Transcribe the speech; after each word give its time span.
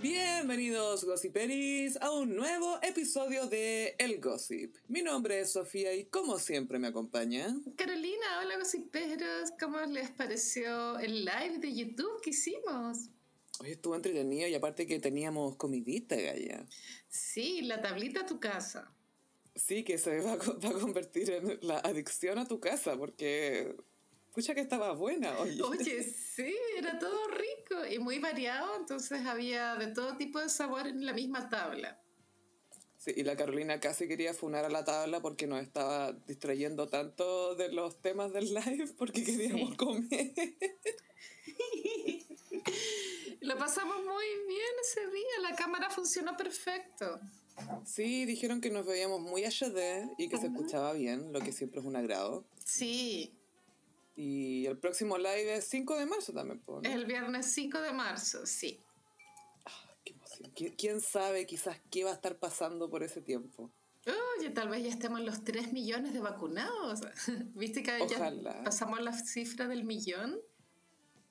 Bienvenidos 0.00 1.04
Gossiperis 1.04 1.98
a 2.00 2.10
un 2.10 2.34
nuevo 2.34 2.78
episodio 2.82 3.46
de 3.48 3.96
El 3.98 4.18
Gossip. 4.18 4.74
Mi 4.88 5.02
nombre 5.02 5.40
es 5.40 5.52
Sofía 5.52 5.92
y 5.92 6.06
como 6.06 6.38
siempre 6.38 6.78
me 6.78 6.88
acompaña 6.88 7.54
Carolina, 7.76 8.40
hola 8.40 8.56
gossiperos, 8.56 9.50
¿cómo 9.60 9.78
les 9.80 10.10
pareció 10.12 10.98
el 11.00 11.26
live 11.26 11.58
de 11.58 11.74
YouTube 11.74 12.22
que 12.22 12.30
hicimos? 12.30 13.10
Hoy 13.60 13.72
estuvo 13.72 13.94
entretenido 13.94 14.48
y 14.48 14.54
aparte 14.54 14.86
que 14.86 14.98
teníamos 15.00 15.56
comidita, 15.56 16.16
Gaya. 16.16 16.64
Sí, 17.10 17.60
la 17.60 17.82
tablita 17.82 18.22
a 18.22 18.26
tu 18.26 18.40
casa. 18.40 18.90
Sí, 19.54 19.84
que 19.84 19.98
se 19.98 20.22
va 20.22 20.32
a 20.32 20.38
convertir 20.80 21.30
en 21.30 21.58
la 21.60 21.78
adicción 21.78 22.38
a 22.38 22.48
tu 22.48 22.58
casa 22.58 22.96
porque... 22.96 23.76
Escucha 24.30 24.54
que 24.54 24.60
estaba 24.60 24.92
buena, 24.92 25.36
oye. 25.40 25.60
Oye, 25.60 26.04
sí, 26.04 26.54
era 26.78 27.00
todo 27.00 27.18
rico 27.28 27.84
y 27.84 27.98
muy 27.98 28.20
variado, 28.20 28.76
entonces 28.76 29.26
había 29.26 29.74
de 29.74 29.88
todo 29.88 30.16
tipo 30.16 30.38
de 30.38 30.48
sabor 30.48 30.86
en 30.86 31.04
la 31.04 31.12
misma 31.12 31.48
tabla. 31.48 32.00
Sí, 32.96 33.10
y 33.16 33.24
la 33.24 33.34
Carolina 33.34 33.80
casi 33.80 34.06
quería 34.06 34.32
funar 34.32 34.64
a 34.64 34.68
la 34.68 34.84
tabla 34.84 35.20
porque 35.20 35.48
nos 35.48 35.60
estaba 35.60 36.12
distrayendo 36.12 36.88
tanto 36.88 37.56
de 37.56 37.72
los 37.72 38.00
temas 38.00 38.32
del 38.32 38.54
live 38.54 38.92
porque 38.96 39.24
queríamos 39.24 39.70
Sí. 39.70 39.76
comer. 39.76 40.06
Lo 43.40 43.58
pasamos 43.58 43.96
muy 43.96 44.26
bien 44.46 44.74
ese 44.82 45.00
día, 45.08 45.50
la 45.50 45.56
cámara 45.56 45.90
funcionó 45.90 46.36
perfecto. 46.36 47.18
Sí, 47.84 48.24
dijeron 48.26 48.60
que 48.60 48.70
nos 48.70 48.86
veíamos 48.86 49.20
muy 49.20 49.42
HD 49.44 50.08
y 50.18 50.28
que 50.28 50.38
se 50.38 50.46
escuchaba 50.46 50.92
bien, 50.92 51.32
lo 51.32 51.40
que 51.40 51.50
siempre 51.52 51.80
es 51.80 51.86
un 51.86 51.96
agrado. 51.96 52.44
Sí, 52.64 53.34
Y 54.22 54.66
el 54.66 54.76
próximo 54.76 55.16
live 55.16 55.54
es 55.54 55.64
5 55.64 55.96
de 55.96 56.04
marzo 56.04 56.32
también, 56.34 56.62
¿no? 56.66 56.80
el 56.82 57.06
viernes 57.06 57.46
5 57.52 57.80
de 57.80 57.92
marzo, 57.92 58.44
sí. 58.44 58.78
Qué 60.04 60.12
emoción. 60.12 60.52
¿Qui- 60.54 60.74
¿Quién 60.76 61.00
sabe 61.00 61.46
quizás 61.46 61.78
qué 61.90 62.04
va 62.04 62.10
a 62.10 62.14
estar 62.14 62.36
pasando 62.38 62.90
por 62.90 63.02
ese 63.02 63.22
tiempo? 63.22 63.70
Oye, 64.38 64.50
tal 64.50 64.68
vez 64.68 64.82
ya 64.82 64.90
estemos 64.90 65.20
los 65.22 65.42
3 65.44 65.72
millones 65.72 66.12
de 66.12 66.20
vacunados. 66.20 67.00
¿Viste 67.54 67.82
que 67.82 67.98
ya 68.08 68.16
Ojalá. 68.16 68.62
pasamos 68.62 69.00
la 69.00 69.12
cifra 69.14 69.68
del 69.68 69.84
millón? 69.84 70.38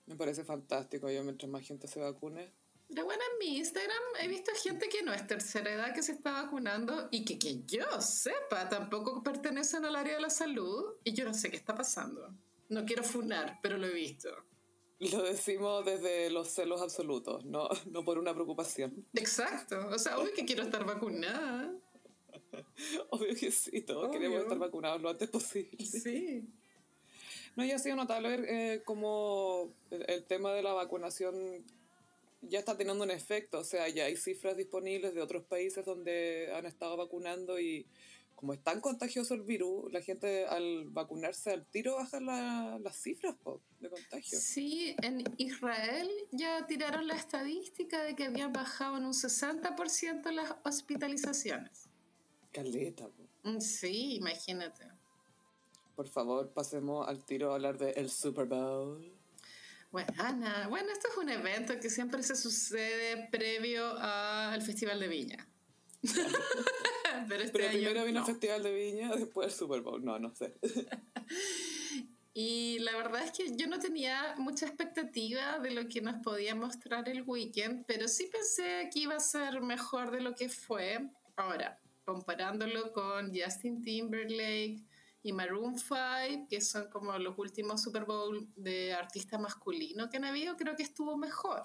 Me 0.08 0.16
parece 0.16 0.44
fantástico. 0.44 1.12
Yo 1.12 1.24
mientras 1.24 1.50
más 1.52 1.66
gente 1.68 1.88
se 1.88 2.00
vacune. 2.00 2.52
Pero 2.88 3.06
bueno, 3.06 3.22
en 3.34 3.38
mi 3.48 3.58
Instagram 3.58 4.02
he 4.20 4.28
visto 4.28 4.52
gente 4.64 4.90
que 4.90 5.04
no 5.04 5.14
es 5.14 5.28
tercera 5.28 5.72
edad 5.72 5.94
que 5.94 6.02
se 6.02 6.14
está 6.14 6.32
vacunando 6.32 7.08
y 7.12 7.24
que, 7.24 7.38
que 7.38 7.62
yo 7.68 7.86
sepa 8.02 8.68
tampoco 8.68 9.22
pertenecen 9.22 9.86
al 9.86 9.96
área 9.96 10.16
de 10.16 10.22
la 10.22 10.32
salud 10.32 10.96
y 11.04 11.14
yo 11.14 11.24
no 11.26 11.36
sé 11.36 11.52
qué 11.52 11.58
está 11.58 11.76
pasando. 11.76 12.34
No 12.70 12.86
quiero 12.86 13.04
funar, 13.04 13.60
pero 13.62 13.78
lo 13.78 13.88
he 13.88 13.94
visto. 13.94 14.30
Lo 15.00 15.24
decimos 15.24 15.86
desde 15.86 16.30
los 16.30 16.50
celos 16.50 16.82
absolutos, 16.82 17.46
no, 17.46 17.70
no 17.88 18.04
por 18.04 18.18
una 18.18 18.34
preocupación. 18.34 19.06
Exacto. 19.14 19.88
O 19.90 19.98
sea, 19.98 20.18
obvio 20.18 20.34
que 20.34 20.46
quiero 20.46 20.64
estar 20.64 20.86
vacunada. 20.86 21.74
Obvio 23.12 23.36
que 23.36 23.52
sí, 23.52 23.82
todos 23.82 24.06
Obvio. 24.08 24.20
queremos 24.20 24.42
estar 24.42 24.58
vacunados 24.58 25.02
lo 25.02 25.10
antes 25.10 25.30
posible. 25.30 25.86
Sí. 25.86 26.44
No, 27.56 27.64
y 27.64 27.72
ha 27.72 27.80
sido 27.80 27.96
notable 27.96 28.30
ver 28.30 28.46
eh, 28.48 28.82
cómo 28.86 29.74
el, 29.92 30.06
el 30.08 30.24
tema 30.26 30.54
de 30.54 30.64
la 30.64 30.74
vacunación 30.74 31.66
ya 32.42 32.60
está 32.60 32.78
teniendo 32.78 33.04
un 33.04 33.12
efecto. 33.12 33.60
O 33.60 33.64
sea, 33.64 33.88
ya 33.90 34.06
hay 34.06 34.16
cifras 34.16 34.58
disponibles 34.58 35.14
de 35.14 35.22
otros 35.22 35.44
países 35.44 35.86
donde 35.86 36.52
han 36.54 36.66
estado 36.66 36.98
vacunando 36.98 37.60
y 37.60 37.86
como 38.40 38.54
es 38.54 38.64
tan 38.64 38.80
contagioso 38.80 39.34
el 39.34 39.42
virus, 39.42 39.92
la 39.92 40.02
gente 40.02 40.46
al 40.48 40.86
vacunarse 40.88 41.52
al 41.52 41.66
tiro 41.66 41.96
baja 41.96 42.22
la- 42.22 42.80
las 42.82 42.96
cifras 42.96 43.36
po, 43.44 43.62
de 43.82 43.90
contagio. 43.90 44.40
Sí, 44.40 44.96
en 45.02 45.26
Israel 45.36 46.10
ya 46.32 46.66
tiraron 46.66 47.06
la 47.06 47.16
estadística 47.16 48.02
de 48.02 48.16
que 48.16 48.24
habían 48.24 48.54
bajado 48.54 48.96
en 48.96 49.04
un 49.06 49.14
60% 49.14 50.32
las 50.32 50.56
hospitalizaciones. 50.64 51.90
Caleta, 52.54 53.10
po. 53.10 53.24
Mm, 53.44 53.60
Sí, 53.60 54.16
imagínate. 54.16 54.86
Por 55.98 56.08
favor, 56.08 56.50
pasemos 56.54 57.06
al 57.10 57.26
tiro 57.26 57.52
a 57.52 57.56
hablar 57.56 57.78
del 57.78 57.94
el 57.98 58.10
Super 58.10 58.46
Bowl. 58.46 59.14
Bueno, 59.92 60.14
Ana, 60.18 60.70
bueno, 60.70 60.94
esto 60.94 61.10
es 61.12 61.18
un 61.18 61.28
evento 61.28 61.78
que 61.78 61.90
siempre 61.90 62.24
se 62.24 62.38
sucede 62.38 63.28
previo 63.30 63.98
al 63.98 64.62
Festival 64.62 64.98
de 65.02 65.10
Viña. 65.10 65.49
Pero 67.28 67.44
este 67.44 67.58
Pero 67.58 67.70
año 67.70 67.80
primero 67.80 68.06
vino 68.06 68.20
no. 68.20 68.26
el 68.26 68.32
Festival 68.32 68.64
de 68.64 68.74
Viña, 68.74 69.10
después 69.16 69.48
el 69.48 69.54
Super 69.54 69.82
Bowl. 69.82 70.04
No, 70.04 70.20
no 70.20 70.34
sé. 70.36 70.54
Y 72.42 72.80
la 72.80 72.96
verdad 72.96 73.24
es 73.24 73.32
que 73.32 73.58
yo 73.58 73.68
no 73.68 73.80
tenía 73.80 74.36
mucha 74.38 74.66
expectativa 74.66 75.60
de 75.60 75.72
lo 75.72 75.90
que 75.90 76.00
nos 76.00 76.24
podía 76.24 76.56
mostrar 76.56 77.10
el 77.10 77.24
weekend, 77.24 77.86
pero 77.86 78.08
sí 78.08 78.30
pensé 78.32 78.90
que 78.94 79.00
iba 79.00 79.16
a 79.16 79.20
ser 79.20 79.62
mejor 79.62 80.12
de 80.12 80.22
lo 80.22 80.36
que 80.36 80.48
fue. 80.48 81.10
Ahora, 81.36 81.78
comparándolo 82.06 82.94
con 82.94 83.36
Justin 83.36 83.82
Timberlake 83.82 84.82
y 85.22 85.34
Maroon 85.34 85.78
5, 85.78 86.48
que 86.50 86.62
son 86.62 86.90
como 86.90 87.18
los 87.18 87.38
últimos 87.38 87.82
Super 87.82 88.06
Bowl 88.06 88.48
de 88.56 88.94
artista 88.94 89.38
masculino 89.38 90.10
que 90.10 90.18
han 90.18 90.26
habido, 90.26 90.56
creo 90.56 90.78
que 90.78 90.84
estuvo 90.84 91.18
mejor. 91.18 91.64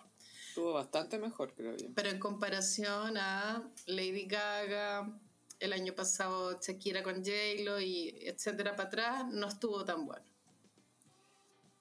Estuvo 0.54 0.72
bastante 0.72 1.18
mejor, 1.18 1.52
creo 1.52 1.76
yo. 1.76 1.88
Pero 1.96 2.10
en 2.10 2.20
comparación 2.20 3.16
a 3.16 3.68
Lady 3.86 4.26
Gaga, 4.26 5.12
el 5.58 5.72
año 5.72 5.96
pasado 5.96 6.60
Shakira 6.60 7.02
con 7.02 7.24
J-Lo 7.24 7.80
y 7.80 8.14
etcétera 8.20 8.76
para 8.76 8.86
atrás, 8.86 9.26
no 9.32 9.48
estuvo 9.48 9.84
tan 9.84 10.06
bueno. 10.06 10.24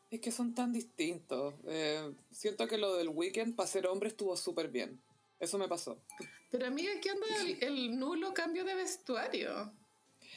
Es 0.09 0.19
que 0.22 0.31
son 0.31 0.56
tan 0.56 0.73
distintos. 0.73 1.53
Eh, 1.67 2.16
siento 2.31 2.67
que 2.67 2.79
lo 2.79 2.95
del 2.95 3.09
weekend 3.09 3.56
para 3.56 3.67
ser 3.67 3.85
hombre 3.85 4.09
estuvo 4.09 4.35
súper 4.35 4.69
bien. 4.69 5.00
Eso 5.40 5.59
me 5.59 5.67
pasó. 5.67 6.00
Pero 6.50 6.66
amiga, 6.66 6.94
¿qué 7.00 7.11
onda 7.11 7.28
el, 7.41 7.63
el 7.63 8.00
nulo 8.00 8.34
cambio 8.34 8.66
de 8.66 8.73
vestuario? 8.73 9.72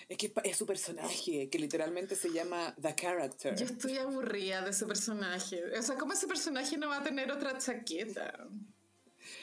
Es 0.08 0.18
que 0.18 0.32
es 0.44 0.56
su 0.56 0.66
personaje, 0.66 1.50
que 1.50 1.58
literalmente 1.58 2.14
se 2.14 2.30
llama 2.30 2.72
The 2.80 2.94
Character. 2.94 3.56
Yo 3.56 3.64
estoy 3.64 3.98
aburrida 3.98 4.62
de 4.62 4.70
ese 4.70 4.86
personaje. 4.86 5.64
O 5.76 5.82
sea, 5.82 5.96
¿cómo 5.96 6.12
ese 6.12 6.28
personaje 6.28 6.78
no 6.78 6.88
va 6.88 6.98
a 6.98 7.02
tener 7.02 7.32
otra 7.32 7.58
chaqueta? 7.58 8.46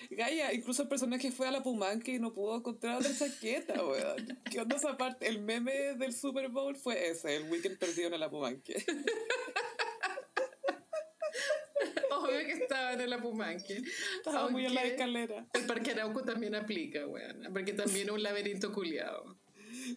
Gaia, 0.09 0.53
incluso 0.53 0.83
el 0.83 0.87
personaje 0.87 1.33
fue 1.33 1.49
a 1.49 1.51
la 1.51 1.61
Pumanque 1.61 2.13
y 2.13 2.19
no 2.19 2.33
pudo 2.33 2.55
encontrar 2.55 2.97
otra 2.97 3.13
chaqueta, 3.13 3.83
weón. 3.83 4.39
¿Qué 4.49 4.61
onda 4.61 4.77
esa 4.77 4.95
parte? 4.95 5.27
El 5.27 5.41
meme 5.41 5.95
del 5.95 6.13
Super 6.13 6.47
Bowl 6.47 6.77
fue 6.77 7.09
ese, 7.09 7.35
el 7.35 7.49
weekend 7.49 7.77
perdido 7.77 8.13
en 8.13 8.19
la 8.21 8.29
Pumanque. 8.29 8.85
Obvio 12.11 12.45
que 12.45 12.53
estaba 12.53 12.93
en 12.93 13.09
la 13.09 13.21
Pumanque. 13.21 13.81
Estaba 14.17 14.47
muy 14.47 14.65
en 14.65 14.73
la 14.73 14.81
Aunque 14.81 14.95
escalera. 14.95 15.45
El 15.51 15.65
Parque 15.65 15.91
Arauco 15.91 16.23
también 16.23 16.55
aplica, 16.55 17.05
weón. 17.05 17.49
Porque 17.51 17.73
también 17.73 18.07
es 18.07 18.13
un 18.13 18.23
laberinto 18.23 18.71
culiado. 18.71 19.42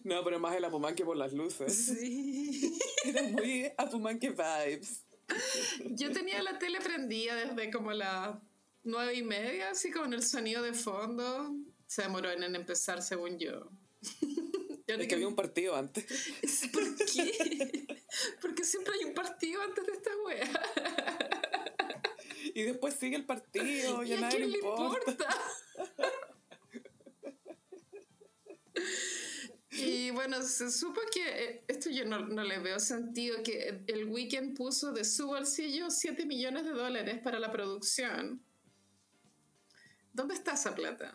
No, 0.03 0.23
pero 0.23 0.39
más 0.39 0.55
en 0.55 0.61
la 0.61 0.69
Pumanque 0.69 1.03
por 1.05 1.17
las 1.17 1.33
luces. 1.33 1.75
Sí. 1.99 2.77
Era 3.05 3.23
muy 3.23 3.71
a 3.77 3.89
Pumanque 3.89 4.29
vibes. 4.31 5.03
Yo 5.91 6.11
tenía 6.11 6.41
la 6.41 6.57
tele 6.57 6.79
prendida 6.79 7.35
desde 7.35 7.69
como 7.71 7.91
las 7.91 8.37
nueve 8.83 9.15
y 9.15 9.23
media, 9.23 9.71
así 9.71 9.91
con 9.91 10.13
el 10.13 10.23
sonido 10.23 10.63
de 10.63 10.73
fondo. 10.73 11.53
Se 11.85 12.03
demoró 12.03 12.31
en 12.31 12.55
empezar, 12.55 13.01
según 13.01 13.37
yo. 13.37 13.69
Y 14.87 14.91
ahora 14.93 15.03
Es 15.03 15.09
que 15.09 15.15
había 15.15 15.27
un 15.27 15.35
partido 15.35 15.75
antes. 15.75 16.05
¿Por 16.71 16.95
qué? 16.95 17.85
Porque 18.39 18.63
siempre 18.63 18.93
hay 18.93 19.03
un 19.03 19.13
partido 19.13 19.61
antes 19.61 19.85
de 19.85 19.91
esta 19.91 20.11
wea. 20.25 20.49
Y 22.55 22.63
después 22.63 22.93
sigue 22.93 23.17
el 23.17 23.25
partido, 23.25 24.01
¿Y 24.05 24.07
ya 24.07 24.17
a 24.17 24.21
nadie 24.21 24.37
quién 24.37 24.51
le 24.51 24.57
le 24.57 24.57
importa. 24.59 25.11
importa? 25.11 25.35
Y 29.97 30.11
bueno, 30.11 30.41
se 30.43 30.69
supo 30.69 31.01
que 31.11 31.27
eh, 31.27 31.63
esto 31.67 31.89
yo 31.89 32.05
no, 32.05 32.19
no 32.19 32.43
le 32.43 32.59
veo 32.59 32.79
sentido, 32.79 33.41
que 33.41 33.81
el- 33.87 34.05
Weekend 34.05 34.55
puso 34.55 34.91
de 34.91 35.03
su 35.03 35.27
bolsillo 35.27 35.89
7 35.89 36.25
millones 36.25 36.65
de 36.65 36.71
dólares 36.71 37.19
para 37.23 37.39
la 37.39 37.51
producción. 37.51 38.41
¿Dónde 40.13 40.35
está 40.35 40.53
esa 40.53 40.75
plata? 40.75 41.11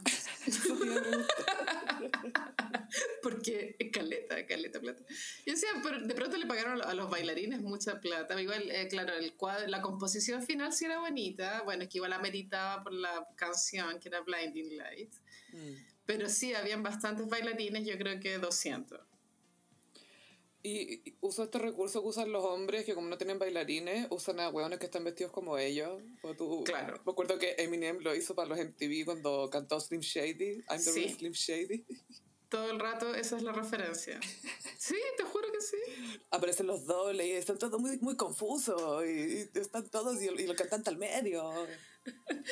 Porque 3.22 3.76
caleta, 3.92 4.44
caleta 4.46 4.80
plata. 4.80 5.02
Yo 5.46 5.52
decía, 5.52 5.68
pero 5.82 6.00
de 6.00 6.14
pronto 6.14 6.36
le 6.36 6.46
pagaron 6.46 6.82
a 6.82 6.94
los 6.94 7.08
bailarines 7.10 7.60
mucha 7.60 8.00
plata. 8.00 8.40
Igual, 8.40 8.70
eh, 8.70 8.88
claro, 8.88 9.14
el 9.14 9.34
cuadro, 9.34 9.66
la 9.68 9.80
composición 9.80 10.42
final 10.42 10.72
sí 10.72 10.84
era 10.86 10.98
bonita. 10.98 11.62
Bueno, 11.62 11.84
es 11.84 11.88
que 11.88 11.98
igual 11.98 12.10
la 12.10 12.18
meritaba 12.18 12.82
por 12.82 12.92
la 12.92 13.26
canción, 13.36 13.98
que 14.00 14.08
era 14.08 14.20
Blinding 14.20 14.76
Lights. 14.76 15.20
Pero 16.06 16.28
sí, 16.28 16.54
habían 16.54 16.82
bastantes 16.82 17.28
bailarines, 17.28 17.86
yo 17.86 17.96
creo 17.98 18.18
que 18.20 18.38
200. 18.38 19.00
Y 20.64 21.08
y 21.10 21.16
uso 21.20 21.42
este 21.42 21.58
recurso 21.58 22.02
que 22.02 22.08
usan 22.08 22.30
los 22.30 22.44
hombres, 22.44 22.84
que 22.84 22.94
como 22.94 23.08
no 23.08 23.18
tienen 23.18 23.38
bailarines, 23.38 24.06
usan 24.10 24.38
a 24.40 24.48
hueones 24.48 24.78
que 24.78 24.84
están 24.86 25.02
vestidos 25.04 25.32
como 25.32 25.58
ellos. 25.58 26.00
O 26.22 26.34
tú- 26.34 26.62
Claro. 26.64 27.00
Me 27.04 27.12
acuerdo 27.12 27.38
que 27.38 27.56
Eminem 27.58 27.98
lo 27.98 28.14
hizo 28.14 28.34
para 28.36 28.48
los 28.48 28.58
MTV 28.58 29.04
cuando 29.04 29.48
cantó 29.50 29.80
Slim 29.80 30.00
Shady. 30.00 30.62
I'm 30.68 30.78
the 30.78 30.92
Sí. 30.92 31.00
real 31.04 31.18
Slim 31.18 31.32
Shady. 31.32 31.84
todo 32.48 32.70
el 32.70 32.78
rato 32.80 33.14
esa 33.14 33.36
es 33.38 33.42
la 33.42 33.52
referencia. 33.52 34.20
Sí, 34.78 34.96
te 35.16 35.22
juro 35.24 35.50
que 35.52 35.60
sí. 35.60 35.76
Aparecen 36.30 36.66
los 36.66 36.86
dobles 36.86 37.24
y 37.26 37.30
están 37.32 37.56
todos 37.56 37.80
muy, 37.80 37.98
muy 37.98 38.16
confusos 38.16 39.04
y, 39.06 39.48
están 39.58 39.88
todos 39.88 40.20
y, 40.20 40.26
y 40.26 40.28
el 40.44 40.56
cantante 40.56 40.90
al 40.90 40.96
medio. 40.98 41.50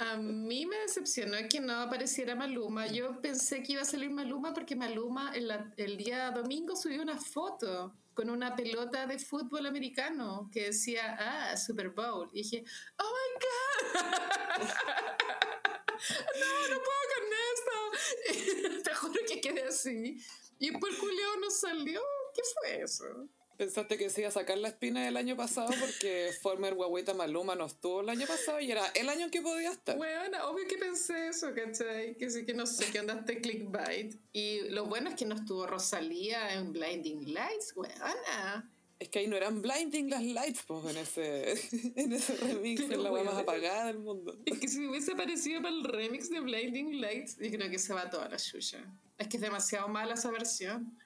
A 0.00 0.16
mí 0.16 0.64
me 0.64 0.78
decepcionó 0.78 1.36
que 1.46 1.60
no 1.60 1.74
apareciera 1.74 2.34
Maluma. 2.34 2.86
Yo 2.86 3.20
pensé 3.20 3.62
que 3.62 3.74
iba 3.74 3.82
a 3.82 3.84
salir 3.84 4.08
Maluma 4.10 4.54
porque 4.54 4.74
Maluma 4.74 5.30
el, 5.34 5.96
día 5.98 6.30
domingo 6.30 6.74
subió 6.74 7.02
una 7.02 7.18
foto 7.18 7.94
con 8.14 8.30
una 8.30 8.56
pelota 8.56 9.06
de 9.06 9.18
fútbol 9.18 9.66
americano 9.66 10.48
que 10.50 10.68
decía, 10.68 11.18
ah, 11.20 11.54
Super 11.54 11.90
Bowl. 11.90 12.30
Y 12.32 12.42
dije, 12.42 12.64
oh 12.98 13.12
my 13.12 13.28
God. 13.44 14.64
no, 16.40 16.68
no 16.70 16.80
puedo 16.86 17.04
con 17.14 17.24
esto. 17.52 18.82
Te 18.82 18.94
juro 18.94 19.20
que 19.28 19.38
quedé 19.42 19.64
así. 19.64 20.16
Y 20.58 20.72
por 20.72 20.96
culeo 20.96 21.36
no 21.42 21.50
salió. 21.50 22.00
¿Qué 22.34 22.40
fue 22.54 22.82
eso? 22.84 23.28
Pensaste 23.60 23.98
que 23.98 24.08
se 24.08 24.22
iba 24.22 24.28
a 24.28 24.32
sacar 24.32 24.56
la 24.56 24.68
espina 24.68 25.04
del 25.04 25.18
año 25.18 25.36
pasado 25.36 25.68
porque 25.78 26.30
Former 26.40 26.74
Guaguita 26.74 27.12
Maluma 27.12 27.54
no 27.54 27.66
estuvo 27.66 28.00
el 28.00 28.08
año 28.08 28.26
pasado 28.26 28.58
y 28.58 28.70
era 28.70 28.86
el 28.94 29.06
año 29.10 29.30
que 29.30 29.42
podía 29.42 29.70
estar. 29.70 29.98
Bueno, 29.98 30.38
obvio 30.48 30.66
que 30.66 30.78
pensé 30.78 31.28
eso, 31.28 31.52
¿cachai? 31.54 32.16
Que 32.16 32.30
sí 32.30 32.46
que 32.46 32.54
no 32.54 32.64
sé 32.64 32.86
qué 32.90 33.00
onda 33.00 33.18
este 33.18 33.42
clickbait. 33.42 34.16
Y 34.32 34.70
lo 34.70 34.86
bueno 34.86 35.10
es 35.10 35.14
que 35.14 35.26
no 35.26 35.34
estuvo 35.34 35.66
Rosalía 35.66 36.54
en 36.54 36.72
Blinding 36.72 37.34
Lights, 37.34 37.74
weona. 37.76 38.66
Es 38.98 39.10
que 39.10 39.18
ahí 39.18 39.26
no 39.26 39.36
eran 39.36 39.60
blinding 39.60 40.08
las 40.08 40.22
lights, 40.22 40.62
pues, 40.66 40.86
en 40.86 40.96
ese, 40.96 41.52
en 42.00 42.14
ese 42.14 42.36
remix, 42.38 42.80
en 42.80 43.02
la 43.02 43.10
más 43.10 43.34
apagada 43.34 43.88
del 43.88 43.98
mundo. 43.98 44.38
Es 44.46 44.58
que 44.58 44.68
si 44.68 44.86
hubiese 44.86 45.12
aparecido 45.12 45.60
para 45.60 45.74
el 45.74 45.84
remix 45.84 46.30
de 46.30 46.40
Blinding 46.40 46.98
Lights, 46.98 47.36
yo 47.36 47.50
creo 47.50 47.68
que 47.70 47.78
se 47.78 47.92
va 47.92 48.08
toda 48.08 48.26
la 48.26 48.38
suya. 48.38 48.90
Es 49.18 49.28
que 49.28 49.36
es 49.36 49.42
demasiado 49.42 49.86
mala 49.88 50.14
esa 50.14 50.30
versión. 50.30 50.96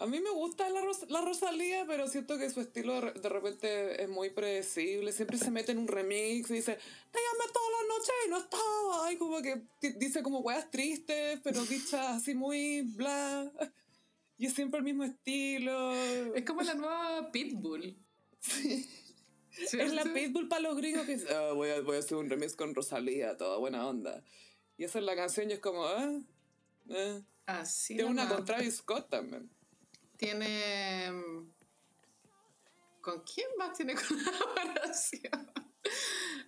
A 0.00 0.06
mí 0.06 0.18
me 0.18 0.30
gusta 0.30 0.66
la, 0.70 0.80
la 1.08 1.20
Rosalía, 1.20 1.84
pero 1.86 2.08
siento 2.08 2.38
que 2.38 2.48
su 2.48 2.60
estilo 2.60 3.02
de, 3.02 3.28
repente 3.28 4.02
es 4.02 4.08
muy 4.08 4.30
predecible. 4.30 5.12
Siempre 5.12 5.36
se 5.36 5.50
mete 5.50 5.72
en 5.72 5.78
un 5.78 5.88
remix 5.88 6.50
y 6.50 6.54
dice, 6.54 6.78
te 7.10 7.18
llamé 7.18 7.52
toda 7.52 7.66
la 7.70 7.88
noche 7.94 8.12
y 8.26 8.30
no 8.30 8.38
estaba. 8.38 9.12
Y 9.12 9.16
como 9.18 9.42
que 9.42 9.60
dice 9.98 10.22
como 10.22 10.38
weas 10.38 10.70
tristes, 10.70 11.38
pero 11.44 11.62
dichas 11.66 12.16
así 12.16 12.34
muy 12.34 12.80
bla. 12.80 13.52
Y 14.38 14.46
es 14.46 14.54
siempre 14.54 14.78
el 14.78 14.84
mismo 14.84 15.04
estilo. 15.04 15.92
Es 16.34 16.46
como 16.46 16.62
la 16.62 16.72
nueva 16.72 17.30
Pitbull. 17.30 17.94
Sí. 18.40 18.88
Es 19.50 19.92
la 19.92 20.04
Pitbull 20.04 20.48
para 20.48 20.62
los 20.62 20.78
gringos 20.78 21.04
que 21.04 21.16
dice, 21.16 21.34
ah, 21.34 21.52
voy, 21.52 21.68
a, 21.68 21.82
voy 21.82 21.96
a 21.96 21.98
hacer 21.98 22.16
un 22.16 22.30
remix 22.30 22.56
con 22.56 22.74
Rosalía, 22.74 23.36
toda 23.36 23.58
buena 23.58 23.86
onda. 23.86 24.24
Y 24.78 24.84
esa 24.84 24.98
es 24.98 25.04
la 25.04 25.14
canción 25.14 25.50
y 25.50 25.52
es 25.52 25.58
como, 25.58 25.84
ah, 25.84 26.20
ah. 26.88 27.20
Así 27.44 27.96
Tiene 27.96 28.10
una 28.10 28.28
con 28.28 28.46
Travis 28.46 28.76
Scott 28.76 29.10
también. 29.10 29.50
Tiene. 30.20 31.10
¿Con 33.00 33.22
quién 33.22 33.46
más 33.56 33.74
tiene 33.74 33.94
colaboración? 34.08 35.50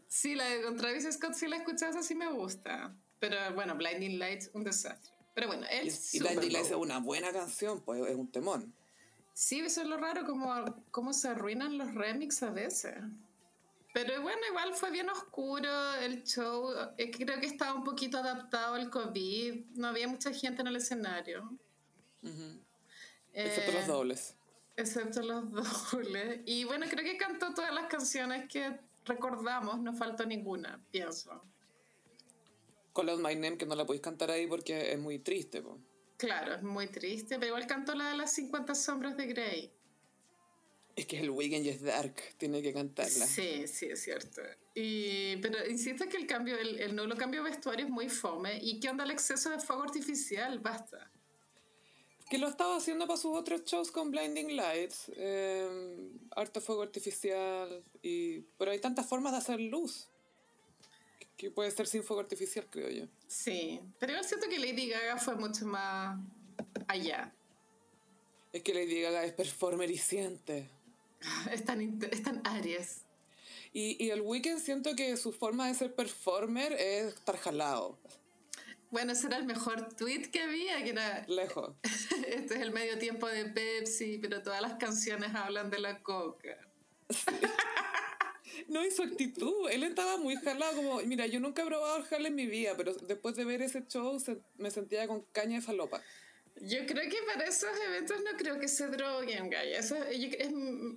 sí, 0.09 0.35
la 0.35 0.45
de 0.45 0.63
con 0.63 0.77
Travis 0.77 1.09
Scott 1.11 1.33
sí 1.33 1.49
la 1.49 1.57
escuchas 1.57 1.97
así 1.97 2.15
me 2.15 2.31
gusta. 2.31 2.95
Pero 3.19 3.37
bueno, 3.55 3.75
Blinding 3.75 4.19
Lights, 4.19 4.51
un 4.53 4.63
desastre. 4.63 5.11
Pero 5.35 5.47
bueno, 5.47 5.67
él. 5.71 5.91
Y, 6.13 6.19
Blinding 6.19 6.53
Lights 6.53 6.71
es 6.73 6.77
una 6.77 6.99
buena 6.99 7.33
canción, 7.33 7.81
pues 7.81 8.07
es 8.07 8.15
un 8.15 8.31
temón. 8.31 8.75
Sí, 9.33 9.61
eso 9.61 9.81
es 9.81 9.87
lo 9.87 9.97
raro, 9.97 10.27
como, 10.27 10.53
cómo 10.91 11.15
se 11.15 11.29
arruinan 11.29 11.79
los 11.79 11.95
remixes 11.95 12.43
a 12.43 12.51
veces. 12.51 12.97
Pero 13.95 14.21
bueno, 14.21 14.41
igual 14.51 14.75
fue 14.75 14.91
bien 14.91 15.09
oscuro 15.09 15.95
el 15.95 16.25
show. 16.25 16.75
Creo 16.97 17.41
que 17.41 17.47
estaba 17.47 17.73
un 17.73 17.85
poquito 17.85 18.19
adaptado 18.19 18.75
al 18.75 18.91
COVID. 18.91 19.65
No 19.77 19.89
había 19.89 20.09
mucha 20.09 20.31
gente 20.31 20.61
en 20.61 20.69
el 20.69 20.77
escenario. 20.77 21.59
Excepto 23.35 23.73
los 23.73 23.85
eh, 23.85 23.87
dobles. 23.87 24.37
Excepto 24.77 25.23
los 25.23 25.45
dobles. 25.93 26.41
Y 26.47 26.65
bueno, 26.65 26.87
creo 26.89 27.05
que 27.05 27.17
cantó 27.17 27.53
todas 27.55 27.73
las 27.73 27.87
canciones 27.87 28.49
que 28.49 28.79
recordamos, 29.05 29.81
no 29.81 29.95
faltó 29.95 30.27
ninguna, 30.27 30.83
pienso. 30.91 31.43
Con 32.93 33.07
los 33.07 33.19
My 33.19 33.35
Name, 33.35 33.57
que 33.57 33.67
no 33.67 33.75
la 33.75 33.87
podéis 33.87 34.03
cantar 34.03 34.31
ahí 34.31 34.47
porque 34.47 34.93
es 34.93 34.99
muy 34.99 35.19
triste. 35.19 35.63
Claro, 36.19 36.55
es 36.55 36.63
muy 36.63 36.87
triste, 36.89 37.37
pero 37.37 37.49
igual 37.49 37.67
cantó 37.67 37.95
la 37.95 38.11
de 38.11 38.17
las 38.19 38.33
50 38.33 38.75
sombras 38.75 39.17
de 39.17 39.27
Grey. 39.27 39.73
Es 40.95 41.07
que 41.07 41.17
es 41.17 41.23
el 41.23 41.31
weekend 41.31 41.65
y 41.65 41.71
es 41.71 41.81
dark, 41.81 42.15
tiene 42.37 42.61
que 42.61 42.75
cantarla. 42.75 43.27
Sí, 43.27 43.67
sí, 43.67 43.87
es 43.87 44.03
cierto. 44.03 44.43
Y, 44.75 45.37
pero 45.39 45.67
insisto 45.67 46.07
que 46.07 46.19
el 46.19 46.27
cambio, 46.27 46.59
el, 46.59 46.81
el 46.81 46.95
nuevo 46.95 47.17
cambio 47.17 47.43
de 47.43 47.49
vestuario 47.49 47.87
es 47.87 47.91
muy 47.91 48.11
fome. 48.11 48.59
¿Y 48.63 48.79
qué 48.79 48.91
onda 48.91 49.05
el 49.05 49.11
exceso 49.11 49.49
de 49.49 49.59
fuego 49.59 49.85
artificial? 49.85 50.59
Basta 50.59 51.11
que 52.33 52.39
lo 52.39 52.49
estaba 52.49 52.77
haciendo 52.77 53.07
para 53.07 53.19
sus 53.19 53.37
otros 53.37 53.63
shows 53.67 53.93
con 53.93 54.11
Blinding 54.11 54.57
Lights, 54.57 55.13
eh, 55.17 56.09
harto 56.35 56.63
fuego 56.63 56.81
artificial, 56.81 57.85
y, 58.01 58.41
pero 58.57 58.71
hay 58.71 58.79
tantas 58.79 59.07
formas 59.07 59.33
de 59.33 59.39
hacer 59.39 59.61
luz 59.61 60.09
que 61.37 61.51
puede 61.51 61.71
ser 61.73 61.87
sin 61.87 62.03
fuego 62.03 62.23
artificial, 62.23 62.67
creo 62.71 62.89
yo. 62.89 63.05
Sí, 63.27 63.83
pero 63.99 64.15
yo 64.15 64.23
siento 64.23 64.49
que 64.49 64.59
Lady 64.59 64.89
Gaga 64.89 65.19
fue 65.19 65.35
mucho 65.37 65.67
más 65.67 66.19
allá. 66.89 67.35
Es 68.51 68.63
que 68.63 68.73
Lady 68.73 69.03
Gaga 69.03 69.27
es 69.27 69.35
performer 69.35 69.91
y 69.91 69.99
siente. 69.99 70.71
Es 71.51 71.67
tan, 71.67 72.03
es 72.11 72.23
tan 72.23 72.41
Aries. 72.47 73.03
Y, 73.75 74.03
y 74.03 74.09
el 74.09 74.23
Weeknd 74.23 74.59
siento 74.59 74.97
que 74.97 75.19
su 75.19 75.33
forma 75.33 75.69
de 75.69 75.75
ser 75.75 75.95
performer 75.95 76.73
es 76.73 77.13
estar 77.13 77.37
jalado. 77.37 77.99
Bueno, 78.93 79.13
ese 79.13 79.27
era 79.27 79.39
el 79.39 79.47
mejor 79.47 79.95
tweet 79.97 80.31
que 80.31 80.43
había, 80.43 80.85
que 80.85 80.91
era... 80.91 81.25
Lejos. 81.27 81.75
este 82.27 82.55
es 82.55 82.61
el 82.61 82.73
medio 82.73 82.99
tiempo 82.99 83.27
de 83.27 83.47
Pepsi, 83.47 84.19
pero 84.19 84.43
todas 84.43 84.61
las 84.61 84.75
canciones 84.75 85.35
hablan 85.35 85.71
de 85.71 85.79
la 85.79 86.03
coca. 86.03 86.59
no, 88.69 88.85
y 88.85 88.91
su 88.91 89.03
actitud, 89.03 89.71
él 89.71 89.83
estaba 89.85 90.19
muy 90.19 90.37
jalado, 90.37 90.77
como, 90.77 91.01
mira, 91.01 91.27
yo 91.27 91.41
nunca 91.41 91.63
he 91.63 91.67
probado 91.67 91.97
el 91.97 92.03
jale 92.03 92.29
en 92.29 92.35
mi 92.35 92.47
vida, 92.47 92.75
pero 92.77 92.93
después 92.93 93.35
de 93.35 93.47
ver 93.47 93.63
ese 93.63 93.83
show 93.87 94.23
me 94.59 94.71
sentía 94.71 95.09
con 95.09 95.23
caña 95.33 95.57
de 95.57 95.63
falopa. 95.63 96.03
Yo 96.61 96.85
creo 96.85 97.09
que 97.09 97.17
para 97.33 97.47
esos 97.47 97.71
eventos 97.89 98.19
no 98.19 98.37
creo 98.37 98.61
que 98.61 98.69
se 98.69 98.89
droguen, 98.89 99.49
Gaya. 99.49 99.79
Eso 99.79 99.97
es, 100.05 100.19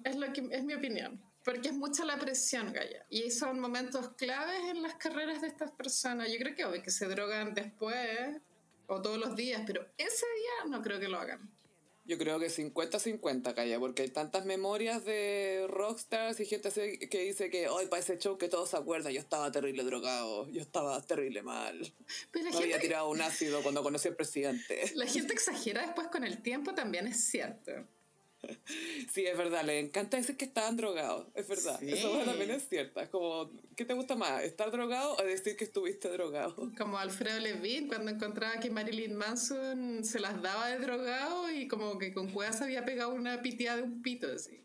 es, 0.04 0.16
lo 0.18 0.34
que, 0.34 0.50
es 0.52 0.66
mi 0.66 0.74
opinión. 0.74 1.22
Porque 1.46 1.70
es 1.70 1.76
mucha 1.76 2.04
la 2.04 2.18
presión, 2.18 2.74
Gaya. 2.74 3.06
Y 3.08 3.30
son 3.30 3.60
momentos 3.60 4.10
claves 4.18 4.60
en 4.72 4.82
las 4.82 4.96
carreras 4.96 5.42
de 5.42 5.48
estas 5.48 5.72
personas. 5.72 6.30
Yo 6.32 6.40
creo 6.40 6.56
que 6.56 6.66
obvio 6.66 6.82
que 6.82 6.90
se 6.90 7.06
drogan 7.06 7.54
después 7.54 8.42
o 8.88 9.00
todos 9.00 9.20
los 9.20 9.36
días, 9.36 9.62
pero 9.66 9.86
ese 9.98 10.26
día 10.26 10.72
no 10.72 10.82
creo 10.82 11.00
que 11.00 11.08
lo 11.08 11.20
hagan. 11.20 11.56
Yo 12.08 12.20
creo 12.20 12.40
que 12.40 12.48
50-50, 12.48 13.56
Calla, 13.56 13.80
porque 13.80 14.04
hay 14.04 14.10
tantas 14.10 14.46
memorias 14.46 15.06
de 15.06 15.66
rockstars 15.70 16.40
y 16.40 16.46
gente 16.46 16.70
que 17.10 17.20
dice 17.20 17.50
que 17.50 17.68
hoy 17.68 17.88
para 17.88 18.02
ese 18.02 18.20
show 18.20 18.38
que 18.38 18.48
todos 18.48 18.70
se 18.70 18.78
acuerdan, 18.78 19.12
yo 19.12 19.20
estaba 19.20 19.52
terrible 19.52 19.84
drogado, 19.84 20.48
yo 20.50 20.62
estaba 20.62 21.02
terrible 21.02 21.42
mal. 21.42 21.94
Pero 22.32 22.52
no 22.52 22.58
había 22.60 22.80
tirado 22.80 23.10
un 23.10 23.22
ácido 23.22 23.64
cuando 23.64 23.82
conocí 23.82 24.08
al 24.08 24.16
presidente. 24.16 24.92
La 24.94 25.08
gente 25.08 25.34
exagera 25.34 25.82
después 25.82 26.08
con 26.08 26.24
el 26.24 26.44
tiempo, 26.44 26.76
también 26.76 27.08
es 27.08 27.24
cierto. 27.24 27.72
Sí, 29.12 29.26
es 29.26 29.38
verdad, 29.38 29.64
le 29.64 29.80
encanta 29.80 30.18
decir 30.18 30.36
que 30.36 30.46
estaban 30.46 30.76
drogados, 30.76 31.28
es 31.36 31.48
verdad. 31.48 31.82
Eso 31.82 32.18
también 32.26 32.52
es 32.52 32.68
cierto. 32.68 33.00
Es 33.00 33.10
como, 33.10 33.50
¿qué 33.76 33.86
te 33.86 33.94
gusta 33.94 34.16
más? 34.16 34.44
¿Estar 34.44 34.72
drogado 34.72 35.16
o 35.16 35.24
decir 35.24 35.56
que 35.56 35.64
estuviste 35.64 36.10
drogado? 36.10 36.72
Como 36.78 36.98
Alfredo 36.98 37.40
Levin 37.40 37.88
cuando 37.88 38.12
encontraba 38.12 38.60
que 38.60 38.70
Marilyn 38.70 39.16
Manson 39.16 40.04
se 40.04 40.20
las 40.20 40.42
daba 40.42 40.68
de 40.70 40.80
drogado 40.80 41.52
y 41.52 41.68
como 41.68 41.98
que 41.98 42.14
con 42.14 42.32
cuevas 42.32 42.62
había 42.62 42.84
pegado 42.84 43.14
una 43.14 43.42
pitiada 43.42 43.78
de 43.78 43.84
un 43.84 44.02
pito 44.02 44.32
así. 44.32 44.62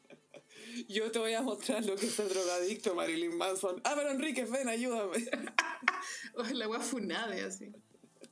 Yo 0.89 1.11
te 1.11 1.19
voy 1.19 1.35
a 1.35 1.43
mostrar 1.43 1.85
lo 1.85 1.97
que 1.97 2.07
es 2.07 2.19
el 2.19 2.29
drogadicto, 2.29 2.95
Marilyn 2.95 3.37
Manson. 3.37 3.81
Ah, 3.85 3.95
pero 3.97 4.11
Enrique, 4.11 4.45
ven, 4.45 4.69
ayúdame. 4.69 5.19
o 6.35 6.43
la 6.43 6.69
wea 6.69 6.81
funade 6.81 7.43
así. 7.43 7.73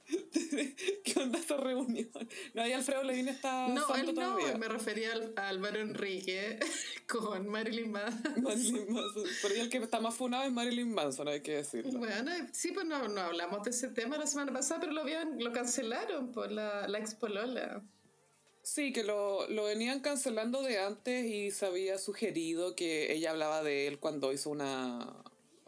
¿Qué 1.05 1.21
onda 1.21 1.39
esta 1.39 1.57
reunión? 1.57 2.09
No, 2.55 2.63
ahí 2.63 2.73
Alfredo 2.73 3.03
Levine 3.03 3.31
está. 3.31 3.69
No, 3.69 3.95
él 3.95 4.15
no, 4.15 4.37
me 4.59 4.69
refería 4.69 5.13
al, 5.13 5.35
a 5.37 5.49
Álvaro 5.49 5.81
Enrique 5.81 6.59
con 7.07 7.47
Marilyn 7.49 7.93
Manson. 7.93 8.43
Marilyn 8.43 8.93
Manson. 8.93 9.25
Pero 9.43 9.55
el 9.55 9.69
que 9.69 9.79
está 9.79 10.01
más 10.01 10.15
funado 10.15 10.45
es 10.45 10.53
Marilyn 10.53 10.93
Manson, 10.93 11.29
hay 11.29 11.43
que 11.43 11.57
decirlo. 11.57 11.99
Bueno, 11.99 12.31
sí, 12.53 12.73
pues 12.73 12.87
no, 12.87 13.09
no 13.09 13.21
hablamos 13.21 13.63
de 13.65 13.71
ese 13.71 13.89
tema 13.89 14.17
la 14.17 14.27
semana 14.27 14.53
pasada, 14.53 14.81
pero 14.81 14.93
lo, 14.93 15.03
habían, 15.03 15.39
lo 15.43 15.53
cancelaron 15.53 16.33
por 16.33 16.51
la, 16.51 16.89
la 16.89 16.99
Expolola. 16.99 17.83
Sí, 18.63 18.93
que 18.93 19.03
lo, 19.03 19.49
lo 19.49 19.65
venían 19.65 20.01
cancelando 20.01 20.63
de 20.63 20.79
antes 20.79 21.25
y 21.25 21.51
se 21.51 21.67
había 21.67 21.99
sugerido 21.99 22.75
que 22.75 23.13
ella 23.13 23.31
hablaba 23.31 23.63
de 23.63 23.87
él 23.87 23.99
cuando 23.99 24.33
hizo 24.33 24.51
una. 24.51 25.23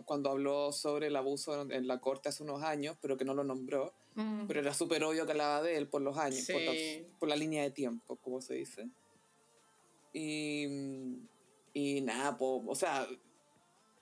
cuando 0.04 0.30
habló 0.30 0.72
sobre 0.72 1.06
el 1.06 1.16
abuso 1.16 1.62
en 1.70 1.86
la 1.86 2.00
corte 2.00 2.28
hace 2.28 2.42
unos 2.42 2.62
años, 2.62 2.96
pero 3.00 3.16
que 3.16 3.24
no 3.24 3.34
lo 3.34 3.44
nombró. 3.44 3.94
Mm. 4.14 4.46
Pero 4.46 4.60
era 4.60 4.74
súper 4.74 5.04
obvio 5.04 5.24
que 5.24 5.32
hablaba 5.32 5.62
de 5.62 5.76
él 5.76 5.88
por 5.88 6.02
los 6.02 6.16
años, 6.16 6.46
por, 7.18 7.28
la, 7.28 7.36
línea 7.36 7.62
de 7.62 7.70
tiempo, 7.70 8.16
como 8.16 8.40
se 8.40 8.54
dice. 8.54 8.88
Y, 10.12 10.66
y 11.72 12.00
nada, 12.00 12.36
o 12.40 12.74
sea, 12.74 13.06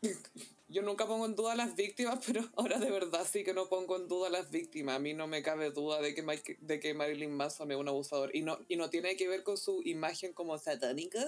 yo 0.03 0.11
yo 0.69 0.83
nunca 0.83 1.07
pongo 1.07 1.27
en 1.27 1.35
duda 1.35 1.53
a 1.53 1.57
las 1.57 1.75
víctimas, 1.77 2.21
pero 2.27 2.43
ahora 2.57 2.79
de 2.79 2.91
verdad 2.91 3.27
sí 3.31 3.45
que 3.45 3.55
no 3.55 3.69
pongo 3.69 3.97
en 3.97 4.09
duda 4.09 4.29
a 4.29 4.31
las 4.31 4.51
víctimas. 4.51 4.97
A 4.97 4.99
mí 4.99 5.15
no 5.15 5.27
me 5.27 5.43
cabe 5.43 5.71
duda 5.71 6.01
de 6.01 6.15
que, 6.15 6.23
Mike- 6.23 6.59
de 6.61 6.81
que 6.81 6.95
Marilyn 6.95 7.35
Manson 7.35 7.71
es 7.71 7.77
un 7.77 7.89
abusador. 7.89 8.35
Y 8.35 8.43
no, 8.43 8.59
y 8.69 8.77
no 8.77 8.91
tiene 8.91 9.17
que 9.17 9.29
ver 9.29 9.43
con 9.43 9.57
su 9.57 9.83
imagen 9.85 10.33
como 10.33 10.57
satánica, 10.59 11.25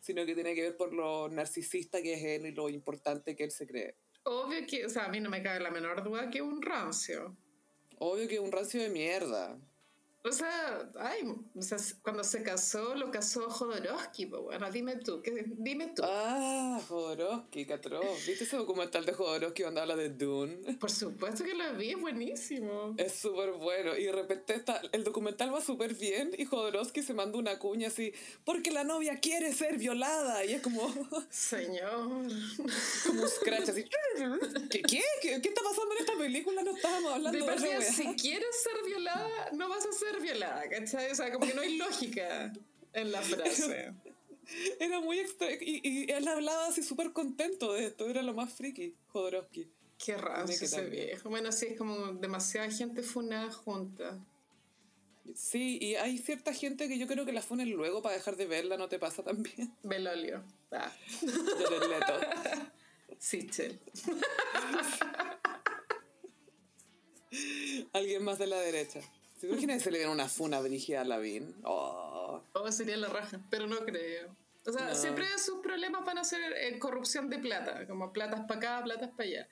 sino 0.00 0.26
que 0.26 0.34
tiene 0.34 0.54
que 0.54 0.62
ver 0.62 0.76
por 0.76 0.92
lo 0.92 1.28
narcisista 1.28 2.02
que 2.02 2.14
es 2.14 2.22
él 2.24 2.46
y 2.46 2.52
lo 2.52 2.68
importante 2.68 3.36
que 3.36 3.44
él 3.44 3.50
se 3.50 3.66
cree. 3.66 3.94
Obvio 4.24 4.66
que, 4.66 4.86
o 4.86 4.88
sea, 4.88 5.06
a 5.06 5.08
mí 5.08 5.20
no 5.20 5.30
me 5.30 5.42
cabe 5.42 5.60
la 5.60 5.70
menor 5.70 6.02
duda 6.04 6.30
que 6.30 6.42
un 6.42 6.62
rancio. 6.62 7.36
Obvio 8.04 8.26
que 8.26 8.40
un 8.40 8.50
rancio 8.50 8.82
de 8.82 8.88
mierda. 8.88 9.56
O 10.24 10.30
sea, 10.30 10.88
ay, 11.00 11.22
o 11.56 11.62
sea, 11.62 11.78
cuando 12.02 12.22
se 12.22 12.44
casó, 12.44 12.94
lo 12.94 13.10
casó 13.10 13.50
Jodorowsky, 13.50 14.26
pues 14.26 14.42
bueno, 14.42 14.70
dime 14.70 14.96
tú, 14.96 15.20
¿qué, 15.20 15.44
dime 15.48 15.88
tú. 15.96 16.02
Ah, 16.06 16.80
Jodorowsky, 16.88 17.66
Catró. 17.66 18.00
¿Viste 18.24 18.44
ese 18.44 18.56
documental 18.56 19.04
de 19.04 19.12
Jodorowsky 19.14 19.64
donde 19.64 19.80
habla 19.80 19.96
de 19.96 20.10
Dune? 20.10 20.74
Por 20.78 20.92
supuesto 20.92 21.42
que 21.42 21.54
lo 21.54 21.74
vi, 21.76 21.90
es 21.90 22.00
buenísimo. 22.00 22.94
Es 22.98 23.14
súper 23.14 23.50
bueno. 23.52 23.96
Y 23.96 24.04
de 24.04 24.12
repente 24.12 24.54
está, 24.54 24.80
el 24.92 25.02
documental 25.02 25.52
va 25.52 25.60
súper 25.60 25.94
bien 25.94 26.30
y 26.38 26.44
Jodorowsky 26.44 27.02
se 27.02 27.14
manda 27.14 27.36
una 27.38 27.58
cuña 27.58 27.88
así, 27.88 28.12
porque 28.44 28.70
la 28.70 28.84
novia 28.84 29.18
quiere 29.18 29.52
ser 29.52 29.76
violada. 29.76 30.44
Y 30.44 30.52
es 30.54 30.62
como, 30.62 30.88
Señor. 31.30 32.28
como 33.06 33.22
un 33.22 33.28
scratch 33.28 33.70
así. 33.70 33.84
¿Qué, 34.70 34.82
qué? 34.82 35.02
¿Qué, 35.20 35.40
qué 35.42 35.48
está 35.48 35.62
pasando 35.62 35.94
en 35.94 36.00
esta 36.00 36.16
película? 36.16 36.62
No 36.62 36.76
estábamos 36.76 37.12
hablando 37.12 37.44
De 37.44 37.44
de, 37.60 37.68
wea. 37.68 37.82
si 37.82 38.06
quieres 38.14 38.62
ser 38.62 38.84
violada, 38.86 39.50
no 39.52 39.68
vas 39.68 39.84
a 39.84 39.92
ser 39.92 40.11
violada, 40.20 40.68
¿cachai? 40.68 41.10
O 41.10 41.14
sea, 41.14 41.32
como 41.32 41.46
que 41.46 41.54
no 41.54 41.62
hay 41.62 41.76
lógica 41.76 42.52
en 42.92 43.12
la 43.12 43.22
frase. 43.22 43.94
Era 44.80 45.00
muy 45.00 45.18
extraño. 45.20 45.56
Y, 45.60 45.80
y 45.88 46.10
él 46.10 46.26
hablaba 46.26 46.66
así 46.66 46.82
súper 46.82 47.12
contento 47.12 47.72
de 47.72 47.86
esto. 47.86 48.08
Era 48.08 48.22
lo 48.22 48.34
más 48.34 48.52
friki, 48.52 48.94
Jodorowsky. 49.08 49.70
Qué 50.04 50.16
raro 50.16 50.48
ese 50.48 50.68
también. 50.68 51.06
viejo. 51.06 51.30
Bueno, 51.30 51.52
sí, 51.52 51.66
es 51.70 51.78
como 51.78 52.12
demasiada 52.14 52.68
gente 52.70 53.02
funada 53.02 53.52
junta. 53.52 54.18
Sí, 55.34 55.78
y 55.80 55.94
hay 55.94 56.18
cierta 56.18 56.52
gente 56.52 56.88
que 56.88 56.98
yo 56.98 57.06
creo 57.06 57.24
que 57.24 57.32
la 57.32 57.42
funen 57.42 57.70
luego 57.70 58.02
para 58.02 58.16
dejar 58.16 58.36
de 58.36 58.46
verla, 58.46 58.76
¿no 58.76 58.88
te 58.88 58.98
pasa 58.98 59.22
también? 59.22 59.72
Belolio. 59.82 60.42
Ah, 60.72 60.92
Jared 61.20 61.88
Leto. 61.88 62.20
Sichel. 63.18 63.80
Alguien 67.92 68.24
más 68.24 68.38
de 68.38 68.46
la 68.48 68.58
derecha. 68.58 69.00
¿Se 69.42 69.48
imaginan 69.48 69.78
que 69.78 69.82
se 69.82 69.90
le 69.90 69.98
viene 69.98 70.12
una 70.12 70.28
funa 70.28 70.60
brígida 70.60 71.00
a 71.00 71.04
Lavín? 71.04 71.52
Oh. 71.64 72.40
Oh, 72.52 72.70
sería 72.70 72.96
la 72.96 73.08
raja, 73.08 73.40
pero 73.50 73.66
no 73.66 73.84
creo. 73.84 74.36
O 74.64 74.70
sea, 74.72 74.90
No. 74.90 74.94
siempre 74.94 75.26
sus 75.36 75.58
problemas 75.58 76.04
van 76.04 76.18
a 76.18 76.22
ser 76.22 76.52
eh, 76.52 76.78
corrupción 76.78 77.28
de 77.28 77.40
plata, 77.40 77.84
como 77.88 78.12
platas 78.12 78.42
para 78.46 78.60
acá, 78.76 78.84
platas 78.84 79.10
para 79.10 79.24
allá. 79.28 79.48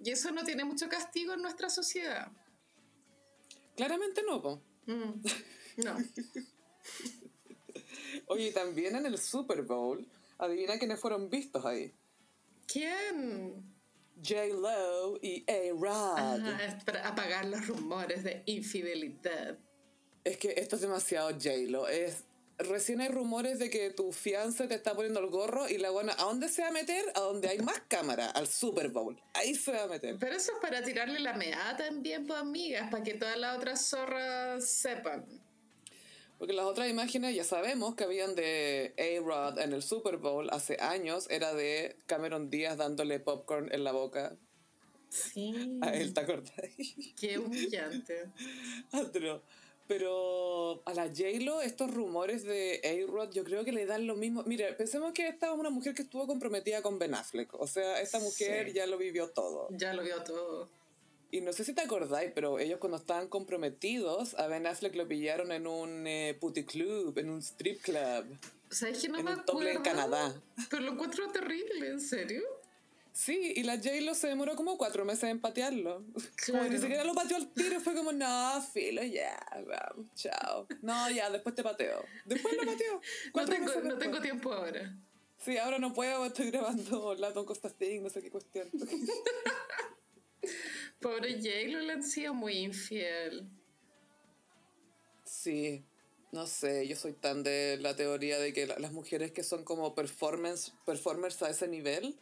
Y 0.00 0.12
eso 0.12 0.30
no 0.30 0.44
tiene 0.44 0.64
mucho 0.64 0.88
castigo 0.88 1.34
en 1.34 1.42
nuestra 1.42 1.68
sociedad. 1.68 2.32
Claramente 3.76 4.22
no, 4.26 4.40
po. 4.40 4.62
Mm, 4.86 5.20
No. 5.84 5.98
Oye, 8.28 8.50
también 8.52 8.96
en 8.96 9.04
el 9.04 9.18
Super 9.18 9.60
Bowl, 9.60 10.08
adivina 10.38 10.78
quiénes 10.78 10.98
fueron 11.00 11.28
vistos 11.28 11.66
ahí. 11.66 11.92
¿Quién? 12.66 13.73
J-Lo 14.22 15.18
y 15.22 15.44
A-Rod. 15.50 16.60
Es 16.60 16.84
para 16.84 17.08
apagar 17.08 17.44
los 17.46 17.66
rumores 17.66 18.24
de 18.24 18.42
infidelidad. 18.46 19.58
Es 20.24 20.38
que 20.38 20.54
esto 20.56 20.76
es 20.76 20.82
demasiado 20.82 21.30
J-Lo. 21.30 21.88
Es, 21.88 22.24
recién 22.58 23.00
hay 23.00 23.08
rumores 23.08 23.58
de 23.58 23.70
que 23.70 23.90
tu 23.90 24.12
fianza 24.12 24.68
te 24.68 24.74
está 24.74 24.94
poniendo 24.94 25.20
el 25.20 25.26
gorro 25.26 25.68
y 25.68 25.78
la 25.78 25.90
buena, 25.90 26.14
¿a 26.14 26.24
dónde 26.24 26.48
se 26.48 26.62
va 26.62 26.68
a 26.68 26.72
meter? 26.72 27.04
A 27.14 27.20
donde 27.20 27.48
hay 27.48 27.58
más 27.58 27.80
cámara, 27.88 28.30
al 28.30 28.46
Super 28.46 28.88
Bowl. 28.88 29.20
Ahí 29.34 29.54
se 29.54 29.72
va 29.72 29.82
a 29.84 29.88
meter. 29.88 30.16
Pero 30.18 30.36
eso 30.36 30.52
es 30.52 30.58
para 30.60 30.82
tirarle 30.82 31.20
la 31.20 31.34
meada 31.34 31.76
también, 31.76 32.26
pues 32.26 32.40
amigas, 32.40 32.90
para 32.90 33.02
que 33.02 33.14
todas 33.14 33.36
las 33.36 33.56
otras 33.56 33.86
zorras 33.86 34.68
sepan. 34.68 35.24
Porque 36.38 36.52
las 36.52 36.66
otras 36.66 36.88
imágenes 36.90 37.34
ya 37.34 37.44
sabemos 37.44 37.94
que 37.94 38.04
habían 38.04 38.34
de 38.34 38.92
A-Rod 38.98 39.58
en 39.60 39.72
el 39.72 39.82
Super 39.82 40.16
Bowl 40.18 40.48
hace 40.50 40.76
años. 40.80 41.26
Era 41.30 41.54
de 41.54 41.96
Cameron 42.06 42.50
Díaz 42.50 42.76
dándole 42.76 43.20
popcorn 43.20 43.72
en 43.72 43.84
la 43.84 43.92
boca 43.92 44.36
Sí. 45.08 45.78
a 45.80 45.94
él, 45.94 46.12
¿te 46.12 46.20
acordás? 46.20 46.52
Qué 47.16 47.38
humillante. 47.38 48.30
Pero 49.86 50.82
a 50.86 50.94
la 50.94 51.04
J-Lo, 51.08 51.60
estos 51.60 51.92
rumores 51.92 52.42
de 52.42 52.80
A-Rod, 52.82 53.32
yo 53.32 53.44
creo 53.44 53.64
que 53.64 53.72
le 53.72 53.84
dan 53.84 54.06
lo 54.06 54.16
mismo. 54.16 54.42
Mira, 54.44 54.74
pensemos 54.78 55.12
que 55.12 55.28
esta 55.28 55.52
es 55.52 55.58
una 55.58 55.68
mujer 55.68 55.94
que 55.94 56.02
estuvo 56.02 56.26
comprometida 56.26 56.80
con 56.80 56.98
Ben 56.98 57.14
Affleck. 57.14 57.52
O 57.54 57.66
sea, 57.66 58.00
esta 58.00 58.18
mujer 58.18 58.68
Sí. 58.68 58.72
ya 58.72 58.86
lo 58.86 58.96
vivió 58.96 59.28
todo. 59.28 59.68
Ya 59.70 59.92
lo 59.92 60.02
vio 60.02 60.22
todo. 60.24 60.70
Y 61.34 61.40
no 61.40 61.52
sé 61.52 61.64
si 61.64 61.72
te 61.72 61.82
acordáis, 61.82 62.30
pero 62.32 62.60
ellos 62.60 62.78
cuando 62.78 62.96
estaban 62.96 63.26
comprometidos, 63.26 64.34
a 64.38 64.46
Ben 64.46 64.68
Affleck 64.68 64.94
lo 64.94 65.08
pillaron 65.08 65.50
en 65.50 65.66
un 65.66 66.06
eh, 66.06 66.36
puticlub, 66.38 67.18
en 67.18 67.28
un 67.28 67.40
strip 67.40 67.82
club. 67.82 68.24
¿Sabes 68.70 69.02
que 69.02 69.08
no 69.08 69.18
En 69.18 69.24
me 69.24 69.32
un 69.34 69.40
acuerdo? 69.40 69.68
en 69.68 69.82
Canadá. 69.82 70.32
Pero 70.70 70.82
lo 70.82 70.92
encuentro 70.92 71.28
terrible, 71.32 71.88
¿en 71.88 72.00
serio? 72.00 72.40
Sí, 73.12 73.52
y 73.56 73.64
la 73.64 73.78
J-Lo 73.78 74.14
se 74.14 74.28
demoró 74.28 74.54
como 74.54 74.78
cuatro 74.78 75.04
meses 75.04 75.24
en 75.24 75.40
patearlo. 75.40 76.04
Como 76.04 76.22
Claro. 76.60 76.68
ni 76.70 76.78
siquiera 76.78 77.02
lo 77.02 77.14
pateó 77.14 77.36
al 77.36 77.52
tiro, 77.52 77.80
fue 77.80 77.96
como, 77.96 78.12
no, 78.12 78.62
filo, 78.72 79.02
ya, 79.02 79.36
vamos, 79.66 80.06
chao. 80.14 80.68
No, 80.82 81.10
ya, 81.10 81.30
después 81.30 81.56
te 81.56 81.64
pateo. 81.64 82.04
Después 82.26 82.54
lo 82.56 82.64
pateó. 82.64 83.00
No 83.34 83.44
tengo, 83.98 84.08
no 84.12 84.20
tiempo 84.20 84.52
ahora. 84.52 84.96
Sí, 85.44 85.58
ahora 85.58 85.80
no 85.80 85.92
puedo, 85.92 86.26
estoy 86.26 86.52
grabando 86.52 87.12
Lato 87.18 87.44
Costa 87.44 87.70
Thing, 87.70 88.02
no 88.02 88.08
sé 88.08 88.22
qué 88.22 88.30
cuestión. 88.30 88.70
Pobre 91.04 91.34
J-Lo 91.34 91.80
le 91.80 91.92
han 91.92 92.02
sido 92.02 92.32
muy 92.32 92.54
infiel. 92.60 93.46
Sí, 95.24 95.84
no 96.32 96.46
sé, 96.46 96.88
yo 96.88 96.96
soy 96.96 97.12
tan 97.12 97.42
de 97.42 97.76
la 97.78 97.94
teoría 97.94 98.38
de 98.38 98.54
que 98.54 98.66
la- 98.66 98.78
las 98.78 98.92
mujeres 98.92 99.30
que 99.30 99.42
son 99.42 99.64
como 99.64 99.94
performance, 99.94 100.72
performers 100.86 101.42
a 101.42 101.50
ese 101.50 101.68
nivel, 101.68 102.18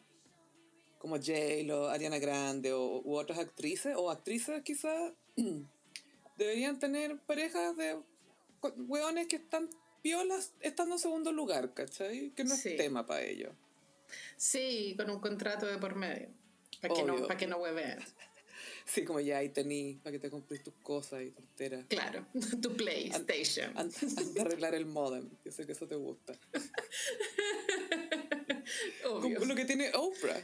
como 0.99 1.17
J-Lo, 1.17 1.91
Ariana 1.91 2.19
Grande 2.19 2.73
o, 2.73 3.01
u 3.05 3.15
otras 3.17 3.39
actrices, 3.39 3.95
o 3.97 4.11
actrices 4.11 4.63
quizás, 4.65 5.13
deberían 6.37 6.81
tener 6.81 7.21
parejas 7.21 7.77
de 7.77 8.01
hueones 8.89 9.29
que 9.29 9.37
están 9.37 9.71
piolas 10.03 10.55
estando 10.59 10.97
en 10.97 10.99
segundo 10.99 11.31
lugar, 11.31 11.73
¿cachai? 11.73 12.31
Que 12.35 12.43
no 12.43 12.57
Sí. 12.57 12.71
es 12.71 12.77
tema 12.79 13.07
para 13.07 13.23
ellos. 13.23 13.53
Sí, 14.37 14.95
con 14.97 15.09
un 15.09 15.21
contrato 15.21 15.67
de 15.67 15.79
por 15.79 15.95
medio. 15.95 16.31
Para 16.81 16.95
que, 16.95 17.05
no, 17.05 17.29
pa' 17.29 17.37
que 17.37 17.47
no 17.47 17.59
hueveen. 17.59 18.01
Sí, 18.85 19.05
como 19.05 19.21
ya 19.21 19.39
ahí 19.39 19.49
tení, 19.49 19.99
para 20.03 20.13
que 20.13 20.19
te 20.19 20.31
compres 20.31 20.63
tus 20.63 20.75
cosas 20.83 21.23
y 21.23 21.31
tonteras. 21.31 21.87
Claro, 21.89 22.27
tu 22.63 22.77
PlayStation. 22.77 23.77
Anda, 23.77 23.97
anda 24.17 24.43
arreglar 24.43 24.75
el 24.75 24.87
modem, 24.87 25.29
yo 25.45 25.53
sé 25.53 25.67
que 25.67 25.73
eso 25.73 25.87
te 25.87 25.97
gusta. 25.97 26.35
Obvio. 29.09 29.39
Como 29.39 29.47
lo 29.47 29.55
que 29.55 29.65
tiene 29.65 29.91
Oprah. 29.95 30.43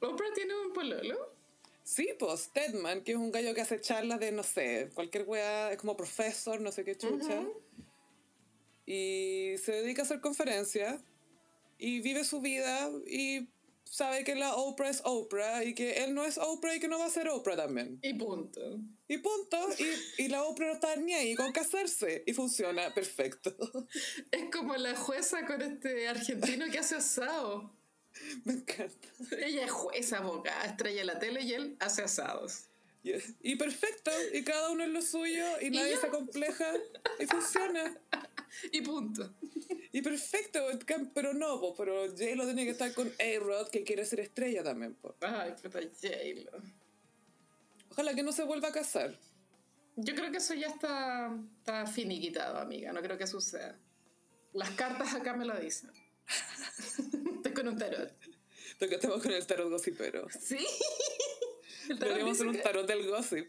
¿Oprah 0.00 0.32
tiene 0.34 0.54
un 0.54 0.72
pololo? 0.72 1.34
Sí, 1.82 2.08
pues 2.18 2.40
Stedman, 2.40 3.04
que 3.04 3.12
es 3.12 3.18
un 3.18 3.30
gallo 3.30 3.54
que 3.54 3.60
hace 3.60 3.80
charlas 3.80 4.18
de, 4.18 4.32
no 4.32 4.42
sé, 4.42 4.90
cualquier 4.94 5.24
weá, 5.24 5.70
es 5.70 5.78
como 5.78 5.96
profesor, 5.96 6.60
no 6.60 6.72
sé 6.72 6.84
qué 6.84 6.96
chucha. 6.96 7.44
Y 8.86 9.54
se 9.62 9.72
dedica 9.72 10.02
a 10.02 10.04
hacer 10.04 10.20
conferencias 10.20 11.02
y 11.78 12.00
vive 12.00 12.24
su 12.24 12.40
vida 12.40 12.90
y 13.06 13.48
sabe 13.84 14.24
que 14.24 14.34
la 14.34 14.54
Oprah 14.54 14.90
es 14.90 15.02
Oprah 15.04 15.64
y 15.64 15.74
que 15.74 16.04
él 16.04 16.14
no 16.14 16.24
es 16.24 16.38
Oprah 16.38 16.74
y 16.74 16.80
que 16.80 16.88
no 16.88 16.98
va 16.98 17.06
a 17.06 17.10
ser 17.10 17.28
Oprah 17.28 17.56
también. 17.56 17.98
Y 18.02 18.14
punto. 18.14 18.80
Y 19.08 19.18
punto. 19.18 19.58
Y, 19.78 20.22
y 20.24 20.28
la 20.28 20.42
Oprah 20.44 20.66
no 20.66 20.72
está 20.74 20.96
ni 20.96 21.14
ahí 21.14 21.34
con 21.34 21.52
casarse. 21.52 22.24
Y 22.26 22.32
funciona 22.32 22.92
perfecto. 22.94 23.54
Es 24.30 24.50
como 24.50 24.76
la 24.76 24.96
jueza 24.96 25.46
con 25.46 25.62
este 25.62 26.08
argentino 26.08 26.66
que 26.70 26.78
hace 26.78 26.96
asado. 26.96 27.72
Me 28.44 28.54
encanta. 28.54 29.08
Ella 29.38 29.64
es 29.64 29.70
jueza, 29.70 30.18
abogada, 30.18 30.64
estrella 30.64 31.00
de 31.00 31.04
la 31.04 31.18
tele 31.18 31.42
y 31.42 31.52
él 31.52 31.76
hace 31.80 32.02
asados. 32.02 32.66
Y, 33.02 33.12
y 33.42 33.56
perfecto. 33.56 34.10
Y 34.32 34.42
cada 34.44 34.70
uno 34.70 34.84
es 34.84 34.90
lo 34.90 35.02
suyo 35.02 35.44
y 35.60 35.70
nadie 35.70 35.94
ya. 35.94 36.00
se 36.00 36.08
compleja. 36.08 36.72
Y 37.18 37.26
funciona. 37.26 37.96
Y 38.70 38.82
punto. 38.82 39.34
Y 39.94 40.02
perfecto, 40.02 40.58
pero 41.14 41.32
no, 41.34 41.60
po, 41.60 41.72
pero 41.76 42.08
J 42.08 42.34
lo 42.34 42.46
tiene 42.46 42.64
que 42.64 42.72
estar 42.72 42.92
con 42.94 43.06
A-Rod 43.06 43.68
que 43.68 43.84
quiere 43.84 44.04
ser 44.04 44.18
estrella 44.18 44.64
también. 44.64 44.96
po. 44.96 45.14
Ay, 45.20 45.54
puta 45.62 45.78
J-Lo. 45.80 46.50
Ojalá 47.90 48.12
que 48.12 48.24
no 48.24 48.32
se 48.32 48.42
vuelva 48.42 48.70
a 48.70 48.72
casar. 48.72 49.16
Yo 49.94 50.16
creo 50.16 50.32
que 50.32 50.38
eso 50.38 50.52
ya 50.54 50.66
está, 50.66 51.32
está 51.58 51.86
finiquitado, 51.86 52.58
amiga. 52.58 52.92
No 52.92 53.02
creo 53.02 53.16
que 53.16 53.28
suceda. 53.28 53.78
Las 54.52 54.70
cartas 54.70 55.14
acá 55.14 55.34
me 55.34 55.44
lo 55.44 55.56
dicen. 55.60 55.92
Estoy 57.36 57.52
con 57.52 57.68
un 57.68 57.78
tarot. 57.78 58.12
Estamos 58.80 59.22
con 59.22 59.30
el 59.30 59.46
tarot 59.46 59.70
gossipero. 59.70 60.26
¿Sí? 60.40 60.58
Deberíamos 61.88 62.32
hacer 62.32 62.48
un 62.48 62.60
tarot 62.60 62.88
del 62.88 63.08
gossip. 63.08 63.48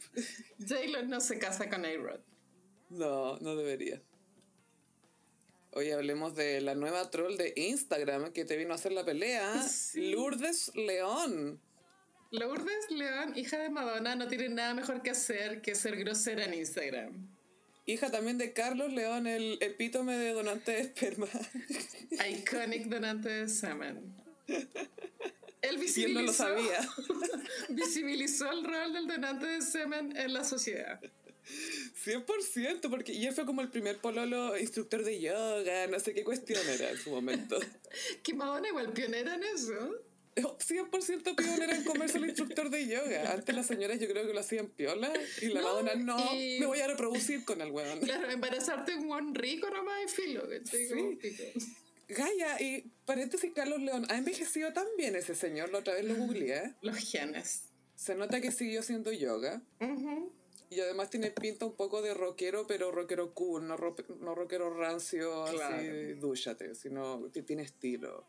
J-Lo 0.59 1.07
no 1.07 1.19
se 1.21 1.39
casa 1.39 1.67
con 1.71 1.83
A-Rod. 1.83 2.19
No, 2.91 3.39
no 3.39 3.55
debería. 3.55 3.99
Hoy 5.77 5.91
hablemos 5.91 6.33
de 6.35 6.61
la 6.61 6.73
nueva 6.73 7.11
troll 7.11 7.35
de 7.35 7.51
Instagram 7.57 8.31
que 8.31 8.45
te 8.45 8.55
vino 8.55 8.71
a 8.71 8.75
hacer 8.75 8.93
la 8.93 9.03
pelea. 9.03 9.61
Sí. 9.61 10.09
Lourdes 10.09 10.73
León. 10.73 11.59
Lourdes 12.31 12.91
León, 12.91 13.33
hija 13.35 13.57
de 13.57 13.69
Madonna, 13.69 14.15
no 14.15 14.29
tiene 14.29 14.47
nada 14.47 14.73
mejor 14.73 15.01
que 15.01 15.09
hacer 15.09 15.61
que 15.61 15.75
ser 15.75 15.97
grosera 15.97 16.45
en 16.45 16.53
Instagram. 16.53 17.27
Hija 17.85 18.09
también 18.09 18.37
de 18.37 18.53
Carlos 18.53 18.93
León, 18.93 19.27
el 19.27 19.57
epítome 19.59 20.13
de 20.13 20.31
donante 20.31 20.71
de 20.71 20.79
esperma. 20.79 21.27
Iconic 22.29 22.85
donante 22.85 23.27
de 23.27 23.49
semen. 23.49 24.15
Él 24.47 24.57
Y 25.61 26.03
él 26.03 26.13
no 26.13 26.21
lo 26.21 26.27
visibilizó, 26.31 26.33
sabía. 26.33 26.89
visibilizó 27.69 28.49
el 28.49 28.63
rol 28.63 28.93
del 28.93 29.07
donante 29.07 29.45
de 29.45 29.61
semen 29.61 30.15
en 30.15 30.31
la 30.31 30.45
sociedad. 30.45 31.01
100%, 32.03 32.89
porque 32.89 33.13
y 33.13 33.25
él 33.25 33.33
fue 33.33 33.45
como 33.45 33.61
el 33.61 33.69
primer 33.69 33.97
pololo 33.99 34.57
instructor 34.57 35.03
de 35.03 35.19
yoga, 35.21 35.87
no 35.87 35.99
sé 35.99 36.13
qué 36.13 36.23
cuestión 36.23 36.61
era 36.67 36.89
en 36.91 36.97
su 36.97 37.09
momento. 37.11 37.57
Que 38.23 38.33
Madonna 38.33 38.67
igual 38.67 38.91
pionera 38.93 39.35
en 39.35 39.43
eso. 39.43 39.73
100% 40.35 41.35
pionera 41.35 41.75
en 41.77 41.83
comerse 41.85 42.17
el 42.17 42.25
instructor 42.25 42.69
de 42.69 42.85
yoga. 42.87 43.31
Antes 43.31 43.55
las 43.55 43.67
señoras 43.67 43.99
yo 44.01 44.07
creo 44.09 44.27
que 44.27 44.33
lo 44.33 44.39
hacían 44.41 44.67
piola 44.67 45.13
y 45.41 45.45
la 45.47 45.61
No, 45.61 45.67
Madonna 45.81 45.95
no, 45.95 46.35
y- 46.35 46.59
me 46.59 46.65
voy 46.65 46.81
a 46.81 46.87
reproducir 46.87 47.45
con 47.45 47.61
el 47.61 47.71
weón. 47.71 47.99
Claro, 48.01 48.29
embarazarte 48.29 48.95
un 48.95 49.07
buen 49.07 49.33
rico 49.33 49.69
nomás 49.69 49.95
y 50.05 50.07
filo, 50.09 50.43
¿cachai? 50.49 50.89
Como 50.89 51.11
Sí. 51.11 51.15
pico. 51.15 51.43
Gaia, 52.09 52.61
y 52.61 52.91
paréntesis, 53.05 53.51
Carlos 53.55 53.79
León, 53.81 54.05
ha 54.09 54.17
envejecido 54.17 54.73
tan 54.73 54.85
bien 54.97 55.15
ese 55.15 55.33
señor, 55.35 55.69
la 55.71 55.79
otra 55.79 55.93
vez 55.93 56.03
lo 56.05 56.15
googleé. 56.15 56.73
Los 56.81 56.97
genes. 56.97 57.63
Se 57.95 58.13
nota 58.13 58.41
que 58.41 58.51
siguió 58.51 58.81
haciendo 58.81 59.11
yoga. 59.13 59.61
Ujú. 59.79 60.31
Y 60.69 60.79
además 60.79 61.09
tiene 61.09 61.31
pinta 61.31 61.65
un 61.65 61.75
poco 61.75 62.01
de 62.01 62.13
rockero, 62.13 62.65
pero 62.67 62.91
rockero 62.91 63.33
cool, 63.33 63.67
no, 63.67 63.77
ro- 63.77 63.95
no 64.19 64.33
rockero 64.35 64.73
rancio, 64.73 65.45
Claro. 65.51 65.75
así, 65.77 66.13
dúchate, 66.13 66.73
sino 66.75 67.31
que 67.31 67.43
tiene 67.43 67.63
estilo. 67.63 68.25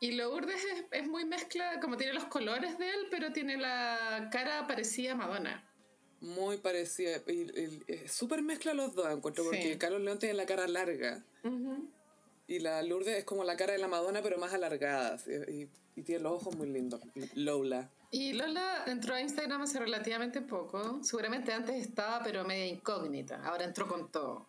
Y 0.00 0.12
Lourdes 0.12 0.64
es, 0.64 0.84
es 0.90 1.08
muy 1.08 1.24
mezcla, 1.24 1.78
como 1.80 1.96
tiene 1.96 2.12
los 2.12 2.24
colores 2.26 2.78
de 2.78 2.88
él, 2.88 3.06
pero 3.10 3.32
tiene 3.32 3.56
la 3.56 4.28
cara 4.32 4.66
parecida 4.66 5.12
a 5.12 5.16
Madonna. 5.16 5.68
Muy 6.20 6.58
parecida, 6.58 7.20
y, 7.26 7.32
y- 7.92 8.08
súper 8.08 8.42
mezcla 8.42 8.74
los 8.74 8.94
dos, 8.94 9.10
encuentro, 9.12 9.42
Sí. 9.44 9.50
porque 9.50 9.78
Carlos 9.78 10.00
León 10.02 10.18
tiene 10.20 10.34
la 10.34 10.46
cara 10.46 10.68
larga 10.68 11.24
Ujú. 11.42 11.88
y 12.46 12.60
la 12.60 12.80
Lourdes 12.82 13.18
es 13.18 13.24
como 13.24 13.42
la 13.44 13.56
cara 13.56 13.72
de 13.72 13.78
la 13.80 13.88
Madonna, 13.88 14.22
pero 14.22 14.38
más 14.38 14.52
alargada, 14.54 15.14
así, 15.14 15.32
y, 15.48 15.68
y 15.96 16.02
tiene 16.04 16.22
los 16.22 16.32
ojos 16.34 16.54
muy 16.56 16.68
lindos. 16.68 17.00
Lola. 17.34 17.90
Y 18.14 18.34
Lola 18.34 18.84
entró 18.86 19.14
a 19.14 19.22
Instagram 19.22 19.62
hace 19.62 19.78
relativamente 19.78 20.42
poco. 20.42 21.00
Seguramente 21.02 21.50
antes 21.50 21.76
estaba, 21.76 22.22
pero 22.22 22.44
media 22.44 22.66
incógnita. 22.66 23.42
Ahora 23.42 23.64
entró 23.64 23.88
con 23.88 24.12
todo. 24.12 24.46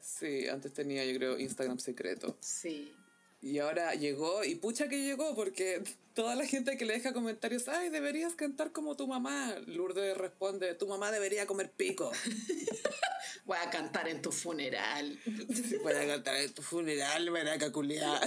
Sí, 0.00 0.48
antes 0.48 0.72
tenía, 0.74 1.04
yo 1.04 1.16
creo, 1.16 1.38
Instagram 1.38 1.78
secreto. 1.78 2.36
Sí. 2.40 2.92
Y 3.40 3.60
ahora 3.60 3.94
llegó, 3.94 4.42
y 4.42 4.56
pucha 4.56 4.88
que 4.88 5.04
llegó, 5.04 5.36
porque 5.36 5.84
toda 6.14 6.34
la 6.34 6.44
gente 6.46 6.76
que 6.76 6.84
le 6.84 6.94
deja 6.94 7.12
comentarios, 7.12 7.68
ay, 7.68 7.90
deberías 7.90 8.34
cantar 8.34 8.72
como 8.72 8.96
tu 8.96 9.06
mamá. 9.06 9.54
Lourdes 9.66 10.16
responde, 10.16 10.74
tu 10.74 10.88
mamá 10.88 11.12
debería 11.12 11.46
comer 11.46 11.70
pico. 11.70 12.10
Voy 13.44 13.58
a 13.64 13.70
cantar 13.70 14.08
en 14.08 14.20
tu 14.20 14.32
funeral. 14.32 15.16
Si 15.54 15.78
fuera 15.78 16.00
a 16.02 16.06
cantar 16.06 16.36
en 16.38 16.52
tu 16.52 16.62
funeral, 16.62 17.30
maraca 17.30 17.70
culiada. 17.70 18.20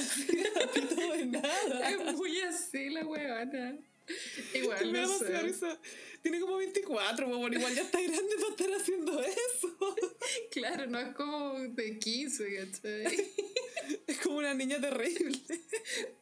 No 0.96 1.14
de 1.14 1.26
nada. 1.26 1.90
es 1.90 2.16
muy 2.16 2.40
así 2.42 2.90
la 2.90 3.06
huevona. 3.06 3.78
Igual, 4.54 4.86
Me 4.92 5.02
no 5.02 5.08
demasiada 5.08 5.40
sé. 5.42 5.46
risa. 5.48 5.80
Tiene 6.22 6.40
como 6.42 6.58
24, 6.58 7.28
bueno, 7.28 7.58
igual 7.58 7.74
ya 7.76 7.82
está 7.84 8.02
grande 8.02 8.36
para 8.40 8.50
estar 8.50 8.82
haciendo 8.82 9.22
eso. 9.22 9.78
Claro, 10.52 10.86
no 10.88 11.00
es 11.00 11.16
como 11.16 11.60
de 11.60 11.98
15, 12.00 12.56
¿cachai? 12.72 13.32
Es 14.08 14.20
como 14.20 14.38
una 14.38 14.54
niña 14.54 14.80
terrible. 14.80 15.40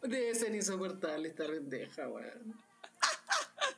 Debe 0.04 0.34
ser 0.36 0.54
insoportable 0.56 1.28
esta 1.30 1.46
pendeja, 1.48 2.08
weón. 2.08 2.56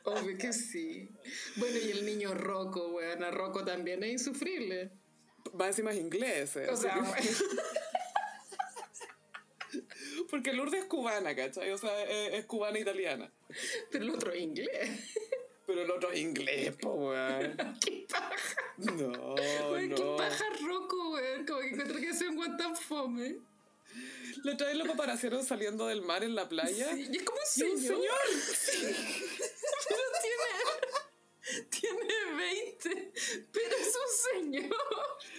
Obvio 0.04 0.38
que 0.38 0.52
sí. 0.52 1.08
Bueno, 1.56 1.76
y 1.78 1.90
el 1.90 2.04
niño 2.06 2.34
Rocco, 2.34 2.88
weón. 2.88 3.24
A 3.24 3.30
Rocco 3.32 3.64
también 3.64 4.04
es 4.04 4.12
insufrible. 4.12 4.90
Va 5.60 5.68
encima 5.68 5.90
es 5.92 5.98
inglés. 5.98 6.54
eh, 6.56 6.68
O 6.70 6.76
sea, 6.76 6.96
weón. 6.98 7.14
Porque 10.30 10.52
Lourdes 10.52 10.80
es 10.82 10.86
cubana, 10.86 11.34
¿cachai? 11.34 11.70
O 11.70 11.78
sea, 11.78 12.02
es, 12.04 12.34
es 12.34 12.44
cubana 12.46 12.78
italiana. 12.78 13.32
Pero 13.90 14.04
el 14.04 14.10
otro 14.10 14.32
es 14.32 14.40
inglés. 14.40 14.90
Pero 15.66 15.82
el 15.82 15.90
otro 15.90 16.10
es 16.10 16.18
inglés, 16.18 16.74
po, 16.80 16.90
weón. 16.94 17.56
¡Qué 17.84 18.06
paja! 18.10 18.56
No, 18.78 19.34
Weón, 19.34 19.94
qué 19.94 20.02
no. 20.02 20.16
paja 20.16 20.44
Rocco, 20.60 21.10
weón. 21.10 21.46
Como 21.46 21.60
que 21.60 21.68
encuentro 21.68 22.00
que 22.00 22.08
es 22.08 22.20
un 22.22 22.56
tan 22.56 22.74
fome. 22.76 23.36
La 24.44 24.54
otra 24.54 24.68
vez 24.68 24.76
lo 24.76 24.84
paparacieron 24.86 25.44
saliendo 25.44 25.86
del 25.86 26.02
mar 26.02 26.24
en 26.24 26.34
la 26.34 26.48
playa. 26.48 26.92
Sí, 26.94 27.08
y 27.12 27.16
es 27.16 27.22
como 27.22 27.38
un 27.38 27.46
señor. 27.46 27.96
un 27.98 28.40
señor. 28.40 28.94
Pero 29.88 30.02
tiene. 30.22 31.68
Tiene 31.68 32.14
20. 32.36 33.12
Pero 33.52 33.76
es 33.76 33.96
un 33.96 34.42
señor. 34.42 34.76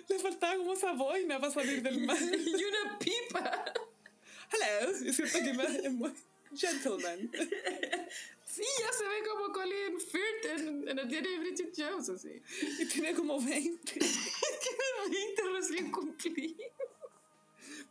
Le 0.08 0.20
faltaba 0.20 0.56
como 0.58 0.74
esa 0.74 0.94
boina 0.94 1.40
para 1.40 1.54
salir 1.54 1.82
del 1.82 2.06
mar. 2.06 2.18
Y 2.22 2.64
una 2.64 3.00
pipa. 3.00 3.74
Hello. 4.52 4.92
Es 5.06 5.16
cierto 5.16 5.40
que 5.40 5.54
me- 5.54 5.88
es 5.88 5.92
muy 5.92 6.14
gentleman. 6.56 7.32
Sí, 8.52 8.64
ya 8.82 8.92
se 8.92 9.06
ve 9.06 9.24
como 9.30 9.54
Colin 9.54 9.98
Firth 9.98 10.46
en, 10.60 10.90
en 10.90 11.00
el 11.00 11.08
diario 11.08 11.32
de 11.32 11.38
Bridget 11.40 11.74
Jones, 11.74 12.10
así. 12.10 12.42
Y 12.80 12.86
tiene 12.86 13.14
como 13.14 13.40
20. 13.40 13.94
Tiene 13.94 14.10
20 15.10 15.44
recién 15.54 15.90
cumplido. 15.90 16.58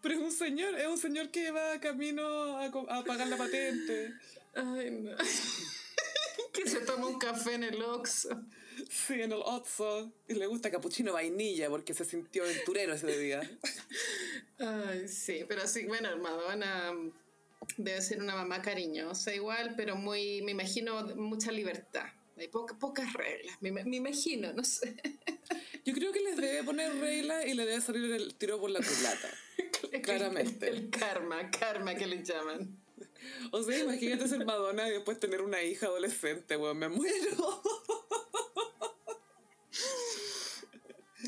Pero 0.02 0.14
es 0.16 0.20
un 0.20 0.30
señor, 0.30 0.78
es 0.78 0.86
un 0.86 0.98
señor 0.98 1.30
que 1.30 1.50
va 1.50 1.80
camino 1.80 2.58
a, 2.58 2.66
a 2.66 3.04
pagar 3.04 3.28
la 3.28 3.38
patente. 3.38 4.12
Ay, 4.54 4.90
no. 4.90 5.16
que 6.52 6.68
se 6.68 6.80
toma 6.80 7.06
un 7.06 7.18
café 7.18 7.54
en 7.54 7.64
el 7.64 7.80
Oxxo. 7.82 8.28
Sí, 8.88 9.14
en 9.14 9.32
el 9.32 9.42
Otso. 9.44 10.12
Y 10.28 10.34
le 10.34 10.46
gusta 10.46 10.70
capuchino 10.70 11.12
vainilla 11.12 11.68
porque 11.68 11.92
se 11.94 12.04
sintió 12.04 12.44
aventurero 12.44 12.94
ese 12.94 13.18
día. 13.18 13.40
Ay, 14.58 15.08
sí, 15.08 15.44
pero 15.48 15.66
sí, 15.66 15.84
bueno, 15.86 16.16
Madonna 16.18 16.92
debe 17.76 18.00
ser 18.02 18.20
una 18.20 18.34
mamá 18.34 18.62
cariñosa 18.62 19.34
igual, 19.34 19.74
pero 19.76 19.96
muy, 19.96 20.42
me 20.42 20.52
imagino, 20.52 21.02
mucha 21.16 21.50
libertad. 21.52 22.06
Hay 22.36 22.48
poca- 22.48 22.78
pocas 22.78 23.12
reglas, 23.12 23.56
me, 23.60 23.70
me 23.70 23.96
imagino, 23.96 24.52
no 24.52 24.64
sé. 24.64 24.96
Yo 25.84 25.92
creo 25.92 26.10
que 26.12 26.20
les 26.20 26.36
debe 26.36 26.64
poner 26.64 26.94
regla 26.96 27.46
y 27.46 27.54
le 27.54 27.66
debe 27.66 27.80
salir 27.80 28.10
el 28.12 28.34
tiro 28.34 28.58
por 28.58 28.70
la 28.70 28.80
culata. 28.80 29.30
Claramente. 30.02 30.68
El, 30.68 30.76
el 30.76 30.90
karma, 30.90 31.50
karma 31.50 31.94
que 31.94 32.06
le 32.06 32.22
llaman. 32.22 32.78
O 33.52 33.62
sea, 33.62 33.78
imagínate 33.78 34.26
ser 34.28 34.44
Madonna 34.46 34.88
y 34.88 34.92
después 34.92 35.20
tener 35.20 35.42
una 35.42 35.62
hija 35.62 35.86
adolescente, 35.86 36.56
weón. 36.56 36.78
Me 36.78 36.88
muero. 36.88 37.62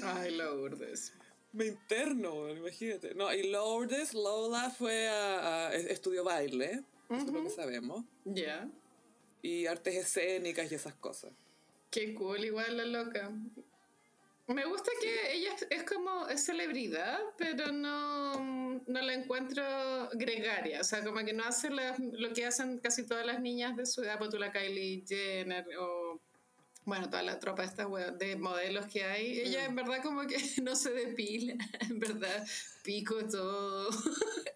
Ay, 0.02 0.36
Lourdes. 0.36 1.12
Me 1.52 1.66
interno, 1.66 2.48
imagínate. 2.48 3.14
No, 3.14 3.32
y 3.32 3.50
Lourdes, 3.50 4.14
Lola 4.14 4.70
fue 4.70 5.08
a, 5.08 5.68
a- 5.68 5.74
estudió 5.74 6.24
baile, 6.24 6.82
eso 7.10 7.26
es 7.26 7.32
lo 7.32 7.42
que 7.42 7.50
sabemos. 7.50 8.04
Ya. 8.24 8.68
Y 9.42 9.66
artes 9.66 9.94
escénicas 9.96 10.70
y 10.72 10.76
esas 10.76 10.94
cosas. 10.94 11.32
Qué 11.90 12.14
cool, 12.14 12.44
igual 12.44 12.76
la 12.78 12.84
loca. 12.86 13.30
Me 14.48 14.64
gusta 14.66 14.90
que 15.00 15.32
ella 15.34 15.54
es- 15.70 15.84
como 15.84 16.26
es 16.28 16.44
celebridad, 16.44 17.18
pero 17.38 17.70
no, 17.70 18.34
no 18.86 19.00
la 19.02 19.14
encuentro 19.14 19.62
gregaria. 20.14 20.80
O 20.80 20.84
sea, 20.84 21.04
como 21.04 21.24
que 21.24 21.32
no 21.32 21.44
hace 21.44 21.68
lo 21.70 22.32
que 22.34 22.46
hacen 22.46 22.78
casi 22.78 23.06
todas 23.06 23.24
las 23.26 23.40
niñas 23.40 23.76
de 23.76 23.84
su 23.86 24.02
edad, 24.02 24.18
pues 24.18 24.30
tú 24.30 24.38
la 24.38 24.50
Kylie 24.52 25.04
Jenner 25.06 25.66
o. 25.78 26.18
Bueno, 26.84 27.08
toda 27.08 27.22
la 27.22 27.38
tropa 27.38 27.62
esta 27.64 27.86
de 27.86 28.36
modelos 28.36 28.86
que 28.86 29.04
hay. 29.04 29.40
Ella 29.40 29.64
en 29.66 29.76
verdad 29.76 30.02
como 30.02 30.26
que 30.26 30.36
no 30.62 30.74
se 30.74 30.90
depila, 30.90 31.54
en 31.80 32.00
verdad 32.00 32.44
pico 32.82 33.24
todo, 33.26 33.90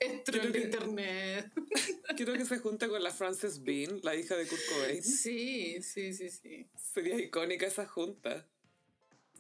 es 0.01 0.25
troll 0.25 0.51
de 0.51 0.61
internet. 0.63 1.53
Quiero 2.17 2.33
que 2.33 2.45
se 2.45 2.59
junte 2.59 2.89
con 2.89 3.03
la 3.03 3.13
Frances 3.13 3.63
Bean, 3.63 4.01
la 4.03 4.17
hija 4.17 4.35
de 4.37 4.47
Kurt 4.47 4.63
Cobain. 4.69 5.03
Sí, 5.03 5.81
sí, 5.83 6.13
sí, 6.13 6.31
sí. 6.31 6.67
Sería 6.77 7.17
icónica 7.21 7.67
esa 7.67 7.87
junta. 7.87 8.49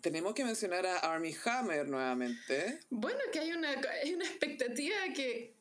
Tenemos 0.00 0.34
que 0.34 0.44
mencionar 0.44 0.86
a 0.86 0.98
Army 0.98 1.34
Hammer 1.44 1.88
nuevamente. 1.88 2.78
Bueno, 2.90 3.18
que 3.32 3.40
hay 3.40 3.52
una, 3.52 3.70
hay 4.02 4.14
una 4.14 4.24
expectativa 4.24 4.96
que 5.14 5.55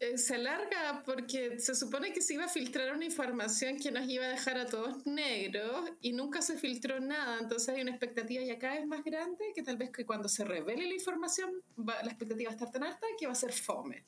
eh, 0.00 0.16
se 0.18 0.34
alarga 0.34 1.02
porque 1.04 1.58
se 1.60 1.74
supone 1.74 2.12
que 2.12 2.20
se 2.22 2.34
iba 2.34 2.44
a 2.44 2.48
filtrar 2.48 2.92
una 2.94 3.04
información 3.04 3.78
que 3.78 3.90
nos 3.90 4.08
iba 4.08 4.24
a 4.24 4.28
dejar 4.28 4.58
a 4.58 4.66
todos 4.66 5.06
negros 5.06 5.90
y 6.00 6.12
nunca 6.12 6.40
se 6.42 6.56
filtró 6.58 7.00
nada. 7.00 7.38
Entonces 7.38 7.68
hay 7.68 7.82
una 7.82 7.90
expectativa 7.90 8.42
ya 8.42 8.58
cada 8.58 8.76
vez 8.76 8.86
más 8.86 9.04
grande 9.04 9.44
que 9.54 9.62
tal 9.62 9.76
vez 9.76 9.90
que 9.90 10.04
cuando 10.06 10.28
se 10.28 10.44
revele 10.44 10.86
la 10.86 10.94
información 10.94 11.62
va- 11.78 12.02
la 12.02 12.10
expectativa 12.10 12.48
va 12.48 12.52
a 12.52 12.56
estar 12.56 12.72
tan 12.72 12.84
alta 12.84 13.06
que 13.18 13.26
va 13.26 13.32
a 13.32 13.36
ser 13.36 13.52
fome. 13.52 14.02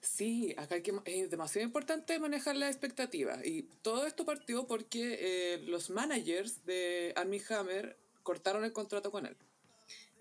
Sí, 0.00 0.54
acá 0.56 0.76
hay 0.76 0.82
que, 0.82 0.92
es 1.06 1.30
demasiado 1.30 1.66
importante 1.66 2.18
manejar 2.18 2.54
las 2.56 2.70
expectativas. 2.70 3.44
Y 3.44 3.62
todo 3.82 4.06
esto 4.06 4.24
partió 4.24 4.66
porque 4.66 5.18
eh, 5.20 5.58
los 5.66 5.90
managers 5.90 6.64
de 6.64 7.12
Army 7.16 7.42
Hammer 7.50 7.96
cortaron 8.22 8.64
el 8.64 8.72
contrato 8.72 9.10
con 9.10 9.26
él. 9.26 9.36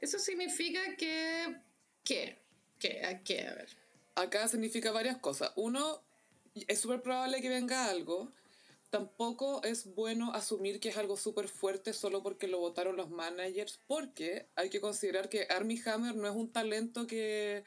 Eso 0.01 0.19
significa 0.19 0.82
que... 0.97 1.56
¿Qué? 2.04 2.38
¿Qué? 2.80 3.06
¿A 3.06 3.23
qué? 3.23 3.47
A 3.47 3.54
ver. 3.56 3.85
Acá 4.15 4.47
significa 4.47 4.91
varias 4.91 5.17
cosas. 5.17 5.51
Uno, 5.56 6.01
es 6.67 6.80
súper 6.80 7.01
probable 7.01 7.41
que 7.41 7.49
venga 7.49 7.89
algo, 7.89 8.32
tampoco 8.89 9.62
es 9.63 9.93
bueno 9.93 10.32
asumir 10.34 10.80
que 10.80 10.88
es 10.88 10.97
algo 10.97 11.17
súper 11.17 11.49
fuerte 11.49 11.91
solo 11.91 12.23
porque 12.23 12.47
lo 12.47 12.60
votaron 12.60 12.95
los 12.95 13.10
managers, 13.10 13.82
porque 13.88 14.47
hay 14.56 14.69
que 14.69 14.80
considerar 14.80 15.28
que 15.28 15.47
Armie 15.49 15.82
Hammer 15.86 16.15
no 16.15 16.28
es 16.30 16.36
un 16.36 16.49
talento 16.49 17.06
que 17.06 17.65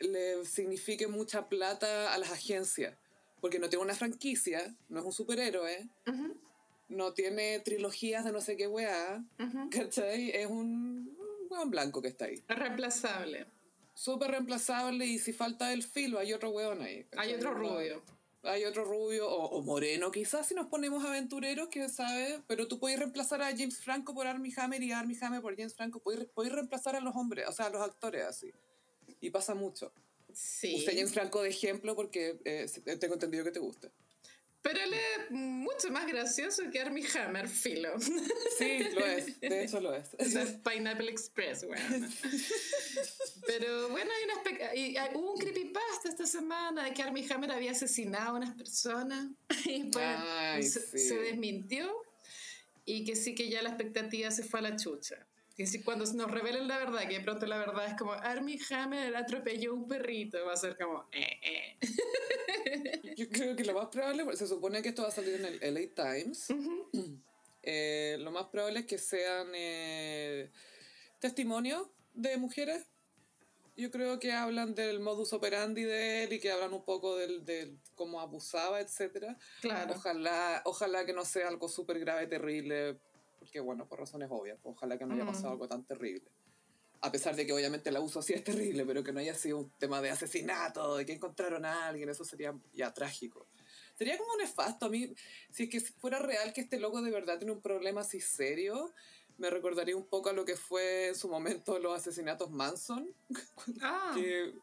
le 0.00 0.44
signifique 0.44 1.06
mucha 1.06 1.48
plata 1.48 2.12
a 2.12 2.18
las 2.18 2.32
agencias, 2.32 2.96
porque 3.40 3.60
no 3.60 3.68
tiene 3.68 3.84
una 3.84 3.94
franquicia, 3.94 4.74
no 4.88 5.00
es 5.00 5.06
un 5.06 5.12
superhéroe, 5.12 5.88
no 6.88 7.12
tiene 7.12 7.60
trilogías 7.60 8.24
de 8.24 8.32
no 8.32 8.40
sé 8.40 8.56
qué 8.56 8.66
weá, 8.66 9.24
¿cachai? 9.70 10.30
Es 10.30 10.48
un, 10.48 11.16
weón 11.48 11.70
blanco 11.70 12.02
que 12.02 12.08
está 12.08 12.24
ahí. 12.26 12.42
Reemplazable. 12.48 13.46
Súper 13.94 14.32
reemplazable 14.32 15.06
y 15.06 15.18
si 15.18 15.32
falta 15.32 15.72
el 15.72 15.82
filo 15.82 16.18
hay 16.18 16.32
otro 16.32 16.50
weón 16.50 16.82
ahí. 16.82 17.06
Hay 17.16 17.32
otro 17.34 17.54
rubio. 17.54 18.02
Hay 18.42 18.64
otro 18.64 18.84
rubio 18.84 19.26
o, 19.26 19.62
moreno 19.62 20.10
quizás 20.10 20.46
si 20.48 20.54
nos 20.54 20.66
ponemos 20.66 21.02
aventureros, 21.02 21.68
quién 21.70 21.88
sabe, 21.88 22.42
pero 22.46 22.68
tú 22.68 22.78
puedes 22.78 22.98
reemplazar 22.98 23.40
a 23.40 23.56
James 23.56 23.80
Franco 23.80 24.12
por 24.12 24.26
Armie 24.26 24.52
Hammer 24.56 24.82
y 24.82 24.92
a 24.92 24.98
Armie 24.98 25.16
Hammer 25.18 25.40
por 25.40 25.56
James 25.56 25.74
Franco, 25.74 26.00
puedes, 26.00 26.26
puedes 26.26 26.52
reemplazar 26.52 26.94
a 26.94 27.00
los 27.00 27.16
hombres, 27.16 27.48
o 27.48 27.52
sea, 27.52 27.66
a 27.66 27.70
los 27.70 27.80
actores 27.80 28.24
así. 28.24 28.52
Y 29.20 29.30
pasa 29.30 29.54
mucho. 29.54 29.92
Sí. 30.34 30.74
Usted 30.76 30.94
James 30.94 31.12
Franco 31.14 31.42
de 31.42 31.48
ejemplo 31.48 31.96
porque 31.96 32.38
eh, 32.44 32.66
tengo 32.98 33.14
entendido 33.14 33.44
que 33.44 33.52
te 33.52 33.60
gusta. 33.60 33.90
Pero 34.64 34.80
él 34.80 34.94
es 34.94 35.30
mucho 35.30 35.90
más 35.90 36.06
gracioso 36.06 36.62
que 36.72 36.80
Armie 36.80 37.06
Hammer, 37.14 37.46
filo. 37.46 38.00
Sí, 38.58 38.78
lo 38.94 39.04
es. 39.04 39.38
De 39.38 39.64
hecho, 39.64 39.78
lo 39.78 39.94
es. 39.94 40.08
Pineapple 40.64 41.10
Express, 41.10 41.66
bueno. 41.66 42.08
Pero 43.46 43.90
bueno, 43.90 44.10
hay 44.10 44.24
una 44.24 44.74
y, 44.74 44.96
hubo 45.16 45.34
un 45.34 45.38
creepypasta 45.38 46.08
esta 46.08 46.24
semana 46.24 46.84
de 46.84 46.94
que 46.94 47.02
Armie 47.02 47.26
Hammer 47.30 47.50
había 47.50 47.72
asesinado 47.72 48.30
a 48.30 48.38
unas 48.38 48.54
personas. 48.54 49.28
Y 49.66 49.84
pues 49.90 50.72
se, 50.72 51.18
desmintió. 51.18 51.94
Y 52.86 53.04
que 53.04 53.16
sí 53.16 53.34
que 53.34 53.50
ya 53.50 53.60
la 53.60 53.68
expectativa 53.68 54.30
se 54.30 54.44
fue 54.44 54.60
a 54.60 54.62
la 54.62 54.76
chucha. 54.76 55.26
Que 55.56 55.66
si 55.66 55.82
cuando 55.82 56.04
nos 56.14 56.30
revelen 56.30 56.66
la 56.66 56.78
verdad, 56.78 57.06
que 57.08 57.18
de 57.18 57.24
pronto 57.24 57.46
la 57.46 57.58
verdad 57.58 57.86
es 57.86 57.94
como 57.96 58.12
Armie 58.12 58.58
Hammer 58.70 59.14
atropelló 59.14 59.74
un 59.74 59.86
perrito, 59.86 60.44
va 60.44 60.54
a 60.54 60.56
ser 60.56 60.76
como... 60.76 61.06
Eh, 61.12 61.78
eh. 61.80 63.00
Yo 63.16 63.28
creo 63.28 63.54
que 63.54 63.64
lo 63.64 63.74
más 63.74 63.88
probable, 63.88 64.36
se 64.36 64.48
supone 64.48 64.82
que 64.82 64.88
esto 64.88 65.02
va 65.02 65.08
a 65.08 65.12
salir 65.12 65.34
en 65.34 65.44
el 65.44 65.74
LA 65.74 65.94
Times. 65.94 66.48
Eh, 67.66 68.18
lo 68.20 68.30
más 68.30 68.48
probable 68.48 68.80
es 68.80 68.86
que 68.86 68.98
sean 68.98 69.48
eh, 69.54 70.50
testimonios 71.18 71.88
de 72.12 72.36
mujeres. 72.36 72.84
Yo 73.76 73.90
creo 73.90 74.20
que 74.20 74.32
hablan 74.32 74.74
del 74.74 75.00
modus 75.00 75.32
operandi 75.32 75.82
de 75.82 76.24
él 76.24 76.34
y 76.34 76.40
que 76.40 76.52
hablan 76.52 76.74
un 76.74 76.84
poco 76.84 77.16
del, 77.16 77.44
del 77.44 77.78
cómo 77.94 78.20
abusaba, 78.20 78.80
etc. 78.80 79.34
Claro. 79.62 79.94
Ojalá, 79.94 80.60
ojalá 80.66 81.06
que 81.06 81.14
no 81.14 81.24
sea 81.24 81.48
algo 81.48 81.68
súper 81.68 81.98
grave, 82.00 82.26
terrible, 82.26 82.98
porque 83.44 83.60
bueno, 83.60 83.86
por 83.86 84.00
razones 84.00 84.28
obvias, 84.30 84.58
ojalá 84.64 84.98
que 84.98 85.06
no 85.06 85.14
haya 85.14 85.26
pasado 85.26 85.50
algo 85.52 85.68
tan 85.68 85.84
terrible 85.84 86.30
a 87.04 87.12
pesar 87.12 87.36
de 87.36 87.44
que 87.44 87.52
obviamente 87.52 87.90
el 87.90 87.96
abuso 87.96 88.22
sí 88.22 88.32
es 88.32 88.42
terrible, 88.42 88.86
pero 88.86 89.04
que 89.04 89.12
no 89.12 89.20
haya 89.20 89.34
sido 89.34 89.58
un 89.58 89.70
tema 89.78 90.00
de 90.00 90.08
asesinato, 90.08 90.96
de 90.96 91.04
que 91.04 91.12
encontraron 91.12 91.66
a 91.66 91.88
alguien, 91.88 92.08
eso 92.08 92.24
sería 92.24 92.58
ya 92.72 92.94
trágico. 92.94 93.46
Sería 93.98 94.16
como 94.16 94.34
nefasto 94.38 94.86
a 94.86 94.88
mí, 94.88 95.14
si 95.50 95.64
es 95.64 95.68
que 95.68 95.80
fuera 95.82 96.18
real 96.18 96.54
que 96.54 96.62
este 96.62 96.80
loco 96.80 97.02
de 97.02 97.10
verdad 97.10 97.36
tiene 97.36 97.52
un 97.52 97.60
problema 97.60 98.00
así 98.00 98.22
serio, 98.22 98.94
me 99.36 99.50
recordaría 99.50 99.94
un 99.94 100.06
poco 100.06 100.30
a 100.30 100.32
lo 100.32 100.46
que 100.46 100.56
fue 100.56 101.08
en 101.08 101.14
su 101.14 101.28
momento 101.28 101.78
los 101.78 101.94
asesinatos 101.94 102.50
Manson, 102.50 103.14
ah. 103.82 104.12
que 104.14 104.54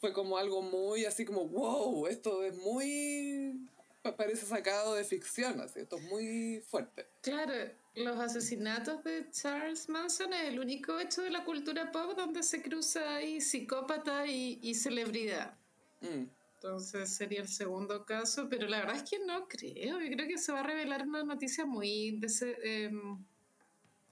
fue 0.00 0.14
como 0.14 0.38
algo 0.38 0.62
muy 0.62 1.04
así 1.04 1.26
como, 1.26 1.46
wow, 1.46 2.06
esto 2.06 2.42
es 2.42 2.56
muy, 2.56 3.68
parece 4.16 4.46
sacado 4.46 4.94
de 4.94 5.04
ficción, 5.04 5.60
así, 5.60 5.80
esto 5.80 5.96
es 5.96 6.04
muy 6.04 6.64
fuerte. 6.66 7.06
Claro, 7.20 7.52
los 7.94 8.18
asesinatos 8.18 9.04
de 9.04 9.28
Charles 9.30 9.88
Manson 9.88 10.32
es 10.32 10.48
el 10.48 10.60
único 10.60 10.98
hecho 10.98 11.22
de 11.22 11.30
la 11.30 11.44
cultura 11.44 11.92
pop 11.92 12.16
donde 12.16 12.42
se 12.42 12.62
cruza 12.62 13.16
ahí 13.16 13.40
psicópata 13.40 14.26
y, 14.26 14.74
celebridad. 14.74 15.54
Mm. 16.00 16.24
Entonces 16.54 17.14
sería 17.14 17.40
el 17.40 17.48
segundo 17.48 18.04
caso, 18.06 18.48
pero 18.48 18.68
la 18.68 18.78
verdad 18.78 18.96
es 18.96 19.10
que 19.10 19.18
no 19.18 19.48
creo. 19.48 20.00
Yo 20.00 20.16
creo 20.16 20.28
que 20.28 20.38
se 20.38 20.52
va 20.52 20.60
a 20.60 20.62
revelar 20.62 21.02
una 21.06 21.24
noticia 21.24 21.66
muy, 21.66 22.20
em, 22.62 23.24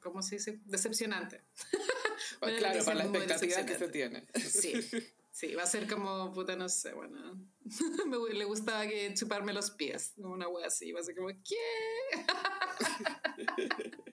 ¿cómo 0.01 0.21
se 0.21 0.37
dice? 0.37 0.61
Decepcionante. 0.67 1.43
claro, 2.41 2.85
para 2.85 2.97
la 2.97 3.05
expectativa 3.05 3.65
que 3.65 3.79
se 3.79 3.89
tiene. 3.89 4.27
Sí. 4.35 4.73
Sí, 5.41 5.55
va 5.55 5.63
a 5.63 5.67
ser 5.67 5.89
como, 5.89 6.31
puta, 6.35 6.55
no 6.55 6.69
sé, 6.69 6.93
bueno. 6.93 7.19
Me, 8.07 8.35
le 8.35 8.45
gustaba 8.45 8.87
que 8.87 9.15
chuparme 9.15 9.55
los 9.55 9.71
pies, 9.71 10.13
una 10.19 10.47
wea 10.49 10.67
así. 10.67 10.93
Va 10.93 11.01
a 11.01 11.03
ser 11.03 11.17
como, 11.17 11.29
¿qué? 11.29 11.57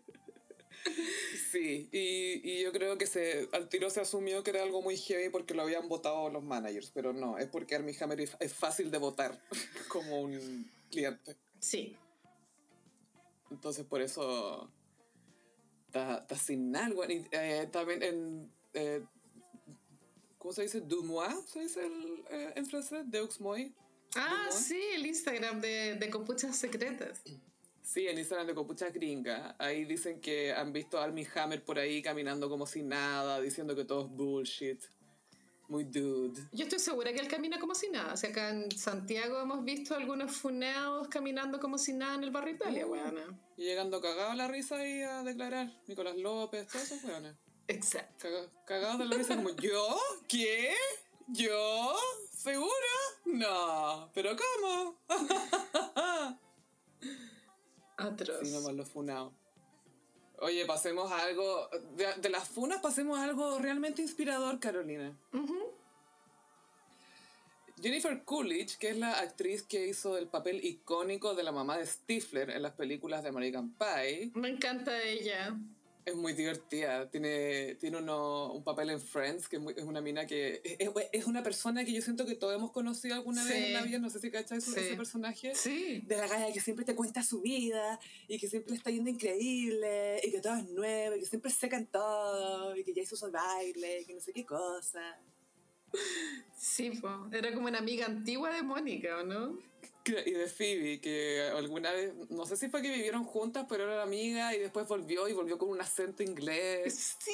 Sí, 1.52 1.90
y, 1.92 2.50
y, 2.50 2.64
yo 2.64 2.72
creo 2.72 2.98
que 2.98 3.08
se, 3.08 3.50
al 3.52 3.68
tiro 3.68 3.90
se 3.90 4.00
asumió 4.00 4.42
que 4.44 4.52
era 4.52 4.64
algo 4.64 4.82
muy 4.82 4.96
heavy 4.96 5.30
porque 5.30 5.54
lo 5.54 5.64
habían 5.64 5.90
votado 5.90 6.30
los 6.30 6.44
managers, 6.44 6.92
pero 6.92 7.12
no, 7.14 7.38
es 7.38 7.48
porque 7.48 7.76
Armie 7.76 7.96
Hammer 8.00 8.22
es 8.22 8.54
fácil 8.54 8.90
de 8.90 8.98
votar 8.98 9.42
como 9.90 10.22
un 10.22 10.72
cliente. 10.90 11.36
Sí. 11.60 11.98
Entonces 13.52 13.86
por 13.86 14.02
eso 14.02 14.72
está, 15.88 16.26
sin 16.36 16.76
algo. 16.76 17.04
Eh, 17.06 17.68
también 17.72 18.04
en 18.04 18.52
eh, 18.74 19.04
¿Cómo 20.38 20.54
se 20.54 20.64
dice? 20.64 20.82
Dumois, 20.82 21.36
¿se 21.48 21.62
dice 21.62 21.86
el, 21.86 22.24
eh, 22.30 22.54
en 22.56 22.66
francés? 22.66 23.04
Deux 23.06 23.40
Moi. 23.42 23.74
Ah, 24.16 24.50
sí, 24.52 24.82
el 24.94 25.06
Instagram 25.06 25.60
de, 25.60 25.96
de 25.96 26.10
Copuchas 26.10 26.56
Secretas. 26.56 27.22
Sí, 27.82 28.06
el 28.06 28.20
Instagram 28.20 28.48
de 28.48 28.54
Copuchas 28.54 28.94
Gringa. 28.94 29.56
Ahí 29.58 29.86
dicen 29.86 30.20
que 30.20 30.52
han 30.54 30.74
visto 30.74 31.00
a 31.00 31.06
Armie 31.06 31.28
Hammer 31.36 31.64
por 31.64 31.80
ahí 31.80 32.02
caminando 32.02 32.50
como 32.50 32.66
si 32.66 32.84
nada, 32.84 33.40
diciendo 33.40 33.76
que 33.76 33.86
todo 33.86 34.06
es 34.06 34.12
bullshit. 34.12 34.82
Muy 35.70 35.84
dude. 35.84 36.42
Yo 36.54 36.64
estoy 36.64 36.80
segura 36.80 37.12
que 37.12 37.20
él 37.20 37.28
camina 37.28 37.60
como 37.60 37.76
si 37.76 37.90
nada. 37.90 38.14
O 38.14 38.18
sea, 38.18 38.30
acá 38.30 38.50
en 38.50 38.72
Santiago 38.72 39.42
hemos 39.42 39.66
visto 39.66 39.96
algunos 39.96 40.32
funeados 40.36 41.08
caminando 41.10 41.60
como 41.60 41.78
si 41.78 41.94
nada 41.94 42.16
en 42.16 42.24
el 42.24 42.32
barrio 42.32 42.56
Italia, 42.56 42.88
uh, 42.88 42.96
Y 43.58 43.64
llegando 43.64 44.00
cagado 44.00 44.32
a 44.32 44.36
la 44.36 44.48
risa 44.48 44.78
ahí 44.78 45.02
a 45.02 45.24
declarar. 45.24 45.72
Nicolás 45.88 46.16
López, 46.18 46.68
todos 46.68 46.92
esos 46.92 47.04
weones. 47.04 47.36
Exacto. 47.68 48.28
Cagado 48.66 49.00
de 49.00 49.06
la 49.06 49.18
risa 49.18 49.36
como, 49.36 49.50
¿yo? 49.58 49.98
¿Qué? 50.28 50.74
¿Yo? 51.28 51.96
¿Seguro? 52.32 52.72
No, 53.26 54.10
pero 54.14 54.36
¿cómo? 54.38 54.98
Atroz. 57.98 58.40
Sí, 58.42 58.52
nomás 58.52 58.74
lo 58.74 58.86
funado. 58.86 59.34
Oye, 60.40 60.66
pasemos 60.66 61.12
a 61.12 61.24
algo. 61.24 61.70
De, 61.96 62.30
las 62.30 62.48
funas, 62.48 62.80
pasemos 62.80 63.18
a 63.20 63.24
algo 63.24 63.60
realmente 63.60 64.02
inspirador, 64.02 64.60
Carolina. 64.60 65.18
Jennifer 67.82 68.24
Coolidge, 68.24 68.78
que 68.78 68.90
es 68.90 68.98
la 68.98 69.20
actriz 69.20 69.64
que 69.64 69.88
hizo 69.88 70.18
el 70.18 70.28
papel 70.28 70.64
icónico 70.64 71.36
de 71.36 71.44
la 71.44 71.52
mamá 71.52 71.78
de 71.78 71.86
Stifler 71.86 72.52
en 72.52 72.62
las 72.62 72.74
películas 72.74 73.24
de 73.24 73.30
American 73.30 73.74
Pie. 73.74 74.32
Me 74.36 74.50
encanta 74.50 75.02
ella 75.04 75.58
es 76.08 76.16
muy 76.16 76.32
divertida. 76.32 77.10
Tiene, 77.10 77.76
tiene 77.76 77.98
uno, 77.98 78.54
un 78.54 78.64
papel 78.64 78.92
en 78.92 79.02
Friends, 79.02 79.50
que 79.50 79.58
es, 79.58 79.84
una 79.84 80.00
mina 80.00 80.26
que. 80.26 80.62
Es, 81.12 81.26
una 81.26 81.44
persona 81.44 81.84
que 81.84 81.92
yo 81.92 82.02
siento 82.02 82.26
que 82.26 82.36
todos 82.36 82.56
hemos 82.56 82.72
conocido 82.72 83.16
alguna 83.16 83.44
vez 83.44 83.56
en 83.56 83.74
la 83.74 83.82
vida. 83.82 84.00
No 84.00 84.10
sé 84.10 84.20
si 84.20 84.32
cachas 84.32 84.66
ese 84.66 84.96
personaje. 84.96 85.54
Sí. 85.54 86.02
De 86.06 86.16
la 86.16 86.28
galla 86.28 86.54
que 86.54 86.62
siempre 86.62 86.86
te 86.86 86.96
cuenta 86.96 87.24
su 87.24 87.42
vida 87.42 88.00
y 88.30 88.40
que 88.40 88.48
siempre 88.48 88.76
está 88.76 88.90
yendo 88.90 89.10
increíble 89.10 90.22
y 90.24 90.32
que 90.32 90.40
todo 90.40 90.56
es 90.56 90.70
nuevo 90.70 91.18
y 91.18 91.20
que 91.20 91.26
siempre 91.26 91.52
seca 91.52 91.76
en 91.76 91.88
todo 91.88 92.76
y 92.78 92.86
que 92.86 92.94
ya 92.94 93.02
hizo 93.02 93.18
su 93.18 93.30
baile 93.30 94.02
y 94.02 94.06
que 94.06 94.14
no 94.14 94.22
sé 94.22 94.32
qué 94.32 94.46
cosa. 94.46 95.20
Sí, 96.58 97.02
era 97.34 97.54
como 97.54 97.68
una 97.68 97.80
amiga 97.80 98.06
antigua 98.06 98.54
de 98.54 98.62
Mónica, 98.62 99.18
¿o 99.18 99.24
no? 99.24 99.60
Y 100.26 100.32
de 100.32 100.48
Phoebe, 100.48 101.02
que 101.02 101.50
alguna 101.56 101.92
vez, 101.92 102.14
no 102.30 102.46
sé 102.46 102.58
si 102.58 102.70
fue 102.70 102.82
que 102.82 102.90
vivieron 102.90 103.24
juntas, 103.24 103.66
pero 103.68 103.84
era 103.84 104.04
amiga 104.04 104.56
y 104.56 104.60
después 104.60 104.88
volvió 104.88 105.28
y 105.28 105.34
volvió 105.34 105.58
con 105.58 105.70
un 105.70 105.82
acento 105.82 106.24
inglés. 106.24 107.18
Sí. 107.20 107.32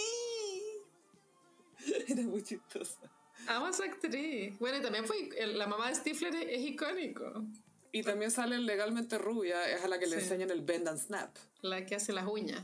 Era 2.08 2.22
muy 2.24 2.44
chistosa. 2.44 3.00
Amo 3.48 3.68
esa 3.68 3.86
actriz. 3.86 4.58
Bueno, 4.60 4.78
y 4.78 4.82
también 4.82 5.06
fue, 5.06 5.30
la 5.48 5.68
mamá 5.68 5.90
de 5.90 5.96
Stifler 5.96 6.36
es, 6.36 6.62
icónico. 6.62 7.46
Y 7.92 8.02
también 8.02 8.32
sale 8.32 8.58
legalmente 8.58 9.18
rubia, 9.18 9.70
es 9.70 9.84
a 9.84 9.88
la 9.88 10.00
que 10.00 10.08
le 10.08 10.16
enseñan 10.16 10.50
el 10.50 10.62
bend 10.62 10.88
and 10.88 11.00
snap. 11.00 11.36
La 11.62 11.86
que 11.86 11.96
hace 11.96 12.14
las 12.14 12.26
uñas. 12.26 12.64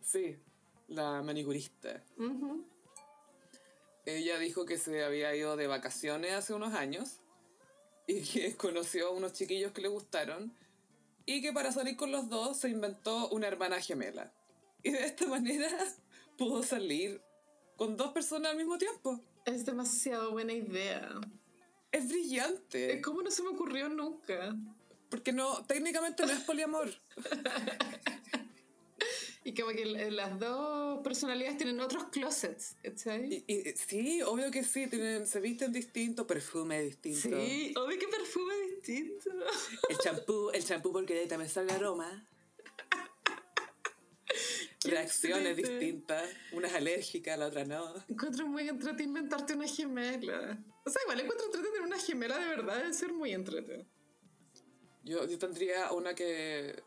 Sí, 0.00 0.36
la 0.88 1.22
manicurista. 1.22 2.02
Ella 4.06 4.38
dijo 4.38 4.64
que 4.64 4.78
se 4.78 5.04
había 5.04 5.34
ido 5.34 5.56
de 5.56 5.66
vacaciones 5.66 6.32
hace 6.32 6.54
unos 6.54 6.74
años 6.74 7.21
y 8.06 8.22
que 8.22 8.56
conoció 8.56 9.08
a 9.08 9.10
unos 9.10 9.32
chiquillos 9.32 9.72
que 9.72 9.82
le 9.82 9.88
gustaron 9.88 10.52
y 11.24 11.40
que 11.40 11.52
para 11.52 11.72
salir 11.72 11.96
con 11.96 12.10
los 12.10 12.28
dos 12.28 12.58
se 12.58 12.68
inventó 12.68 13.28
una 13.28 13.46
hermana 13.48 13.80
gemela. 13.80 14.32
Y 14.82 14.90
de 14.90 15.04
esta 15.04 15.26
manera 15.28 15.68
pudo 16.36 16.62
salir 16.62 17.20
con 17.76 17.96
dos 17.96 18.12
personas 18.12 18.52
al 18.52 18.56
mismo 18.56 18.78
tiempo. 18.78 19.20
Es 19.44 19.64
demasiado 19.64 20.32
buena 20.32 20.52
idea. 20.52 21.08
Es 21.90 22.08
brillante. 22.08 23.00
¿Cómo 23.02 23.22
no 23.22 23.30
se 23.30 23.42
me 23.42 23.50
ocurrió 23.50 23.88
nunca? 23.88 24.56
Porque 25.10 25.32
no, 25.32 25.64
técnicamente 25.66 26.24
no 26.24 26.32
es 26.32 26.40
poliamor. 26.40 26.90
Y 29.44 29.54
como 29.54 29.70
que 29.70 29.84
las 29.84 30.38
dos 30.38 31.00
personalidades 31.02 31.56
tienen 31.56 31.80
otros 31.80 32.04
closets, 32.04 32.76
¿cachai? 32.82 33.44
Y, 33.46 33.52
y, 33.52 33.72
sí, 33.76 34.22
obvio 34.22 34.52
que 34.52 34.62
sí, 34.62 34.86
tienen, 34.86 35.26
se 35.26 35.40
visten 35.40 35.72
distinto, 35.72 36.26
perfume 36.26 36.80
distinto. 36.80 37.40
Sí, 37.40 37.74
obvio 37.76 37.98
que 37.98 38.06
perfume 38.06 38.54
distinto. 38.70 39.30
El 39.88 39.98
champú, 39.98 40.50
el 40.50 40.64
champú 40.64 40.92
porque 40.92 41.14
de 41.14 41.20
ahí 41.20 41.28
también 41.28 41.50
sale 41.50 41.72
aroma. 41.72 42.28
Reacciones 44.84 45.56
distintas, 45.56 46.28
una 46.52 46.68
es 46.68 46.74
alérgica, 46.74 47.36
la 47.36 47.46
otra 47.46 47.64
no. 47.64 47.94
Encuentro 48.08 48.46
muy 48.46 48.68
entretenido 48.68 49.08
inventarte 49.08 49.54
una 49.54 49.66
gemela. 49.66 50.62
O 50.84 50.90
sea, 50.90 51.02
igual 51.02 51.20
encuentro 51.20 51.46
entretenido 51.46 51.72
tener 51.72 51.86
una 51.86 51.98
gemela 51.98 52.38
de 52.38 52.46
verdad, 52.46 52.76
debe 52.78 52.92
ser 52.92 53.12
muy 53.12 53.32
entretenido. 53.32 53.86
Yo, 55.04 55.26
yo 55.26 55.36
tendría 55.36 55.90
una 55.92 56.14
que 56.14 56.80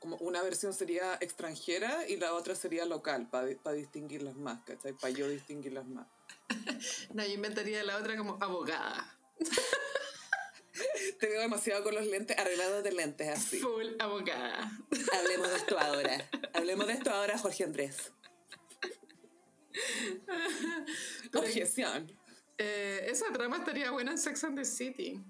como 0.00 0.16
una 0.16 0.42
versión 0.42 0.74
sería 0.74 1.16
extranjera 1.20 2.06
y 2.08 2.16
la 2.16 2.34
otra 2.34 2.54
sería 2.54 2.84
local, 2.84 3.28
para 3.28 3.46
distinguirlas 3.72 4.36
más, 4.36 4.62
¿cachai? 4.64 4.92
Para 4.92 5.10
yo 5.10 5.28
distinguirlas 5.28 5.86
más. 5.86 6.06
no, 7.14 7.24
yo 7.24 7.32
inventaría 7.32 7.82
la 7.84 7.96
otra 7.96 8.16
como 8.16 8.38
abogada. 8.40 9.18
Te 11.20 11.28
veo 11.28 11.40
demasiado 11.40 11.82
con 11.82 11.94
los 11.94 12.06
lentes, 12.06 12.36
arreglados 12.38 12.84
de 12.84 12.92
lentes 12.92 13.28
así. 13.28 13.58
Full 13.58 13.94
abogada. 13.98 14.70
Hablemos 15.12 15.48
de 15.48 15.56
esto 15.56 15.78
ahora. 15.78 16.28
Hablemos 16.52 16.86
de 16.86 16.92
esto 16.92 17.10
ahora, 17.10 17.38
Jorge 17.38 17.64
Andrés. 17.64 18.12
Objeción. 21.34 22.12
Eh, 22.58 23.06
esa 23.08 23.32
trama 23.32 23.58
estaría 23.58 23.90
buena 23.90 24.12
en 24.12 24.18
Sex 24.18 24.44
and 24.44 24.58
the 24.58 24.64
City. 24.64 25.22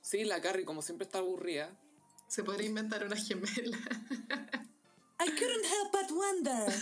Sí, 0.00 0.24
la 0.24 0.40
Carrie, 0.40 0.64
como 0.64 0.82
siempre 0.82 1.04
está 1.04 1.18
aburrida. 1.18 1.76
Se 2.28 2.42
podría 2.42 2.68
inventar 2.68 3.04
una 3.04 3.16
gemela. 3.16 3.78
I 5.18 5.30
couldn't 5.30 5.64
help 5.64 5.92
but 5.92 6.10
wonder. 6.10 6.72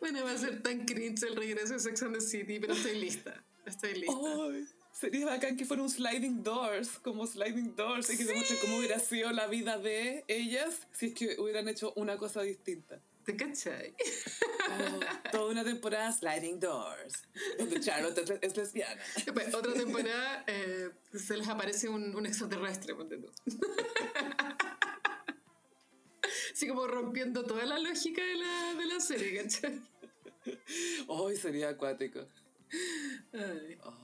Bueno, 0.00 0.24
va 0.24 0.32
a 0.32 0.38
ser 0.38 0.62
tan 0.62 0.86
cringe 0.86 1.22
el 1.24 1.36
regreso 1.36 1.74
de 1.74 1.80
Sex 1.80 2.02
and 2.02 2.14
the 2.14 2.20
City, 2.20 2.58
pero 2.60 2.74
estoy 2.74 2.98
lista. 2.98 3.44
Estoy 3.66 3.94
lista. 3.94 4.14
sería 4.92 5.26
bacán 5.26 5.56
que 5.56 5.64
fuera 5.64 5.82
un 5.82 5.90
sliding 5.90 6.42
doors, 6.42 6.98
como 7.00 7.26
sliding 7.26 7.74
doors, 7.74 8.10
y 8.10 8.16
que 8.16 8.24
se 8.24 8.34
muestre 8.34 8.58
cómo 8.60 8.76
hubiera 8.76 8.98
sido 8.98 9.32
la 9.32 9.46
vida 9.46 9.78
de 9.78 10.24
ellas 10.28 10.86
si 10.92 11.06
es 11.06 11.14
que 11.14 11.40
hubieran 11.40 11.68
hecho 11.68 11.92
una 11.96 12.16
cosa 12.16 12.42
distinta. 12.42 13.00
¿Te 13.24 13.36
cachai? 13.36 13.94
Oh, 14.68 15.00
toda 15.30 15.50
una 15.50 15.64
temporada 15.64 16.12
Sliding 16.12 16.60
Doors, 16.60 17.22
donde 17.58 17.80
Charlotte 17.80 18.38
es 18.42 18.56
lesbiana. 18.56 19.00
otra 19.54 19.72
temporada 19.72 20.44
eh, 20.46 20.90
se 21.14 21.36
les 21.36 21.48
aparece 21.48 21.88
un, 21.88 22.14
un 22.14 22.26
extraterrestre, 22.26 22.94
ponte 22.94 23.16
tú. 23.16 23.30
Así 26.52 26.68
como 26.68 26.86
rompiendo 26.86 27.44
toda 27.44 27.64
la 27.64 27.78
lógica 27.78 28.22
de 28.22 28.36
la, 28.36 28.74
de 28.74 28.86
la 28.86 29.00
serie, 29.00 29.42
¿cachai? 29.42 29.80
Hoy 31.06 31.36
sería 31.36 31.70
acuático. 31.70 32.20
Ay. 33.32 33.78
Oh, 33.84 33.94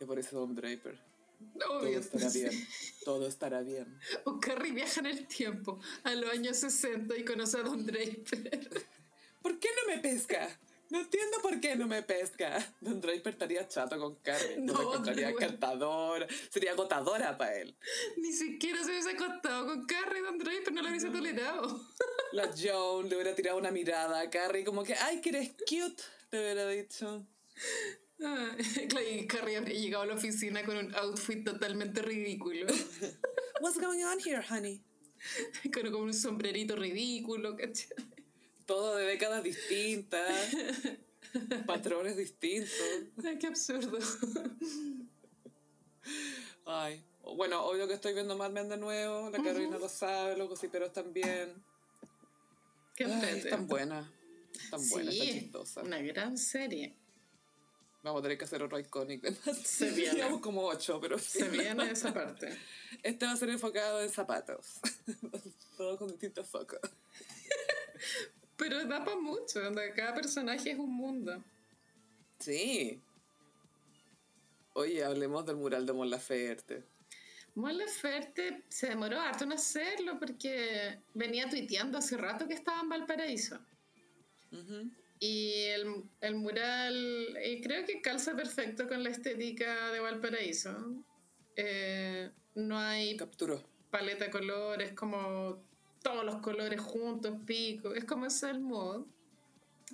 y 0.00 0.04
por 0.04 0.18
eso 0.18 0.38
Don 0.38 0.54
Draper. 0.54 1.09
Todo 1.58 1.86
estará 1.86 2.28
bien. 2.30 2.68
Todo 3.04 3.26
estará 3.26 3.60
bien. 3.62 3.98
O 4.24 4.40
Carrie 4.40 4.72
viaja 4.72 5.00
en 5.00 5.06
el 5.06 5.26
tiempo, 5.26 5.80
a 6.04 6.14
los 6.14 6.30
años 6.30 6.56
60 6.58 7.16
y 7.16 7.24
conoce 7.24 7.58
a 7.58 7.62
Don 7.62 7.84
Draper. 7.86 8.86
¿Por 9.42 9.58
qué 9.58 9.68
no 9.76 9.94
me 9.94 10.00
pesca? 10.00 10.48
No 10.90 10.98
entiendo 10.98 11.38
por 11.40 11.60
qué 11.60 11.76
no 11.76 11.86
me 11.86 12.02
pesca. 12.02 12.74
Don 12.80 13.00
Draper 13.00 13.32
estaría 13.32 13.68
chato 13.68 13.96
con 13.96 14.16
Carrie. 14.16 14.56
No, 14.58 14.74
me 14.74 14.82
encontraría 14.82 15.32
cantadora. 15.36 16.26
Sería 16.50 16.72
agotadora 16.72 17.38
para 17.38 17.54
él. 17.58 17.76
Ni 18.16 18.32
siquiera 18.32 18.82
se 18.82 18.90
hubiese 18.90 19.10
acostado 19.10 19.66
con 19.66 19.86
Carrie. 19.86 20.20
Don 20.20 20.36
Draper 20.36 20.72
no 20.72 20.82
lo 20.82 20.88
hubiese 20.88 21.10
tolerado. 21.10 21.80
La 22.32 22.50
Joan 22.56 23.08
le 23.08 23.14
hubiera 23.14 23.34
tirado 23.36 23.58
una 23.58 23.70
mirada 23.70 24.20
a 24.20 24.30
Carrie 24.30 24.64
como 24.64 24.82
que, 24.82 24.94
ay, 24.94 25.20
que 25.20 25.28
eres 25.28 25.52
cute, 25.58 26.02
le 26.32 26.40
hubiera 26.40 26.68
dicho. 26.68 27.24
y 29.12 29.26
Carrie 29.26 29.56
habría 29.56 29.78
llegado 29.78 30.02
a 30.02 30.06
la 30.06 30.14
oficina 30.14 30.62
con 30.64 30.76
un 30.76 30.94
outfit 30.94 31.44
totalmente 31.44 32.02
ridículo. 32.02 32.66
What's 33.60 33.78
going 33.78 34.02
on 34.04 34.18
here, 34.18 34.42
honey? 34.42 34.82
Con 35.74 35.90
como 35.92 36.04
un 36.04 36.14
sombrerito 36.14 36.76
ridículo, 36.76 37.56
¿cachai? 37.56 37.88
Todo 38.64 38.96
de 38.96 39.04
décadas 39.04 39.42
distintas, 39.42 40.54
patrones 41.66 42.16
distintos. 42.16 42.70
Ay, 43.22 43.36
qué 43.38 43.48
absurdo. 43.48 43.98
Ay, 46.64 47.04
bueno, 47.22 47.64
obvio 47.64 47.86
que 47.86 47.94
estoy 47.94 48.14
viendo 48.14 48.36
Mad 48.36 48.52
Men 48.52 48.68
de 48.68 48.78
nuevo, 48.78 49.28
la 49.28 49.42
Carolina 49.42 49.76
lo 49.76 49.88
sabe, 49.88 50.36
los 50.36 50.58
pero 50.72 50.90
también. 50.90 51.52
Qué 52.94 53.04
Ay, 53.04 53.42
tan 53.50 53.66
buena, 53.66 54.10
tan 54.70 54.88
buena, 54.88 55.10
tan 55.10 55.18
chistosa. 55.18 55.82
Una 55.82 56.00
gran 56.00 56.38
serie. 56.38 56.99
Vamos 58.02 58.20
a 58.20 58.22
tener 58.22 58.38
que 58.38 58.44
hacer 58.44 58.62
otro 58.62 58.78
icónico. 58.78 59.28
Se 59.64 59.90
viene. 59.94 60.16
Llevamos 60.16 60.40
como 60.40 60.64
ocho, 60.66 61.00
pero 61.00 61.18
Se 61.18 61.48
viene 61.48 61.90
esa 61.90 62.12
parte. 62.14 62.56
Este 63.02 63.26
va 63.26 63.32
a 63.32 63.36
ser 63.36 63.50
enfocado 63.50 64.02
en 64.02 64.10
zapatos. 64.10 64.80
Todo 65.76 65.98
con 65.98 66.08
distintos 66.08 66.46
focos. 66.48 66.80
pero 68.56 68.84
da 68.86 69.04
para 69.04 69.18
mucho, 69.18 69.60
donde 69.60 69.92
cada 69.94 70.14
personaje 70.14 70.70
es 70.72 70.78
un 70.78 70.92
mundo. 70.94 71.42
Sí. 72.38 73.00
Oye, 74.74 75.04
hablemos 75.04 75.44
del 75.44 75.56
mural 75.56 75.84
de 75.84 75.92
Mon 75.92 76.08
Laferte. 76.08 76.84
Mon 77.54 77.76
Laferte 77.76 78.62
se 78.68 78.88
demoró 78.88 79.20
harto 79.20 79.44
en 79.44 79.52
hacerlo 79.52 80.18
porque 80.18 81.00
venía 81.14 81.48
tuiteando 81.50 81.98
hace 81.98 82.16
rato 82.16 82.46
que 82.46 82.54
estaba 82.54 82.80
en 82.80 82.88
Valparaíso. 82.88 83.58
Y 85.20 85.64
el, 85.66 86.04
el 86.22 86.34
mural 86.34 87.36
eh, 87.36 87.60
creo 87.62 87.84
que 87.84 88.00
calza 88.00 88.34
perfecto 88.34 88.88
con 88.88 89.02
la 89.04 89.10
estética 89.10 89.92
de 89.92 90.00
Valparaíso. 90.00 91.04
Eh, 91.56 92.30
no 92.54 92.78
hay 92.78 93.16
Capturó. 93.18 93.62
paleta 93.90 94.24
de 94.24 94.30
colores, 94.30 94.92
como 94.92 95.62
todos 96.02 96.24
los 96.24 96.36
colores 96.36 96.80
juntos, 96.80 97.36
pico. 97.44 97.94
Es 97.94 98.04
como 98.06 98.26
es 98.26 98.42
el 98.42 98.60
modo. 98.60 99.06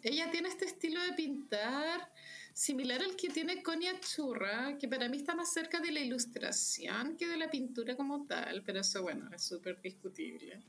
Ella 0.03 0.31
tiene 0.31 0.49
este 0.49 0.67
estilo 0.67 1.03
de 1.03 1.13
pintar 1.15 2.13
similar 2.53 3.03
al 3.03 3.17
que 3.17 3.29
tiene 3.29 3.63
Conia 3.63 3.99
Churra, 4.01 4.79
que 4.79 4.89
para 4.89 5.09
mí 5.09 5.17
está 5.17 5.35
más 5.35 5.53
cerca 5.53 5.81
de 5.81 5.91
la 5.91 6.01
ilustración 6.01 7.17
que 7.17 7.27
de 7.27 7.37
la 7.37 7.51
pintura 7.51 7.97
como 7.97 8.27
tal, 8.27 8.63
pero 8.63 8.81
eso, 8.81 9.03
bueno, 9.03 9.29
es 9.35 9.43
súper 9.43 9.81
discutible. 9.83 10.63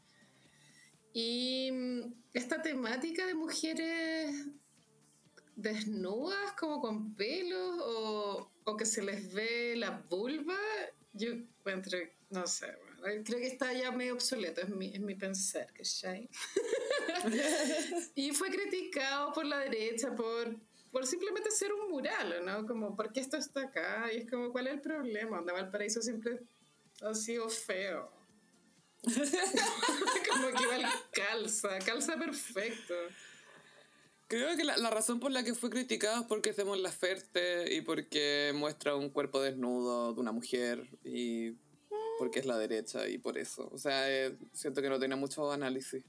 Y 1.13 1.71
mm, 1.71 2.13
esta 2.33 2.61
temática 2.61 3.25
de 3.25 3.33
mujeres 3.33 4.47
desnudas, 5.55 6.53
como 6.53 6.79
con 6.79 7.15
pelos, 7.15 7.79
o, 7.81 8.51
o 8.63 8.77
que 8.77 8.85
se 8.85 9.01
les 9.01 9.33
ve 9.33 9.75
la 9.75 9.91
vulva, 10.09 10.57
yo 11.13 11.31
encuentro, 11.31 11.97
no 12.29 12.45
sé, 12.45 12.67
creo 13.23 13.39
que 13.39 13.47
está 13.47 13.73
ya 13.73 13.91
medio 13.91 14.13
obsoleto, 14.13 14.61
es 14.61 14.69
mi, 14.69 14.93
es 14.93 14.99
mi 14.99 15.15
pensar, 15.15 15.71
¿cachai? 15.73 16.29
y 18.15 18.31
fue 18.31 18.49
criticado 18.49 19.33
por 19.33 19.45
la 19.45 19.59
derecha 19.59 20.13
por, 20.15 20.55
por 20.91 21.05
simplemente 21.05 21.51
ser 21.51 21.73
un 21.73 21.89
mural, 21.89 22.45
¿no? 22.45 22.65
Como, 22.65 22.95
¿por 22.95 23.11
qué 23.11 23.19
esto 23.19 23.37
está 23.37 23.63
acá? 23.63 24.11
Y 24.13 24.17
es 24.17 24.29
como, 24.29 24.51
¿cuál 24.51 24.67
es 24.67 24.73
el 24.73 24.81
problema? 24.81 25.37
Donde 25.37 25.53
Valparaíso 25.53 26.01
siempre 26.01 26.39
ha 27.01 27.13
sido 27.13 27.49
feo. 27.49 28.11
Como 30.31 30.47
que 30.57 30.63
igual 30.63 30.85
calza, 31.11 31.79
calza 31.79 32.17
perfecto. 32.17 32.93
Creo 34.27 34.57
que 34.57 34.65
la, 34.65 34.89
razón 34.89 35.21
por 35.21 35.31
la 35.31 35.43
que 35.43 35.53
fue 35.53 35.69
criticado 35.69 36.21
es 36.21 36.27
porque 36.27 36.49
hacemos 36.49 36.77
la 36.77 36.91
ferte 36.91 37.73
y 37.73 37.81
porque 37.81 38.51
muestra 38.53 38.95
un 38.95 39.09
cuerpo 39.09 39.41
desnudo 39.41 40.13
de 40.13 40.19
una 40.19 40.33
mujer 40.33 40.85
y 41.05 41.51
porque 42.19 42.39
es 42.39 42.45
la 42.45 42.57
derecha 42.57 43.07
y 43.07 43.17
por 43.17 43.37
eso. 43.37 43.69
O 43.71 43.77
sea, 43.77 44.11
eh, 44.11 44.37
siento 44.51 44.81
que 44.81 44.89
no 44.89 44.99
tiene 44.99 45.15
mucho 45.15 45.49
análisis. 45.49 46.03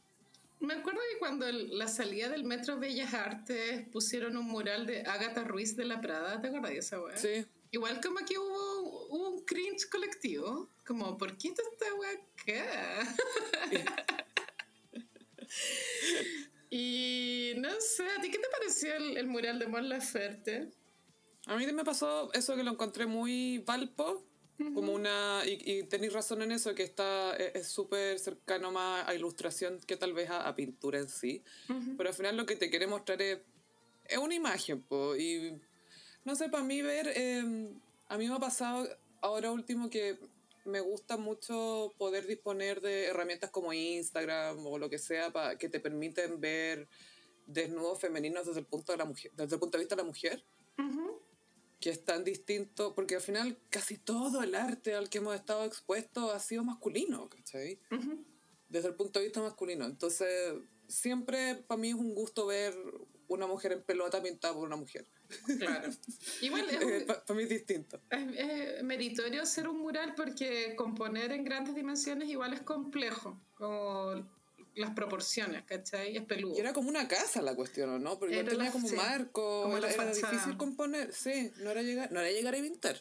Me 0.58 0.74
acuerdo 0.74 1.00
que 1.12 1.18
cuando 1.20 1.46
la 1.52 1.86
salida 1.86 2.28
del 2.28 2.42
Metro 2.42 2.80
Bellas 2.80 3.14
Artes 3.14 3.86
pusieron 3.92 4.36
un 4.36 4.46
mural 4.46 4.86
de 4.86 5.02
Agatha 5.02 5.44
Ruiz 5.44 5.76
de 5.76 5.84
la 5.84 6.00
Prada, 6.00 6.40
¿te 6.40 6.48
acuerdas 6.48 6.72
de 6.72 6.78
esa 6.78 7.00
weá? 7.00 7.16
Sí. 7.16 7.46
Igual 7.70 8.00
como 8.00 8.24
que 8.24 8.38
hubo, 8.38 9.06
un 9.08 9.44
cringe 9.44 9.88
colectivo, 9.90 10.70
como, 10.86 11.18
¿por 11.18 11.36
qué 11.36 11.48
está 11.48 11.62
acá? 12.12 13.16
y 16.70 17.52
no 17.58 17.68
sé, 17.80 18.04
¿a 18.04 18.20
ti 18.20 18.30
qué 18.30 18.38
te 18.38 18.48
pareció 18.48 18.94
el, 18.94 19.26
mural 19.26 19.58
de 19.58 19.66
Mon 19.66 19.86
Laferte? 19.88 20.70
A 21.46 21.56
mí 21.56 21.66
me 21.72 21.84
pasó 21.84 22.32
eso 22.32 22.56
que 22.56 22.62
lo 22.62 22.72
encontré 22.72 23.06
muy 23.06 23.58
valpo, 23.58 24.24
como 24.74 24.92
una, 24.92 25.42
y, 25.46 25.58
y 25.64 25.82
tenéis 25.84 26.12
razón 26.12 26.42
en 26.42 26.52
eso, 26.52 26.74
que 26.74 26.82
está, 26.82 27.36
e, 27.36 27.52
es 27.54 27.68
súper 27.68 28.18
cercano 28.18 28.72
más 28.72 29.06
a 29.06 29.14
ilustración 29.14 29.78
que 29.86 29.96
tal 29.96 30.14
vez 30.14 30.30
a, 30.30 30.54
pintura 30.56 30.98
en 30.98 31.08
sí, 31.08 31.44
pero 31.96 32.08
al 32.08 32.14
final 32.14 32.36
lo 32.36 32.46
que 32.46 32.56
te 32.56 32.70
quiere 32.70 32.86
mostrar 32.86 33.20
es, 33.22 33.38
es 34.04 34.18
una 34.18 34.34
imagen, 34.34 34.82
po, 34.82 35.14
y 35.14 35.60
no 36.28 36.36
sé, 36.36 36.50
para 36.50 36.62
mí 36.62 36.82
ver, 36.82 37.08
em, 37.16 37.80
a 38.06 38.18
mí 38.18 38.28
me 38.28 38.34
ha 38.34 38.38
pasado 38.38 38.86
ahora 39.22 39.50
último 39.50 39.88
que 39.88 40.18
me 40.66 40.80
gusta 40.80 41.16
mucho 41.16 41.94
poder 41.96 42.26
disponer 42.26 42.82
de 42.82 43.06
herramientas 43.06 43.50
como 43.50 43.72
Instagram 43.72 44.66
o 44.66 44.76
lo 44.76 44.90
que 44.90 44.98
sea 44.98 45.32
para 45.32 45.56
que 45.56 45.70
te 45.70 45.80
permiten 45.80 46.38
ver 46.38 46.86
desnudos 47.46 47.98
femeninos 47.98 48.44
desde 48.44 48.60
el 48.60 48.66
punto 48.66 48.92
de 48.92 48.98
la 48.98 49.06
mujer, 49.06 49.32
desde 49.34 49.54
el 49.54 49.58
punto 49.58 49.78
de 49.78 49.84
vista 49.84 49.96
de 49.96 50.02
la 50.02 50.06
mujer. 50.06 50.44
Que 51.80 51.88
es 51.88 52.04
tan 52.04 52.24
distinto, 52.24 52.94
porque 52.94 53.14
al 53.14 53.22
final 53.22 53.56
casi 53.70 53.96
todo 53.96 54.42
el 54.42 54.54
arte 54.54 54.94
al 54.94 55.08
que 55.08 55.18
hemos 55.18 55.34
estado 55.34 55.64
expuestos 55.64 56.34
ha 56.34 56.40
sido 56.40 56.62
masculino, 56.62 57.30
¿cachai? 57.30 57.80
Desde 58.68 58.88
el 58.88 58.96
punto 58.96 59.18
de 59.18 59.24
vista 59.24 59.40
masculino. 59.40 59.86
Entonces, 59.86 60.56
siempre 60.88 61.54
para 61.54 61.80
mí 61.80 61.88
es 61.88 61.94
un 61.94 62.14
gusto 62.14 62.44
ver 62.44 62.74
una 63.28 63.46
mujer 63.46 63.72
en 63.72 63.82
pelota 63.82 64.22
pintada 64.22 64.52
por 64.52 64.66
una 64.66 64.76
mujer. 64.76 65.06
Claro. 65.58 65.90
Igual 66.40 66.68
es 66.70 67.04
para 67.04 67.34
mí 67.34 67.42
es 67.42 67.48
distinto. 67.48 68.00
Es, 68.10 68.82
meritorio 68.82 69.42
hacer 69.42 69.68
un 69.68 69.78
mural 69.78 70.14
porque 70.14 70.74
componer 70.76 71.32
en 71.32 71.44
grandes 71.44 71.74
dimensiones 71.74 72.28
igual 72.28 72.54
es 72.54 72.62
complejo, 72.62 73.38
como 73.54 74.26
las 74.74 74.90
proporciones, 74.90 75.64
¿cachai? 75.64 76.16
Es 76.16 76.24
peludo. 76.24 76.56
Y 76.56 76.60
era 76.60 76.72
como 76.72 76.88
una 76.88 77.08
casa 77.08 77.42
la 77.42 77.54
cuestión, 77.54 78.02
¿no? 78.02 78.18
Porque 78.18 78.42
no 78.42 78.48
tenía 78.48 78.70
como 78.70 78.88
marco, 78.90 79.62
como 79.64 79.76
era, 79.76 79.90
era, 79.90 80.12
difícil 80.12 80.56
componer, 80.56 81.12
sí, 81.12 81.52
no 81.58 81.70
era 81.70 81.82
llegar, 81.82 82.10
no 82.12 82.20
era 82.20 82.30
llegar 82.30 82.54
a 82.54 82.58
pintar. 82.58 82.96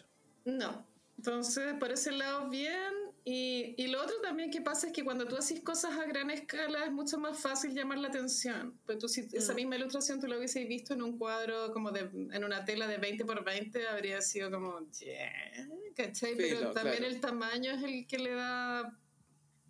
No, 0.46 0.86
entonces 1.18 1.74
por 1.80 1.92
ese 1.92 2.12
lado 2.12 2.50
bien, 2.50 2.94
y, 3.30 3.76
y, 3.76 3.88
lo 3.88 4.02
otro 4.02 4.16
también 4.22 4.50
que 4.50 4.62
pasa 4.62 4.88
es 4.88 4.94
que 4.94 5.04
cuando 5.04 5.26
tú 5.26 5.36
haces 5.36 5.60
cosas 5.60 5.98
a 5.98 6.06
gran 6.06 6.32
escala 6.32 6.86
es 6.86 6.94
mucho 6.94 7.20
más 7.20 7.38
fácil 7.38 7.74
llamar 7.74 7.98
la 7.98 8.08
atención. 8.08 8.80
Pero 8.86 9.00
tú, 9.00 9.10
si 9.10 9.28
esa 9.34 9.52
mm. 9.52 9.56
misma 9.58 9.76
ilustración 9.76 10.22
tú 10.22 10.28
lo 10.28 10.38
hubieses 10.38 10.66
visto 10.66 10.94
en 10.94 11.02
un 11.02 11.18
cuadro, 11.18 11.74
como 11.74 11.92
de, 11.92 12.10
en 12.32 12.44
una 12.46 12.64
tela 12.64 12.88
de 12.88 13.00
20 13.00 13.26
por 13.26 13.44
20, 13.44 13.86
habría 13.90 14.22
sido 14.22 14.50
como, 14.50 14.80
yeah, 14.92 15.68
¿cachai? 15.94 16.38
Pero 16.38 16.72
también 16.72 17.04
el 17.04 17.20
tamaño 17.20 17.74
es 17.74 17.84
el 17.84 18.08
que 18.08 18.18
le 18.18 18.34
da 18.34 18.98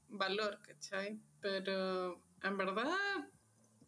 valor, 0.09 0.59
¿cachai? 0.61 1.19
Pero 1.41 2.21
en 2.43 2.57
verdad, 2.57 2.95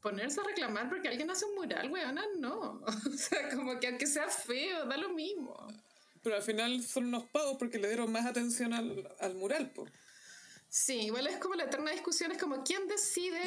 ponerse 0.01 0.41
a 0.41 0.45
reclamar 0.45 0.89
porque 0.89 1.09
alguien 1.09 1.29
hace 1.29 1.45
un 1.45 1.53
mural, 1.53 1.91
weona, 1.91 2.23
no. 2.39 2.81
o 2.87 3.11
sea, 3.11 3.55
como 3.55 3.79
que 3.79 3.85
aunque 3.85 4.07
sea 4.07 4.29
feo, 4.29 4.87
da 4.87 4.97
lo 4.97 5.09
mismo. 5.09 5.67
Pero 6.21 6.35
al 6.35 6.41
final 6.41 6.83
son 6.83 7.05
unos 7.05 7.25
pagos 7.25 7.57
porque 7.57 7.79
le 7.79 7.87
dieron 7.87 8.11
más 8.11 8.25
atención 8.25 8.73
al, 8.73 9.09
al 9.19 9.35
mural, 9.35 9.71
po. 9.71 9.85
Sí, 10.67 11.01
igual 11.01 11.27
es 11.27 11.37
como 11.37 11.55
la 11.55 11.63
eterna 11.63 11.91
discusión, 11.91 12.31
es 12.31 12.37
como 12.37 12.63
quién 12.63 12.87
decide 12.87 13.41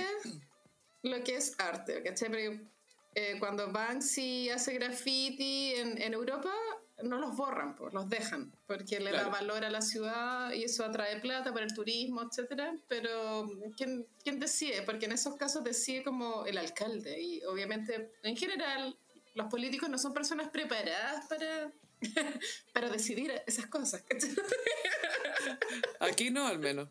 lo 1.02 1.22
que 1.22 1.36
es 1.36 1.54
arte, 1.58 2.02
¿cachai? 2.02 2.28
Porque 2.28 2.60
eh, 3.14 3.36
cuando 3.38 3.70
Banksy 3.70 4.50
hace 4.50 4.74
graffiti 4.74 5.74
en, 5.74 6.00
en, 6.00 6.14
Europa, 6.14 6.52
no 7.02 7.18
los 7.18 7.36
borran, 7.36 7.76
pues, 7.76 7.92
los 7.92 8.08
dejan, 8.08 8.52
porque 8.66 9.00
le 9.00 9.12
da 9.12 9.28
valor 9.28 9.64
a 9.64 9.70
la 9.70 9.82
ciudad 9.82 10.50
y 10.52 10.64
eso 10.64 10.84
atrae 10.84 11.20
plata 11.20 11.52
para 11.52 11.64
el 11.64 11.74
turismo, 11.74 12.22
etcétera. 12.22 12.74
Pero 12.88 13.50
¿quién, 13.76 14.06
¿quién 14.24 14.40
decide? 14.40 14.82
Porque 14.82 15.06
en 15.06 15.12
esos 15.12 15.36
casos 15.36 15.62
decide 15.62 16.02
como 16.02 16.46
el 16.46 16.58
alcalde 16.58 17.20
y 17.20 17.44
obviamente, 17.44 18.12
en 18.22 18.36
general, 18.36 18.98
los 19.34 19.46
políticos 19.48 19.88
no 19.88 19.98
son 19.98 20.12
personas 20.12 20.50
preparadas 20.50 21.26
para 21.26 21.70
para 22.72 22.88
decidir 22.90 23.32
esas 23.46 23.66
cosas. 23.66 24.04
Aquí 26.00 26.30
no, 26.30 26.46
al 26.46 26.58
menos. 26.58 26.88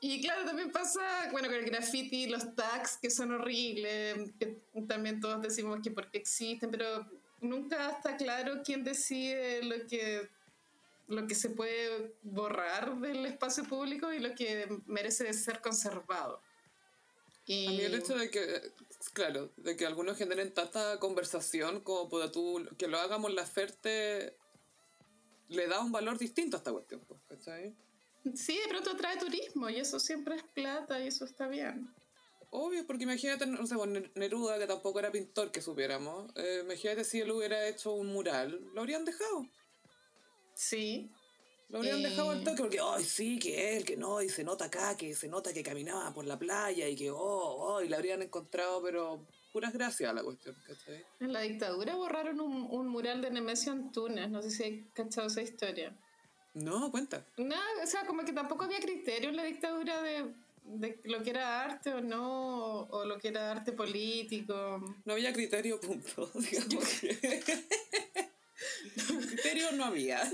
Y 0.00 0.20
claro, 0.20 0.44
también 0.44 0.70
pasa, 0.70 1.28
bueno, 1.32 1.48
con 1.48 1.56
el 1.56 1.64
graffiti, 1.64 2.26
los 2.26 2.54
tags 2.54 2.98
que 3.00 3.10
son 3.10 3.32
horribles, 3.32 4.30
que 4.38 4.58
también 4.86 5.20
todos 5.20 5.42
decimos 5.42 5.80
que 5.82 5.90
porque 5.90 6.18
existen, 6.18 6.70
pero 6.70 7.06
nunca 7.40 7.90
está 7.90 8.16
claro 8.16 8.62
quién 8.64 8.84
decide 8.84 9.62
lo 9.62 9.86
que, 9.86 10.28
lo 11.08 11.26
que 11.26 11.34
se 11.34 11.50
puede 11.50 12.14
borrar 12.22 12.98
del 13.00 13.24
espacio 13.26 13.64
público 13.64 14.12
y 14.12 14.20
lo 14.20 14.34
que 14.34 14.68
merece 14.86 15.32
ser 15.32 15.60
conservado. 15.60 16.40
Y... 17.46 17.66
A 17.66 17.70
mí 17.70 17.80
el 17.80 17.94
hecho 17.94 18.16
de 18.16 18.30
que 18.30 18.72
Claro, 19.12 19.52
de 19.56 19.76
que 19.76 19.86
algunos 19.86 20.16
generen 20.16 20.52
tanta 20.52 20.98
conversación 20.98 21.80
como 21.80 22.08
pueda 22.08 22.30
tú, 22.32 22.66
que 22.78 22.88
lo 22.88 22.98
hagamos 22.98 23.32
la 23.32 23.46
Ferte, 23.46 24.36
le 25.48 25.66
da 25.68 25.80
un 25.80 25.92
valor 25.92 26.18
distinto 26.18 26.56
a 26.56 26.58
esta 26.58 26.72
cuestión, 26.72 27.02
pues, 27.06 27.20
¿cachai? 27.28 27.74
Sí, 28.34 28.58
de 28.58 28.68
pronto 28.68 28.96
trae 28.96 29.16
turismo 29.16 29.70
y 29.70 29.76
eso 29.76 30.00
siempre 30.00 30.36
es 30.36 30.42
plata 30.42 31.00
y 31.00 31.08
eso 31.08 31.24
está 31.24 31.46
bien. 31.46 31.94
Obvio, 32.50 32.86
porque 32.86 33.04
imagínate, 33.04 33.46
no 33.46 33.66
sé, 33.66 33.76
pues, 33.76 33.90
Neruda, 34.14 34.58
que 34.58 34.66
tampoco 34.66 34.98
era 34.98 35.12
pintor, 35.12 35.50
que 35.50 35.60
supiéramos, 35.60 36.30
eh, 36.36 36.60
imagínate 36.64 37.04
si 37.04 37.20
él 37.20 37.30
hubiera 37.30 37.68
hecho 37.68 37.92
un 37.92 38.08
mural, 38.08 38.60
lo 38.72 38.80
habrían 38.80 39.04
dejado. 39.04 39.46
Sí, 40.54 41.10
lo 41.68 41.78
habrían 41.78 42.02
dejado 42.02 42.30
al 42.30 42.44
toque 42.44 42.62
porque, 42.62 42.78
ay, 42.80 43.04
sí, 43.04 43.38
que 43.38 43.76
él, 43.76 43.84
que 43.84 43.96
no, 43.96 44.22
y 44.22 44.28
se 44.28 44.44
nota 44.44 44.66
acá, 44.66 44.96
que 44.96 45.14
se 45.14 45.28
nota 45.28 45.52
que 45.52 45.62
caminaba 45.62 46.12
por 46.14 46.24
la 46.24 46.38
playa 46.38 46.88
y 46.88 46.94
que, 46.94 47.10
oh, 47.10 47.16
oh, 47.18 47.82
y 47.82 47.88
le 47.88 47.96
habrían 47.96 48.22
encontrado, 48.22 48.82
pero 48.82 49.26
puras 49.52 49.72
gracias 49.72 50.10
a 50.10 50.12
la 50.12 50.22
cuestión, 50.22 50.54
¿cachai? 50.66 51.04
En 51.18 51.32
la 51.32 51.40
dictadura 51.40 51.96
borraron 51.96 52.40
un, 52.40 52.68
un 52.70 52.88
mural 52.88 53.20
de 53.20 53.30
Nemesio 53.30 53.72
Antunes, 53.72 54.30
no 54.30 54.42
sé 54.42 54.50
si 54.50 54.62
hay 54.62 54.84
cachado 54.94 55.26
esa 55.26 55.42
historia. 55.42 55.96
No, 56.54 56.90
cuenta. 56.90 57.26
No, 57.36 57.56
o 57.82 57.86
sea, 57.86 58.06
como 58.06 58.24
que 58.24 58.32
tampoco 58.32 58.64
había 58.64 58.80
criterio 58.80 59.28
en 59.28 59.36
la 59.36 59.44
dictadura 59.44 60.00
de, 60.02 60.32
de 60.64 61.00
lo 61.04 61.22
que 61.22 61.30
era 61.30 61.62
arte 61.62 61.92
o 61.92 62.00
no, 62.00 62.80
o, 62.82 63.04
lo 63.04 63.18
que 63.18 63.28
era 63.28 63.50
arte 63.50 63.72
político. 63.72 64.82
No 65.04 65.12
había 65.12 65.32
criterio, 65.32 65.80
punto. 65.80 66.30
Digamos 66.34 67.02
criterio 69.28 69.72
no 69.72 69.84
había. 69.86 70.20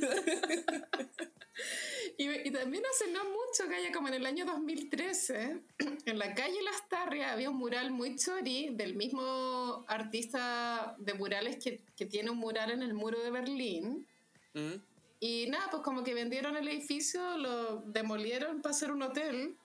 Y, 2.18 2.51
también 2.51 2.83
hace 2.90 3.11
no 3.11 3.25
mucho, 3.25 3.68
que 3.68 3.75
haya 3.75 3.92
como 3.92 4.09
en 4.09 4.14
el 4.14 4.27
año 4.27 4.44
2013, 4.44 5.61
en 6.07 6.18
la 6.18 6.35
calle 6.35 6.62
Las 6.62 6.88
Tarrias 6.88 7.33
había 7.33 7.51
un 7.51 7.57
mural 7.57 7.90
muy 7.90 8.16
chori 8.16 8.70
del 8.72 8.94
mismo 8.94 9.85
artista 9.88 10.94
de 10.98 11.14
murales 11.14 11.57
que, 11.62 11.81
que 11.96 12.07
tiene 12.07 12.31
un 12.31 12.38
mural 12.38 12.70
en 12.70 12.83
el 12.83 12.94
muro 12.94 13.20
de 13.20 13.31
Berlín. 13.31 14.07
Mm. 14.55 14.75
Y 15.20 15.46
nada, 15.48 15.68
pues 15.70 15.83
como 15.83 16.03
que 16.03 16.14
vendieron 16.14 16.57
el 16.57 16.68
edificio, 16.68 17.38
lo 17.38 17.81
demolieron 17.83 18.61
para 18.61 18.75
hacer 18.75 18.90
un 18.90 19.03
hotel 19.03 19.57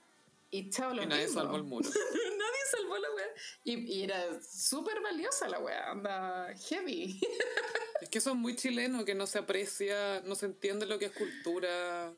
y 0.50 0.70
chao, 0.70 0.94
lo 0.94 1.04
Y 1.04 1.06
nadie 1.06 1.28
salvó 1.28 1.56
el 1.56 1.64
muro. 1.64 1.90
nadie 1.90 2.62
salvó 2.72 2.98
la 2.98 3.12
weá. 3.12 3.26
Y, 3.64 4.00
y, 4.00 4.04
era 4.04 4.42
súper 4.42 5.02
valiosa 5.02 5.48
la 5.48 5.60
weá, 5.60 5.92
anda 5.92 6.54
heavy. 6.70 7.20
es 8.02 8.10
que 8.10 8.22
son 8.22 8.40
muy 8.40 8.56
chilenos, 8.56 9.06
que 9.06 9.16
no 9.16 9.28
se 9.28 9.40
aprecia, 9.40 10.22
no 10.22 10.36
se 10.36 10.46
entiende 10.46 10.86
lo 10.86 11.00
que 11.00 11.06
es 11.06 11.12
cultura. 11.12 12.14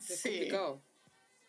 Es 0.00 0.22
complicado. 0.22 0.82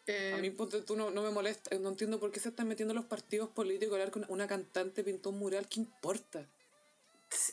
Eh, 0.08 0.34
a 0.34 0.38
mí 0.38 0.52
tú 0.52 0.96
no, 0.96 1.12
no, 1.12 1.22
me 1.22 1.32
molesta, 1.32 1.78
no 1.78 1.90
entiendo 1.90 2.18
por 2.18 2.32
qué 2.32 2.40
se 2.40 2.50
están 2.50 2.68
metiendo 2.68 2.94
los 2.94 3.06
partidos 3.06 3.50
políticos 3.50 3.94
a 3.94 3.96
hablar 3.98 4.12
con 4.12 4.26
una 4.30 4.48
cantante 4.48 5.04
pintó 5.04 5.32
un 5.32 5.40
mural, 5.40 5.68
¿qué 5.68 5.82
importa? 5.82 6.48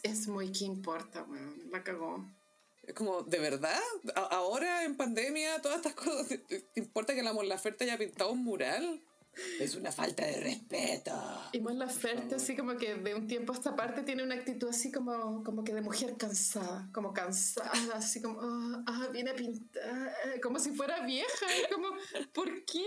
Es 0.04 0.28
muy 0.28 0.52
que 0.52 0.64
importa, 0.64 1.24
weón, 1.24 1.68
la 1.72 1.82
cagó. 1.82 2.24
Como, 2.94 3.22
¿de 3.22 3.38
verdad? 3.38 3.80
Ahora 4.14 4.84
en 4.84 4.96
pandemia, 4.96 5.60
todas 5.62 5.78
estas 5.78 5.94
cosas, 5.94 6.28
¿te, 6.28 6.66
importa 6.76 7.14
que 7.14 7.22
la 7.22 7.32
Mon 7.32 7.48
Laferte 7.48 7.84
haya 7.84 7.98
pintado 7.98 8.32
un 8.32 8.44
mural? 8.44 9.02
Es 9.58 9.74
una 9.74 9.90
falta 9.90 10.24
de 10.24 10.40
respeto. 10.40 11.12
Y 11.52 11.60
Mon 11.60 11.78
Laferte, 11.78 12.36
así 12.36 12.54
como 12.54 12.76
que 12.76 12.94
de 12.94 13.14
un 13.14 13.26
tiempo 13.26 13.52
a 13.52 13.56
esta 13.56 13.74
parte, 13.74 14.02
tiene 14.02 14.22
una 14.22 14.36
actitud 14.36 14.68
así 14.68 14.92
como, 14.92 15.42
como 15.42 15.64
que 15.64 15.74
de 15.74 15.80
mujer 15.80 16.16
cansada, 16.16 16.88
como 16.92 17.12
cansada, 17.12 17.96
así 17.96 18.22
como, 18.22 18.40
ah, 18.40 18.84
ah 18.86 19.08
viene 19.12 19.30
a 19.30 19.34
pintar, 19.34 20.40
como 20.40 20.58
si 20.58 20.70
fuera 20.70 21.04
vieja, 21.04 21.46
como, 21.72 21.88
¿por 22.32 22.64
qué? 22.64 22.86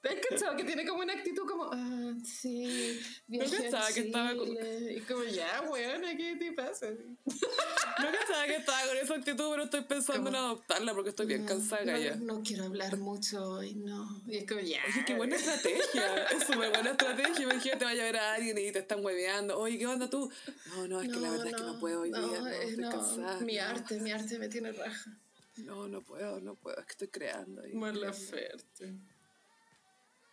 ¿Te 0.00 0.08
has 0.10 0.14
cachado 0.30 0.56
que 0.56 0.64
tiene 0.64 0.86
como 0.86 1.02
una 1.02 1.12
actitud 1.12 1.46
como, 1.46 1.70
ah, 1.72 2.14
sí, 2.24 3.00
bien 3.26 3.44
No 3.44 3.50
pensaba 3.50 3.88
que 3.92 4.00
estaba 4.00 4.34
con... 4.36 4.48
Y 4.96 5.00
como, 5.00 5.24
ya, 5.24 5.62
weón, 5.68 6.02
¿qué 6.16 6.36
te 6.36 6.52
pasa? 6.52 6.86
no 6.90 8.12
pensaba 8.12 8.46
que 8.46 8.56
estaba 8.56 8.86
con 8.86 8.96
esa 8.96 9.14
actitud, 9.14 9.50
pero 9.50 9.64
estoy 9.64 9.82
pensando 9.82 10.30
en 10.30 10.36
adoptarla 10.36 10.94
porque 10.94 11.10
estoy 11.10 11.26
bien 11.26 11.44
cansada 11.44 11.84
no, 11.84 11.98
ya. 11.98 12.16
No 12.16 12.42
quiero 12.42 12.64
hablar 12.64 12.96
mucho 12.98 13.42
hoy, 13.42 13.74
no. 13.74 14.22
Y 14.26 14.38
es 14.38 14.46
como, 14.46 14.60
ya. 14.60 14.80
Oye, 14.88 15.04
qué 15.04 15.14
buena 15.16 15.36
estrategia. 15.36 16.24
es 16.32 16.44
súper 16.44 16.70
buena 16.70 16.90
estrategia. 16.90 17.42
Imagínate, 17.42 17.84
vaya 17.84 18.02
a 18.02 18.06
ver 18.06 18.16
a 18.16 18.34
alguien 18.34 18.58
y 18.58 18.72
te 18.72 18.78
están 18.78 19.04
hueveando. 19.04 19.58
Oye, 19.58 19.78
¿qué 19.78 19.86
onda 19.86 20.08
tú? 20.08 20.30
No, 20.68 20.86
no, 20.86 21.02
es 21.02 21.08
que 21.08 21.18
la 21.18 21.30
verdad 21.30 21.46
es 21.48 21.54
que 21.54 21.62
no 21.62 21.78
puedo 21.80 22.02
hoy 22.02 22.10
día. 22.10 22.20
No, 22.20 22.46
estoy 22.46 22.84
cansada. 22.84 23.40
Mi 23.40 23.58
arte, 23.58 24.00
mi 24.00 24.12
arte 24.12 24.38
me 24.38 24.48
tiene 24.48 24.72
raja. 24.72 25.18
No, 25.56 25.88
no 25.88 26.02
puedo, 26.02 26.40
no 26.40 26.54
puedo. 26.54 26.78
Es 26.78 26.86
que 26.86 26.92
estoy 26.92 27.08
creando. 27.08 27.62
Ahí. 27.62 27.74
Mala 27.74 28.10
oferta. 28.10 28.84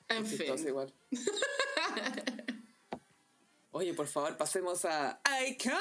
En 0.10 0.26
fin. 0.26 0.68
igual. 0.68 0.94
Oye, 3.72 3.94
por 3.94 4.08
favor, 4.08 4.38
pasemos 4.38 4.86
a 4.86 5.22
Iconic. 5.48 5.76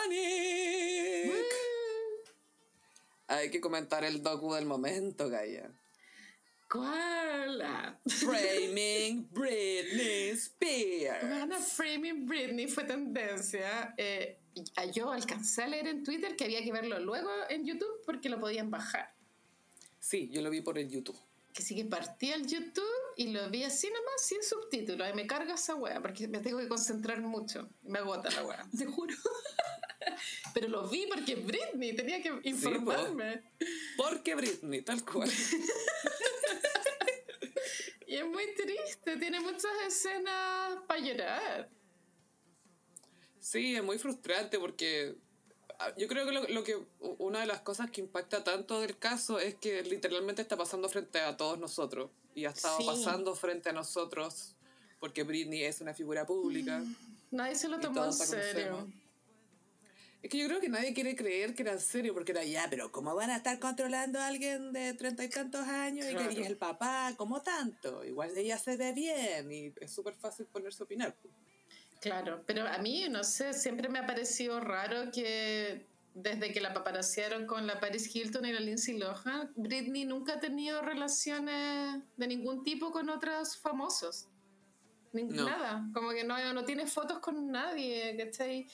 Hay 3.28 3.50
que 3.50 3.60
comentar 3.60 4.04
el 4.04 4.22
docu 4.22 4.52
del 4.54 4.66
momento, 4.66 5.28
Gaia. 5.28 5.70
¿Cuál? 6.70 7.62
Framing 8.04 9.28
Britney 9.30 10.30
Spears. 10.30 11.28
Bueno, 11.28 11.56
Framing 11.60 12.26
Britney 12.26 12.66
fue 12.66 12.84
tendencia. 12.84 13.94
Eh, 13.96 14.40
yo 14.92 15.12
alcancé 15.12 15.62
a 15.62 15.68
leer 15.68 15.86
en 15.86 16.02
Twitter 16.02 16.34
que 16.34 16.44
había 16.44 16.64
que 16.64 16.72
verlo 16.72 16.98
luego 16.98 17.30
en 17.48 17.64
YouTube 17.64 18.02
porque 18.04 18.28
lo 18.28 18.40
podían 18.40 18.70
bajar. 18.70 19.14
Sí, 20.00 20.28
yo 20.32 20.42
lo 20.42 20.50
vi 20.50 20.62
por 20.62 20.78
el 20.78 20.90
YouTube. 20.90 21.18
Que 21.55 21.62
sí 21.62 21.76
que 21.76 21.84
partí 21.84 22.32
al 22.32 22.46
YouTube 22.46 22.84
y 23.16 23.28
lo 23.28 23.48
vi 23.48 23.62
así 23.62 23.88
nomás, 23.88 24.26
sin 24.26 24.42
subtítulos. 24.42 25.09
Y 25.09 25.14
me 25.14 25.26
carga 25.26 25.55
esa 25.55 25.76
wea, 25.76 26.02
porque 26.02 26.28
me 26.28 26.40
tengo 26.40 26.59
que 26.59 26.68
concentrar 26.68 27.22
mucho. 27.22 27.70
Me 27.82 28.00
agota 28.00 28.28
la 28.30 28.44
wea, 28.44 28.68
te 28.78 28.86
juro. 28.86 29.14
Pero 30.52 30.68
lo 30.68 30.88
vi 30.88 31.07
porque 31.07 31.36
Britney 31.36 31.94
tenía 31.94 32.20
que 32.20 32.40
informarme. 32.42 33.42
porque 33.96 34.34
Britney, 34.34 34.82
tal 34.82 35.05
cual. 35.05 35.30
y 38.07 38.16
es 38.16 38.26
muy 38.26 38.52
triste, 38.55 39.16
tiene 39.16 39.40
muchas 39.40 39.72
escenas 39.86 40.80
para 40.86 41.00
llorar. 41.00 41.70
Sí, 43.38 43.76
es 43.76 43.84
muy 43.84 43.98
frustrante 43.98 44.59
porque 44.59 45.16
yo 45.96 46.08
creo 46.08 46.26
que 46.26 46.52
lo, 46.52 46.64
que 46.64 46.76
una 47.18 47.40
de 47.40 47.46
las 47.46 47.60
cosas 47.60 47.90
que 47.90 48.00
impacta 48.00 48.44
tanto 48.44 48.80
del 48.80 48.98
caso 48.98 49.38
es 49.38 49.54
que 49.54 49.82
literalmente 49.82 50.42
está 50.42 50.56
pasando 50.56 50.88
frente 50.88 51.20
a 51.20 51.36
todos 51.36 51.58
nosotros 51.58 52.10
y 52.34 52.44
ha 52.44 52.50
estado 52.50 52.78
pasando 52.84 53.34
frente 53.34 53.70
a 53.70 53.72
nosotros 53.72 54.54
porque 55.00 55.22
Britney 55.22 55.64
es 55.64 55.80
una 55.80 55.92
figura 55.92 56.24
pública. 56.24 56.78
Mm, 56.78 56.96
nadie 57.32 57.54
se 57.56 57.68
lo 57.68 57.78
tomó 57.78 58.06
en 58.06 58.12
serio. 58.12 58.88
Es 60.22 60.30
que 60.30 60.38
yo 60.38 60.46
creo 60.46 60.58
que 60.58 60.70
nadie 60.70 60.94
quiere 60.94 61.14
creer 61.14 61.54
que 61.54 61.60
era 61.60 61.72
en 61.72 61.80
serio, 61.80 62.14
porque 62.14 62.32
era 62.32 62.42
ya, 62.42 62.66
pero 62.70 62.90
¿cómo 62.90 63.14
van 63.14 63.28
a 63.28 63.36
estar 63.36 63.58
controlando 63.58 64.18
a 64.18 64.28
alguien 64.28 64.72
de 64.72 64.94
treinta 64.94 65.22
y 65.22 65.28
tantos 65.28 65.68
años 65.68 66.06
y 66.10 66.16
que 66.16 66.40
es 66.40 66.46
el 66.46 66.56
papá? 66.56 67.12
¿Cómo 67.18 67.42
tanto? 67.42 68.02
Igual 68.02 68.30
ella 68.34 68.56
se 68.56 68.78
ve 68.78 68.94
bien 68.94 69.52
y 69.52 69.74
es 69.78 69.92
súper 69.92 70.14
fácil 70.14 70.46
ponerse 70.46 70.82
a 70.82 70.84
opinar. 70.84 71.14
Claro, 72.05 72.42
pero 72.46 72.68
a 72.68 72.76
mí, 72.76 73.07
no 73.09 73.24
sé, 73.24 73.55
siempre 73.55 73.88
me 73.88 73.98
ha 73.98 74.07
parecido 74.07 74.61
raro 74.61 75.11
que 75.11 75.86
desde 76.12 76.52
que 76.52 76.61
la 76.61 76.74
paparaciaron 76.74 77.46
con 77.46 77.66
la 77.66 77.80
Paris 77.80 78.14
Hilton 78.14 78.44
y 78.44 78.52
la 78.52 78.61
Lindsay 78.61 78.98
Lohan, 78.98 79.50
Britney 79.57 80.05
nunca 80.05 80.34
ha 80.34 80.38
tenido 80.38 80.82
relaciones 80.82 82.02
de 82.18 82.26
ningún 82.26 82.62
tipo 82.62 82.92
con 82.92 83.09
otros 83.09 83.57
famosos. 83.57 84.28
Nada, 85.14 85.88
como 85.94 86.11
que 86.11 86.24
no, 86.24 86.52
no 86.52 86.64
tiene 86.66 86.86
fotos 86.86 87.20
con 87.20 87.50
nadie, 87.50 88.14
¿cachai? 88.18 88.66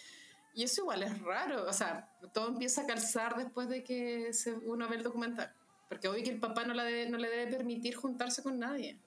Y 0.53 0.64
eso 0.64 0.81
igual 0.81 1.05
es 1.05 1.16
raro, 1.20 1.68
o 1.68 1.72
sea, 1.72 2.11
todo 2.35 2.49
empieza 2.49 2.81
a 2.81 2.87
calzar 2.87 3.37
después 3.37 3.68
de 3.68 3.85
que 3.85 4.33
uno 4.64 4.89
ve 4.89 4.97
el 4.97 5.05
documental. 5.05 5.55
Porque 5.89 6.09
hoy 6.09 6.24
que 6.24 6.31
el 6.31 6.41
papá 6.41 6.64
no, 6.64 6.74
la 6.74 6.83
no 7.09 7.16
le 7.16 7.28
debe 7.28 7.47
permitir 7.47 7.95
juntarse 7.95 8.43
con 8.43 8.59
nadie. 8.59 8.99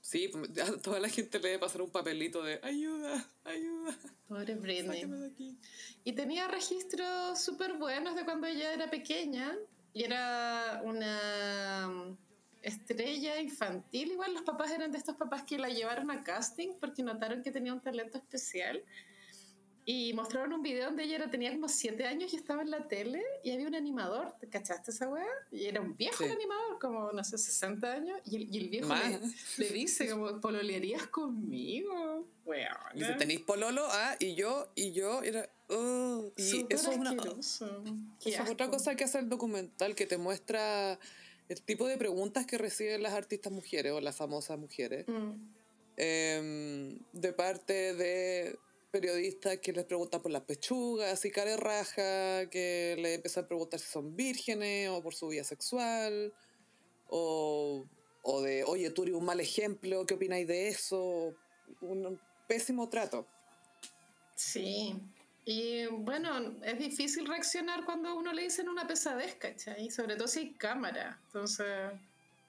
Sí, 0.00 0.28
pues, 0.28 0.50
a 0.58 0.76
toda 0.82 1.00
la 1.00 1.08
gente 1.08 1.38
le 1.38 1.48
debe 1.48 1.58
pasar 1.60 1.82
un 1.82 1.90
papelito 1.90 2.42
de 2.42 2.60
ayuda, 2.62 3.26
ayuda. 3.44 3.96
Pobre 4.28 4.54
Britney. 4.54 5.06
Y 6.04 6.12
tenía 6.12 6.48
registros 6.48 7.40
súper 7.40 7.74
buenos 7.74 8.14
de 8.14 8.24
cuando 8.24 8.46
ella 8.46 8.72
era 8.72 8.90
pequeña 8.90 9.56
y 9.92 10.04
era 10.04 10.80
una 10.84 11.88
mm, 11.88 12.16
estrella 12.62 13.40
infantil. 13.40 14.12
Igual 14.12 14.34
los 14.34 14.42
papás 14.42 14.70
eran 14.70 14.92
de 14.92 14.98
estos 14.98 15.16
papás 15.16 15.42
que 15.42 15.58
la 15.58 15.68
llevaron 15.68 16.10
a 16.10 16.22
casting 16.22 16.74
porque 16.80 17.02
notaron 17.02 17.42
que 17.42 17.50
tenía 17.50 17.72
un 17.72 17.80
talento 17.80 18.18
especial 18.18 18.82
y 19.90 20.12
mostraron 20.12 20.52
un 20.52 20.60
video 20.60 20.84
donde 20.84 21.04
ella 21.04 21.16
era, 21.16 21.30
tenía 21.30 21.50
como 21.50 21.66
7 21.66 22.04
años 22.04 22.34
y 22.34 22.36
estaba 22.36 22.60
en 22.60 22.70
la 22.70 22.86
tele 22.88 23.22
y 23.42 23.52
había 23.52 23.66
un 23.66 23.74
animador, 23.74 24.34
¿te 24.38 24.46
cachaste 24.46 24.90
esa 24.90 25.08
weá? 25.08 25.24
Y 25.50 25.64
era 25.64 25.80
un 25.80 25.96
viejo 25.96 26.24
animador, 26.24 26.78
como, 26.78 27.10
no 27.10 27.24
sé, 27.24 27.38
60 27.38 27.90
años. 27.90 28.20
Y 28.26 28.36
el, 28.36 28.54
y 28.54 28.58
el 28.58 28.68
viejo 28.68 28.94
le, 29.56 29.68
dice, 29.70 30.10
como, 30.10 30.42
¿pololearías 30.42 31.06
conmigo? 31.06 32.28
Weón. 32.44 32.68
Dice, 32.96 33.14
¿tenéis 33.14 33.40
pololo? 33.40 33.86
Ah, 33.88 34.14
y 34.18 34.34
yo, 34.34 34.68
y 34.74 34.92
yo, 34.92 35.22
era... 35.22 35.48
Oh, 35.68 36.32
y 36.36 36.66
eso 36.68 36.92
es, 36.92 36.98
una, 36.98 37.12
eso 37.14 37.88
es 38.26 38.40
otra 38.50 38.68
cosa 38.68 38.94
que 38.94 39.04
hace 39.04 39.20
el 39.20 39.30
documental, 39.30 39.94
que 39.94 40.04
te 40.04 40.18
muestra 40.18 40.98
el 41.48 41.62
tipo 41.62 41.88
de 41.88 41.96
preguntas 41.96 42.44
que 42.44 42.58
reciben 42.58 43.02
las 43.02 43.14
artistas 43.14 43.50
mujeres 43.50 43.92
o 43.92 44.02
las 44.02 44.14
famosas 44.14 44.58
mujeres. 44.58 45.08
Mm. 45.08 45.32
Em, 45.96 46.98
de 47.12 47.32
parte 47.32 47.94
de 47.94 48.58
periodistas 48.90 49.58
que 49.58 49.72
les 49.72 49.84
preguntan 49.84 50.22
por 50.22 50.30
las 50.30 50.42
pechugas 50.42 51.24
y 51.24 51.30
cara 51.30 51.56
raja, 51.56 52.48
que 52.50 52.96
le 52.98 53.14
empiezan 53.14 53.44
a 53.44 53.48
preguntar 53.48 53.80
si 53.80 53.86
son 53.86 54.16
vírgenes 54.16 54.88
o 54.90 55.02
por 55.02 55.14
su 55.14 55.28
vida 55.28 55.44
sexual, 55.44 56.32
o, 57.08 57.84
o 58.22 58.42
de, 58.42 58.64
oye, 58.64 58.90
tú 58.90 59.04
eres 59.04 59.14
un 59.14 59.24
mal 59.24 59.40
ejemplo, 59.40 60.04
¿qué 60.06 60.14
opináis 60.14 60.46
de 60.46 60.68
eso? 60.68 61.34
Un 61.80 62.20
pésimo 62.46 62.88
trato. 62.88 63.26
Sí, 64.34 64.94
y 65.44 65.86
bueno, 65.86 66.56
es 66.62 66.78
difícil 66.78 67.26
reaccionar 67.26 67.84
cuando 67.84 68.14
uno 68.14 68.32
le 68.32 68.42
dicen 68.42 68.68
una 68.68 68.86
pesadez, 68.86 69.34
¿cachai? 69.36 69.90
Sobre 69.90 70.16
todo 70.16 70.28
si 70.28 70.40
hay 70.40 70.52
cámara, 70.52 71.18
entonces 71.26 71.92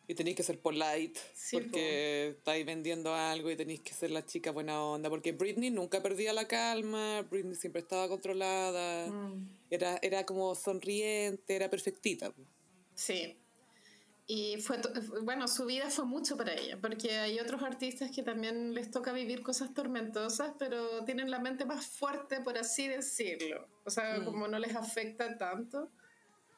y 0.09 0.15
tenéis 0.15 0.35
que 0.35 0.41
ser 0.41 0.59
polite 0.59 1.19
porque 1.51 2.29
estáis 2.29 2.65
vendiendo 2.65 3.13
algo 3.13 3.51
y 3.51 3.55
tenéis 3.55 3.81
que 3.81 3.93
ser 3.93 4.09
la 4.09 4.25
chica 4.25 4.49
buena 4.49 4.81
onda. 4.83 5.07
Porque 5.07 5.33
Britney 5.33 5.69
nunca 5.69 6.01
perdía 6.01 6.33
la 6.33 6.47
calma, 6.47 7.21
Britney 7.29 7.53
siempre 7.53 7.81
estaba 7.83 8.07
controlada, 8.07 9.05
mm. 9.05 9.49
era, 9.69 9.99
era 10.01 10.25
como 10.25 10.55
sonriente, 10.55 11.55
era 11.55 11.69
perfectita. 11.69 12.33
Sí. 12.95 13.37
Y 14.25 14.57
fue, 14.61 14.81
bueno, 15.21 15.47
su 15.47 15.67
vida 15.67 15.91
fue 15.91 16.05
mucho 16.05 16.35
para 16.35 16.55
ella, 16.55 16.79
porque 16.81 17.11
hay 17.19 17.39
otros 17.39 17.61
artistas 17.61 18.09
que 18.09 18.23
también 18.23 18.73
les 18.73 18.89
toca 18.89 19.13
vivir 19.13 19.43
cosas 19.43 19.75
tormentosas, 19.75 20.53
pero 20.57 21.05
tienen 21.05 21.29
la 21.29 21.37
mente 21.37 21.65
más 21.65 21.85
fuerte, 21.85 22.41
por 22.41 22.57
así 22.57 22.87
decirlo. 22.87 23.67
O 23.85 23.91
sea, 23.91 24.17
mm. 24.17 24.25
como 24.25 24.47
no 24.47 24.57
les 24.57 24.75
afecta 24.75 25.37
tanto. 25.37 25.91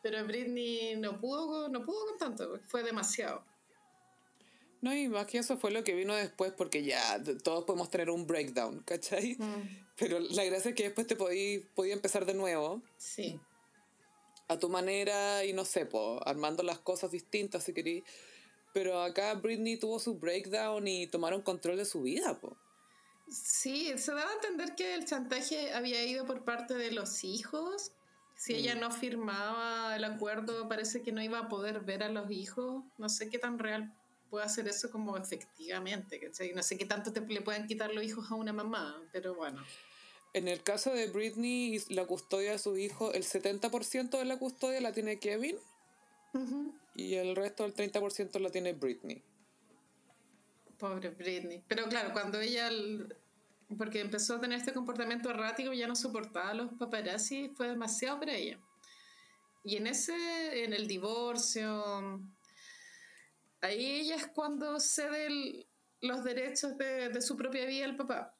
Pero 0.01 0.25
Britney 0.25 0.95
no 0.97 1.19
pudo, 1.19 1.69
no 1.69 1.83
pudo 1.85 2.05
con 2.07 2.17
tanto, 2.17 2.59
fue 2.67 2.83
demasiado. 2.83 3.43
No, 4.81 4.95
y 4.95 5.07
más 5.07 5.27
que 5.27 5.37
eso 5.37 5.57
fue 5.57 5.69
lo 5.69 5.83
que 5.83 5.93
vino 5.93 6.15
después, 6.15 6.51
porque 6.53 6.83
ya 6.83 7.21
todos 7.43 7.65
podemos 7.65 7.91
tener 7.91 8.09
un 8.09 8.25
breakdown, 8.25 8.81
¿cachai? 8.83 9.35
Mm. 9.37 9.85
Pero 9.95 10.19
la 10.19 10.43
gracia 10.43 10.69
es 10.69 10.75
que 10.75 10.83
después 10.83 11.05
te 11.05 11.15
podí, 11.15 11.59
podía 11.75 11.93
empezar 11.93 12.25
de 12.25 12.33
nuevo. 12.33 12.81
Sí. 12.97 13.39
A 14.47 14.57
tu 14.57 14.69
manera 14.69 15.45
y 15.45 15.53
no 15.53 15.65
sé, 15.65 15.85
po, 15.85 16.19
armando 16.25 16.63
las 16.63 16.79
cosas 16.79 17.11
distintas 17.11 17.63
si 17.63 17.73
querí. 17.73 18.03
Pero 18.73 19.03
acá 19.03 19.35
Britney 19.35 19.77
tuvo 19.77 19.99
su 19.99 20.15
breakdown 20.15 20.87
y 20.87 21.05
tomaron 21.05 21.43
control 21.43 21.77
de 21.77 21.85
su 21.85 22.01
vida, 22.01 22.39
po. 22.39 22.57
Sí, 23.29 23.93
se 23.97 24.13
daba 24.13 24.31
a 24.31 24.33
entender 24.33 24.75
que 24.75 24.95
el 24.95 25.05
chantaje 25.05 25.71
había 25.73 26.03
ido 26.03 26.25
por 26.25 26.43
parte 26.43 26.73
de 26.73 26.91
los 26.91 27.23
hijos 27.23 27.91
si 28.41 28.55
ella 28.55 28.75
mm. 28.75 28.79
no 28.79 28.89
firmaba 28.89 29.95
el 29.95 30.03
acuerdo, 30.03 30.67
parece 30.67 31.03
que 31.03 31.11
no 31.11 31.21
iba 31.21 31.37
a 31.37 31.47
poder 31.47 31.81
ver 31.81 32.01
a 32.01 32.09
los 32.09 32.31
hijos. 32.31 32.83
No 32.97 33.07
sé 33.07 33.29
qué 33.29 33.37
tan 33.37 33.59
real 33.59 33.93
puede 34.31 34.43
hacer 34.43 34.67
eso 34.67 34.89
como 34.89 35.15
efectivamente. 35.15 36.19
No 36.55 36.63
sé 36.63 36.75
qué 36.75 36.85
tanto 36.87 37.13
te, 37.13 37.21
le 37.21 37.41
pueden 37.41 37.67
quitar 37.67 37.93
los 37.93 38.03
hijos 38.03 38.31
a 38.31 38.33
una 38.33 38.51
mamá, 38.51 38.99
pero 39.11 39.35
bueno. 39.35 39.63
En 40.33 40.47
el 40.47 40.63
caso 40.63 40.91
de 40.91 41.05
Britney 41.05 41.75
y 41.75 41.93
la 41.93 42.07
custodia 42.07 42.53
de 42.53 42.57
sus 42.57 42.79
hijos, 42.79 43.13
el 43.13 43.25
70% 43.25 44.09
de 44.09 44.25
la 44.25 44.39
custodia 44.39 44.81
la 44.81 44.91
tiene 44.91 45.19
Kevin 45.19 45.57
y 46.95 47.13
el 47.13 47.35
resto 47.35 47.61
del 47.61 47.75
30% 47.75 48.39
la 48.39 48.49
tiene 48.49 48.73
Britney. 48.73 49.21
Pobre 50.79 51.09
Britney. 51.09 51.63
Pero 51.67 51.87
claro, 51.89 52.11
cuando 52.11 52.41
ella 52.41 52.71
porque 53.77 54.01
empezó 54.01 54.35
a 54.35 54.41
tener 54.41 54.59
este 54.59 54.73
comportamiento 54.73 55.29
errático 55.29 55.73
y 55.73 55.79
ya 55.79 55.87
no 55.87 55.95
soportaba 55.95 56.49
a 56.49 56.53
los 56.53 56.73
paparazzi, 56.73 57.49
fue 57.49 57.67
demasiado 57.67 58.19
para 58.19 58.33
ella. 58.33 58.59
Y 59.63 59.77
en 59.77 59.87
ese, 59.87 60.63
en 60.63 60.73
el 60.73 60.87
divorcio, 60.87 62.21
ahí 63.61 64.01
ella 64.01 64.15
es 64.15 64.27
cuando 64.27 64.79
cede 64.79 65.67
los 66.01 66.23
derechos 66.23 66.77
de, 66.77 67.09
de, 67.09 67.21
su 67.21 67.37
propia 67.37 67.65
vida 67.65 67.85
al 67.85 67.95
papá, 67.95 68.35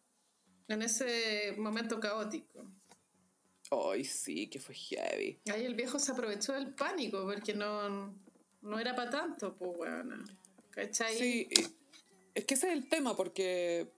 en 0.68 0.82
ese 0.82 1.56
momento 1.58 2.00
caótico. 2.00 2.66
Ay, 3.70 4.04
sí, 4.04 4.50
que 4.50 4.60
fue 4.60 4.76
heavy. 4.76 5.40
Ahí 5.52 5.66
el 5.66 5.76
viejo 5.76 6.00
se 6.00 6.12
aprovechó 6.12 6.54
del 6.54 6.74
pánico, 6.74 7.24
porque 7.24 7.54
no, 7.54 8.14
no 8.62 8.80
era 8.80 8.96
para 8.96 9.10
tanto, 9.12 9.56
pues 9.56 9.78
bueno. 9.78 10.18
¿Cachai? 10.72 11.18
Sí, 11.18 11.48
es 12.34 12.46
que 12.46 12.54
ese 12.54 12.68
es 12.68 12.74
el 12.74 12.90
tema, 12.90 13.16
porque 13.16 13.92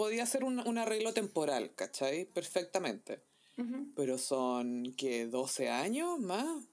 podía 0.00 0.24
ser 0.24 0.44
un, 0.44 0.78
arreglo 0.78 1.12
temporal, 1.12 1.74
¿cachai? 1.74 2.24
Perfectamente. 2.24 3.20
Pero 3.94 4.16
son, 4.16 4.94
¿qué? 4.96 5.28
¿12 5.28 5.68
años 5.68 6.18
más? 6.18 6.64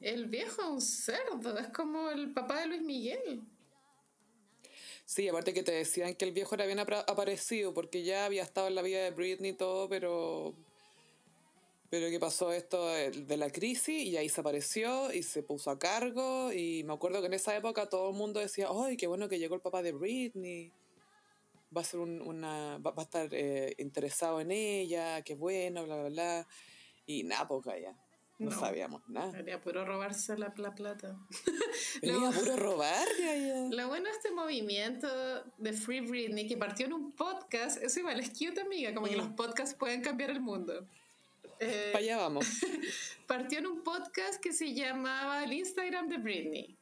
El 0.00 0.24
viejo 0.28 0.62
es 0.62 0.68
un 0.68 0.80
cerdo, 0.80 1.58
es 1.58 1.68
como 1.68 2.08
el 2.08 2.32
papá 2.32 2.60
de 2.60 2.68
Luis 2.68 2.80
Miguel. 2.80 3.42
Sí, 5.04 5.28
aparte 5.28 5.52
que 5.52 5.62
te 5.62 5.72
decían 5.72 6.14
que 6.14 6.24
el 6.24 6.32
viejo 6.32 6.54
era 6.54 6.64
bien 6.64 6.78
aparecido 6.78 7.74
porque 7.74 8.02
ya 8.02 8.24
había 8.24 8.42
estado 8.42 8.68
en 8.68 8.76
la 8.76 8.80
vida 8.80 9.02
de 9.04 9.10
Britney 9.10 9.50
y 9.50 9.56
todo, 9.56 9.86
pero 9.90 10.54
pero 11.90 12.08
que 12.08 12.18
pasó 12.18 12.50
esto 12.50 12.86
de 12.88 13.36
la 13.36 13.50
crisis 13.50 14.06
y 14.06 14.16
ahí 14.16 14.30
se 14.30 14.40
apareció 14.40 15.12
y 15.12 15.22
se 15.22 15.42
puso 15.42 15.70
a 15.70 15.78
cargo 15.78 16.50
y 16.50 16.82
me 16.84 16.94
acuerdo 16.94 17.20
que 17.20 17.26
en 17.26 17.34
esa 17.34 17.54
época 17.54 17.90
todo 17.90 18.08
el 18.08 18.16
mundo 18.16 18.40
decía, 18.40 18.68
¡ay, 18.72 18.96
qué 18.96 19.06
bueno 19.06 19.28
que 19.28 19.38
llegó 19.38 19.54
el 19.54 19.60
papá 19.60 19.82
de 19.82 19.92
Britney! 19.92 20.72
Va 21.76 21.80
a 21.80 21.84
ser 21.84 22.00
una, 22.00 22.78
va, 22.78 22.94
a 22.96 23.02
estar 23.02 23.28
eh, 23.32 23.74
interesado 23.78 24.40
en 24.40 24.50
ella, 24.50 25.22
qué 25.22 25.34
bueno, 25.34 25.84
bla, 25.84 25.96
bla, 25.96 26.08
bla. 26.08 26.46
Y 27.06 27.24
nada, 27.24 27.46
pues 27.46 27.64
ya. 27.80 27.94
No, 28.38 28.50
sabíamos 28.50 29.08
nada. 29.08 29.30
Sería 29.30 29.60
puro 29.60 29.84
robarse 29.84 30.36
la, 30.36 30.52
la 30.56 30.74
plata. 30.74 31.16
Venía 32.02 32.30
puro 32.32 32.56
robar, 32.56 33.06
Lo 33.70 33.88
bueno 33.88 34.06
de 34.06 34.10
este 34.10 34.32
movimiento 34.32 35.08
de 35.58 35.72
Free 35.72 36.00
Britney, 36.00 36.48
que 36.48 36.56
partió 36.56 36.86
en 36.86 36.94
un 36.94 37.12
podcast, 37.12 37.80
eso 37.80 38.00
igual 38.00 38.18
es 38.18 38.30
cute, 38.30 38.60
amiga, 38.60 38.92
como 38.92 39.06
que 39.06 39.16
los 39.16 39.30
mm. 39.30 39.36
podcasts 39.36 39.76
pueden 39.76 40.02
cambiar 40.02 40.30
el 40.30 40.40
mundo. 40.40 40.86
Eh, 41.60 41.90
Para 41.92 42.04
allá 42.04 42.16
vamos. 42.16 42.46
partió 43.28 43.60
en 43.60 43.66
un 43.68 43.82
podcast 43.84 44.40
que 44.40 44.52
se 44.52 44.74
llamaba 44.74 45.44
el 45.44 45.52
Instagram 45.52 46.08
de 46.08 46.18
Britney. 46.18 46.76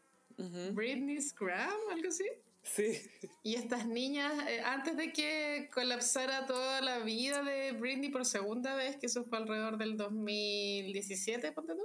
Britney's 0.73 1.35
Gram, 1.35 1.79
algo 1.93 2.09
así. 2.09 2.25
Sí. 2.63 3.03
Y 3.43 3.57
estas 3.57 3.87
niñas, 3.87 4.33
eh, 4.49 4.61
antes 4.65 4.97
de 4.97 5.13
que 5.13 5.69
colapsara 5.73 6.47
toda 6.47 6.81
la 6.81 6.99
vida 7.01 7.43
de 7.43 7.73
Britney 7.73 8.11
por 8.11 8.25
segunda 8.25 8.75
vez, 8.75 8.97
que 8.97 9.07
eso 9.07 9.25
fue 9.25 9.39
alrededor 9.39 9.79
del 9.79 9.97
2017, 9.97 11.53
ponte 11.53 11.75
tú, 11.75 11.83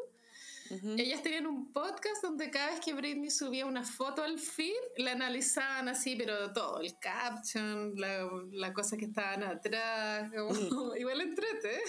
ellas 0.97 1.23
tenían 1.23 1.47
un 1.47 1.71
podcast 1.71 2.21
donde 2.21 2.49
cada 2.51 2.71
vez 2.71 2.81
que 2.81 2.93
Britney 2.93 3.29
subía 3.29 3.65
una 3.65 3.83
foto 3.83 4.23
al 4.23 4.37
feed, 4.37 4.75
la 4.97 5.13
analizaban 5.13 5.87
así, 5.87 6.15
pero 6.17 6.51
todo, 6.51 6.81
el 6.81 6.97
caption, 6.99 7.93
la, 7.95 8.29
la 8.51 8.73
cosa 8.73 8.97
que 8.97 9.05
estaban 9.05 9.43
atrás, 9.43 10.29
como, 10.35 10.95
igual 10.97 11.21
entrete. 11.21 11.81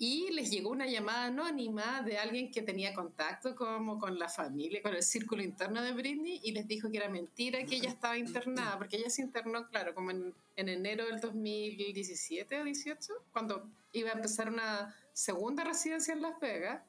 Y 0.00 0.30
les 0.30 0.48
llegó 0.50 0.70
una 0.70 0.86
llamada 0.86 1.24
anónima 1.24 2.02
de 2.02 2.18
alguien 2.18 2.52
que 2.52 2.62
tenía 2.62 2.94
contacto 2.94 3.56
como 3.56 3.98
con 3.98 4.16
la 4.16 4.28
familia, 4.28 4.80
con 4.80 4.94
el 4.94 5.02
círculo 5.02 5.42
interno 5.42 5.82
de 5.82 5.90
Britney 5.90 6.40
y 6.44 6.52
les 6.52 6.68
dijo 6.68 6.88
que 6.88 6.98
era 6.98 7.08
mentira 7.08 7.64
que 7.64 7.76
ella 7.76 7.88
estaba 7.88 8.16
internada, 8.16 8.78
porque 8.78 8.96
ella 8.96 9.10
se 9.10 9.22
internó, 9.22 9.68
claro, 9.68 9.96
como 9.96 10.12
en, 10.12 10.32
enero 10.54 11.04
del 11.06 11.20
2017 11.20 12.60
o 12.60 12.64
18, 12.64 13.12
cuando 13.32 13.68
iba 13.92 14.10
a 14.10 14.12
empezar 14.12 14.48
una 14.48 14.94
segunda 15.12 15.64
residencia 15.64 16.14
en 16.14 16.22
Las 16.22 16.38
Vegas. 16.38 16.80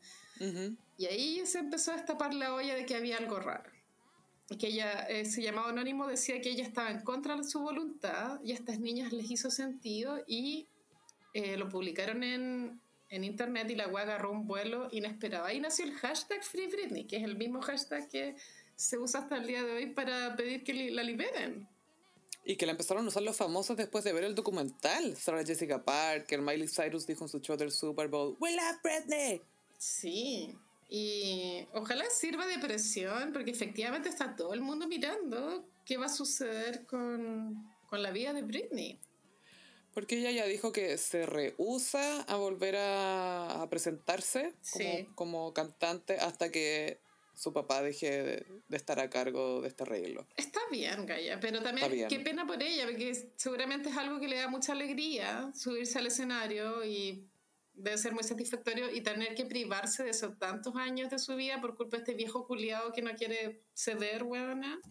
Y 0.98 1.08
ahí 1.08 1.46
se 1.46 1.60
empezó 1.60 1.92
a 1.92 1.96
destapar 1.96 2.34
la 2.36 2.54
olla 2.54 2.76
de 2.76 2.86
que 2.86 2.96
había 2.96 3.18
algo 3.18 3.40
raro. 3.40 3.72
Que 4.60 4.68
ella, 4.68 5.08
eh, 5.10 5.26
se 5.26 5.42
llamaba 5.42 5.70
Anónimo, 5.70 6.08
decía 6.08 6.40
que 6.42 6.50
ella 6.52 6.64
estaba 6.64 6.92
en 6.92 7.02
contra 7.02 7.36
de 7.36 7.44
su 7.44 7.60
voluntad 7.60 8.40
y 8.44 8.52
a 8.52 8.56
estas 8.56 8.80
niñas 8.80 9.12
les 9.12 9.30
hizo 9.30 9.50
sentido 9.50 10.24
y 10.28 10.68
eh, 11.34 11.58
lo 11.58 11.70
publicaron 11.70 12.24
en, 12.24 12.82
en 13.10 13.24
internet 13.24 13.70
y 13.70 13.76
la 13.76 13.88
web 13.88 14.04
agarró 14.04 14.32
un 14.32 14.48
vuelo 14.48 14.88
inesperado. 14.92 15.46
Ahí 15.46 15.60
nació 15.60 15.86
el 15.86 15.94
hashtag 15.96 16.44
Free 16.44 16.68
Britney, 16.68 17.06
que 17.06 17.18
es 17.18 17.24
el 17.24 17.38
mismo 17.38 17.62
hashtag 17.62 18.08
que 18.10 18.36
se 18.76 18.98
usa 18.98 19.22
hasta 19.22 19.38
el 19.38 19.48
día 19.48 19.64
de 19.64 19.74
hoy 19.74 19.86
para 19.88 20.36
pedir 20.36 20.64
que 20.64 20.92
la 20.92 21.04
liberen. 21.04 21.68
Y 22.46 22.56
que 22.56 22.66
la 22.66 22.72
empezaron 22.72 23.06
a 23.06 23.10
usar 23.10 23.24
los 23.24 23.36
famosos 23.36 23.76
después 23.76 24.04
de 24.04 24.14
ver 24.14 24.24
el 24.24 24.36
documental. 24.36 25.16
Sarah 25.18 25.46
Jessica 25.46 25.84
Parker, 25.84 26.42
Miley 26.42 26.68
Cyrus 26.68 27.06
dijo 27.06 27.26
en 27.26 27.30
su 27.30 27.40
show 27.40 27.58
del 27.58 27.72
Super 27.72 28.08
Bowl, 28.08 28.38
We 28.40 28.56
love 28.56 28.82
Britney. 28.82 29.42
Sí, 29.78 30.56
y 30.90 31.68
ojalá 31.74 32.06
sirva 32.10 32.48
de 32.48 32.58
presión, 32.58 33.32
porque 33.34 33.52
efectivamente 33.52 34.10
está 34.10 34.36
todo 34.36 34.54
el 34.54 34.62
mundo 34.62 34.88
mirando 34.88 35.64
qué 35.86 35.98
va 35.98 36.08
a 36.08 36.10
suceder 36.10 36.86
con, 36.86 37.70
con 37.88 38.02
la 38.02 38.12
vida 38.12 38.34
de 38.34 38.42
Britney. 38.42 39.00
Porque 39.94 40.18
ella 40.20 40.32
ya 40.32 40.46
dijo 40.46 40.72
que 40.72 40.98
se 40.98 41.26
rehúsa 41.26 42.22
a 42.22 42.36
volver 42.36 42.76
a, 42.78 43.68
presentarse 43.70 44.54
como, 44.72 45.16
como, 45.16 45.54
cantante 45.54 46.18
hasta 46.18 46.52
que 46.52 47.00
su 47.40 47.54
papá 47.54 47.82
deje 47.82 48.44
de, 48.68 48.76
estar 48.76 49.00
a 49.00 49.10
cargo 49.10 49.62
de 49.62 49.70
este 49.70 49.84
arreglo. 49.84 50.28
Está 50.36 50.60
bien, 50.70 51.06
Gaya, 51.06 51.40
pero 51.40 51.64
también 51.64 52.08
qué 52.10 52.20
pena 52.20 52.46
por 52.46 52.62
ella, 52.62 52.86
porque 52.86 53.32
seguramente 53.38 53.90
es 53.90 53.98
algo 53.98 54.20
que 54.20 54.28
le 54.28 54.36
da 54.36 54.50
mucha 54.50 54.74
alegría 54.74 55.50
subirse 55.56 56.00
al 56.00 56.08
escenario 56.08 56.84
y 56.84 57.30
debe 57.74 57.98
ser 57.98 58.14
muy 58.14 58.24
satisfactorio 58.24 58.94
y 58.94 59.02
tener 59.02 59.36
que 59.36 59.46
privarse 59.46 60.04
de 60.04 60.10
esos 60.10 60.38
tantos 60.38 60.76
años 60.76 61.10
de 61.10 61.18
su 61.18 61.36
vida 61.38 61.62
por 61.62 61.76
culpa 61.78 61.96
de 61.96 62.04
este 62.04 62.14
viejo 62.14 62.46
culiado 62.46 62.92
que 62.92 63.02
no 63.02 63.16
quiere 63.16 63.62
ceder, 63.74 64.24
weona. 64.24 64.82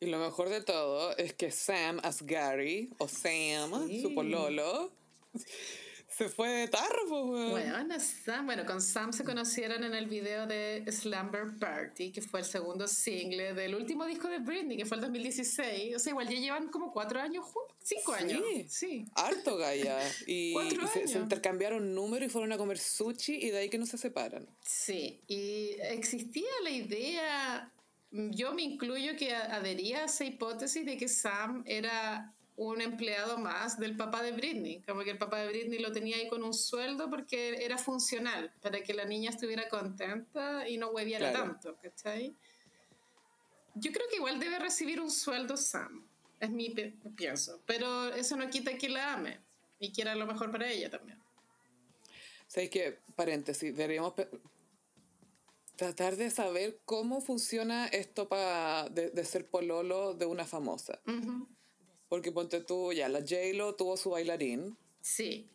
Y 0.00 0.06
lo 0.06 0.18
mejor 0.18 0.48
de 0.48 0.62
todo 0.62 1.16
es 1.16 1.34
que 1.34 1.50
Sam 1.50 1.98
Asghari, 2.02 2.90
o 2.98 3.08
Sam, 3.08 3.88
su 4.00 4.14
pololo, 4.14 4.92
se 6.18 6.28
fue 6.28 6.48
de 6.48 6.68
tarro, 6.68 7.06
pues, 7.08 7.50
bueno, 7.50 8.00
Sam, 8.00 8.46
bueno, 8.46 8.64
con 8.64 8.80
Sam 8.80 9.12
se 9.12 9.22
conocieron 9.22 9.84
en 9.84 9.94
el 9.94 10.06
video 10.06 10.46
de 10.46 10.84
Slumber 10.90 11.56
Party, 11.60 12.12
que 12.12 12.22
fue 12.22 12.40
el 12.40 12.46
segundo 12.46 12.88
single 12.88 13.54
del 13.54 13.74
último 13.74 14.04
disco 14.04 14.28
de 14.28 14.38
Britney, 14.38 14.76
que 14.76 14.86
fue 14.86 14.96
el 14.96 15.02
2016. 15.02 15.96
O 15.96 15.98
sea, 15.98 16.10
igual 16.10 16.28
ya 16.28 16.38
llevan 16.38 16.68
como 16.68 16.92
cuatro 16.92 17.20
años 17.20 17.44
juntos, 17.44 17.76
cinco 17.82 18.12
años. 18.12 18.42
Sí, 18.68 19.04
harto, 19.14 19.56
Gaia. 19.56 19.98
Y, 20.26 20.54
se, 20.92 21.06
se, 21.08 21.18
intercambiaron 21.18 21.94
números 21.94 22.28
y 22.28 22.30
fueron 22.30 22.52
a 22.52 22.58
comer 22.58 22.78
sushi 22.78 23.34
y 23.34 23.50
de 23.50 23.58
ahí 23.58 23.68
que 23.68 23.78
no 23.78 23.86
se 23.86 23.98
separan. 23.98 24.48
Sí, 24.64 25.22
y 25.26 25.76
existía 25.80 26.50
la 26.64 26.70
idea 26.70 27.72
yo 28.10 28.54
me 28.54 28.62
incluyo 28.62 29.16
que 29.16 29.34
adhería 29.34 30.00
a 30.00 30.04
esa 30.04 30.24
hipótesis 30.24 30.84
de 30.84 30.96
que 30.96 31.08
Sam 31.08 31.62
era 31.66 32.34
un 32.56 32.80
empleado 32.80 33.38
más 33.38 33.78
del 33.78 33.96
papá 33.96 34.22
de 34.22 34.32
Britney, 34.32 34.82
como 34.82 35.02
que 35.02 35.10
el 35.10 35.18
papá 35.18 35.38
de 35.38 35.48
Britney 35.48 35.78
lo 35.78 35.92
tenía 35.92 36.16
ahí 36.16 36.26
con 36.28 36.42
un 36.42 36.52
sueldo 36.52 37.08
porque 37.08 37.64
era 37.64 37.78
funcional, 37.78 38.52
para 38.60 38.82
que 38.82 38.94
la 38.94 39.04
niña 39.04 39.30
estuviera 39.30 39.68
contenta 39.68 40.68
y 40.68 40.76
no 40.76 40.88
hueviera 40.88 41.32
tanto, 41.32 41.76
¿cachai? 41.80 42.34
Yo 43.74 43.92
creo 43.92 44.08
que 44.10 44.16
igual 44.16 44.40
debe 44.40 44.58
recibir 44.58 45.00
un 45.00 45.10
sueldo 45.10 45.56
Sam, 45.56 46.04
es 46.40 46.50
mi 46.50 46.74
pienso, 47.14 47.62
pero 47.64 48.12
eso 48.14 48.36
no 48.36 48.50
quita 48.50 48.76
que 48.76 48.88
la 48.88 49.14
ame 49.14 49.38
y 49.78 49.92
quiera 49.92 50.16
lo 50.16 50.26
mejor 50.26 50.50
para 50.50 50.68
ella 50.68 50.90
también. 50.90 51.22
¿Sabes 52.48 52.70
qué? 52.70 52.98
Paréntesis, 53.14 53.76
deberíamos 53.76 54.14
tratar 55.78 56.16
de 56.16 56.28
saber 56.28 56.80
cómo 56.84 57.20
funciona 57.20 57.86
esto 57.86 58.28
para 58.28 58.88
de, 58.88 59.24
ser 59.24 59.48
pololo 59.48 60.12
de 60.12 60.26
una 60.26 60.44
famosa. 60.44 61.00
Porque 62.08 62.32
ponte 62.32 62.60
tú, 62.60 62.92
ya, 62.92 63.08
la 63.08 63.20
J-Lo 63.20 63.76
tuvo 63.76 63.96
su 63.96 64.10
bailarín. 64.10 64.76
Sí. 65.00 65.48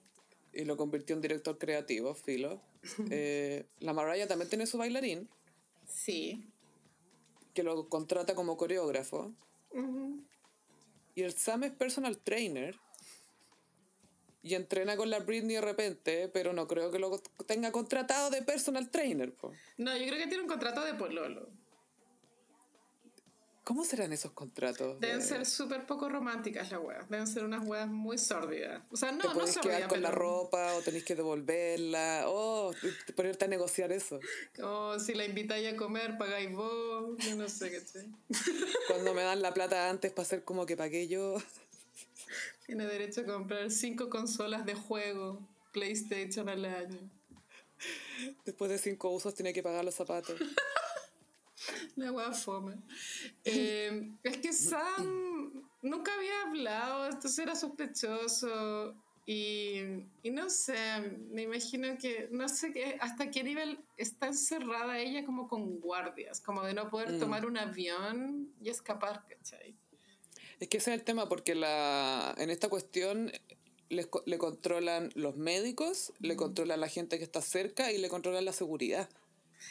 Y 0.53 0.63
lo 0.63 0.77
convirtió 0.77 1.13
en 1.13 1.21
director 1.21 1.59
creativo, 1.59 2.15
filo. 2.15 2.61
Eh, 3.11 3.65
la 3.79 3.93
Mariah 3.93 4.27
también 4.27 4.49
tiene 4.49 4.65
su 4.65 4.77
bailarín. 4.77 5.29
Sí. 5.87 6.45
Que 7.53 7.63
lo 7.63 7.87
contrata 7.87 8.35
como 8.35 8.57
coreógrafo. 8.57 9.33
Y 11.15 11.21
el 11.21 11.33
Sam 11.33 11.63
es 11.63 11.71
personal 11.71 12.17
trainer 12.17 12.77
y 14.43 14.55
entrena 14.55 14.97
con 14.97 15.09
la 15.09 15.19
Britney 15.19 15.55
de 15.55 15.61
repente, 15.61 16.27
pero 16.27 16.51
no 16.53 16.67
creo 16.67 16.91
que 16.91 16.99
lo 16.99 17.17
tenga 17.47 17.71
contratado 17.71 18.29
de 18.29 18.41
personal 18.41 18.91
trainer. 18.91 19.33
No, 19.77 19.97
yo 19.97 20.05
creo 20.05 20.19
que 20.19 20.27
tiene 20.27 20.43
un 20.43 20.49
contrato 20.49 20.83
de 20.83 20.93
pololo. 20.93 21.49
¿Cómo 23.63 23.85
serán 23.85 24.11
esos 24.11 24.31
contratos? 24.31 24.99
Deben 24.99 25.21
ser 25.21 25.45
súper 25.45 25.85
poco 25.85 26.09
románticas 26.09 26.69
las 26.69 26.81
weas. 26.81 27.09
Deben 27.09 27.25
ser 27.25 27.45
unas 27.45 27.65
weas 27.65 27.87
muy 27.87 28.17
sórdidas. 28.17 28.83
O 28.91 28.97
sea, 28.97 29.13
no, 29.13 29.21
¿Te 29.21 29.27
no 29.29 29.61
quedar 29.61 29.87
con 29.87 30.01
la 30.01 30.11
ropa 30.11 30.75
o 30.75 30.81
tenéis 30.81 31.05
que 31.05 31.15
devolverla. 31.15 32.25
O 32.27 32.73
ponerte 33.15 33.45
a 33.45 33.47
negociar 33.47 33.93
eso. 33.93 34.19
O 34.61 34.99
si 34.99 35.13
la 35.13 35.23
invitáis 35.23 35.73
a 35.73 35.77
comer, 35.77 36.17
pagáis 36.17 36.51
vos. 36.51 37.17
Yo 37.19 37.37
no 37.37 37.47
sé 37.47 37.71
qué 37.71 37.79
sé. 37.79 38.09
Cuando 38.89 39.13
me 39.13 39.23
dan 39.23 39.41
la 39.41 39.53
plata 39.53 39.89
antes 39.89 40.11
para 40.11 40.23
hacer 40.23 40.43
como 40.43 40.65
que 40.65 40.75
pagué 40.75 41.07
yo. 41.07 41.37
Tiene 42.65 42.85
derecho 42.85 43.21
a 43.21 43.25
comprar 43.25 43.69
cinco 43.71 44.09
consolas 44.09 44.65
de 44.65 44.73
juego 44.73 45.47
PlayStation 45.73 46.47
al 46.47 46.65
año. 46.65 47.09
Después 48.45 48.71
de 48.71 48.77
cinco 48.77 49.09
usos 49.09 49.33
tiene 49.35 49.53
que 49.53 49.61
pagar 49.61 49.83
los 49.83 49.95
zapatos. 49.95 50.39
La 51.95 52.11
hueá 52.11 52.31
fome. 52.31 52.75
Eh, 53.43 54.11
es 54.23 54.37
que 54.37 54.53
Sam 54.53 55.67
nunca 55.81 56.13
había 56.13 56.41
hablado, 56.47 57.05
entonces 57.07 57.39
era 57.39 57.55
sospechoso. 57.55 58.95
Y, 59.25 59.79
y, 60.21 60.31
no 60.31 60.49
sé, 60.49 60.75
me 61.31 61.43
imagino 61.43 61.97
que, 61.97 62.27
no 62.31 62.49
sé 62.49 62.73
qué, 62.73 62.97
hasta 62.99 63.31
qué 63.31 63.41
nivel 63.41 63.79
está 63.95 64.27
encerrada 64.27 64.99
ella 64.99 65.25
como 65.25 65.47
con 65.47 65.79
guardias, 65.79 66.41
como 66.41 66.61
de 66.63 66.73
no 66.73 66.89
poder 66.89 67.13
mm. 67.13 67.19
tomar 67.19 67.45
un 67.45 67.57
avión 67.57 68.53
y 68.61 68.69
escapar, 68.69 69.25
¿cachai? 69.25 69.77
Es 70.59 70.67
que 70.67 70.77
ese 70.77 70.91
es 70.91 70.99
el 70.99 71.03
tema, 71.03 71.29
porque 71.29 71.55
la, 71.55 72.33
en 72.37 72.49
esta 72.49 72.69
cuestión 72.69 73.31
le, 73.89 74.07
le 74.25 74.37
controlan 74.37 75.11
los 75.15 75.35
médicos, 75.35 76.13
le 76.19 76.35
controlan 76.35 76.79
la 76.79 76.89
gente 76.89 77.17
que 77.17 77.23
está 77.23 77.41
cerca 77.41 77.91
y 77.91 77.97
le 77.97 78.09
controlan 78.09 78.45
la 78.45 78.53
seguridad. 78.53 79.09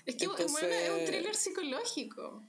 Es 0.06 0.16
que 0.16 0.24
es 0.24 0.30
un 0.30 1.04
thriller 1.06 1.34
psicológico. 1.34 2.42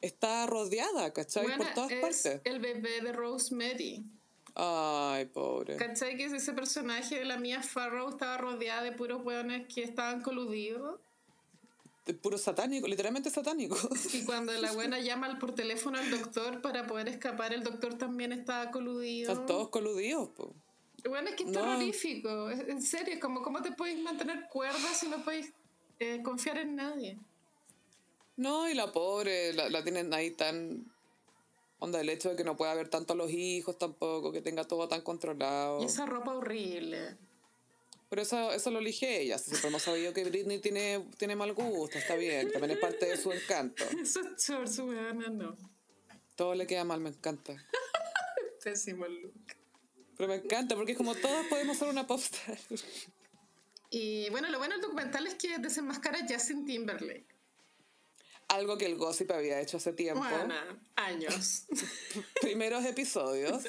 Está 0.00 0.46
rodeada, 0.46 1.12
¿cachai? 1.12 1.56
Por 1.56 1.74
todas 1.74 1.90
es 1.90 2.00
partes. 2.00 2.40
El 2.44 2.60
bebé 2.60 3.00
de 3.00 3.12
Rosemary. 3.12 4.04
Ay, 4.54 5.26
pobre. 5.26 5.76
¿Cachai? 5.76 6.16
Que 6.16 6.24
ese 6.24 6.52
personaje 6.52 7.18
de 7.18 7.24
la 7.24 7.36
mía 7.36 7.62
Farrow 7.62 8.08
estaba 8.08 8.38
rodeada 8.38 8.82
de 8.82 8.92
puros 8.92 9.24
hueones 9.24 9.72
que 9.72 9.82
estaban 9.82 10.22
coludidos 10.22 11.00
puro 12.14 12.38
satánico, 12.38 12.86
literalmente 12.86 13.30
satánico. 13.30 13.76
Y 14.12 14.24
cuando 14.24 14.52
la 14.52 14.72
buena 14.72 14.98
llama 15.00 15.38
por 15.38 15.54
teléfono 15.54 15.98
al 15.98 16.10
doctor 16.10 16.60
para 16.62 16.86
poder 16.86 17.08
escapar, 17.08 17.52
el 17.52 17.62
doctor 17.62 17.94
también 17.94 18.32
estaba 18.32 18.70
coludido. 18.70 19.32
Están 19.32 19.46
todos 19.46 19.68
coludidos, 19.68 20.30
Bueno, 21.08 21.28
es 21.28 21.36
que 21.36 21.44
es 21.44 21.52
terrorífico, 21.52 22.50
en 22.50 22.82
serio, 22.82 23.18
como 23.20 23.42
cómo 23.42 23.62
te 23.62 23.72
puedes 23.72 23.98
mantener 24.00 24.48
cuerda 24.48 24.94
si 24.94 25.08
no 25.08 25.22
puedes 25.24 25.52
eh, 25.98 26.20
confiar 26.22 26.58
en 26.58 26.76
nadie. 26.76 27.18
No, 28.36 28.68
y 28.68 28.74
la 28.74 28.92
pobre 28.92 29.52
la, 29.52 29.68
la 29.68 29.82
tienen 29.82 30.12
ahí 30.14 30.30
tan... 30.30 30.86
Onda, 31.80 32.00
el 32.00 32.08
hecho 32.08 32.30
de 32.30 32.36
que 32.36 32.42
no 32.42 32.56
pueda 32.56 32.74
ver 32.74 32.88
tanto 32.88 33.12
a 33.12 33.16
los 33.16 33.30
hijos 33.30 33.78
tampoco, 33.78 34.32
que 34.32 34.40
tenga 34.40 34.64
todo 34.64 34.88
tan 34.88 35.02
controlado. 35.02 35.80
Y 35.80 35.84
esa 35.84 36.06
ropa 36.06 36.32
horrible. 36.34 37.16
Pero 38.08 38.22
eso, 38.22 38.52
eso 38.52 38.70
lo 38.70 38.78
elige 38.78 39.20
ella. 39.20 39.38
Si 39.38 39.50
siempre 39.50 39.68
hemos 39.68 39.82
sabido 39.82 40.14
que 40.14 40.24
Britney 40.24 40.60
tiene, 40.60 41.06
tiene 41.18 41.36
mal 41.36 41.52
gusto, 41.52 41.98
está 41.98 42.14
bien. 42.14 42.50
También 42.50 42.72
es 42.72 42.78
parte 42.78 43.06
de 43.06 43.16
su 43.16 43.30
encanto. 43.32 43.84
Esos 44.02 44.26
shorts, 44.38 44.78
weona, 44.78 45.28
no. 45.28 45.56
Todo 46.34 46.54
le 46.54 46.66
queda 46.66 46.84
mal, 46.84 47.00
me 47.00 47.10
encanta. 47.10 47.54
Pésimo 48.64 49.06
look. 49.06 49.34
Pero 50.16 50.28
me 50.28 50.36
encanta 50.36 50.74
porque 50.74 50.92
es 50.92 50.98
como 50.98 51.14
todos 51.14 51.46
podemos 51.46 51.76
ser 51.76 51.88
una 51.88 52.06
popstar. 52.06 52.58
Y 53.90 54.28
bueno, 54.30 54.48
lo 54.48 54.58
bueno 54.58 54.74
del 54.74 54.82
documental 54.82 55.26
es 55.26 55.34
que 55.34 55.58
desenmascara 55.58 56.18
a 56.18 56.26
Justin 56.28 56.64
Timberlake. 56.66 57.26
Algo 58.48 58.78
que 58.78 58.86
el 58.86 58.96
gossip 58.96 59.30
había 59.30 59.60
hecho 59.60 59.76
hace 59.76 59.92
tiempo. 59.92 60.20
Bueno, 60.20 60.54
años. 60.96 61.66
Primeros 62.40 62.84
episodios. 62.84 63.64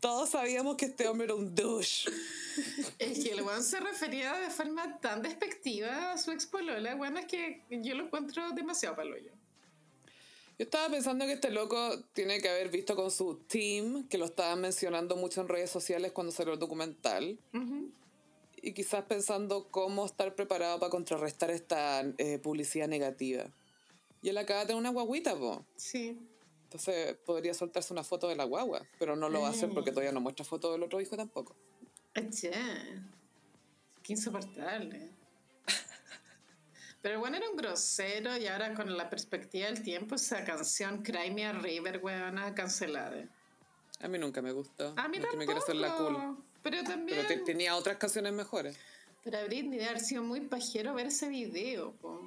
Todos 0.00 0.30
sabíamos 0.30 0.76
que 0.76 0.86
este 0.86 1.06
hombre 1.06 1.26
era 1.26 1.34
un 1.34 1.54
douche. 1.54 2.10
Es 2.98 3.22
que 3.22 3.32
el 3.32 3.42
weón 3.42 3.62
se 3.62 3.78
refería 3.80 4.34
de 4.38 4.50
forma 4.50 4.98
tan 5.00 5.22
despectiva 5.22 6.12
a 6.12 6.18
su 6.18 6.32
ex 6.32 6.46
polola, 6.46 6.94
bueno, 6.94 7.18
es 7.18 7.26
que 7.26 7.62
yo 7.70 7.94
lo 7.94 8.04
encuentro 8.04 8.50
demasiado 8.52 8.96
palo 8.96 9.16
yo. 9.16 9.30
Yo 10.58 10.64
estaba 10.64 10.90
pensando 10.90 11.24
que 11.24 11.32
este 11.32 11.50
loco 11.50 12.02
tiene 12.12 12.40
que 12.40 12.48
haber 12.48 12.68
visto 12.68 12.94
con 12.94 13.10
su 13.10 13.36
team, 13.46 14.06
que 14.08 14.18
lo 14.18 14.26
estaban 14.26 14.60
mencionando 14.60 15.16
mucho 15.16 15.40
en 15.40 15.48
redes 15.48 15.70
sociales 15.70 16.12
cuando 16.12 16.32
salió 16.32 16.52
el 16.52 16.58
documental. 16.58 17.38
Y 18.60 18.72
quizás 18.72 19.04
pensando 19.04 19.68
cómo 19.70 20.04
estar 20.04 20.34
preparado 20.34 20.78
para 20.78 20.90
contrarrestar 20.90 21.50
esta 21.50 22.02
eh, 22.18 22.38
publicidad 22.38 22.88
negativa. 22.88 23.46
Y 24.20 24.28
él 24.28 24.36
acaba 24.36 24.60
de 24.60 24.66
tener 24.66 24.80
una 24.80 24.90
guaguita, 24.90 25.34
po. 25.34 25.64
Sí. 25.76 26.18
Entonces 26.70 27.16
podría 27.26 27.52
soltarse 27.52 27.92
una 27.92 28.04
foto 28.04 28.28
de 28.28 28.36
la 28.36 28.44
guagua, 28.44 28.86
pero 29.00 29.16
no 29.16 29.28
lo 29.28 29.40
va 29.40 29.48
a 29.48 29.50
hacer 29.50 29.70
porque 29.70 29.90
todavía 29.90 30.12
no 30.12 30.20
muestra 30.20 30.44
foto 30.44 30.70
del 30.70 30.84
otro 30.84 31.00
hijo 31.00 31.16
tampoco. 31.16 31.56
Eche. 32.14 32.52
Qué 34.04 34.12
insoportable. 34.12 35.10
Pero 37.02 37.18
bueno, 37.18 37.38
era 37.38 37.50
un 37.50 37.56
grosero 37.56 38.36
y 38.36 38.46
ahora 38.46 38.72
con 38.74 38.96
la 38.96 39.10
perspectiva 39.10 39.66
del 39.66 39.82
tiempo, 39.82 40.14
esa 40.14 40.44
canción 40.44 41.02
Cry 41.02 41.32
Me 41.32 41.44
a 41.44 41.52
River, 41.54 41.98
weona, 42.04 42.54
cancelada. 42.54 43.24
A 44.00 44.06
mí 44.06 44.18
nunca 44.18 44.40
me 44.40 44.52
gustó. 44.52 44.94
A 44.96 45.08
mí 45.08 45.16
tampoco. 45.16 45.36
me 45.38 45.46
quiero 45.46 45.60
hacer 45.60 45.74
la 45.74 45.96
cool. 45.96 46.36
Pero 46.62 46.84
también... 46.84 47.18
Pero 47.26 47.26
te- 47.26 47.44
tenía 47.44 47.74
otras 47.74 47.96
canciones 47.96 48.32
mejores. 48.32 48.76
Pero 49.24 49.38
a 49.38 49.44
Britney 49.44 49.78
debe 49.78 49.88
haber 49.90 50.00
sido 50.00 50.22
muy 50.22 50.42
pajero 50.42 50.94
ver 50.94 51.06
ese 51.06 51.28
video, 51.28 51.92
po. 51.94 52.22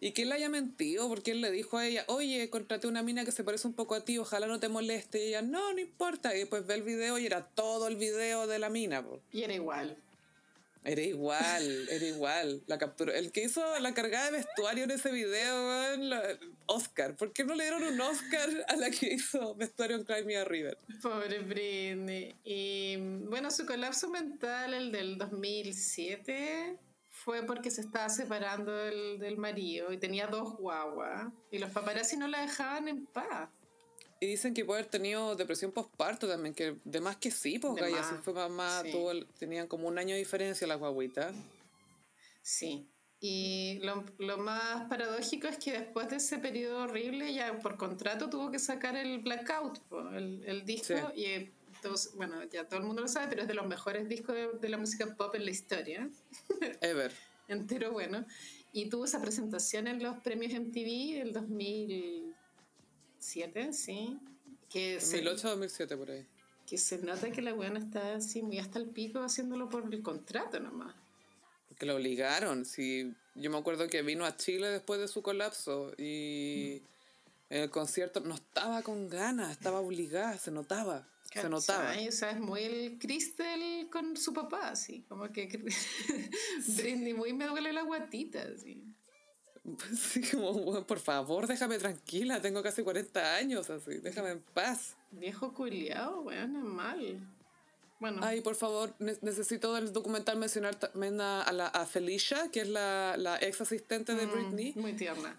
Y 0.00 0.12
que 0.12 0.22
él 0.22 0.28
le 0.28 0.36
haya 0.36 0.48
mentido, 0.48 1.08
porque 1.08 1.32
él 1.32 1.40
le 1.40 1.50
dijo 1.50 1.76
a 1.76 1.86
ella, 1.86 2.04
oye, 2.06 2.48
contraté 2.50 2.86
una 2.86 3.02
mina 3.02 3.24
que 3.24 3.32
se 3.32 3.42
parece 3.42 3.66
un 3.66 3.74
poco 3.74 3.94
a 3.94 4.04
ti, 4.04 4.18
ojalá 4.18 4.46
no 4.46 4.60
te 4.60 4.68
moleste. 4.68 5.24
Y 5.24 5.28
ella, 5.28 5.42
no, 5.42 5.72
no 5.72 5.80
importa. 5.80 6.34
Y 6.34 6.40
después 6.40 6.66
ve 6.66 6.74
el 6.74 6.82
video 6.82 7.18
y 7.18 7.26
era 7.26 7.46
todo 7.46 7.88
el 7.88 7.96
video 7.96 8.46
de 8.46 8.58
la 8.58 8.70
mina. 8.70 9.04
po. 9.04 9.20
Y 9.32 9.42
era 9.42 9.54
igual. 9.54 9.96
Era 10.84 11.02
igual, 11.02 11.88
era 11.90 12.06
igual. 12.06 12.62
La 12.66 12.78
capturó. 12.78 13.12
El 13.12 13.32
que 13.32 13.42
hizo 13.42 13.62
la 13.80 13.92
cargada 13.92 14.30
de 14.30 14.38
vestuario 14.38 14.84
en 14.84 14.92
ese 14.92 15.10
video, 15.10 15.70
Oscar. 16.66 17.16
¿Por 17.16 17.32
qué 17.32 17.44
no 17.44 17.54
le 17.54 17.64
dieron 17.64 17.82
un 17.82 18.00
Oscar 18.00 18.48
a 18.68 18.76
la 18.76 18.90
que 18.90 19.12
hizo 19.12 19.54
vestuario 19.54 19.96
en 19.96 20.04
Cry 20.04 20.24
Me 20.24 20.36
a 20.36 20.44
River? 20.44 20.78
Pobre 21.02 21.40
Britney. 21.40 22.34
Y 22.44 22.96
bueno, 22.96 23.50
su 23.50 23.66
colapso 23.66 24.08
mental, 24.08 24.72
el 24.72 24.92
del 24.92 25.18
2007, 25.18 26.76
fue 27.28 27.42
porque 27.42 27.70
se 27.70 27.82
estaba 27.82 28.08
separando 28.08 28.74
del, 28.74 29.18
del 29.18 29.36
marido 29.36 29.92
y 29.92 29.98
tenía 29.98 30.28
dos 30.28 30.56
guaguas. 30.56 31.30
Y 31.50 31.58
los 31.58 31.70
paparazzi 31.70 32.16
no 32.16 32.26
la 32.26 32.40
dejaban 32.40 32.88
en 32.88 33.04
paz. 33.04 33.50
Y 34.18 34.26
dicen 34.28 34.54
que 34.54 34.64
puede 34.64 34.80
haber 34.80 34.90
tenido 34.90 35.36
depresión 35.36 35.70
postparto 35.70 36.26
también, 36.26 36.54
que 36.54 36.78
de 36.82 37.00
más 37.02 37.16
que 37.16 37.30
sí, 37.30 37.60
Gaia, 37.62 37.96
más, 37.96 38.08
si 38.08 38.14
fue 38.22 38.32
mamá, 38.32 38.80
sí. 38.82 38.92
tuvo 38.92 39.12
tenían 39.38 39.68
como 39.68 39.88
un 39.88 39.98
año 39.98 40.14
de 40.14 40.20
diferencia 40.20 40.66
las 40.66 40.78
guaguitas. 40.78 41.34
Sí. 42.40 42.88
Y 43.20 43.78
lo, 43.82 44.06
lo 44.16 44.38
más 44.38 44.88
paradójico 44.88 45.48
es 45.48 45.58
que 45.58 45.72
después 45.72 46.08
de 46.08 46.16
ese 46.16 46.38
periodo 46.38 46.84
horrible, 46.84 47.34
ya 47.34 47.58
por 47.58 47.76
contrato 47.76 48.30
tuvo 48.30 48.50
que 48.50 48.58
sacar 48.58 48.96
el 48.96 49.18
Blackout, 49.18 49.82
el, 50.14 50.44
el 50.46 50.64
disco. 50.64 50.94
Sí. 51.14 51.20
Y 51.20 51.52
todos- 51.88 52.14
bueno, 52.14 52.42
ya 52.44 52.66
todo 52.68 52.80
el 52.80 52.86
mundo 52.86 53.02
lo 53.02 53.08
sabe, 53.08 53.28
pero 53.28 53.42
es 53.42 53.48
de 53.48 53.54
los 53.54 53.66
mejores 53.66 54.08
discos 54.08 54.34
de, 54.34 54.48
de 54.60 54.68
la 54.68 54.78
música 54.78 55.14
pop 55.16 55.34
en 55.34 55.44
la 55.44 55.50
historia. 55.50 56.08
Ever. 56.80 57.12
entero 57.48 57.92
bueno. 57.92 58.24
Y 58.72 58.88
tuvo 58.90 59.06
esa 59.06 59.20
presentación 59.20 59.86
en 59.88 60.02
los 60.02 60.18
premios 60.18 60.52
MTV 60.52 61.22
el 61.22 61.32
2007, 61.32 63.72
sí. 63.72 64.18
Que 64.68 65.00
se, 65.00 65.24
2008-2007 65.24 65.96
por 65.96 66.10
ahí. 66.10 66.26
que 66.66 66.76
se 66.76 66.98
nota 66.98 67.30
que 67.30 67.40
la 67.40 67.54
buena 67.54 67.78
está 67.78 68.16
así 68.16 68.42
muy 68.42 68.58
hasta 68.58 68.78
el 68.78 68.90
pico 68.90 69.20
haciéndolo 69.20 69.70
por 69.70 69.84
el 69.92 70.02
contrato 70.02 70.60
nomás. 70.60 70.94
Porque 71.68 71.86
la 71.86 71.94
obligaron. 71.94 72.66
Sí, 72.66 73.14
yo 73.34 73.50
me 73.50 73.56
acuerdo 73.56 73.88
que 73.88 74.02
vino 74.02 74.26
a 74.26 74.36
Chile 74.36 74.68
después 74.68 75.00
de 75.00 75.08
su 75.08 75.22
colapso 75.22 75.92
y 75.96 76.82
en 77.48 77.62
el 77.62 77.70
concierto 77.70 78.20
no 78.20 78.34
estaba 78.34 78.82
con 78.82 79.08
ganas, 79.08 79.52
estaba 79.52 79.80
obligada, 79.80 80.36
se 80.36 80.50
notaba. 80.50 81.08
Se 81.42 81.48
notaba. 81.48 81.92
O 82.08 82.12
sea, 82.12 82.30
es 82.30 82.40
muy 82.40 82.62
el 82.62 82.98
Crystal 82.98 83.88
con 83.90 84.16
su 84.16 84.32
papá, 84.32 84.70
así. 84.70 85.04
Como 85.08 85.30
que 85.32 85.46
Britney 86.76 87.14
muy 87.14 87.32
me 87.32 87.46
duele 87.46 87.72
la 87.72 87.82
guatita, 87.82 88.42
así. 88.54 88.82
Sí, 89.94 90.22
como, 90.30 90.50
"Weón, 90.52 90.84
por 90.84 90.98
favor, 90.98 91.46
déjame 91.46 91.76
tranquila, 91.78 92.40
tengo 92.40 92.62
casi 92.62 92.82
40 92.82 93.34
años, 93.36 93.68
así, 93.68 93.98
déjame 93.98 94.30
en 94.30 94.40
paz. 94.54 94.96
Viejo 95.10 95.52
culiao, 95.52 96.20
weón, 96.22 96.56
es 96.56 96.62
mal. 96.64 97.20
Bueno, 98.00 98.20
Ay, 98.22 98.40
por 98.40 98.54
favor, 98.54 98.94
ne- 98.98 99.18
necesito 99.22 99.74
del 99.74 99.92
documental 99.92 100.38
mencionar 100.38 100.76
también 100.76 101.20
a, 101.20 101.42
a 101.42 101.52
la, 101.52 101.66
a 101.66 101.84
Felicia, 101.84 102.48
que 102.50 102.60
es 102.60 102.68
la, 102.68 103.16
la 103.18 103.36
ex 103.42 103.60
asistente 103.60 104.14
de 104.14 104.26
mm, 104.26 104.30
Britney, 104.30 104.72
muy 104.76 104.92
tierna. 104.94 105.36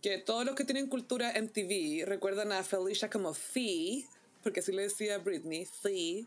que 0.00 0.18
todos 0.18 0.44
los 0.44 0.54
que 0.56 0.64
tienen 0.64 0.88
cultura 0.88 1.32
MTV 1.40 2.04
recuerdan 2.06 2.50
a 2.50 2.64
Felicia 2.64 3.10
como 3.10 3.32
Fee, 3.34 4.06
porque 4.42 4.60
así 4.60 4.72
le 4.72 4.82
decía 4.82 5.18
Britney, 5.18 5.66
Fee, 5.66 6.26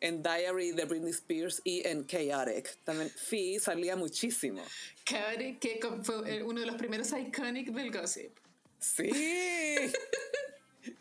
en 0.00 0.22
Diary 0.22 0.72
de 0.72 0.84
Britney 0.84 1.10
Spears 1.10 1.60
y 1.64 1.86
en 1.86 2.06
Chaotic. 2.06 2.78
También 2.84 3.10
Fee 3.10 3.58
salía 3.60 3.96
muchísimo. 3.96 4.62
Cabaret, 5.04 5.58
que 5.58 5.80
fue 6.02 6.36
eh, 6.36 6.42
uno 6.42 6.60
de 6.60 6.66
los 6.66 6.76
primeros 6.76 7.12
iconic 7.12 7.70
del 7.70 7.92
gossip. 7.92 8.36
Sí. 8.78 9.10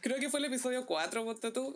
Creo 0.02 0.20
que 0.20 0.30
fue 0.30 0.40
el 0.40 0.46
episodio 0.46 0.86
4, 0.86 1.24
ponte 1.24 1.52
tú. 1.52 1.74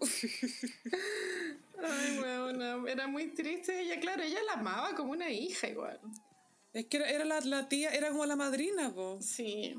Ay, 1.82 2.18
bueno, 2.18 2.88
era 2.88 3.08
muy 3.08 3.28
triste. 3.28 3.82
Ella, 3.82 4.00
claro, 4.00 4.24
ella 4.24 4.40
la 4.46 4.54
amaba 4.54 4.94
como 4.96 5.12
una 5.12 5.30
hija 5.30 5.68
igual. 5.68 6.00
Es 6.74 6.86
que 6.88 6.98
era, 6.98 7.10
era 7.10 7.26
la, 7.26 7.40
la 7.42 7.70
tía, 7.70 7.92
era 7.92 8.10
como 8.10 8.26
la 8.26 8.36
madrina, 8.36 8.94
po. 8.94 9.20
Sí. 9.22 9.76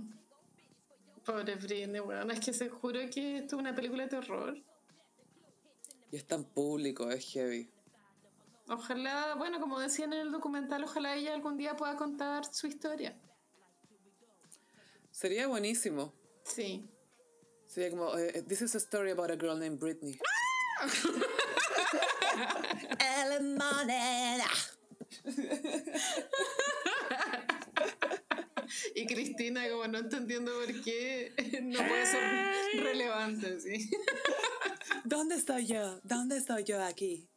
Pobre 1.24 1.56
Britney, 1.56 2.00
bueno, 2.00 2.32
es 2.32 2.40
que 2.40 2.52
se 2.52 2.68
juro 2.68 3.00
que 3.10 3.38
esto 3.38 3.56
es 3.56 3.60
una 3.60 3.74
película 3.74 4.04
de 4.04 4.10
terror. 4.10 4.56
Y 6.10 6.16
es 6.16 6.26
tan 6.26 6.44
público, 6.44 7.10
es 7.10 7.24
heavy. 7.32 7.70
Ojalá, 8.68 9.34
bueno, 9.36 9.60
como 9.60 9.78
decían 9.78 10.12
en 10.12 10.20
el 10.20 10.32
documental, 10.32 10.84
ojalá 10.84 11.14
ella 11.14 11.34
algún 11.34 11.56
día 11.56 11.76
pueda 11.76 11.96
contar 11.96 12.44
su 12.46 12.66
historia. 12.66 13.16
Sería 15.10 15.46
buenísimo. 15.46 16.12
Sí. 16.44 16.88
Sería 17.66 17.90
como, 17.90 18.16
eh, 18.16 18.42
this 18.48 18.62
is 18.62 18.74
a 18.74 18.78
story 18.78 19.10
about 19.10 19.30
a 19.30 19.36
girl 19.36 19.58
named 19.58 19.78
Britney. 19.78 20.18
Ellen 22.98 23.56
Money. 23.56 24.40
Y 28.94 29.06
Cristina, 29.06 29.68
como 29.68 29.86
no 29.88 29.98
entendiendo 29.98 30.52
por 30.52 30.82
qué, 30.82 31.32
no 31.62 31.78
puede 31.78 32.06
ser 32.06 32.82
relevante, 32.82 33.60
sí. 33.60 33.90
¿Dónde 35.04 35.34
estoy 35.34 35.66
yo? 35.66 36.00
¿Dónde 36.02 36.38
estoy 36.38 36.64
yo 36.64 36.82
aquí? 36.82 37.28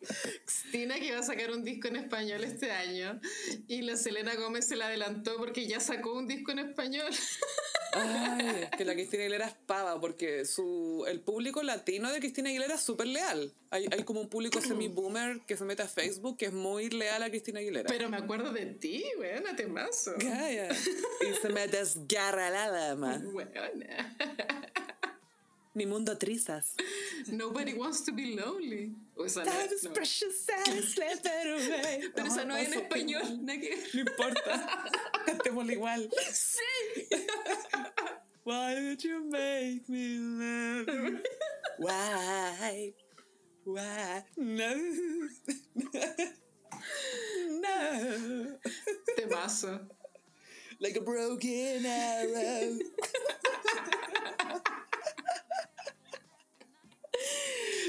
Cristina 0.00 0.94
que 0.94 1.06
iba 1.06 1.18
a 1.18 1.22
sacar 1.22 1.50
un 1.50 1.64
disco 1.64 1.88
en 1.88 1.96
español 1.96 2.44
este 2.44 2.70
año 2.70 3.20
y 3.66 3.82
la 3.82 3.96
Selena 3.96 4.34
Gómez 4.36 4.66
se 4.66 4.76
la 4.76 4.86
adelantó 4.86 5.36
porque 5.36 5.66
ya 5.66 5.80
sacó 5.80 6.14
un 6.14 6.26
disco 6.26 6.52
en 6.52 6.60
español. 6.60 7.10
Ay, 7.92 8.68
que 8.78 8.84
la 8.84 8.94
Cristina 8.94 9.22
Aguilera 9.22 9.46
es 9.46 9.54
pava, 9.66 10.00
porque 10.00 10.44
su, 10.44 11.04
el 11.08 11.20
público 11.20 11.62
latino 11.62 12.12
de 12.12 12.20
Cristina 12.20 12.48
Aguilera 12.48 12.74
es 12.74 12.80
súper 12.80 13.08
leal. 13.08 13.52
Hay, 13.70 13.86
hay 13.90 14.04
como 14.04 14.20
un 14.20 14.28
público 14.28 14.60
semi-boomer 14.60 15.40
que 15.46 15.56
se 15.56 15.64
mete 15.64 15.82
a 15.82 15.88
Facebook 15.88 16.38
que 16.38 16.46
es 16.46 16.52
muy 16.52 16.90
leal 16.90 17.22
a 17.22 17.28
Cristina 17.28 17.60
Aguilera. 17.60 17.88
Pero 17.88 18.08
me 18.08 18.16
acuerdo 18.16 18.52
de 18.52 18.66
ti, 18.66 19.04
weona, 19.18 19.56
temazo. 19.56 20.14
Calla. 20.18 20.68
Y 21.20 21.34
se 21.42 21.48
me 21.48 21.66
desgarra 21.66 22.50
la 22.50 22.90
alma. 22.90 23.20
Weona. 23.32 24.16
Mi 25.78 25.86
mundo 25.86 26.16
trizas. 26.16 26.74
Nobody 27.30 27.72
wants 27.74 28.00
to 28.00 28.10
be 28.12 28.34
lonely. 28.34 28.90
O 29.16 29.22
esa 29.24 29.44
no, 29.44 29.52
no. 29.84 29.90
precious, 29.92 30.44
slipped 30.92 31.24
away. 31.24 32.02
Pero 32.16 32.26
esa 32.26 32.44
no 32.44 32.54
hay 32.56 32.64
en 32.66 32.72
español. 32.74 33.46
que- 33.46 33.78
No 33.94 34.00
importa. 34.00 34.66
Cantémosla 35.26 35.72
igual. 35.72 36.10
Sí. 36.32 36.58
Why 38.42 38.74
did 38.74 39.04
you 39.04 39.22
make 39.30 39.88
me 39.88 40.18
love 40.18 40.88
you? 40.88 41.20
Why? 41.78 42.92
Why? 43.64 44.24
No. 44.36 44.74
no. 47.60 48.58
Temazo. 49.16 49.86
Like 50.80 50.96
a 50.96 51.00
broken 51.02 51.86
arrow. 51.86 52.78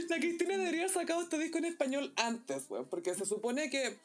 La 0.09 0.17
Cristina 0.19 0.57
debería 0.57 0.81
haber 0.81 0.93
sacado 0.93 1.21
este 1.21 1.37
disco 1.37 1.57
en 1.59 1.65
español 1.65 2.11
antes, 2.15 2.63
weón, 2.69 2.87
porque 2.89 3.13
se 3.13 3.25
supone 3.25 3.69
que 3.69 3.97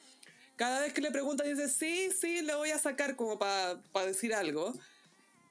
cada 0.57 0.81
vez 0.81 0.93
que 0.93 1.01
le 1.01 1.11
pregunta 1.11 1.45
dice, 1.45 1.69
sí, 1.69 2.11
sí, 2.19 2.43
le 2.43 2.55
voy 2.55 2.71
a 2.71 2.79
sacar 2.79 3.17
como 3.17 3.39
para 3.39 3.81
decir 4.07 4.35
algo. 4.35 4.75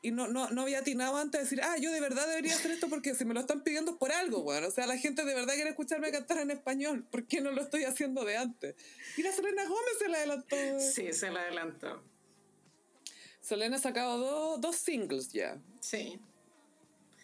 Y 0.05 0.11
no, 0.11 0.27
no, 0.27 0.49
no 0.49 0.63
había 0.63 0.79
atinado 0.79 1.15
antes 1.17 1.39
de 1.39 1.43
decir, 1.45 1.61
ah, 1.63 1.77
yo 1.77 1.89
de 1.91 2.01
verdad 2.01 2.27
debería 2.27 2.53
hacer 2.53 2.71
esto 2.71 2.89
porque 2.89 3.15
si 3.15 3.23
me 3.23 3.33
lo 3.33 3.39
están 3.39 3.63
pidiendo 3.63 3.91
es 3.91 3.97
por 3.97 4.11
algo, 4.11 4.39
weón. 4.41 4.65
O 4.65 4.71
sea, 4.71 4.85
la 4.85 4.97
gente 4.97 5.23
de 5.23 5.33
verdad 5.33 5.53
quiere 5.55 5.69
escucharme 5.69 6.11
cantar 6.11 6.39
en 6.39 6.51
español. 6.51 7.05
¿Por 7.09 7.25
qué 7.25 7.39
no 7.39 7.51
lo 7.51 7.61
estoy 7.61 7.85
haciendo 7.85 8.25
de 8.25 8.35
antes? 8.35 8.75
Y 9.17 9.23
la 9.23 9.31
Selena 9.31 9.63
Gómez 9.65 9.93
se 9.97 10.09
la 10.09 10.17
adelantó, 10.17 10.55
weón. 10.57 10.81
Sí, 10.81 11.13
se 11.13 11.31
la 11.31 11.41
adelantó. 11.41 12.03
Selena 13.41 13.77
ha 13.77 13.79
sacado 13.79 14.17
dos- 14.17 14.61
dos 14.61 14.75
singles 14.75 15.31
ya. 15.31 15.57
Sí. 15.79 16.19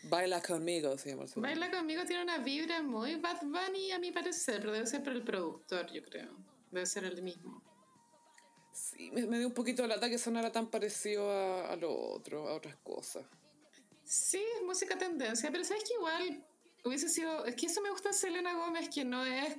Baila 0.04 0.42
conmigo, 0.42 0.98
se 0.98 1.10
llama 1.10 1.24
el 1.24 1.30
segundo. 1.30 1.50
Baila 1.50 1.72
conmigo 1.72 2.06
tiene 2.06 2.24
una 2.24 2.38
vibra 2.38 2.82
muy 2.82 3.16
Bad 3.16 3.42
Bunny 3.42 3.92
a 3.92 4.00
mi 4.00 4.12
parecer, 4.12 4.60
pero 4.60 4.72
debe 4.72 4.88
ser 4.88 5.04
por 5.04 5.14
el 5.14 5.24
productor, 5.24 5.92
yo 5.92 6.04
creo. 6.04 6.30
Debe 6.72 6.86
ser 6.86 7.04
el 7.04 7.22
mismo. 7.22 7.62
Sí, 8.72 9.12
me, 9.12 9.26
me 9.26 9.38
dio 9.40 9.48
un 9.48 9.54
poquito 9.54 9.84
el 9.84 9.92
ataque 9.92 10.18
sonara 10.18 10.52
tan 10.52 10.68
parecido 10.68 11.30
a, 11.30 11.72
a 11.72 11.76
lo 11.76 11.94
otro, 11.94 12.48
a 12.48 12.54
otras 12.54 12.78
cosas. 12.78 13.26
Sí, 14.04 14.44
es 14.56 14.64
música 14.64 14.98
tendencia, 14.98 15.52
pero 15.52 15.64
sabes 15.64 15.84
que 15.84 15.94
igual 15.94 16.44
hubiese 16.84 17.10
sido. 17.10 17.46
Es 17.46 17.56
que 17.56 17.66
eso 17.66 17.82
me 17.82 17.92
gusta 17.92 18.10
de 18.10 18.16
Selena 18.16 18.54
Gómez, 18.54 18.90
que 18.90 19.04
no 19.04 19.26
es. 19.26 19.56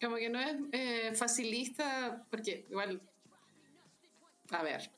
Como 0.00 0.16
que 0.16 0.28
no 0.28 0.40
es 0.40 0.56
eh, 0.72 1.12
facilista, 1.14 2.26
porque 2.30 2.66
igual. 2.68 3.00
A 4.50 4.62
ver. 4.62 4.90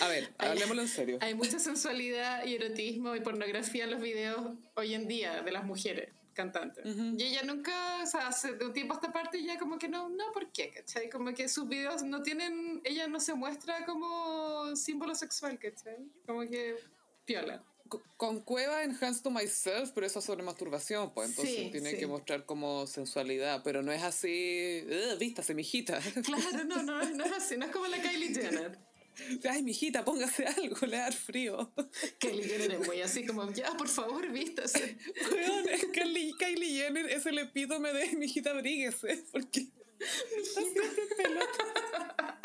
A 0.00 0.08
ver, 0.08 0.32
hablemoslo 0.38 0.82
en 0.82 0.88
serio. 0.88 1.18
Hay 1.20 1.34
mucha 1.34 1.58
sensualidad 1.58 2.44
y 2.44 2.54
erotismo 2.54 3.14
y 3.16 3.20
pornografía 3.20 3.84
en 3.84 3.90
los 3.92 4.00
videos 4.00 4.56
hoy 4.74 4.94
en 4.94 5.08
día 5.08 5.42
de 5.42 5.50
las 5.52 5.64
mujeres 5.64 6.10
cantantes. 6.34 6.84
Y 6.86 7.20
ella 7.24 7.42
nunca, 7.42 8.00
o 8.02 8.06
sea, 8.06 8.28
hace 8.28 8.52
de 8.52 8.64
un 8.64 8.72
tiempo 8.72 8.94
a 8.94 8.96
esta 8.96 9.12
parte 9.12 9.42
ya 9.42 9.58
como 9.58 9.76
que 9.76 9.88
no, 9.88 10.08
no, 10.08 10.30
¿por 10.32 10.52
qué? 10.52 10.70
¿Cachai? 10.70 11.10
Como 11.10 11.34
que 11.34 11.48
sus 11.48 11.68
videos 11.68 12.04
no 12.04 12.22
tienen, 12.22 12.80
ella 12.84 13.08
no 13.08 13.18
se 13.18 13.34
muestra 13.34 13.84
como 13.84 14.76
símbolo 14.76 15.16
sexual, 15.16 15.58
¿cachai? 15.58 15.96
Como 16.26 16.42
que 16.42 16.76
piola. 17.24 17.64
Co- 17.88 18.02
Con 18.16 18.40
Cueva 18.42 18.84
en 18.84 18.96
Hands 19.02 19.20
to 19.22 19.30
Myself, 19.32 19.90
pero 19.94 20.06
eso 20.06 20.20
es 20.20 20.24
sobre 20.26 20.44
masturbación, 20.44 21.12
pues 21.12 21.30
entonces 21.30 21.56
Sí, 21.56 21.68
tiene 21.72 21.90
sí. 21.92 21.96
que 21.98 22.06
mostrar 22.06 22.44
como 22.46 22.86
sensualidad, 22.86 23.62
pero 23.64 23.82
no 23.82 23.90
es 23.90 24.04
así, 24.04 24.84
"Ugh, 24.86 25.18
vístase, 25.18 25.54
mijita. 25.54 25.98
Claro, 26.24 26.64
no, 26.66 26.82
no, 26.84 27.02
no 27.02 27.24
es 27.24 27.32
así, 27.32 27.56
no 27.56 27.64
es 27.66 27.72
como 27.72 27.88
la 27.88 28.00
Kylie 28.00 28.32
Jenner. 28.32 28.78
Ay, 29.50 29.62
mijita, 29.62 30.04
póngase 30.04 30.46
algo, 30.46 30.86
le 30.86 30.96
da 30.96 31.04
dar 31.04 31.14
frío. 31.14 31.72
Kylie 32.20 32.44
Jenner 32.44 32.72
es 32.72 32.86
muy 32.86 33.00
así 33.00 33.26
como, 33.26 33.50
ya, 33.52 33.76
por 33.76 33.88
favor, 33.88 34.30
vístase. 34.30 34.96
Weón, 35.32 35.66
Kylie, 35.92 36.34
Kylie 36.38 36.82
Jenner 36.82 37.06
es 37.10 37.26
el 37.26 37.38
epítome 37.38 37.92
de 37.92 38.16
mijita, 38.16 38.52
bríguese, 38.52 39.24
porque 39.32 39.68
siempre 40.42 40.84
en 40.84 41.16
pelota. 41.16 42.37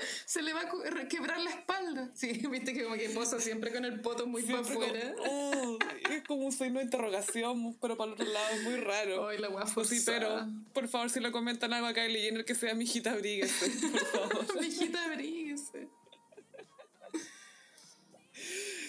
Se 0.26 0.42
le 0.42 0.52
va 0.52 0.60
a 0.62 1.08
quebrar 1.08 1.40
la 1.40 1.50
espalda. 1.50 2.10
Sí, 2.14 2.32
viste 2.50 2.72
que 2.74 2.84
como 2.84 2.96
que 2.96 3.08
posa 3.10 3.40
siempre 3.40 3.72
con 3.72 3.84
el 3.84 4.00
poto 4.00 4.26
muy 4.26 4.42
para 4.42 4.60
afuera. 4.60 5.14
como, 5.16 5.30
oh, 5.30 5.78
es 6.10 6.22
como 6.26 6.46
un 6.46 6.52
signo 6.52 6.78
de 6.78 6.84
interrogación, 6.84 7.74
pero 7.80 7.96
para 7.96 8.08
el 8.08 8.14
otro 8.14 8.26
lado 8.26 8.48
es 8.54 8.62
muy 8.62 8.76
raro. 8.76 9.28
Ay, 9.28 9.38
la 9.38 9.48
guapa 9.48 9.70
Pues 9.74 9.88
sí, 9.88 10.02
pero 10.04 10.46
por 10.72 10.88
favor, 10.88 11.10
si 11.10 11.20
le 11.20 11.30
comentan 11.32 11.72
algo 11.72 11.86
a 11.88 11.94
Kylie 11.94 12.22
Jenner, 12.22 12.44
que 12.44 12.54
sea 12.54 12.74
mijita, 12.74 13.14
bríguese, 13.14 13.70
por 13.88 14.00
favor. 14.06 14.60
Mijita, 14.60 15.04
abríguese. 15.04 15.88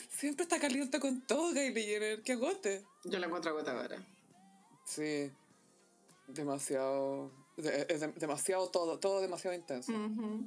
Siempre 0.10 0.44
está 0.44 0.60
caliente 0.60 1.00
con 1.00 1.22
todo, 1.22 1.52
Kylie 1.54 1.84
Jenner, 1.84 2.22
que 2.22 2.34
agote. 2.34 2.86
Yo 3.04 3.18
la 3.20 3.26
encuentro 3.26 3.52
agotadora. 3.52 3.98
Sí, 4.86 5.32
demasiado, 6.28 7.32
de- 7.58 8.14
demasiado 8.18 8.70
todo, 8.70 9.00
todo 9.00 9.22
demasiado 9.22 9.56
intenso. 9.56 9.92
Ujú. 9.92 10.46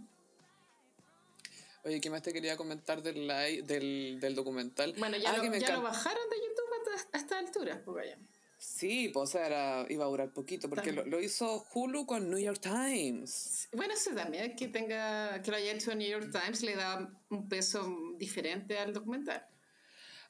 Oye, 1.85 2.01
¿qué 2.01 2.09
más 2.09 2.23
te 2.23 2.33
quería 2.33 2.57
comentar 2.57 3.03
del, 3.03 3.27
live, 3.27 3.63
del, 3.63 4.19
del 4.19 4.35
documental? 4.35 4.95
Bueno, 4.99 5.19
ya, 5.19 5.33
Ah, 5.33 5.37
lo, 5.37 5.55
ya 5.55 5.77
lo 5.77 5.83
bajaron 5.83 6.31
de 6.31 6.37
YouTube 6.37 6.95
hasta, 6.95 7.19
a 7.19 7.21
esta 7.21 7.39
altura. 7.39 7.83
Pues 7.85 7.95
vaya. 7.95 8.19
Sí, 8.57 9.11
pues 9.13 9.29
o 9.29 9.33
sea, 9.33 9.47
era, 9.47 9.87
iba 9.91 10.07
a 10.07 10.09
durar 10.09 10.33
poquito, 10.33 10.71
porque 10.71 10.93
lo, 10.93 11.05
lo 11.05 11.21
hizo 11.21 11.67
Hulu 11.75 12.07
con 12.07 12.31
New 12.31 12.39
York 12.39 12.61
Times. 12.61 13.69
Bueno, 13.73 13.93
eso 13.93 14.13
también, 14.15 14.57
que, 14.57 14.69
tenga, 14.69 15.43
que 15.43 15.51
lo 15.51 15.59
haya 15.59 15.73
hecho 15.73 15.95
New 15.95 16.09
York 16.09 16.31
Times, 16.33 16.63
le 16.63 16.75
da 16.75 17.11
un 17.29 17.49
peso 17.49 18.15
diferente 18.17 18.79
al 18.79 18.95
documental. 18.95 19.47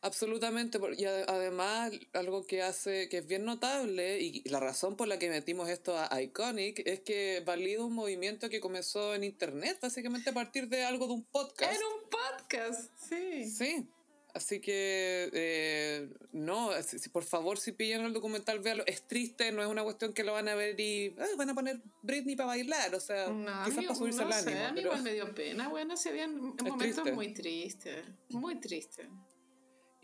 Absolutamente, 0.04 0.76
y 0.98 1.04
ade- 1.04 1.24
además 1.28 1.90
algo 2.12 2.46
que 2.46 2.60
hace, 2.62 3.08
que 3.08 3.16
es 3.18 3.26
bien 3.26 3.44
notable, 3.46 4.20
y 4.20 4.46
la 4.50 4.60
razón 4.60 4.96
por 4.96 5.08
la 5.08 5.18
que 5.18 5.30
metimos 5.30 5.70
esto 5.70 5.96
a 5.98 6.20
Iconic, 6.20 6.82
es 6.86 7.00
que 7.00 7.42
valida 7.46 7.82
un 7.82 7.94
movimiento 7.94 8.50
que 8.50 8.60
comenzó 8.60 9.14
en 9.14 9.24
internet, 9.24 9.78
básicamente 9.80 10.28
a 10.28 10.34
partir 10.34 10.68
de 10.68 10.84
algo 10.84 11.06
de 11.06 11.14
un 11.14 11.24
podcast. 11.24 11.72
En 11.72 11.78
un 11.78 12.10
podcast, 12.10 12.90
sí. 13.08 13.48
Sí, 13.50 13.86
así 14.34 14.60
que 14.60 15.30
eh, 15.32 16.10
no, 16.32 16.68
por 17.10 17.24
favor, 17.24 17.58
si 17.58 17.72
pillan 17.72 18.04
el 18.04 18.12
documental, 18.12 18.58
véanlo. 18.60 18.84
Es 18.86 19.08
triste, 19.08 19.52
no 19.52 19.62
es 19.62 19.68
una 19.68 19.84
cuestión 19.84 20.12
que 20.12 20.22
lo 20.22 20.34
van 20.34 20.48
a 20.50 20.54
ver 20.54 20.78
y 20.78 21.14
"Ay, 21.18 21.30
van 21.38 21.48
a 21.48 21.54
poner 21.54 21.80
Britney 22.02 22.36
para 22.36 22.48
bailar, 22.48 22.94
o 22.94 23.00
sea, 23.00 23.28
No, 23.30 23.64
quizás 23.64 23.84
para 23.84 23.94
subirse 23.94 24.20
no 24.22 24.26
al 24.26 24.44
sé, 24.44 24.50
ánimo. 24.50 24.64
a 24.66 24.68
mí 24.68 24.74
pero- 24.76 24.88
igual 24.88 25.02
me 25.02 25.12
dio 25.14 25.34
pena. 25.34 25.68
Bueno, 25.70 25.96
se 25.96 26.12
momentos 26.36 26.78
triste. 26.78 27.12
muy 27.12 27.32
tristes, 27.32 28.04
muy 28.28 28.56
tristes. 28.60 29.06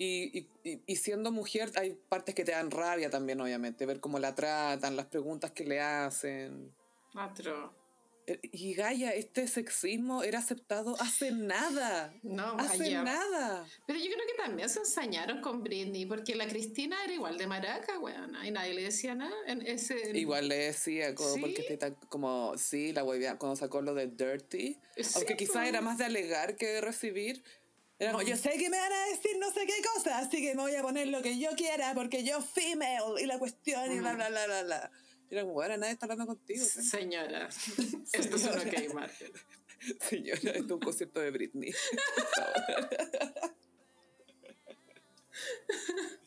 Y, 0.03 0.49
y, 0.65 0.81
y- 0.87 0.97
siendo 0.97 1.31
mujer 1.31 1.71
hay 1.77 1.93
partes 2.09 2.35
que 2.35 2.43
te 2.43 2.53
dan 2.53 2.71
rabia 2.71 3.11
también, 3.11 3.39
obviamente, 3.39 3.85
ver 3.85 4.01
cómo 4.01 4.19
la 4.19 4.35
tratan, 4.35 4.97
las 4.97 5.05
preguntas 5.07 5.51
que 5.51 5.65
le 5.67 5.79
hacen. 5.79 6.73
Otro. 7.15 7.75
Eh, 8.27 8.39
Y 8.53 8.73
Gaia, 8.73 9.13
este 9.13 9.47
sexismo 9.47 10.23
era 10.23 10.39
aceptado 10.39 10.97
hace 11.03 11.33
nada. 11.33 12.15
No, 12.23 12.57
hace 12.59 12.93
nada. 12.95 13.67
Pero 13.87 13.99
yo 13.99 14.07
creo 14.07 14.27
que 14.27 14.43
también 14.43 14.71
se 14.71 14.79
ensañaron 14.79 15.43
con 15.43 15.63
Britney, 15.63 16.07
porque 16.07 16.35
la 16.35 16.49
Cristina 16.49 16.97
era 17.05 17.13
igual 17.13 17.37
de 17.37 17.47
maraca, 17.47 17.99
weón, 17.99 18.35
y 18.43 18.51
nadie 18.53 18.73
le 18.73 18.85
decía 18.85 19.15
nada. 19.15 19.35
En 19.47 19.61
ese, 19.67 20.17
Igual 20.17 20.49
le 20.49 20.57
decía, 20.57 21.15
como, 21.15 21.35
¿Sí? 21.35 21.41
porque 21.43 21.67
está 21.69 21.95
como, 22.09 22.57
sí, 22.57 22.95
la 22.95 23.05
huevía, 23.05 23.37
cuando 23.37 23.55
sacó 23.57 23.83
lo 23.83 23.93
de 23.93 24.07
Dirty, 24.07 24.79
Sí, 24.97 25.13
aunque 25.17 25.37
quizás 25.37 25.69
era 25.69 25.83
más 25.83 25.99
de 25.99 26.07
alegar 26.07 26.57
que 26.57 26.67
de 26.69 26.81
recibir. 26.81 27.43
Era 28.01 28.13
como, 28.13 28.25
yo 28.25 28.35
sé 28.35 28.57
que 28.57 28.71
me 28.71 28.79
van 28.79 28.93
a 28.93 29.07
decir 29.11 29.37
no 29.39 29.53
sé 29.53 29.67
qué 29.67 29.75
cosa, 29.95 30.21
así 30.21 30.41
que 30.41 30.55
me 30.55 30.63
voy 30.63 30.75
a 30.75 30.81
poner 30.81 31.09
lo 31.09 31.21
que 31.21 31.39
yo 31.39 31.51
quiera 31.55 31.93
porque 31.95 32.25
yo 32.25 32.41
female 32.41 33.21
y 33.21 33.27
la 33.27 33.39
cuestión 33.39 33.93
y 33.93 33.99
bla, 34.01 34.15
bla, 34.15 34.31
bla, 34.31 34.47
bla, 34.47 34.63
bla. 34.63 34.91
Y 35.29 35.35
era 35.35 35.43
como, 35.43 35.53
bueno, 35.53 35.77
nadie 35.77 35.93
está 35.93 36.07
hablando 36.07 36.27
contigo. 36.27 36.65
¿sí? 36.65 36.83
Señora, 36.83 37.49
esto 38.13 38.37
es 38.37 38.45
un 38.45 38.53
Señora. 38.59 38.63
ok, 38.63 38.95
Martín. 38.95 39.33
Señora, 40.01 40.41
esto 40.41 40.51
es 40.65 40.71
un 40.71 40.81
concierto 40.81 41.21
de 41.21 41.31
Britney. 41.31 41.73
por 42.17 42.27
favor. 42.27 42.89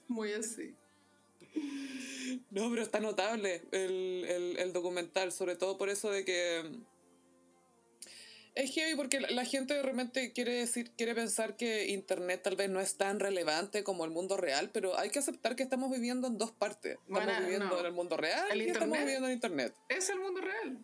Muy 0.10 0.34
así. 0.34 0.76
No, 2.52 2.70
pero 2.70 2.84
está 2.84 3.00
notable 3.00 3.64
el, 3.72 4.26
el, 4.30 4.60
el 4.60 4.74
documental, 4.74 5.32
sobre 5.32 5.56
todo 5.56 5.80
por 5.80 5.90
eso 5.90 6.12
de 6.12 6.24
que 6.24 6.84
es 8.56 8.72
heavy 8.72 8.95
porque 8.95 9.20
la, 9.20 9.45
gente 9.45 9.74
de 9.74 9.82
repente 9.82 10.32
quiere 10.32 10.54
decir, 10.54 10.91
quiere 10.91 11.16
pensar 11.16 11.56
que 11.56 11.88
internet 11.88 12.41
tal 12.43 12.56
vez 12.56 12.70
no 12.70 12.80
es 12.80 12.97
tan 12.97 13.20
relevante 13.20 13.84
como 13.84 14.06
el 14.06 14.12
mundo 14.12 14.38
real, 14.38 14.70
pero 14.72 14.97
hay 14.97 15.10
que 15.10 15.20
aceptar 15.20 15.56
que 15.56 15.64
estamos 15.64 15.91
viviendo 15.91 16.28
en 16.28 16.38
dos 16.38 16.51
partes. 16.51 16.93
Estamos 16.93 17.26
Bueno, 17.26 17.39
viviendo 17.41 17.66
no. 17.68 17.80
en 17.80 17.86
el 17.86 17.93
mundo 17.93 18.18
real 18.18 18.45
El 18.51 18.62
y 18.62 18.70
estamos 18.70 18.97
viviendo 18.97 19.28
en 19.28 19.34
internet. 19.34 19.74
Es 19.89 20.10
el 20.10 20.20
mundo 20.20 20.41
real. 20.41 20.78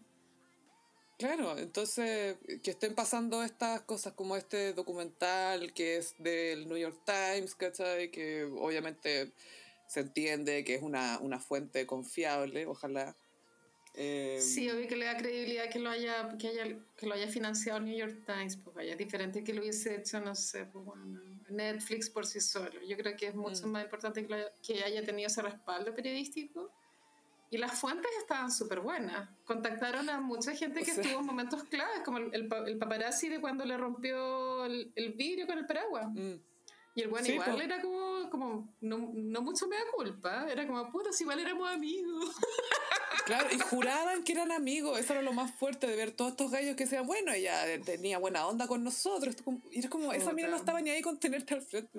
Claro, 1.20 1.58
entonces 1.58 2.38
que 2.64 2.72
estén 2.72 2.96
pasando 2.96 3.44
estas 3.44 3.82
cosas 3.82 4.14
como 4.14 4.38
este 4.38 4.74
documental 4.74 5.74
que 5.74 5.98
es 5.98 6.16
del 6.18 6.68
New 6.68 6.78
York 6.78 7.02
Times, 7.06 7.56
¿cachai? 7.56 8.10
Que 8.10 8.46
obviamente 8.46 9.34
se 9.88 10.00
entiende 10.00 10.64
que 10.64 10.76
es 10.76 10.82
una, 10.82 11.20
una 11.20 11.40
fuente 11.40 11.86
confiable, 11.86 12.66
ojalá. 12.68 13.16
Eh, 14.02 14.40
Sí, 14.40 14.70
obvio 14.70 14.88
que 14.88 14.96
le 14.96 15.06
da 15.06 15.18
credibilidad 15.18 15.70
que 15.70 15.78
lo 15.78 15.90
haya, 15.90 16.38
que 16.38 16.48
haya, 16.48 16.64
que 16.96 17.06
lo 17.06 17.14
haya 17.14 17.28
financiado 17.28 17.80
el 17.80 17.86
New 17.86 17.98
York 17.98 18.24
Times, 18.26 18.56
pues 18.56 18.74
vaya, 18.74 18.96
diferente 18.96 19.44
que 19.44 19.54
lo 19.54 19.60
hubiese 19.60 19.94
hecho, 19.94 20.22
no 20.22 20.36
sé, 20.36 20.66
pues 20.68 20.86
bueno, 20.86 21.20
Netflix 21.50 22.10
por 22.10 22.26
sí 22.26 22.40
solo. 22.40 22.82
Yo 22.88 22.96
creo 22.96 23.18
que 23.18 23.28
es 23.28 23.36
mucho 23.36 23.68
mm. 23.68 23.72
más 23.72 23.84
importante 23.84 24.26
que, 24.26 24.46
que 24.66 24.84
haya 24.86 25.04
tenido 25.04 25.28
ese 25.28 25.42
respaldo 25.42 25.94
periodístico. 25.94 26.72
Y 27.52 27.58
las 27.58 27.78
fuentes 27.78 28.10
estaban 28.20 28.52
súper 28.52 28.80
buenas. 28.80 29.28
Contactaron 29.44 30.10
a 30.10 30.22
mucha 30.22 30.56
gente 30.56 30.82
que 30.84 30.92
estuvo 30.92 31.20
en 31.20 31.26
momentos 31.26 31.64
claves, 31.66 32.00
como 32.06 32.20
el, 32.20 32.34
el, 32.34 32.78
paparazzi 32.78 33.28
de 33.28 33.42
cuando 33.42 33.66
le 33.66 33.76
rompió 33.76 34.64
el, 34.66 35.14
vidrio 35.18 35.46
con 35.46 35.58
el 35.58 35.66
paraguas. 35.66 36.08
Mm. 36.14 36.36
Y 36.96 37.02
el 37.02 37.10
bueno 37.10 37.28
igual 37.28 37.60
era 37.60 37.82
como, 37.82 38.30
como 38.30 38.74
no, 38.80 39.12
no, 39.14 39.42
mucho 39.42 39.68
me 39.68 39.76
da 39.76 39.84
culpa, 39.94 40.48
era 40.50 40.66
como, 40.66 40.90
puta, 40.90 41.12
si 41.12 41.24
igual 41.24 41.40
éramos 41.40 41.70
amigos. 41.70 42.36
Claro, 43.30 43.48
y 43.52 43.60
juraban 43.60 44.24
que 44.24 44.32
eran 44.32 44.52
amigos, 44.52 45.00
eso 45.00 45.14
era 45.14 45.22
lo 45.22 45.34
más 45.34 45.52
fuerte 45.52 45.86
de 45.86 45.96
ver 45.96 46.12
todos 46.12 46.32
estos 46.32 46.50
gallos 46.50 46.76
que 46.76 46.86
decían, 46.86 47.06
bueno, 47.06 47.32
ella 47.32 47.64
tenía 47.86 48.18
buena 48.18 48.48
onda 48.48 48.66
con 48.66 48.84
nosotros. 48.84 49.36
Y 49.70 49.80
era 49.80 49.90
como, 49.90 50.12
esa 50.14 50.34
mina 50.34 50.48
no 50.48 50.56
estaba 50.56 50.82
ni 50.82 50.90
ahí 50.90 51.04
con 51.04 51.20
tenerte 51.20 51.54
al 51.54 51.62
frente. 51.62 51.92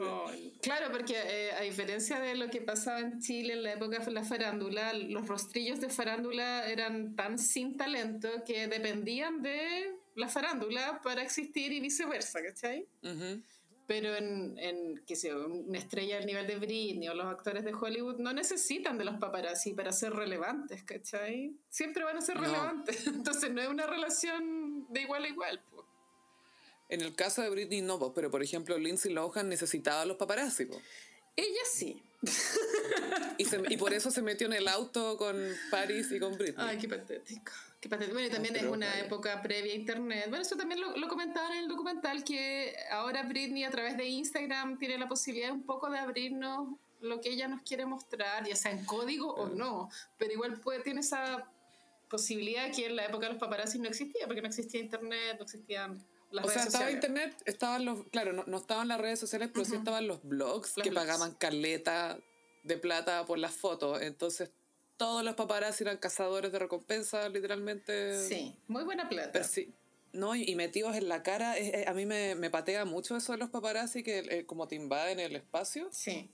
Claro, 0.61 0.91
porque 0.91 1.15
eh, 1.17 1.53
a 1.53 1.61
diferencia 1.61 2.19
de 2.19 2.35
lo 2.35 2.51
que 2.51 2.61
pasaba 2.61 2.99
en 2.99 3.21
Chile 3.21 3.53
en 3.53 3.63
la 3.63 3.75
época 3.75 4.01
de 4.01 4.11
la 4.11 4.25
farándula, 4.25 4.93
los 4.93 5.29
rostrillos 5.29 5.81
de 5.81 5.89
farándula 5.89 6.67
eran 6.67 7.15
tan 7.15 7.39
sin 7.39 7.77
talento 7.77 8.29
que 8.45 8.67
dependían 8.67 9.41
de 9.41 9.95
la 10.17 10.29
farándula 10.29 11.01
para 11.01 11.23
existir 11.23 11.73
y 11.73 11.79
viceversa, 11.79 12.43
¿cachai? 12.43 12.89
Pero 13.91 14.15
en, 14.15 14.57
en 14.61 15.03
que 15.05 15.17
sea 15.17 15.37
una 15.37 15.77
estrella 15.77 16.19
del 16.19 16.27
nivel 16.27 16.47
de 16.47 16.59
Britney 16.59 17.09
o 17.09 17.15
los 17.15 17.27
actores 17.27 17.65
de 17.65 17.75
Hollywood 17.75 18.19
no 18.19 18.33
necesitan 18.33 18.97
de 18.99 19.05
los 19.05 19.19
paparazzi 19.19 19.73
para 19.73 19.91
ser 19.91 20.13
relevantes, 20.13 20.85
¿cachai? 20.85 21.57
Siempre 21.71 22.05
van 22.05 22.17
a 22.17 22.21
ser 22.21 22.39
relevantes, 22.39 23.05
entonces 23.09 23.51
no 23.51 23.61
es 23.61 23.69
una 23.69 23.89
relación 23.89 24.87
de 24.91 25.01
igual 25.01 25.25
a 25.25 25.29
igual. 25.29 25.61
En 26.89 27.01
el 27.01 27.17
caso 27.17 27.43
de 27.43 27.51
Britney 27.51 27.81
no, 27.81 28.15
pero 28.15 28.31
por 28.31 28.45
ejemplo 28.45 28.79
Lindsay 28.79 29.13
Lohan 29.13 29.49
necesitaba 29.49 30.03
a 30.03 30.07
los 30.07 30.17
paparazzi. 30.17 30.69
Ella 31.35 31.63
sí. 31.69 32.01
y, 33.39 33.73
y, 33.75 33.77
por 33.77 33.93
eso 33.93 34.13
se 34.13 34.23
metió 34.23 34.47
en 34.47 34.53
el 34.53 34.69
auto 34.69 35.17
con 35.17 35.37
Paris 35.73 36.13
y 36.13 36.21
con 36.21 36.39
Britney. 36.39 36.65
Ay, 36.65 36.79
qué 36.79 36.89
patético. 36.89 37.51
Bueno, 37.89 38.21
y 38.21 38.31
también 38.31 38.57
es 38.57 38.65
una 38.65 38.99
época 38.99 39.41
previa 39.41 39.73
a 39.73 39.77
Internet. 39.77 40.27
Bueno, 40.29 40.43
eso 40.43 40.57
también 40.57 40.81
lo, 40.81 40.97
lo 40.97 41.09
comentaban 41.09 41.53
en 41.53 41.59
el 41.61 41.69
documental, 41.69 42.23
que 42.25 42.77
ahora 42.91 43.23
Britney 43.23 43.65
a 43.65 43.71
través 43.71 43.97
de 43.97 44.05
Instagram 44.07 44.79
tiene 44.79 44.99
la 44.99 45.09
posibilidad 45.09 45.51
un 45.51 45.65
poco 45.65 45.89
de 45.89 45.99
abrirnos 45.99 46.69
lo 47.01 47.21
que 47.21 47.31
ella 47.31 47.49
nos 47.49 47.63
quiere 47.63 47.87
mostrar, 47.87 48.47
ya 48.47 48.55
sea 48.55 48.73
en 48.73 48.85
código 48.85 49.33
o 49.33 49.49
no, 49.49 49.89
pero 50.19 50.33
igual 50.33 50.61
puede, 50.61 50.81
tiene 50.81 51.01
esa 51.01 51.51
posibilidad 52.11 52.71
que 52.71 52.87
en 52.87 52.97
la 52.97 53.07
época 53.07 53.27
de 53.27 53.33
los 53.33 53.41
paparazzi 53.41 53.79
no 53.79 53.89
existía, 53.89 54.27
porque 54.27 54.43
no 54.43 54.49
existía 54.49 54.81
Internet, 54.81 55.37
no 55.39 55.45
existían 55.45 56.05
las 56.31 56.47
o 56.47 56.49
sea, 56.49 56.63
estaba 56.63 56.91
internet, 56.91 57.43
estaban 57.45 57.85
los, 57.85 58.07
claro, 58.09 58.33
no, 58.33 58.45
no, 58.47 58.59
estaban 58.59 58.87
las 58.87 59.01
redes 59.01 59.19
sociales, 59.19 59.51
pero 59.53 59.65
sí 59.65 59.75
estaban 59.75 60.07
los 60.07 60.23
blogs 60.23 60.75
que 60.75 60.93
pagaban 60.93 61.35
caleta 61.35 62.19
de 62.63 62.77
plata 62.77 63.27
por 63.27 63.39
las 63.39 63.53
fotos. 63.53 64.01
Entonces 64.01 64.51
todos 65.01 65.25
los 65.25 65.35
paparazzi 65.35 65.83
eran 65.83 65.97
cazadores 65.97 66.53
de 66.53 66.59
recompensas, 66.59 67.33
literalmente. 67.33 68.23
Sí, 68.23 68.55
muy 68.69 68.85
buena 68.85 69.09
plata. 69.09 69.43
sí, 69.45 69.73
no, 70.13 70.37
y, 70.37 70.55
metidos 70.57 70.95
en 70.95 71.09
la 71.09 71.23
cara, 71.23 71.55
a 71.87 71.95
mí 71.95 72.05
me, 72.05 72.35
me, 72.35 72.51
patea 72.51 72.85
mucho 72.85 73.17
eso 73.17 73.33
de 73.33 73.39
los 73.39 73.49
paparazzi 73.49 74.03
que 74.03 74.19
eh, 74.19 74.45
como 74.45 74.69
te 74.69 74.75
invaden 74.77 75.19
el 75.19 75.37
espacio. 75.37 75.89
Sí. 75.91 76.31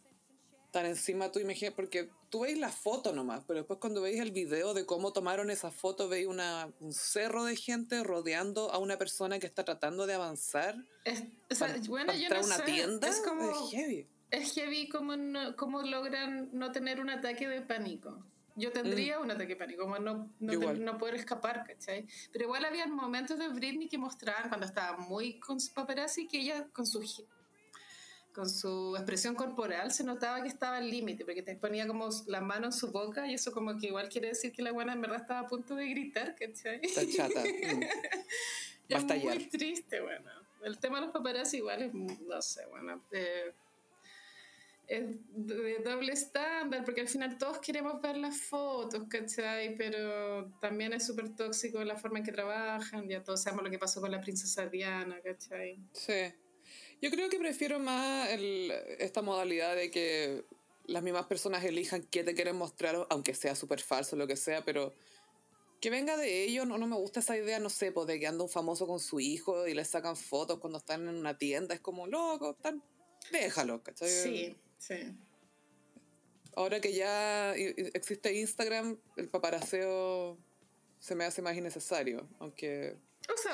Están 0.64 0.86
encima 0.86 1.30
tú 1.30 1.38
imaginas, 1.38 1.74
porque 1.74 2.10
tú 2.28 2.40
veis 2.40 2.58
la 2.58 2.70
foto 2.72 3.12
nomás, 3.12 3.44
pero 3.46 3.60
después 3.60 3.78
cuando 3.78 4.02
veis 4.02 4.18
el 4.18 4.32
video 4.32 4.74
de 4.74 4.84
cómo 4.84 5.12
tomaron 5.12 5.52
esa 5.52 5.70
foto, 5.70 6.08
veis 6.08 6.26
una, 6.26 6.68
un 6.80 6.92
cerro 6.92 7.44
de 7.44 7.54
gente 7.54 8.02
rodeando 8.02 8.72
a 8.72 8.78
una 8.78 8.98
persona 8.98 9.38
que 9.38 9.46
está 9.46 9.64
tratando 9.64 10.08
de 10.08 10.14
avanzar. 10.14 10.74
Es, 11.04 11.22
bueno, 11.86 12.12
yo 12.14 12.30
no 12.30 12.44
una 12.44 12.64
tienda. 12.64 13.06
Es 13.06 13.20
como... 13.20 13.48
Es 13.48 13.70
heavy. 13.70 14.08
Es 14.32 14.54
heavy 14.54 14.88
cómo, 14.88 15.14
cómo 15.54 15.82
logran 15.82 16.50
no 16.52 16.72
tener 16.72 16.98
un 16.98 17.10
ataque 17.10 17.46
de 17.46 17.60
pánico. 17.60 18.26
Yo 18.56 18.72
tendría 18.72 19.18
mm. 19.18 19.22
un 19.22 19.30
ataque 19.30 19.48
de 19.48 19.56
pánico, 19.56 19.82
como 19.82 19.98
no, 19.98 20.30
no, 20.40 20.72
no, 20.74 20.98
poder 20.98 21.14
escapar, 21.14 21.64
¿cachai? 21.66 22.06
Pero 22.32 22.46
igual 22.46 22.64
había 22.64 22.86
momentos 22.86 23.38
de 23.38 23.48
Britney 23.48 23.88
que 23.88 23.98
mostraban 23.98 24.48
cuando 24.48 24.66
estaba 24.66 24.96
muy 24.96 25.38
con 25.38 25.60
su 25.60 25.72
paparazzi 25.74 26.26
que 26.26 26.38
ella 26.38 26.66
con 26.72 26.86
su 26.86 27.02
con 28.36 28.50
su 28.50 28.94
expresión 28.96 29.34
corporal 29.34 29.92
se 29.92 30.04
notaba 30.04 30.42
que 30.42 30.48
estaba 30.48 30.76
al 30.76 30.90
límite, 30.90 31.24
porque 31.24 31.42
te 31.42 31.56
ponía 31.56 31.86
como 31.86 32.10
la 32.26 32.42
mano 32.42 32.66
en 32.66 32.72
su 32.72 32.92
boca 32.92 33.26
y 33.26 33.32
eso 33.32 33.50
como 33.50 33.78
que 33.78 33.86
igual 33.86 34.10
quiere 34.10 34.28
decir 34.28 34.52
que 34.52 34.60
la 34.60 34.72
buena 34.72 34.92
en 34.92 35.00
verdad 35.00 35.22
estaba 35.22 35.40
a 35.40 35.46
punto 35.46 35.74
de 35.74 35.88
gritar, 35.88 36.34
¿cachai? 36.34 36.80
Está 36.82 37.02
chata. 37.08 37.42
Mm. 38.88 38.94
es 38.94 39.24
muy 39.24 39.46
triste, 39.46 40.00
bueno. 40.00 40.30
El 40.62 40.78
tema 40.78 41.00
de 41.00 41.06
los 41.06 41.12
paparazzi 41.12 41.56
igual 41.56 41.82
es, 41.82 41.92
no 41.92 42.40
sé, 42.40 42.64
bueno, 42.66 43.02
eh, 43.10 43.52
de 44.88 45.78
doble 45.84 46.12
estándar, 46.12 46.84
porque 46.84 47.00
al 47.00 47.08
final 47.08 47.36
todos 47.38 47.58
queremos 47.58 48.00
ver 48.00 48.16
las 48.16 48.40
fotos, 48.40 49.02
¿cachai? 49.08 49.74
Pero 49.74 50.52
también 50.60 50.92
es 50.92 51.06
súper 51.06 51.34
tóxico 51.34 51.82
la 51.82 51.96
forma 51.96 52.18
en 52.18 52.24
que 52.24 52.32
trabajan, 52.32 53.08
ya 53.08 53.22
todos 53.22 53.42
sabemos 53.42 53.64
lo 53.64 53.70
que 53.70 53.78
pasó 53.78 54.00
con 54.00 54.12
la 54.12 54.20
princesa 54.20 54.66
Diana, 54.66 55.20
¿cachai? 55.22 55.78
Sí. 55.92 56.32
Yo 57.02 57.10
creo 57.10 57.28
que 57.28 57.38
prefiero 57.38 57.78
más 57.78 58.30
el, 58.30 58.72
esta 58.98 59.22
modalidad 59.22 59.74
de 59.74 59.90
que 59.90 60.44
las 60.86 61.02
mismas 61.02 61.26
personas 61.26 61.64
elijan 61.64 62.02
qué 62.04 62.22
te 62.22 62.34
quieren 62.34 62.56
mostrar, 62.56 63.06
aunque 63.10 63.34
sea 63.34 63.56
súper 63.56 63.80
falso, 63.80 64.14
lo 64.14 64.26
que 64.28 64.36
sea, 64.36 64.64
pero 64.64 64.94
que 65.80 65.90
venga 65.90 66.16
de 66.16 66.44
ellos, 66.44 66.66
no, 66.66 66.78
no 66.78 66.86
me 66.86 66.96
gusta 66.96 67.20
esa 67.20 67.36
idea, 67.36 67.58
no 67.58 67.70
sé, 67.70 67.90
pues 67.90 68.06
de 68.06 68.20
que 68.20 68.26
anda 68.26 68.44
un 68.44 68.50
famoso 68.50 68.86
con 68.86 69.00
su 69.00 69.18
hijo 69.18 69.66
y 69.66 69.74
le 69.74 69.84
sacan 69.84 70.16
fotos 70.16 70.58
cuando 70.58 70.78
están 70.78 71.08
en 71.08 71.16
una 71.16 71.36
tienda, 71.36 71.74
es 71.74 71.80
como, 71.80 72.06
loco, 72.06 72.56
déjalo, 73.32 73.82
¿cachai? 73.82 74.08
Sí. 74.08 74.56
Sí. 74.78 75.16
Ahora 76.54 76.80
que 76.80 76.94
ya 76.94 77.54
existe 77.54 78.32
Instagram, 78.32 78.96
el 79.16 79.28
paparaceo 79.28 80.38
se 80.98 81.14
me 81.14 81.24
hace 81.24 81.42
más 81.42 81.54
innecesario, 81.54 82.26
aunque... 82.38 82.96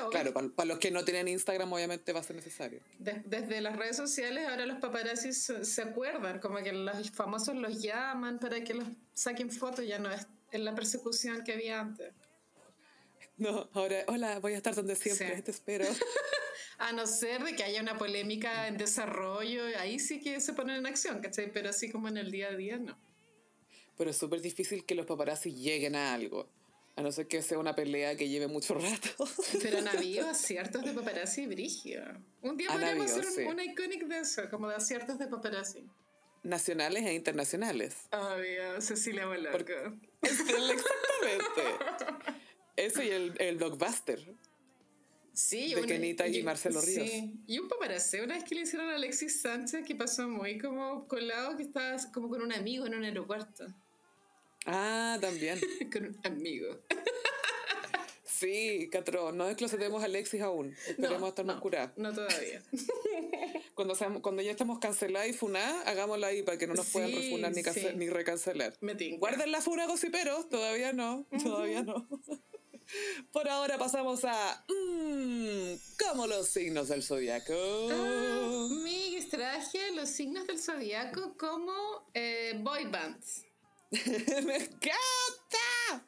claro, 0.09 0.33
para, 0.33 0.65
los 0.65 0.79
que 0.79 0.89
no 0.89 1.03
tienen 1.03 1.27
Instagram 1.27 1.71
obviamente 1.73 2.13
va 2.13 2.21
a 2.21 2.23
ser 2.23 2.35
necesario. 2.35 2.79
desde 2.99 3.59
las 3.59 3.75
redes 3.75 3.97
sociales 3.97 4.47
ahora 4.47 4.65
los 4.65 4.79
paparazzis 4.79 5.51
se, 5.61 5.81
acuerdan, 5.81 6.39
como 6.39 6.57
que 6.63 6.71
los 6.71 7.11
famosos 7.11 7.55
los 7.55 7.81
llaman 7.81 8.39
para 8.39 8.63
que 8.63 8.73
los 8.73 8.87
saquen 9.13 9.51
fotos, 9.51 9.85
ya 9.85 9.99
no 9.99 10.09
es 10.09 10.25
en 10.51 10.63
la 10.63 10.73
persecución 10.73 11.43
que 11.43 11.53
había 11.53 11.81
antes. 11.81 12.13
No, 13.37 13.69
ahora, 13.73 14.05
hola, 14.07 14.39
voy 14.39 14.53
a 14.53 14.57
estar 14.57 14.75
donde 14.75 14.95
siempre, 14.95 15.41
te 15.41 15.51
espero. 15.51 15.85
A 16.77 16.91
no 16.91 17.05
ser 17.07 17.43
de 17.43 17.55
que 17.55 17.63
haya 17.63 17.81
una 17.81 17.97
polémica 17.97 18.67
en 18.67 18.77
desarrollo, 18.77 19.63
ahí 19.79 19.99
sí 19.99 20.19
que 20.19 20.39
se 20.39 20.53
ponen 20.53 20.77
en 20.77 20.85
acción, 20.85 21.21
¿cachai? 21.21 21.51
Pero 21.51 21.69
así 21.69 21.91
como 21.91 22.07
en 22.07 22.17
el 22.17 22.31
día 22.31 22.49
a 22.49 22.55
día, 22.55 22.77
no. 22.77 22.97
Pero 23.97 24.09
es 24.09 24.17
súper 24.17 24.41
difícil 24.41 24.85
que 24.85 24.95
los 24.95 25.05
paparazzi 25.05 25.53
lleguen 25.53 25.95
a 25.95 26.13
algo. 26.13 26.49
A 26.95 27.01
no 27.01 27.11
ser 27.11 27.27
que 27.27 27.41
sea 27.41 27.57
una 27.57 27.75
pelea 27.75 28.15
que 28.15 28.29
lleve 28.29 28.47
mucho 28.47 28.75
rato. 28.75 29.09
Pero 29.61 29.79
han 29.79 29.87
habido 29.87 30.29
aciertos 30.29 30.83
de 30.83 30.93
paparazzi 30.93 31.47
brigio. 31.47 32.03
Un 32.41 32.57
día 32.57 32.69
podríamos 32.69 33.11
hacer 33.11 33.47
un, 33.47 33.59
iconic 33.59 34.05
de 34.05 34.19
eso, 34.19 34.49
como 34.49 34.67
de 34.67 34.75
aciertos 34.75 35.17
de 35.17 35.27
paparazzi. 35.27 35.87
Nacionales 36.43 37.05
e 37.05 37.13
internacionales. 37.13 37.95
Obvio, 38.11 38.81
Cecilia 38.81 39.25
Blanco. 39.25 39.57
Exactamente. 40.21 41.61
Eso 42.75 43.01
y 43.01 43.09
el, 43.09 43.33
el 43.39 43.57
blockbuster. 43.57 44.19
Sí, 45.33 45.73
de 45.73 45.81
Kenita 45.81 46.27
y, 46.27 46.43
Marcelo 46.43 46.79
Ríos. 46.79 47.09
Sí, 47.09 47.33
y 47.47 47.57
un 47.57 47.67
paparazzi, 47.67 48.19
una 48.19 48.35
vez 48.35 48.43
que 48.43 48.53
le 48.53 48.61
hicieron 48.61 48.89
a 48.89 48.95
Alexis 48.95 49.41
Sánchez, 49.41 49.83
que 49.85 49.95
pasó 49.95 50.27
muy 50.27 50.59
como 50.59 51.07
colado, 51.07 51.57
que 51.57 51.63
estaba 51.63 51.97
como 52.13 52.29
con 52.29 52.41
un 52.43 52.53
amigo 52.53 52.85
en 52.85 52.93
un 52.93 53.03
aeropuerto. 53.03 53.65
Ah, 54.67 55.17
también. 55.19 55.59
con 55.91 56.05
un 56.05 56.19
amigo. 56.23 56.79
sí, 58.23 58.87
Catro, 58.91 59.31
no 59.31 59.47
desclosetemos 59.47 60.03
a 60.03 60.05
Alexis 60.05 60.41
aún. 60.41 60.75
Esperemos 60.87 61.19
no, 61.19 61.27
estar 61.29 61.45
más 61.45 61.59
curados. 61.59 61.97
No 61.97 62.13
todavía. 62.13 62.61
cuando, 63.73 63.95
cuando 64.21 64.43
ya 64.43 64.51
estemos 64.51 64.77
cancelados 64.77 65.29
y 65.29 65.33
funadas, 65.33 65.87
hagámosla 65.87 66.27
ahí 66.27 66.43
para 66.43 66.59
que 66.59 66.67
no 66.67 66.75
nos 66.75 66.91
puedan 66.91 67.11
refunar 67.11 67.51
ni, 67.53 67.63
ni 67.95 68.09
recancelar. 68.09 68.77
Guarden 69.17 69.51
la 69.51 69.61
funa, 69.61 69.87
gossiperos. 69.87 70.47
Todavía 70.47 70.93
no. 70.93 71.25
Todavía 71.43 71.81
no. 71.81 72.07
Por 73.31 73.47
ahora 73.47 73.77
pasamos 73.77 74.23
a. 74.25 74.65
Mmm, 74.67 75.73
como 75.97 76.27
los 76.27 76.47
signos 76.49 76.89
del 76.89 77.03
zodiaco. 77.03 77.53
Ah, 77.91 78.67
mi 78.83 79.03
traje 79.33 79.91
los 79.95 80.09
signos 80.09 80.45
del 80.45 80.59
zodiaco 80.59 81.35
como 81.37 81.73
eh, 82.13 82.53
boy 82.61 82.85
bands. 82.85 83.45
¡Me 83.91 84.57
encanta! 84.57 86.05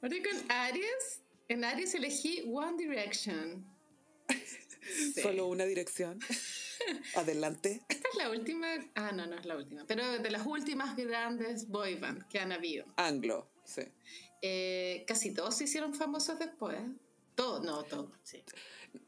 Ahora 0.00 0.16
con 0.22 0.50
Aries. 0.50 1.22
En 1.48 1.64
Aries 1.64 1.94
elegí 1.94 2.44
One 2.46 2.76
Direction. 2.76 3.66
Solo 5.20 5.48
una 5.48 5.64
dirección. 5.64 6.20
Adelante. 7.16 7.82
Esta 7.88 8.08
es 8.08 8.14
la 8.16 8.30
última. 8.30 8.68
Ah, 8.94 9.10
no, 9.12 9.26
no 9.26 9.36
es 9.36 9.44
la 9.44 9.56
última. 9.56 9.84
Pero 9.86 10.18
de 10.18 10.30
las 10.30 10.46
últimas 10.46 10.96
grandes 10.96 11.66
boy 11.68 11.96
bands 11.96 12.24
que 12.26 12.38
han 12.38 12.52
habido. 12.52 12.86
Anglo, 12.96 13.50
sí. 13.64 13.82
Eh, 14.42 15.04
casi 15.06 15.32
todos 15.32 15.56
se 15.56 15.64
hicieron 15.64 15.94
famosos 15.94 16.38
después. 16.38 16.78
Todo, 17.34 17.60
no, 17.62 17.84
todo, 17.84 18.10
sí. 18.24 18.42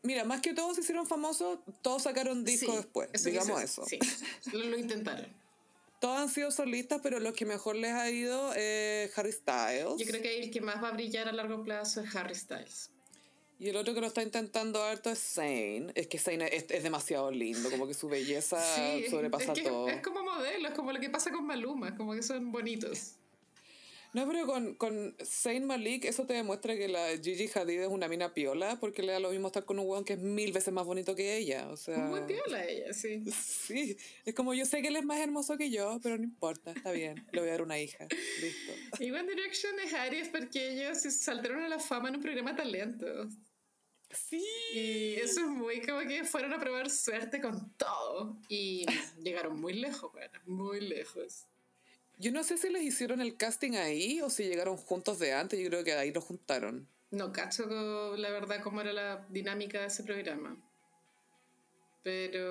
Mira, 0.03 0.25
más 0.25 0.41
que 0.41 0.55
todos 0.55 0.77
se 0.77 0.83
hicieron 0.83 1.07
famosos, 1.07 1.59
todos 1.83 2.03
sacaron 2.03 2.45
discos 2.45 2.71
Sí, 2.71 2.77
después, 2.77 3.09
eso 3.13 3.29
digamos 3.29 3.63
eso. 3.63 3.85
Sí, 3.87 3.99
lo, 4.53 4.65
lo 4.65 4.79
intentaron. 4.79 5.27
Todos 6.01 6.19
han 6.19 6.29
sido 6.31 6.51
solistas, 6.51 7.01
pero 7.03 7.21
los 7.21 7.35
que 7.35 7.45
mejor 7.45 7.77
les 7.77 7.93
ha 7.93 8.11
ido 8.11 8.55
es 8.55 9.17
Harry 9.19 9.33
Styles. 9.33 9.99
Yo 9.99 10.07
creo 10.07 10.23
que 10.23 10.41
el 10.41 10.51
que 10.51 10.61
más 10.61 10.83
va 10.83 10.89
a 10.89 10.93
brillar 10.93 11.29
a 11.29 11.33
largo 11.33 11.63
plazo 11.63 12.01
es 12.01 12.15
Harry 12.17 12.35
Styles. 12.35 12.91
Y 13.59 13.69
el 13.69 13.77
otro 13.77 13.93
que 13.93 14.01
lo 14.01 14.07
está 14.07 14.23
intentando 14.23 14.83
harto 14.83 15.11
es 15.11 15.19
Zayn. 15.19 15.93
Es 15.95 16.07
que 16.07 16.19
Zayn 16.19 16.41
es, 16.41 16.65
es 16.71 16.83
demasiado 16.83 17.31
lindo, 17.31 17.71
como 17.71 17.87
que 17.87 17.93
su 17.93 18.09
belleza 18.09 18.59
Sí, 18.75 19.11
sobrepasa 19.11 19.53
es, 19.53 19.59
que 19.59 19.69
todo. 19.69 19.89
es 19.89 20.01
como 20.03 20.23
modelo, 20.23 20.69
es 20.69 20.75
como 20.75 20.93
lo 20.93 20.99
que 21.01 21.11
pasa 21.11 21.31
con 21.31 21.45
Maluma, 21.47 21.95
como 21.95 22.15
que 22.15 22.23
son 22.23 22.51
bonitos. 22.51 23.17
No, 24.13 24.27
pero 24.27 24.47
con, 24.47 24.75
con 24.75 25.17
Zayn 25.25 25.65
Malik 25.67 26.05
eso 26.05 26.27
te 26.27 26.35
demuestra 26.35 26.77
que 26.77 26.89
la 26.89 27.17
Gigi 27.19 27.49
Hadid 27.55 27.83
es 27.83 27.89
una 27.89 28.09
mina 28.09 28.35
piola 28.35 28.79
porque 28.81 29.03
le 29.03 29.13
da 29.13 29.21
lo 29.21 29.31
mismo 29.31 29.47
estar 29.47 29.65
con 29.65 29.79
un 29.79 29.87
weón 29.87 30.05
que 30.05 30.15
es 30.15 30.19
mil 30.19 30.53
veces 30.53 30.73
más 30.73 30.85
bonito 30.85 31.15
que 31.15 31.37
ella. 31.37 31.69
O 31.69 31.77
sea, 31.77 31.99
Muy 31.99 32.23
piola 32.23 32.65
ella, 32.65 32.93
sí. 32.93 33.23
Sí, 33.31 33.97
es 34.25 34.35
como 34.35 34.55
yo 34.55 34.67
sé 34.67 34.83
que 34.83 34.89
él 34.89 34.97
es 34.97 35.05
más 35.05 35.21
hermoso 35.21 35.57
que 35.57 35.71
yo, 35.71 36.01
pero 36.03 36.17
no 36.19 36.25
importa, 36.25 36.73
está 36.73 36.91
bien, 36.93 37.25
le 37.33 37.41
voy 37.41 37.49
a 37.49 37.53
dar 37.53 37.63
una 37.63 37.79
hija. 37.79 38.07
Listo. 38.41 38.73
Y 39.01 39.11
One 39.13 39.29
Direction 39.29 39.79
es 39.81 39.95
Aries 39.95 40.29
porque 40.29 40.73
ellos 40.73 41.01
se 41.01 41.11
saltaron 41.11 41.63
a 41.63 41.69
la 41.69 41.79
fama 41.79 42.09
en 42.09 42.17
un 42.17 42.23
programa 42.23 42.53
de 42.53 42.57
talentos. 42.59 43.33
Sí. 44.11 44.45
Y 44.75 45.15
eso 45.15 45.41
es 45.41 45.47
muy 45.47 45.81
como 45.83 46.01
que 46.01 46.25
fueron 46.25 46.53
a 46.53 46.59
probar 46.59 46.91
suerte 46.91 47.41
con 47.41 47.73
todo. 47.77 48.41
Y 48.49 48.85
llegaron 49.23 49.61
muy 49.61 49.75
lejos, 49.75 50.11
bueno, 50.13 50.39
muy 50.47 50.81
lejos. 50.81 51.47
Yo 52.21 52.31
no 52.33 52.45
sé 52.45 52.59
si 52.59 52.69
les 52.69 52.83
hicieron 52.83 53.23
el 53.23 53.39
casting 53.39 53.77
ahí 53.77 54.21
o 54.21 54.29
si 54.29 54.45
llegaron 54.45 54.77
juntos 54.77 55.19
de 55.19 55.33
antes, 55.33 55.59
yo 55.59 55.71
creo 55.71 55.83
que 55.83 55.95
ahí 55.95 56.13
los 56.13 56.23
juntaron. 56.23 56.87
No 57.11 57.33
cacho 57.33 57.65
la 58.15 58.31
verdad 58.31 58.63
cómo 58.63 58.83
era 58.83 58.93
la 58.93 59.27
dinámica 59.31 59.81
de 59.81 59.87
ese 59.87 60.05
programa. 60.05 60.55
Pero... 62.03 62.51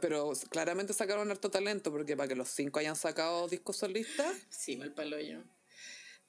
Pero, 0.00 0.32
claramente 0.48 0.94
sacaron 0.94 1.30
harto 1.30 1.50
talento, 1.50 1.92
porque 1.92 2.16
para 2.16 2.28
que 2.28 2.36
los 2.36 2.48
cinco 2.48 2.78
hayan 2.78 2.96
sacado 2.96 3.46
discos 3.48 3.76
solistas, 3.76 4.34
Sí, 4.48 4.78
mal 4.78 4.94
palo 4.94 5.20
yo. 5.20 5.40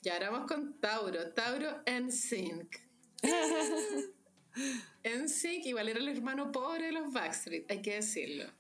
Y 0.04 0.10
ahora 0.10 0.30
vamos 0.30 0.52
con 0.52 0.78
Tauro. 0.82 1.32
Tauro 1.32 1.84
NSYNC. 1.86 2.76
NSYNC 5.06 5.66
igual 5.68 5.88
era 5.88 6.00
el 6.00 6.10
hermano 6.10 6.52
pobre 6.52 6.88
de 6.88 6.92
los 6.92 7.14
Backstreet, 7.14 7.72
hay 7.72 7.82
que 7.82 7.96
decirlo. 7.96 8.52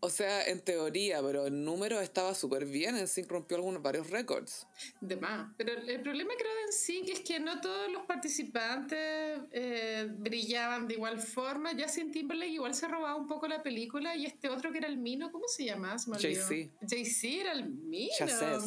O 0.00 0.10
sea, 0.10 0.44
en 0.46 0.60
teoría, 0.60 1.20
pero 1.22 1.46
en 1.46 1.64
números 1.64 2.02
estaba 2.02 2.34
súper 2.34 2.64
bien, 2.64 2.96
en 2.96 3.08
Sync 3.08 3.30
rompió 3.30 3.56
algunos, 3.56 3.82
varios 3.82 4.10
récords. 4.10 4.66
De 5.00 5.16
más. 5.16 5.52
Pero 5.56 5.72
el 5.72 6.00
problema 6.02 6.32
creo 6.38 6.52
de 6.54 6.66
NSYNC 6.68 7.08
es 7.08 7.20
que 7.20 7.40
no 7.40 7.60
todos 7.60 7.90
los 7.90 8.06
participantes 8.06 9.40
eh, 9.50 10.06
brillaban 10.18 10.86
de 10.88 10.94
igual 10.94 11.20
forma. 11.20 11.72
Justin 11.78 12.12
Timberlake 12.12 12.52
igual 12.52 12.74
se 12.74 12.86
robaba 12.88 13.16
un 13.16 13.26
poco 13.26 13.48
la 13.48 13.62
película 13.62 14.14
y 14.16 14.26
este 14.26 14.48
otro 14.48 14.70
que 14.72 14.78
era 14.78 14.88
el 14.88 14.98
Mino, 14.98 15.32
¿cómo 15.32 15.48
se 15.48 15.64
llamaba? 15.64 15.98
Se. 15.98 16.10
Jay-Z. 16.12 16.70
Jay-Z 16.88 17.26
era 17.40 17.52
el 17.52 17.68
Mino. 17.68 18.12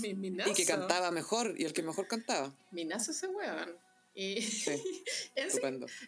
Mi- 0.01 0.13
minazo. 0.13 0.51
Y 0.51 0.53
que 0.53 0.65
cantaba 0.65 1.11
mejor, 1.11 1.55
y 1.57 1.65
el 1.65 1.73
que 1.73 1.83
mejor 1.83 2.07
cantaba. 2.07 2.53
Minazo 2.71 3.11
ese 3.11 3.27
weón. 3.27 3.77
Y 4.13 4.41
Sí, 4.41 4.81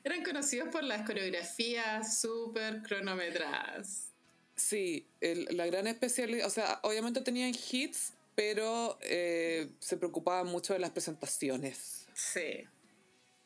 eran 0.03 0.23
conocidos 0.23 0.69
por 0.69 0.83
las 0.83 1.05
coreografías 1.05 2.19
súper 2.19 2.81
cronometradas. 2.81 4.12
Sí, 4.55 5.07
el- 5.21 5.47
la 5.57 5.65
gran 5.65 5.87
especialidad, 5.87 6.45
o 6.47 6.49
sea, 6.49 6.79
obviamente 6.83 7.21
tenían 7.21 7.53
hits, 7.71 8.13
pero 8.35 8.97
eh, 9.01 9.69
se 9.79 9.97
preocupaban 9.97 10.47
mucho 10.47 10.73
de 10.73 10.79
las 10.79 10.91
presentaciones 10.91 12.07
Sí. 12.13 12.67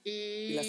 y 0.04 0.10
Y 0.12 0.54
las 0.54 0.68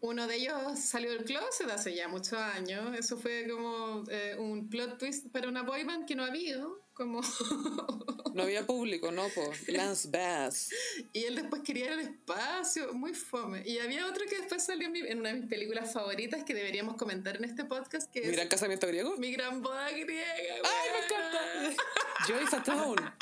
uno 0.00 0.26
de 0.28 0.36
ellos 0.36 0.78
salió 0.78 1.10
del 1.10 1.24
closet 1.24 1.68
hace 1.70 1.94
ya 1.94 2.06
muchos 2.08 2.34
años. 2.34 2.96
Eso 2.96 3.18
fue 3.18 3.48
como 3.48 4.04
eh, 4.10 4.36
un 4.38 4.68
plot 4.68 4.98
twist 4.98 5.26
para 5.32 5.48
una 5.48 5.62
boy 5.62 5.82
band 5.84 6.06
que 6.06 6.14
no 6.14 6.24
ha 6.24 6.28
habido. 6.28 6.80
Como 6.98 7.20
No 8.34 8.42
había 8.42 8.66
público, 8.66 9.12
¿no? 9.12 9.28
Po? 9.28 9.52
Lance 9.68 10.08
Bass. 10.10 10.70
y 11.12 11.22
él 11.24 11.36
después 11.36 11.62
quería 11.62 11.86
ir 11.86 11.92
al 11.92 12.00
espacio, 12.00 12.92
muy 12.92 13.14
fome. 13.14 13.62
Y 13.64 13.78
había 13.78 14.04
otro 14.06 14.24
que 14.28 14.36
después 14.36 14.64
salió 14.64 14.88
en, 14.92 15.18
una 15.18 15.28
de 15.28 15.36
mis 15.36 15.48
películas 15.48 15.92
favoritas 15.92 16.42
que 16.42 16.54
deberíamos 16.54 16.96
comentar 16.96 17.36
en 17.36 17.44
este 17.44 17.64
podcast, 17.64 18.12
que 18.12 18.20
¿Mi 18.20 18.26
es 18.26 18.32
gran 18.32 18.48
casamiento 18.48 18.88
griego? 18.88 19.16
Mi 19.16 19.30
Gran 19.32 19.62
Boda 19.62 19.88
Griega. 19.92 20.24
¡Ay, 20.64 20.90
me 20.92 21.04
encanta! 21.04 21.82
Joy 22.26 22.46
Fatone. 22.46 23.02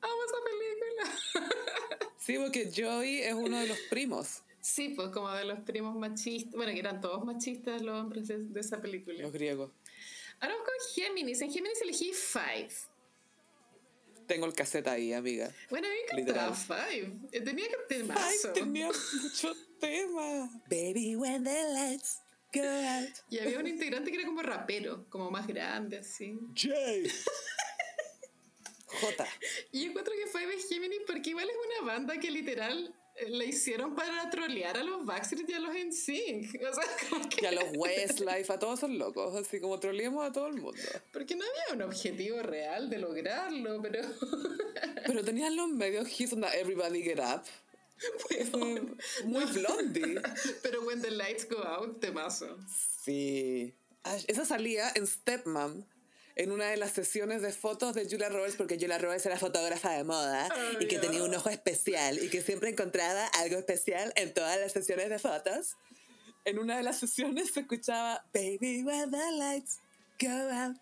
Amo 0.00 0.20
esa 0.26 0.40
película. 0.48 1.04
Sí, 2.16 2.38
porque 2.38 2.72
Joey 2.74 3.20
es 3.20 3.34
uno 3.34 3.60
de 3.60 3.66
los 3.66 3.78
primos, 3.90 4.42
Sí, 4.62 4.94
pues 4.96 5.10
como 5.10 5.30
de 5.30 5.44
los 5.44 5.60
primos 5.60 5.94
machistas, 5.94 6.54
bueno, 6.54 6.72
que 6.72 6.78
eran 6.78 7.02
todos 7.02 7.22
machistas 7.26 7.82
los 7.82 8.00
hombres 8.00 8.28
de, 8.28 8.38
de 8.38 8.60
esa 8.60 8.80
película. 8.80 9.20
los 9.20 9.30
griegos. 9.30 9.72
Ahora 10.40 10.54
vamos 10.54 10.66
con 10.68 10.74
Géminis. 10.94 11.40
En 11.42 11.50
Géminis 11.52 11.80
elegí 11.82 12.12
Five. 12.12 12.70
Tengo 14.26 14.46
el 14.46 14.54
cassette 14.54 14.88
ahí, 14.88 15.12
amiga. 15.12 15.52
Bueno, 15.68 15.86
a 15.86 15.90
mí 15.90 15.96
me 16.12 16.20
encantaba 16.22 16.54
Five. 16.54 17.12
Eh, 17.32 17.40
Tenía 17.40 17.68
que 17.68 17.76
tener 17.88 18.16
Ay, 18.16 18.36
tenía 18.54 18.88
mucho 19.22 19.54
tema. 19.78 20.50
Baby, 20.70 21.16
when 21.16 21.44
the 21.44 21.62
lights 21.72 22.20
go 22.52 22.62
out. 22.62 23.10
Y 23.28 23.38
había 23.38 23.58
un 23.58 23.66
integrante 23.66 24.10
que 24.10 24.16
era 24.16 24.26
como 24.26 24.42
rapero, 24.42 25.06
como 25.10 25.30
más 25.30 25.46
grande, 25.46 25.98
así. 25.98 26.38
Jay. 26.54 27.06
J. 29.00 29.26
Y 29.72 29.86
encuentro 29.86 30.14
que 30.14 30.26
Five 30.26 30.54
es 30.54 30.68
Géminis 30.68 31.00
porque 31.06 31.30
igual 31.30 31.48
es 31.50 31.56
una 31.56 31.92
banda 31.92 32.18
que 32.18 32.30
literal 32.30 32.94
la 33.28 33.44
hicieron 33.44 33.94
para 33.94 34.28
trolear 34.30 34.76
a 34.76 34.82
los 34.82 35.04
Backstreet 35.04 35.48
y 35.48 35.52
a 35.54 35.60
los 35.60 35.74
NSYNC. 35.74 36.60
O 36.70 36.74
sea, 36.74 37.28
que... 37.28 37.44
Y 37.44 37.46
a 37.46 37.52
los 37.52 37.64
Westlife, 37.76 38.52
a 38.52 38.58
todos 38.58 38.80
son 38.80 38.98
locos, 38.98 39.34
así 39.36 39.60
como 39.60 39.78
troleamos 39.78 40.28
a 40.28 40.32
todo 40.32 40.48
el 40.48 40.54
mundo. 40.54 40.80
Porque 41.12 41.36
no 41.36 41.44
había 41.44 41.76
un 41.76 41.82
objetivo 41.82 42.42
real 42.42 42.90
de 42.90 42.98
lograrlo, 42.98 43.80
pero... 43.82 44.00
Pero 45.06 45.22
tenían 45.22 45.54
los 45.54 45.68
medios 45.68 46.08
hits, 46.18 46.32
onda 46.32 46.52
Everybody 46.54 47.02
Get 47.02 47.20
Up. 47.20 47.42
Fue 48.18 48.44
muy 49.24 49.44
blondie. 49.44 50.20
pero 50.62 50.82
When 50.82 51.00
the 51.02 51.10
Lights 51.10 51.48
Go 51.48 51.58
Out, 51.62 52.00
temazo. 52.00 52.58
Sí. 53.04 53.74
Esa 54.26 54.44
salía 54.44 54.90
en 54.94 55.06
Stepmom, 55.06 55.84
en 56.36 56.50
una 56.52 56.66
de 56.68 56.76
las 56.76 56.92
sesiones 56.92 57.42
de 57.42 57.52
fotos 57.52 57.94
de 57.94 58.04
Julia 58.08 58.28
Roberts, 58.28 58.56
porque 58.56 58.76
Julia 58.78 58.98
Roberts 58.98 59.24
era 59.26 59.38
fotógrafa 59.38 59.92
de 59.92 60.04
moda 60.04 60.48
Ay, 60.52 60.78
y 60.80 60.88
que 60.88 60.98
tenía 60.98 61.22
un 61.22 61.34
ojo 61.34 61.48
especial 61.48 62.18
y 62.22 62.28
que 62.28 62.42
siempre 62.42 62.70
encontraba 62.70 63.26
algo 63.38 63.56
especial 63.58 64.12
en 64.16 64.34
todas 64.34 64.58
las 64.58 64.72
sesiones 64.72 65.10
de 65.10 65.18
fotos. 65.18 65.76
En 66.44 66.58
una 66.58 66.76
de 66.76 66.82
las 66.82 66.98
sesiones 66.98 67.52
se 67.52 67.60
escuchaba 67.60 68.26
Baby, 68.34 68.82
when 68.82 69.10
the 69.10 69.30
lights 69.38 69.78
go 70.20 70.28
out. 70.28 70.76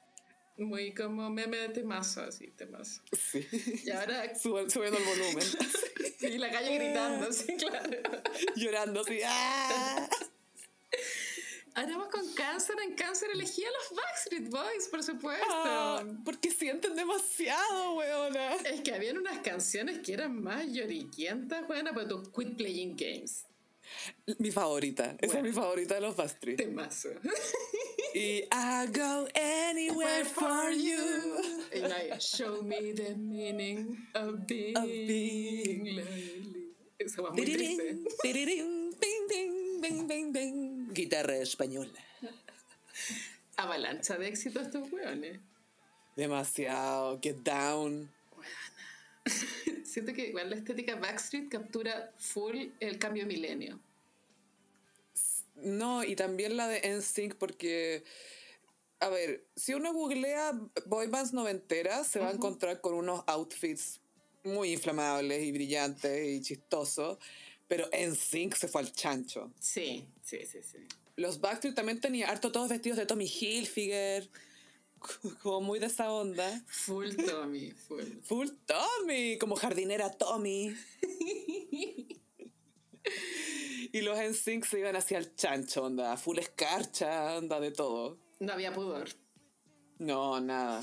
Muy 0.59 0.93
como 0.95 1.31
meme 1.31 1.57
de 1.57 1.69
temazo, 1.71 2.23
así, 2.23 2.49
temazo. 2.57 3.01
Sí. 3.31 3.47
Y 3.85 3.91
ahora... 3.91 4.35
Sube- 4.43 4.69
subiendo 4.71 4.99
el 4.99 5.05
volumen, 5.05 5.47
Y 6.21 6.39
la 6.39 6.51
calle 6.51 6.77
gritando, 6.79 7.33
sí, 7.33 7.57
claro. 7.57 7.91
llorando 8.57 9.01
así. 9.01 9.21
¡ah! 9.25 10.09
Ahora 11.75 11.97
vamos 11.97 12.09
con 12.09 12.35
cáncer. 12.35 12.77
En 12.87 12.95
cáncer 12.95 13.31
elegí 13.33 13.65
a 13.65 13.71
los 13.71 13.99
Backstreet 13.99 14.51
Boys, 14.51 14.89
por 14.91 15.03
supuesto. 15.03 15.47
Ah, 15.49 16.05
porque 16.25 16.51
sienten 16.51 16.95
demasiado, 16.95 17.95
weona. 17.97 18.57
Es 18.57 18.83
que 18.83 18.95
habían 18.95 19.19
unas 19.19 19.39
canciones 19.39 20.01
que 20.01 20.13
eran 20.13 20.43
más 20.43 20.67
lloriquientas, 20.67 21.67
buena, 21.67 21.93
pero 21.95 22.09
tú 22.09 22.33
Quit 22.33 22.57
Playing 22.57 22.97
Games. 22.97 23.45
Mi 24.39 24.51
favorita. 24.51 25.17
Esa 25.21 25.39
es 25.39 25.43
mi 25.43 25.53
favorita 25.53 25.95
de 25.95 26.01
los 26.01 26.17
Bastry. 26.17 26.57
Temazo. 26.57 27.11
Y 28.15 28.47
I 28.53 28.87
go 28.93 29.27
anywhere 29.35 30.27
for 30.27 30.71
you. 30.71 30.99
Y 31.75 31.81
like, 31.81 32.21
show 32.21 32.63
me 32.63 32.93
the 32.93 33.17
meaning 33.17 33.97
of 34.15 34.47
being, 34.47 34.77
Of 34.77 34.85
being. 34.85 35.99
Esa 36.99 37.23
va 37.23 37.31
muy 37.31 37.47
triste. 37.47 37.97
Guitarra 40.93 41.37
española. 41.37 41.93
Avalancha 43.57 44.19
de 44.19 44.29
éxito 44.29 44.61
estos 44.61 44.91
hueones. 44.93 45.41
Demasiado. 46.17 47.19
Get 47.23 47.37
down. 47.39 48.11
Siento 49.85 50.13
que 50.13 50.29
igual 50.29 50.51
la 50.51 50.57
estética 50.57 50.97
Backstreet 50.97 51.49
captura 51.49 52.13
full 52.19 52.69
el 52.81 52.99
cambio 52.99 53.27
milenio. 53.27 53.81
No, 55.57 56.03
y 56.03 56.17
también 56.17 56.57
la 56.57 56.69
de 56.69 56.81
NSYNC 56.89 57.37
porque... 57.37 58.05
A 59.01 59.09
ver, 59.09 59.45
si 59.57 59.75
uno 59.75 59.93
googlea 59.93 60.53
boy 60.87 61.09
bands 61.09 61.33
noventeras, 61.33 62.07
se 62.07 62.21
va 62.21 62.29
a 62.29 62.33
encontrar 62.33 62.81
con 62.81 62.95
unos 62.95 63.25
outfits 63.27 64.01
muy 64.45 64.73
inflamables 64.73 65.43
y 65.43 65.51
brillantes 65.51 66.29
y 66.29 66.41
chistosos, 66.41 67.19
pero 67.73 67.89
NSYNC 67.91 68.55
se 68.55 68.69
fue 68.69 68.83
al 68.83 68.93
chancho. 68.93 69.51
Sí, 69.59 70.07
sí, 70.23 70.45
sí, 70.45 70.59
sí. 70.63 70.77
Los 71.17 71.41
Backstreet 71.41 71.75
también 71.75 72.03
tenían 72.03 72.29
harto 72.29 72.53
todos 72.53 72.69
vestidos 72.69 72.99
de 72.99 73.07
Tommy 73.07 73.25
Hilfiger, 73.25 74.29
como 75.43 75.63
muy 75.63 75.79
de 75.79 75.87
esa 75.87 76.13
onda. 76.13 76.63
Full 76.67 77.17
Tommy, 77.27 77.71
full. 77.71 78.05
Full 78.25 78.49
Tommy, 78.67 79.39
como 79.39 79.57
jardinera 79.57 80.11
Tommy. 80.11 80.77
Y 83.95 84.01
los 84.03 84.19
NSYNC 84.19 84.65
se 84.65 84.79
iban 84.79 84.97
hacia 84.97 85.19
el 85.19 85.35
chancho, 85.35 85.85
onda, 85.85 86.17
full 86.17 86.39
escarcha, 86.39 87.37
onda 87.37 87.59
de 87.59 87.71
todo. 87.71 88.19
No 88.39 88.53
había 88.53 88.73
pudor. 88.73 89.09
No, 90.03 90.41
nada. 90.41 90.83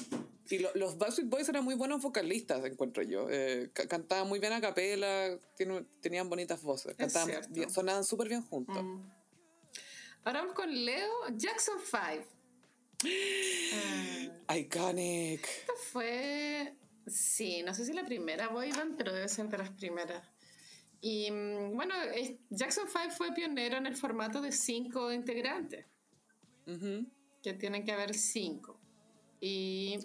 Y 0.50 0.60
lo- 0.60 0.74
los 0.76 0.98
Backstreet 0.98 1.30
Boys 1.30 1.50
eran 1.50 1.64
muy 1.64 1.76
buenos 1.76 2.02
vocalistas, 2.02 2.64
encuentro 2.66 3.04
yo. 3.04 3.28
Eh, 3.30 3.70
ca- 3.74 3.88
cantaban 3.88 4.28
muy 4.28 4.40
bien 4.40 4.54
a 4.54 4.62
capela, 4.62 5.38
tiene- 5.56 5.86
tenían 6.02 6.30
bonitas 6.30 6.64
voces. 6.64 6.96
Cantaban 6.96 7.30
bien- 7.50 7.70
sonaban 7.70 8.04
súper 8.04 8.30
bien 8.30 8.42
juntos. 8.44 8.82
Mm. 8.84 9.12
Ahora 10.24 10.40
vamos 10.42 10.56
con 10.56 10.74
Leo 10.86 11.12
Jackson 11.36 11.78
5. 11.84 12.26
Ah, 14.48 14.58
Iconic. 14.58 15.44
esta 15.46 15.74
fue, 15.92 16.76
sí, 17.08 17.62
no 17.64 17.74
sé 17.74 17.86
si 17.86 17.94
la 17.94 18.06
primera 18.06 18.48
boy 18.50 18.72
band, 18.72 18.96
pero 18.98 19.14
debe 19.14 19.28
ser 19.30 19.48
de 19.50 19.58
las 19.58 19.70
primeras. 19.72 20.28
Y 21.02 21.30
mm, 21.32 21.76
bueno, 21.76 21.94
Jackson 22.50 22.88
5 22.88 23.12
fue 23.16 23.34
pionero 23.34 23.78
en 23.78 23.86
el 23.86 23.96
formato 23.96 24.42
de 24.42 24.52
cinco 24.52 25.12
integrantes, 25.14 25.86
que 27.44 27.54
tienen 27.54 27.84
que 27.86 27.92
haber 27.92 28.14
cinco. 28.16 28.79
Y 29.42 30.00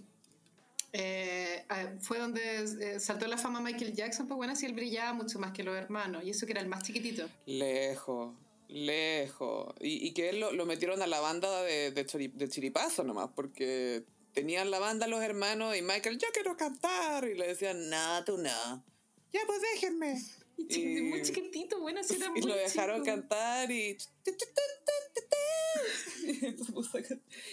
eh, 0.93 1.64
fue 2.01 2.18
donde 2.18 2.64
eh, 2.80 3.01
saltó 3.01 3.26
la 3.26 3.37
fama 3.37 3.61
Michael 3.61 3.95
Jackson, 3.95 4.28
pues 4.28 4.37
bueno, 4.37 4.53
así 4.53 4.66
él 4.66 4.74
brillaba 4.74 5.12
mucho 5.12 5.39
más 5.39 5.53
que 5.53 5.62
los 5.62 5.76
hermanos, 5.76 6.22
y 6.24 6.30
eso 6.30 6.47
que 6.47 6.53
era 6.53 6.61
el 6.61 6.68
más 6.68 6.85
chiquitito. 6.85 7.28
Lejos, 7.47 8.35
lejos. 8.68 9.74
Y, 9.80 10.07
y 10.07 10.12
que 10.12 10.30
él 10.30 10.41
lo, 10.41 10.53
lo 10.53 10.66
metieron 10.66 11.03
a 11.03 11.07
la 11.07 11.20
banda 11.20 11.62
de, 11.62 11.91
de, 11.91 12.32
de 12.35 12.49
chiripazo 12.49 13.03
nomás, 13.03 13.30
porque 13.35 14.05
tenían 14.35 14.70
la 14.70 14.78
banda 14.78 15.07
los 15.07 15.22
hermanos 15.22 15.76
y 15.76 15.82
Michael, 15.82 16.18
yo 16.18 16.28
quiero 16.32 16.57
cantar. 16.57 17.26
Y 17.28 17.35
le 17.35 17.47
decían, 17.47 17.89
no, 17.89 18.24
tú 18.24 18.37
no. 18.37 18.85
Ya, 19.32 19.41
pues 19.47 19.61
déjenme. 19.72 20.20
Y, 20.68 20.98
Y- 20.98 21.02
muy 21.02 21.22
chiquitito, 21.22 21.80
bueno, 21.80 22.00
así 22.00 22.14
era 22.16 22.26
y 22.26 22.30
muy 22.30 22.42
lo 22.42 22.55
dejaron 22.57 23.02
chico. 23.02 23.16
cantar 23.16 23.70
y... 23.70 23.96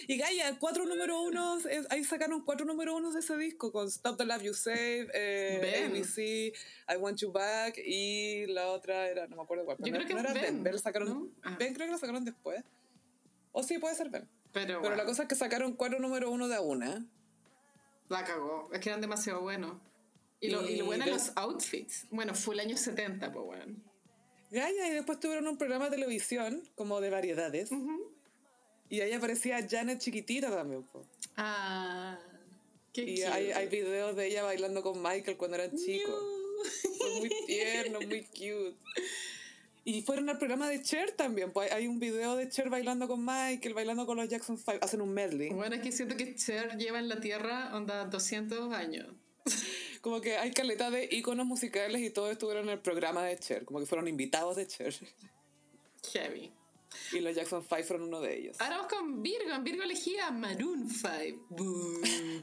Y 0.06 0.16
Gaia, 0.16 0.56
cuatro 0.58 0.84
número 0.86 1.20
unos, 1.22 1.66
eh, 1.66 1.82
ahí 1.90 2.04
sacaron 2.04 2.42
cuatro 2.44 2.64
número 2.66 2.96
unos 2.96 3.14
de 3.14 3.20
ese 3.20 3.36
disco 3.36 3.70
con 3.72 3.88
Stop 3.88 4.16
the 4.18 4.24
Love 4.24 4.42
You 4.42 4.54
Save, 4.54 5.08
eh. 5.14 5.86
ABC, 5.86 6.18
I 6.92 6.96
Want 6.98 7.18
You 7.18 7.30
Back 7.32 7.78
y 7.84 8.46
la 8.46 8.68
otra 8.68 9.08
era, 9.08 9.26
no 9.26 9.36
me 9.36 9.42
acuerdo 9.42 9.64
cuál. 9.64 9.76
Yo 9.78 9.84
pero 9.84 9.96
creo 9.96 10.02
no, 10.02 10.08
que 10.08 10.14
no 10.14 10.20
era 10.20 10.32
Ben, 10.40 10.62
Ben, 10.62 10.78
sacaron, 10.78 11.08
¿no? 11.08 11.28
Ah. 11.42 11.56
Ben 11.58 11.74
creo 11.74 11.86
que 11.86 11.92
la 11.92 11.98
sacaron 11.98 12.24
después. 12.24 12.62
O 13.52 13.62
sí, 13.62 13.78
puede 13.78 13.94
ser 13.94 14.08
Ben. 14.10 14.28
Pero, 14.52 14.66
Pero 14.66 14.80
bueno, 14.80 14.96
la 14.96 15.04
cosa 15.04 15.22
es 15.22 15.28
que 15.28 15.34
sacaron 15.34 15.74
cuatro 15.74 15.98
número 15.98 16.30
uno 16.30 16.48
de 16.48 16.56
a 16.56 16.60
una. 16.60 17.04
la 18.08 18.24
cagó. 18.24 18.70
Es 18.72 18.80
que 18.80 18.88
eran 18.88 19.00
demasiado 19.00 19.40
buenos. 19.40 19.76
Y 20.42 20.50
lo, 20.50 20.68
y 20.68 20.76
lo 20.76 20.84
bueno 20.86 21.04
de- 21.04 21.12
los 21.12 21.32
outfits. 21.36 22.06
Bueno, 22.10 22.34
fue 22.34 22.54
el 22.54 22.60
año 22.60 22.76
70, 22.76 23.32
pues 23.32 23.44
bueno. 23.46 23.76
Gaia, 24.50 24.88
y 24.88 24.90
después 24.92 25.18
tuvieron 25.20 25.46
un 25.48 25.56
programa 25.56 25.86
de 25.86 25.92
televisión 25.92 26.62
como 26.74 27.00
de 27.00 27.08
variedades. 27.08 27.70
Y 28.90 29.00
ahí 29.00 29.12
aparecía 29.12 29.66
Janet 29.66 29.98
chiquitita 30.00 30.50
también. 30.50 30.82
po. 30.82 31.06
Ah, 31.36 32.18
qué 32.92 33.02
Y 33.04 33.22
hay, 33.22 33.52
hay 33.52 33.68
videos 33.68 34.14
de 34.16 34.26
ella 34.26 34.42
bailando 34.42 34.82
con 34.82 35.00
Michael 35.00 35.38
cuando 35.38 35.56
eran 35.56 35.74
chicos. 35.76 36.22
Fue 36.98 37.20
muy 37.20 37.30
tierno, 37.46 38.00
muy 38.00 38.24
cute. 38.24 38.76
Y 39.84 40.02
fueron 40.02 40.28
al 40.28 40.38
programa 40.38 40.68
de 40.68 40.82
Cher 40.82 41.12
también. 41.12 41.50
Pues 41.52 41.72
hay 41.72 41.86
un 41.86 41.98
video 41.98 42.36
de 42.36 42.48
Cher 42.50 42.68
bailando 42.68 43.08
con 43.08 43.24
Michael, 43.24 43.72
bailando 43.74 44.04
con 44.06 44.16
los 44.18 44.28
Jackson 44.28 44.58
5. 44.58 44.72
Hacen 44.82 45.00
un 45.00 45.14
medley. 45.14 45.48
Bueno, 45.50 45.74
es 45.76 45.80
que 45.82 45.90
siento 45.92 46.14
que 46.16 46.34
Cher 46.34 46.76
lleva 46.76 46.98
en 46.98 47.08
la 47.08 47.20
Tierra 47.20 47.74
onda 47.74 48.04
200 48.04 48.72
años. 48.74 49.08
Como 50.02 50.20
que 50.20 50.36
hay 50.36 50.50
caleta 50.50 50.90
de 50.90 51.08
íconos 51.10 51.46
musicales 51.46 52.02
y 52.02 52.10
todos 52.10 52.32
estuvieron 52.32 52.64
en 52.64 52.70
el 52.70 52.80
programa 52.80 53.22
de 53.22 53.38
Cher. 53.38 53.64
Como 53.64 53.78
que 53.78 53.86
fueron 53.86 54.08
invitados 54.08 54.56
de 54.56 54.66
Cher. 54.66 54.92
Heavy. 56.12 56.52
Y 57.12 57.20
los 57.20 57.36
Jackson 57.36 57.62
5 57.62 57.84
fueron 57.84 58.08
uno 58.08 58.20
de 58.20 58.36
ellos. 58.36 58.60
Ahora 58.60 58.78
vamos 58.78 58.92
con 58.92 59.22
Virgo. 59.22 59.54
En 59.54 59.62
Virgo 59.62 59.84
elegía 59.84 60.32
Maroon 60.32 60.90
5. 60.90 61.46
Boo, 61.50 62.00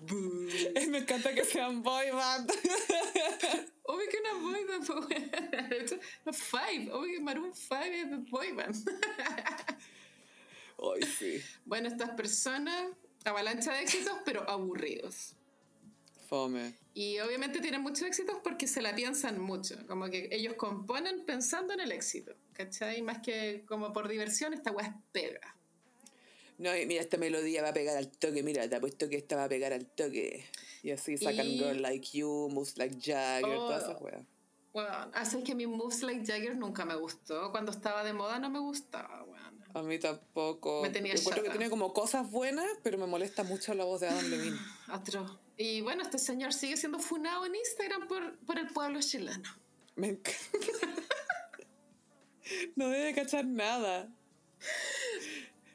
boo. 0.07 0.47
Me 0.89 0.99
encanta 0.99 1.36
que 1.36 1.43
sean 1.43 1.84
boy 1.84 2.10
band. 2.12 2.49
Obvio 3.84 4.07
que 4.10 4.18
una 4.20 4.34
boy 4.41 4.64
band. 4.64 4.88
pues, 4.88 5.95
no, 6.26 6.34
Five. 6.34 6.93
Obvio 6.93 7.18
que 7.18 7.20
Maroon 7.20 7.53
5 7.53 7.76
es 7.76 8.30
boy 8.32 8.51
band. 8.53 8.89
Ay, 10.78 11.01
sí. 11.18 11.41
Bueno, 11.66 11.89
estas 11.89 12.12
personas, 12.12 12.89
avalancha 13.26 13.74
de 13.74 13.82
éxitos, 13.82 14.18
pero 14.24 14.49
aburridos. 14.49 15.36
Fome. 16.30 16.76
Y 16.94 17.18
obviamente 17.20 17.60
tienen 17.60 17.82
muchos 17.82 18.04
éxitos 18.04 18.38
porque 18.44 18.68
se 18.68 18.84
la 18.84 18.94
piensan 18.94 19.42
mucho. 19.42 19.76
Como 19.88 20.06
que 20.12 20.30
ellos 20.32 20.54
componen 20.54 21.26
pensando 21.26 21.74
en 21.74 21.80
el 21.80 21.92
éxito. 21.92 22.36
¿Cachai? 22.54 23.02
Más 23.02 23.20
que 23.20 23.64
como 23.68 23.92
por 23.92 24.08
diversión, 24.08 24.54
esta 24.54 24.72
weá 24.72 24.88
es 24.88 24.94
pega. 25.12 25.56
No, 26.60 26.76
y 26.78 26.86
mira, 26.86 27.02
esta 27.02 27.18
melodía 27.18 27.64
va 27.64 27.70
a 27.70 27.74
pegar 27.74 27.98
al 27.98 28.10
toque. 28.12 28.44
Mira, 28.44 28.70
te 28.70 28.76
apuesto 28.76 29.10
que 29.10 29.16
esta 29.16 29.38
va 29.38 29.46
a 29.46 29.50
pegar 29.50 29.74
al 29.74 29.88
toque. 29.88 30.46
Y 30.84 30.92
así 30.92 31.18
sacan 31.18 31.48
Y- 31.48 31.58
Girl 31.58 31.82
Like 31.82 32.08
You, 32.18 32.50
Moves 32.52 32.78
Like 32.78 32.98
Jagger, 33.02 33.46
Oh. 33.58 33.68
todas 33.68 33.84
esas 33.86 34.02
weas. 34.02 34.22
Bueno, 34.72 34.90
así 35.14 35.42
que 35.44 35.56
mi 35.56 35.66
Moves 35.66 36.04
Like 36.04 36.26
Jagger 36.32 36.56
nunca 36.58 36.86
me 36.86 36.96
gustó. 36.96 37.50
Cuando 37.52 37.72
estaba 37.72 38.04
de 38.04 38.14
moda 38.14 38.38
no 38.40 38.52
me 38.52 38.60
gustaba. 38.60 39.24
A 39.74 39.84
mí 39.84 39.99
tampoco. 39.99 40.82
Me 40.82 40.89
tenía 40.89 41.13
Encuentro 41.13 41.43
que 41.43 41.49
tiene 41.49 41.70
como 41.70 41.93
cosas 41.93 42.30
buenas, 42.30 42.67
pero 42.84 42.97
me 42.97 43.05
molesta 43.05 43.43
mucho 43.43 43.74
la 43.74 43.84
voz 43.84 44.01
de 44.01 44.07
Adam 44.07 44.30
Levine. 44.30 44.57
Atroz. 44.88 45.38
Y 45.57 45.82
bueno, 45.82 46.01
este 46.01 46.17
señor 46.17 46.53
sigue 46.53 46.78
siendo 46.78 46.99
funado 46.99 47.45
en 47.45 47.55
Instagram 47.55 48.07
por, 48.07 48.38
por 48.39 48.57
el 48.57 48.67
pueblo 48.67 48.99
chileno. 49.01 49.49
Me 49.95 50.07
encanta. 50.07 50.39
no 52.76 52.89
debe 52.89 53.13
cachar 53.13 53.45
nada. 53.45 54.09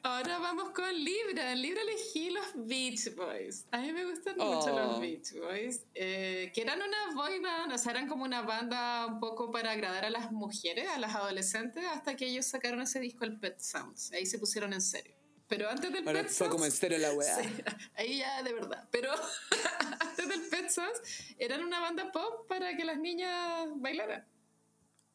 Ahora 0.05 0.37
vamos 0.37 0.69
con 0.69 0.93
Libra. 0.93 1.55
Libra 1.55 1.81
elegí 1.81 2.29
los 2.29 2.45
Beach 2.53 3.15
Boys. 3.15 3.65
A 3.71 3.79
mí 3.79 3.91
me 3.91 4.05
gustan 4.05 4.35
mucho 4.37 4.71
Oh. 4.71 4.75
los 4.91 4.99
Beach 5.01 5.33
Boys. 5.33 5.81
eh, 5.95 6.51
que 6.53 6.61
eran 6.61 6.79
una 6.79 7.15
boy 7.15 7.39
band, 7.39 7.71
o 7.73 7.77
sea, 7.79 7.91
eran 7.93 8.07
como 8.07 8.23
una 8.23 8.43
banda 8.43 9.07
un 9.07 9.19
poco 9.19 9.49
para 9.49 9.71
agradar 9.71 10.05
a 10.05 10.11
las 10.11 10.31
mujeres, 10.31 10.87
a 10.89 10.99
las 10.99 11.15
adolescentes, 11.15 11.83
hasta 11.85 12.15
que 12.15 12.27
ellos 12.27 12.45
sacaron 12.45 12.81
ese 12.81 12.99
disco, 12.99 13.25
el 13.25 13.39
Pet 13.39 13.59
Sounds. 13.59 14.11
Ahí 14.11 14.27
se 14.27 14.37
pusieron 14.37 14.73
en 14.73 14.81
serio. 14.81 15.15
Pero 15.47 15.67
antes 15.71 15.91
del 15.91 16.07
Ahora 16.07 16.21
Pet 16.21 16.31
fue 16.31 16.49
como 16.49 16.65
en 16.65 16.71
serio 16.71 16.99
la 16.99 17.11
wea. 17.13 17.37
Sí, 17.43 17.49
ahí 17.95 18.17
ya 18.19 18.43
de 18.43 18.53
verdad. 18.53 18.87
Pero 18.91 19.09
antes 20.01 20.29
del 20.29 20.41
Pet 20.51 20.69
Sounds 20.69 21.01
eran 21.39 21.63
una 21.63 21.79
banda 21.79 22.11
pop 22.11 22.47
para 22.47 22.77
que 22.77 22.85
las 22.85 22.99
niñas 22.99 23.69
bailaran. 23.77 24.23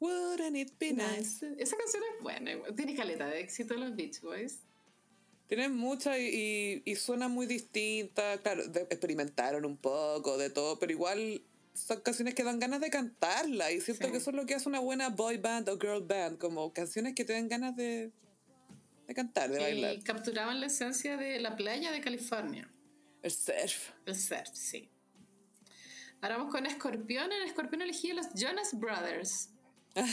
Wouldn't 0.00 0.56
it 0.56 0.72
be 0.80 0.92
nice? 0.94 1.46
Esa 1.58 1.76
canción 1.76 2.02
es 2.16 2.22
buena. 2.24 2.50
Tiene 2.74 2.96
caleta 2.96 3.26
de 3.28 3.38
éxito 3.38 3.74
los 3.74 3.94
Beach 3.94 4.20
Boys. 4.22 4.58
Tienen 5.50 5.74
mucha 5.76 6.16
y, 6.16 6.80
y, 6.86 6.92
y 6.92 6.94
suena 6.94 7.26
muy 7.28 7.44
distinta. 7.46 8.38
Claro, 8.38 8.66
de- 8.68 8.82
experimentaron 8.82 9.64
un 9.64 9.76
poco 9.76 10.38
de 10.38 10.48
todo, 10.48 10.78
pero 10.78 10.92
igual 10.92 11.42
son 11.74 12.00
canciones 12.02 12.36
que 12.36 12.44
dan 12.44 12.60
ganas 12.60 12.80
de 12.80 12.88
cantarla. 12.88 13.72
Y 13.72 13.80
siento 13.80 14.06
Sí. 14.06 14.12
que 14.12 14.18
eso 14.18 14.30
es 14.30 14.36
lo 14.36 14.46
que 14.46 14.54
hace 14.54 14.68
una 14.68 14.78
buena 14.78 15.08
boy 15.08 15.38
band 15.38 15.68
o 15.68 15.76
girl 15.78 16.04
band, 16.06 16.38
como 16.38 16.72
canciones 16.72 17.14
que 17.16 17.24
te 17.24 17.32
den 17.32 17.48
ganas 17.48 17.74
de, 17.74 18.12
de 19.08 19.14
cantar, 19.14 19.50
de 19.50 19.58
bailar. 19.58 19.94
Y 19.94 20.02
capturaban 20.02 20.60
la 20.60 20.66
esencia 20.66 21.16
de 21.16 21.40
la 21.40 21.56
playa 21.56 21.90
de 21.90 22.00
California. 22.00 22.70
El 23.22 23.32
surf. 23.32 23.90
El 24.06 24.14
surf, 24.16 24.48
sí. 24.52 24.88
Ahora 26.20 26.36
vamos 26.36 26.52
con 26.52 26.64
Escorpión. 26.64 27.32
En 27.32 27.42
Escorpión 27.42 27.82
elegí 27.82 28.12
a 28.12 28.14
los 28.14 28.28
Jonas 28.34 28.78
Brothers. 28.78 29.48
es 29.96 30.06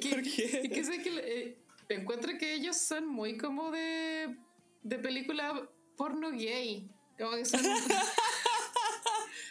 que, 0.00 0.10
¿Por 0.10 0.22
qué? 0.22 0.60
Es 0.64 0.68
que, 0.70 0.84
sé 0.84 1.02
que 1.02 1.10
eh, 1.18 1.56
encuentro 1.94 2.36
que 2.38 2.54
ellos 2.54 2.76
son 2.76 3.06
muy 3.06 3.36
como 3.36 3.70
de, 3.70 4.36
de 4.82 4.98
película 4.98 5.68
porno 5.96 6.30
gay. 6.30 6.90
Como 7.18 7.32
que 7.32 7.44
son... 7.44 7.60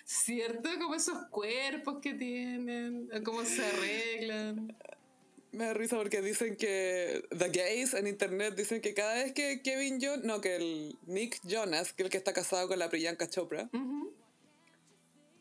¿Cierto? 0.05 0.69
Como 0.79 0.95
esos 0.95 1.27
cuerpos 1.29 1.99
que 2.01 2.13
tienen, 2.13 3.09
cómo 3.23 3.43
se 3.45 3.65
arreglan. 3.65 4.75
Me 5.51 5.65
da 5.65 5.73
risa 5.73 5.97
porque 5.97 6.21
dicen 6.21 6.55
que 6.55 7.23
The 7.35 7.49
Gays 7.49 7.95
en 7.95 8.07
internet 8.07 8.55
dicen 8.55 8.81
que 8.81 8.93
cada 8.93 9.15
vez 9.15 9.33
que 9.33 9.61
Kevin 9.63 9.99
Jonas, 9.99 10.25
no, 10.25 10.41
que 10.41 10.55
el 10.55 10.97
Nick 11.07 11.39
Jonas, 11.43 11.93
que 11.93 12.03
es 12.03 12.05
el 12.05 12.11
que 12.11 12.17
está 12.17 12.33
casado 12.33 12.67
con 12.67 12.77
la 12.77 12.89
Priyanka 12.89 13.27
Chopra, 13.27 13.69
Ujú. 13.73 14.13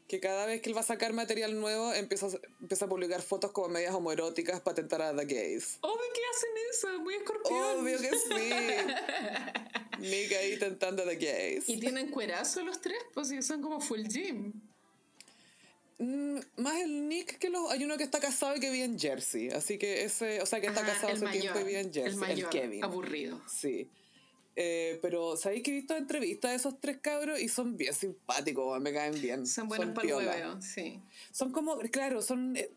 Que 0.08 0.20
cada 0.20 0.46
vez 0.46 0.60
que 0.62 0.70
él 0.70 0.76
va 0.76 0.80
a 0.80 0.84
sacar 0.84 1.12
material 1.12 1.60
nuevo 1.60 1.92
empieza, 1.92 2.26
a- 2.26 2.40
empieza 2.60 2.86
a 2.86 2.88
publicar 2.88 3.20
fotos 3.22 3.52
como 3.52 3.68
medias 3.68 3.94
homoeróticas 3.94 4.60
para 4.60 4.74
tentar 4.76 5.02
a 5.02 5.14
The 5.14 5.24
Gays. 5.26 5.78
Obvio 5.82 6.06
que 6.14 6.20
hacen 6.34 6.50
eso, 6.96 7.00
muy 7.02 7.14
escorpión. 7.14 7.80
Obvio 7.80 7.98
que 7.98 8.08
sí. 8.08 10.00
Nick 10.00 10.32
ahí 10.32 10.58
tentando 10.58 11.02
a 11.02 11.06
The 11.06 11.16
Gays. 11.16 11.68
Y 11.68 11.78
tienen 11.78 12.08
cuerazo 12.10 12.62
los 12.64 12.80
tres, 12.80 12.98
pues 13.14 13.28
son 13.46 13.60
como 13.62 13.80
full 13.80 14.02
gym. 14.08 14.52
Mm, 15.98 16.38
más 16.56 16.76
el 16.80 17.08
Nick 17.08 17.38
que 17.38 17.50
los... 17.50 17.70
Hay 17.72 17.82
uno 17.84 17.96
que 17.98 18.04
está 18.04 18.20
casado 18.20 18.54
y 18.56 18.60
que 18.60 18.70
vive 18.70 18.84
en 18.84 18.98
Jersey. 18.98 19.48
Así 19.50 19.78
que 19.78 20.04
ese... 20.04 20.40
O 20.40 20.46
sea, 20.46 20.60
que 20.60 20.68
está 20.68 20.82
Ah, 20.82 20.86
casado 20.86 21.08
el 21.12 21.16
hace 21.24 21.38
tiempo 21.40 21.58
y 21.58 21.62
mayor, 21.62 21.66
vive 21.66 21.80
en 21.80 21.92
Jersey. 21.92 22.12
El 22.12 22.16
mayor, 22.18 22.50
Kevin. 22.50 22.84
aburrido. 22.84 23.40
Sí. 23.48 23.90
Eh, 24.60 24.98
pero 25.02 25.36
sabéis 25.36 25.62
que 25.62 25.70
he 25.70 25.74
visto 25.74 25.96
entrevistas 25.96 26.50
de 26.50 26.56
esos 26.56 26.80
tres 26.80 26.98
cabros 27.00 27.38
y 27.38 27.48
son 27.48 27.76
bien 27.76 27.94
simpáticos, 27.94 28.80
me 28.80 28.92
caen 28.92 29.20
bien. 29.20 29.46
Son 29.46 29.68
buenos 29.68 29.94
para 29.94 30.34
el 30.36 30.62
sí. 30.62 31.00
Son 31.30 31.52
como, 31.52 31.78
claro, 31.92 32.22
son. 32.22 32.56
eh, 32.56 32.68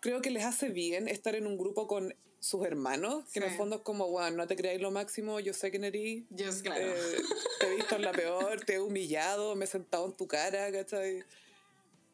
creo 0.00 0.20
que 0.20 0.30
les 0.30 0.44
hace 0.44 0.68
bien 0.70 1.06
estar 1.06 1.36
en 1.36 1.46
un 1.46 1.56
grupo 1.56 1.86
con 1.86 2.12
sus 2.40 2.66
hermanos, 2.66 3.24
que 3.32 3.38
en 3.38 3.44
el 3.44 3.50
Sí. 3.52 3.56
fondo 3.56 3.76
es 3.76 3.82
como, 3.82 4.08
bueno, 4.08 4.36
no 4.36 4.46
te 4.48 4.56
creáis 4.56 4.80
lo 4.80 4.90
máximo, 4.90 5.38
yo 5.38 5.54
sé 5.54 5.70
quién 5.70 5.84
eres, 5.84 6.24
Yo, 6.30 6.50
claro. 6.60 6.84
eh, 6.92 7.22
te 7.60 7.66
he 7.72 7.76
visto 7.76 7.94
en 7.94 8.02
la 8.02 8.10
peor, 8.12 8.64
te 8.64 8.74
he 8.74 8.80
humillado, 8.80 9.54
me 9.54 9.64
he 9.66 9.68
sentado 9.68 10.06
en 10.06 10.14
tu 10.16 10.26
cara, 10.26 10.72
¿cachai? 10.72 11.22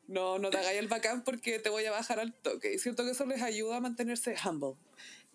No, 0.06 0.38
no 0.38 0.50
te 0.50 0.58
hagáis 0.58 0.78
el 0.80 0.88
bacán 0.88 1.24
porque 1.24 1.58
te 1.60 1.70
voy 1.70 1.86
a 1.86 1.90
bajar 1.92 2.20
al 2.20 2.34
toque. 2.34 2.74
Y 2.74 2.78
siento 2.78 3.04
que 3.06 3.12
eso 3.12 3.24
les 3.24 3.40
ayuda 3.40 3.76
a 3.76 3.80
mantenerse 3.80 4.34
humble. 4.46 4.74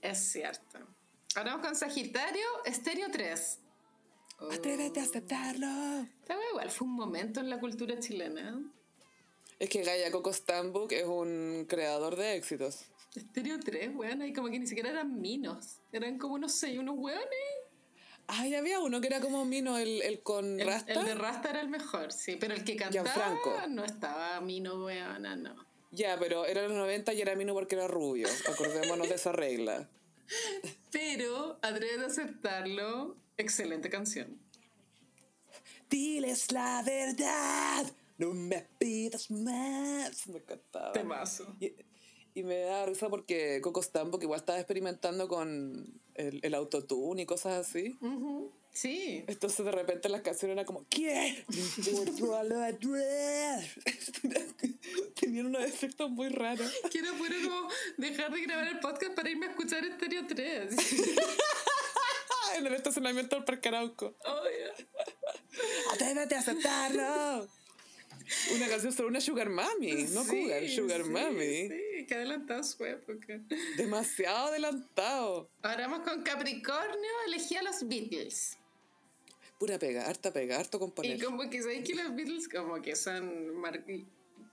Es 0.03 0.19
cierto. 0.31 0.77
Ahora 1.35 1.51
vamos 1.55 1.65
con 1.65 1.75
Sagitario, 1.75 2.45
Estéreo 2.65 3.07
3. 3.11 3.57
Oh. 4.41 4.51
Atrévete 4.51 4.99
a 4.99 5.03
aceptarlo. 5.03 5.67
Esta 6.21 6.37
wea 6.37 6.49
igual 6.51 6.69
fue 6.71 6.87
un 6.87 6.93
momento 6.93 7.39
en 7.39 7.49
la 7.49 7.59
cultura 7.59 7.99
chilena. 7.99 8.61
Es 9.59 9.69
que 9.69 9.83
Gaia 9.83 10.09
Coco 10.11 10.31
Stambuk 10.31 10.91
es 10.93 11.05
un 11.05 11.65
creador 11.67 12.15
de 12.15 12.35
éxitos. 12.35 12.85
Estéreo 13.15 13.59
3, 13.59 13.91
weón, 13.95 14.21
y 14.25 14.33
como 14.33 14.49
que 14.49 14.59
ni 14.59 14.67
siquiera 14.67 14.91
eran 14.91 15.19
minos. 15.19 15.79
Eran 15.91 16.17
como, 16.17 16.37
no 16.37 16.47
sé, 16.47 16.79
unos 16.79 16.95
weones. 16.97 17.25
Ay, 18.27 18.53
había 18.53 18.79
uno 18.79 19.01
que 19.01 19.07
era 19.07 19.19
como 19.19 19.43
Mino, 19.43 19.77
el, 19.77 20.03
el 20.03 20.21
con 20.21 20.59
El, 20.59 20.67
rasta. 20.67 20.93
el 20.93 21.05
de 21.05 21.15
Rasta 21.15 21.49
era 21.49 21.61
el 21.61 21.69
mejor, 21.69 22.13
sí. 22.13 22.37
Pero 22.39 22.53
el 22.53 22.63
que 22.63 22.75
cantaba 22.75 23.09
Gianfranco. 23.09 23.67
no 23.69 23.83
estaba 23.83 24.39
mino, 24.39 24.85
weona, 24.85 25.35
no. 25.35 25.55
Ya, 25.91 26.17
pero 26.19 26.45
era 26.45 26.61
los 26.67 26.73
90 26.73 27.11
y 27.13 27.21
era 27.21 27.35
Mino 27.35 27.55
porque 27.55 27.73
era 27.73 27.87
rubio. 27.87 28.27
Acordémonos 28.47 29.09
de 29.09 29.15
esa 29.15 29.31
regla. 29.31 29.89
Pero, 30.91 31.57
atrévete 31.63 32.03
a 32.03 32.05
aceptarlo, 32.05 33.17
excelente 33.39 33.89
canción. 33.89 34.39
Diles 35.89 36.51
la 36.51 36.83
verdad, 36.83 37.91
no 38.17 38.33
me 38.33 38.67
pidas 38.77 39.31
más. 39.31 40.27
Me 40.27 40.37
encantaba. 40.37 40.91
Temazo. 40.91 41.55
Y, 41.59 41.73
y 42.35 42.43
me 42.43 42.59
da 42.59 42.85
risa 42.85 43.09
porque 43.09 43.59
Coco 43.61 43.81
Stampo, 43.81 44.19
que 44.19 44.25
igual 44.25 44.39
estaba 44.39 44.59
experimentando 44.59 45.27
con 45.27 45.99
el, 46.13 46.39
el 46.43 46.53
autotune 46.53 47.23
y 47.23 47.25
cosas 47.25 47.67
así. 47.67 47.97
Ujú, 48.01 48.51
Sí. 48.71 49.23
Entonces 49.27 49.65
de 49.65 49.71
repente 49.71 50.09
las 50.09 50.21
canciones 50.21 50.53
eran 50.53 50.65
como 50.65 50.85
¿Qué? 50.89 51.43
Tenían 55.19 55.47
unos 55.47 55.63
efectos 55.63 56.09
muy 56.11 56.29
raros. 56.29 56.71
Quiero 56.91 57.13
puro 57.17 57.35
como 57.43 57.67
dejar 57.97 58.31
de 58.31 58.41
grabar 58.41 58.67
el 58.67 58.79
podcast 58.79 59.15
para 59.15 59.29
irme 59.29 59.47
a 59.47 59.49
escuchar 59.49 59.83
Estéreo 59.83 60.27
3. 60.27 60.75
En 62.57 62.67
el 62.67 62.73
estacionamiento 62.73 63.35
del 63.35 63.45
Parque 63.45 63.69
Arauco. 63.69 64.15
Oh, 64.25 64.43
yeah. 64.43 65.93
¡Atrévete 65.93 66.35
a 66.35 66.39
aceptarlo! 66.39 67.47
Una 68.55 68.67
canción 68.67 68.93
sobre 68.93 69.07
una 69.07 69.21
Sugar 69.21 69.49
Mami, 69.49 70.03
no 70.11 70.23
Sí, 70.23 70.29
Cougar, 70.29 70.69
Sugar 70.69 71.03
sí, 71.03 71.09
Mami. 71.09 71.67
Sí, 71.69 72.05
que 72.07 72.13
adelantado 72.15 72.63
su 72.63 72.85
época. 72.85 73.39
Demasiado 73.75 74.49
adelantado. 74.49 75.49
Ahora 75.63 75.87
vamos 75.87 76.07
con 76.07 76.21
Capricornio, 76.21 77.11
elegí 77.27 77.55
a 77.55 77.63
los 77.63 77.87
Beatles. 77.87 78.57
Pura 79.57 79.79
pega, 79.79 80.07
harta 80.07 80.31
pega, 80.31 80.59
harto 80.59 80.77
Y 80.77 80.79
componer. 80.79 81.23
como 81.23 81.49
que 81.49 81.61
sabéis 81.61 81.87
que 81.87 81.95
los 81.95 82.15
Beatles 82.15 82.47
como 82.47 82.81
que 82.81 82.95
son 82.95 83.55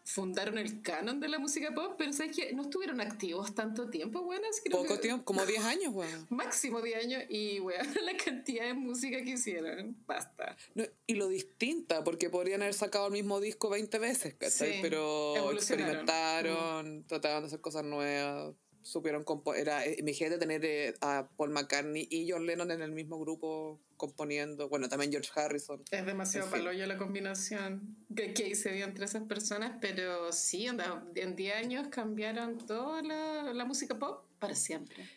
fundaron 0.06 0.56
el 0.56 0.82
canon 0.82 1.18
de 1.18 1.28
la 1.28 1.38
música 1.40 1.74
pop, 1.74 1.96
pero 1.98 2.12
sabéis 2.12 2.36
que 2.36 2.52
no 2.52 2.62
estuvieron 2.62 3.00
activos 3.00 3.54
tanto 3.56 3.90
tiempo, 3.90 4.22
buenas, 4.22 4.60
creo 4.64 4.78
Poco 4.78 4.94
que 4.94 5.00
tiempo, 5.00 5.24
como 5.24 5.44
10 5.44 5.64
años, 5.64 5.92
weón. 5.92 6.26
máximo 6.30 6.80
10 6.80 7.04
años 7.04 7.22
y 7.28 7.58
weón, 7.58 7.86
la 8.04 8.16
cantidad 8.16 8.66
de 8.66 8.74
música 8.74 9.22
que 9.24 9.30
hicieron, 9.30 9.96
basta. 10.06 10.56
No, 10.74 10.84
y 11.08 11.14
lo 11.14 11.26
distinta, 11.28 12.04
porque 12.04 12.30
podrían 12.30 12.62
haber 12.62 12.74
sacado 12.74 13.06
el 13.06 13.12
mismo 13.12 13.40
disco 13.40 13.68
20 13.68 13.98
veces, 13.98 14.34
¿cachai? 14.34 14.74
Sí, 14.74 14.78
Pero 14.80 15.50
experimentaron, 15.52 17.04
trataban 17.06 17.42
de 17.42 17.46
hacer 17.48 17.60
cosas 17.60 17.84
nuevas, 17.84 18.54
supieron. 18.86 19.24
Era, 19.56 19.84
eh, 19.84 19.96
imagínate 19.98 20.38
tener 20.38 20.64
eh, 20.64 20.94
a 21.00 21.28
Paul 21.36 21.50
McCartney 21.50 22.06
y 22.10 22.30
John 22.30 22.46
Lennon 22.46 22.70
en 22.70 22.82
el 22.82 22.92
mismo 22.92 23.18
grupo 23.18 23.80
componiendo. 23.96 24.68
Bueno, 24.68 24.88
también 24.88 25.10
George 25.10 25.30
Harrison. 25.34 25.82
Es 25.90 26.06
demasiado 26.06 26.48
paloyo 26.50 26.86
la 26.86 26.96
combinación 26.96 27.96
que, 28.14 28.32
que 28.32 28.54
se 28.54 28.72
dio 28.72 28.84
entre 28.84 29.04
esas 29.04 29.24
personas, 29.24 29.78
pero 29.80 30.32
sí, 30.32 30.68
onda, 30.68 31.04
en 31.14 31.34
10 31.34 31.56
años 31.56 31.88
cambiaron 31.88 32.58
toda 32.58 33.02
la, 33.02 33.52
la 33.52 33.64
música 33.64 33.98
pop 33.98 34.24
para 34.38 34.54
siempre. 34.54 35.08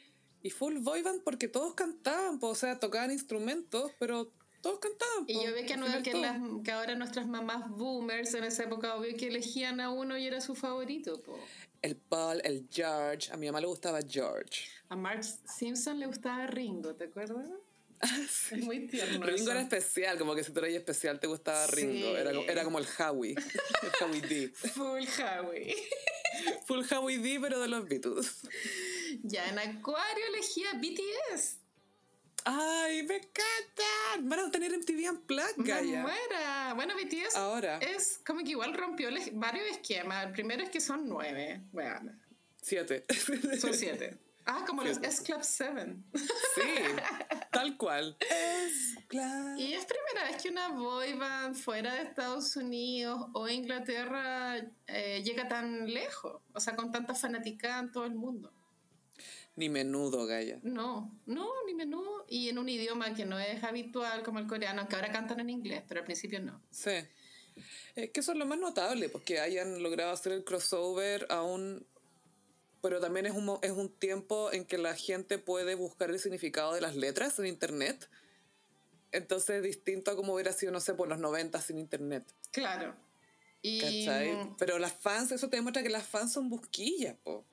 Y 0.41 0.49
full 0.49 0.77
boy 0.79 1.01
band 1.01 1.21
porque 1.23 1.47
todos 1.47 1.73
cantaban, 1.73 2.39
o 2.41 2.55
sea, 2.55 2.79
tocaban 2.79 3.11
instrumentos, 3.11 3.91
pero 3.99 4.31
todos 4.61 4.79
cantaban. 4.79 5.25
Y 5.27 5.35
yo 5.43 5.53
veo 5.53 5.65
que, 5.65 5.77
no- 5.77 6.03
que, 6.03 6.13
las, 6.13 6.37
que 6.63 6.71
ahora 6.71 6.95
nuestras 6.95 7.27
mamás 7.27 7.69
boomers 7.69 8.33
en 8.33 8.43
esa 8.43 8.63
época, 8.63 8.95
obvio 8.95 9.15
que 9.17 9.27
elegían 9.27 9.79
a 9.81 9.89
uno 9.91 10.17
y 10.17 10.25
era 10.27 10.41
su 10.41 10.55
favorito. 10.55 11.21
po. 11.21 11.39
El 11.81 11.95
Paul, 11.95 12.41
el 12.43 12.67
George. 12.71 13.31
A 13.31 13.37
mi 13.37 13.45
mamá 13.47 13.61
le 13.61 13.67
gustaba 13.67 13.99
George. 14.07 14.67
A 14.89 14.95
Marge 14.95 15.31
Simpson 15.45 15.99
le 15.99 16.07
gustaba 16.07 16.45
Ringo, 16.47 16.93
¿te 16.95 17.05
acuerdas? 17.05 17.47
Es 18.51 18.57
muy 18.63 18.87
tierno. 18.87 19.25
Ringo 19.25 19.41
eso. 19.41 19.51
era 19.51 19.61
especial, 19.61 20.17
como 20.17 20.33
que 20.33 20.43
si 20.43 20.51
tú 20.53 20.59
eras 20.59 20.71
especial 20.71 21.19
te 21.19 21.27
gustaba 21.27 21.67
Sí. 21.67 21.75
Ringo. 21.75 22.07
Era, 22.17 22.31
como- 22.33 22.49
era 22.49 22.63
como 22.63 22.79
el 22.79 22.85
Howie. 22.97 23.35
El 23.35 23.91
Howie 24.05 24.21
D. 24.21 24.49
Full 24.55 25.03
Howie. 25.21 25.75
Full 26.65 26.81
Howie 26.93 27.17
D, 27.19 27.39
pero 27.41 27.59
de 27.59 27.67
los 27.67 27.87
Beatles. 27.87 28.41
Ya 29.23 29.47
en 29.49 29.59
Acuario 29.59 30.23
elegía 30.33 30.67
BTS. 30.75 31.58
¡Ay, 32.45 33.03
me 33.03 33.15
encantan! 33.17 34.29
Van 34.29 34.39
a 34.39 34.51
tener 34.51 34.71
MTV 34.77 35.09
Unplugged, 35.11 35.57
Me 35.57 35.67
Gaia. 35.67 36.01
muera. 36.01 36.73
Bueno, 36.75 36.93
BTS 36.95 37.35
Ahora. 37.35 37.77
es 37.79 38.21
como 38.25 38.43
que 38.43 38.51
igual 38.51 38.73
rompió 38.73 39.09
varios 39.33 39.65
esquemas. 39.67 40.25
El 40.25 40.31
primero 40.31 40.63
es 40.63 40.69
que 40.69 40.79
son 40.81 41.07
nueve. 41.07 41.61
Bueno, 41.71 42.11
Siete. 42.61 43.05
son 43.59 43.73
siete. 43.73 44.17
Ah, 44.45 44.63
como 44.65 44.83
los 44.83 44.93
Siete. 44.97 45.07
S 45.07 45.23
Club 45.23 45.39
7. 45.43 45.95
Sí, 46.13 46.61
tal 47.51 47.77
cual. 47.77 48.17
Es 48.19 48.95
claro. 49.07 49.55
Y 49.57 49.73
es 49.73 49.85
primera 49.85 50.31
vez 50.31 50.41
que 50.41 50.49
una 50.49 50.69
boy 50.69 51.13
band 51.13 51.55
fuera 51.55 51.93
de 51.93 52.03
Estados 52.03 52.55
Unidos 52.55 53.27
o 53.33 53.47
Inglaterra 53.47 54.57
eh, 54.87 55.21
llega 55.23 55.47
tan 55.47 55.85
lejos. 55.93 56.41
O 56.53 56.59
sea, 56.59 56.75
con 56.75 56.91
tanta 56.91 57.13
fanaticada 57.13 57.79
en 57.79 57.91
todo 57.91 58.05
el 58.05 58.15
mundo. 58.15 58.51
Ni 59.59 59.67
menudo, 59.67 60.25
Gaia. 60.25 60.57
No, 60.63 61.19
no, 61.25 61.51
ni 61.67 61.75
menudo. 61.75 62.25
Y 62.29 62.47
en 62.47 62.57
un 62.59 62.69
idioma 62.69 63.13
que 63.13 63.25
no 63.25 63.37
es 63.37 63.61
habitual 63.61 64.23
como 64.23 64.39
el 64.39 64.47
coreano, 64.47 64.87
que 64.87 64.95
ahora 64.95 65.11
cantan 65.11 65.41
en 65.41 65.49
inglés, 65.49 65.83
pero 65.85 65.99
al 65.99 66.05
principio 66.05 66.39
no. 66.39 66.61
Sí. 66.71 66.91
Es 67.93 68.11
que 68.11 68.21
eso 68.21 68.31
es 68.31 68.37
lo 68.37 68.45
más 68.45 68.57
notable, 68.57 69.09
pues 69.09 69.25
que 69.25 69.41
hayan 69.41 69.83
logrado 69.83 70.11
hacer 70.11 70.31
el 70.31 70.45
crossover 70.45 71.27
aún. 71.29 71.85
Pero 72.81 73.01
también 73.01 73.25
es 73.25 73.33
un, 73.33 73.59
es 73.61 73.71
un 73.71 73.89
tiempo 73.89 74.49
en 74.53 74.63
que 74.63 74.77
la 74.77 74.95
gente 74.95 75.37
puede 75.39 75.75
buscar 75.75 76.09
el 76.09 76.19
significado 76.19 76.73
de 76.73 76.79
las 76.79 76.95
letras 76.95 77.37
en 77.39 77.47
internet. 77.47 78.09
Entonces 79.11 79.57
es 79.57 79.63
distinto 79.63 80.11
a 80.11 80.15
como 80.15 80.35
hubiera 80.35 80.53
sido, 80.53 80.71
no 80.71 80.79
sé, 80.79 80.93
por 80.93 81.09
los 81.09 81.19
90 81.19 81.59
sin 81.59 81.79
internet. 81.79 82.33
Claro. 82.51 82.95
Y 83.61 83.81
¿Cachai? 83.81 84.31
mm, 84.31 84.55
Pero 84.57 84.79
las 84.79 84.93
fans, 84.93 85.33
eso 85.33 85.49
te 85.49 85.57
demuestra 85.57 85.83
que 85.83 85.89
las 85.89 86.07
fans 86.07 86.31
son 86.31 86.47
busquillas, 86.47 87.17
po. 87.25 87.45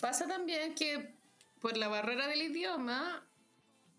Pasa 0.00 0.26
también 0.26 0.74
que 0.74 1.14
por 1.60 1.76
la 1.76 1.88
barrera 1.88 2.26
del 2.28 2.42
idioma, 2.42 3.24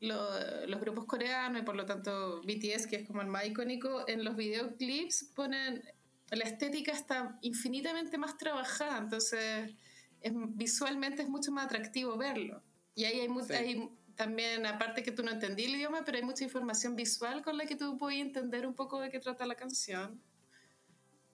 lo- 0.02 0.66
los 0.68 0.80
grupos 0.80 1.06
coreanos 1.06 1.62
y 1.62 1.66
por 1.66 1.76
lo 1.76 1.86
tanto 1.86 2.42
BTS, 2.44 2.88
que 2.88 2.96
es 2.98 3.08
como 3.08 3.22
el 3.22 3.28
más 3.28 3.46
icónico, 3.46 4.08
en 4.08 4.24
los 4.24 4.36
videoclips 4.36 5.26
ponen. 5.36 5.84
La 6.32 6.44
estética 6.46 6.92
está 6.92 7.38
infinitamente 7.42 8.18
más 8.18 8.38
trabajada, 8.38 8.98
entonces 9.00 9.74
es, 10.22 10.32
visualmente 10.56 11.24
es 11.24 11.30
mucho 11.30 11.52
más 11.52 11.66
atractivo 11.66 12.18
verlo. 12.18 12.62
Y 12.96 13.06
ahí 13.06 13.20
hay, 13.22 13.30
mu- 13.30 13.44
Sí. 13.44 13.54
hay 13.54 13.90
también, 14.16 14.66
aparte 14.66 15.02
que 15.02 15.12
tú 15.12 15.24
no 15.24 15.32
entendí 15.32 15.66
el 15.66 15.76
idioma, 15.76 16.04
pero 16.06 16.18
hay 16.18 16.24
mucha 16.24 16.44
información 16.44 16.96
visual 16.96 17.42
con 17.42 17.58
la 17.58 17.66
que 17.66 17.76
tú 17.76 17.98
puedes 17.98 18.20
entender 18.20 18.68
un 18.68 18.76
poco 18.76 19.00
de 19.02 19.10
qué 19.10 19.20
trata 19.20 19.46
la 19.46 19.56
canción. 19.56 20.22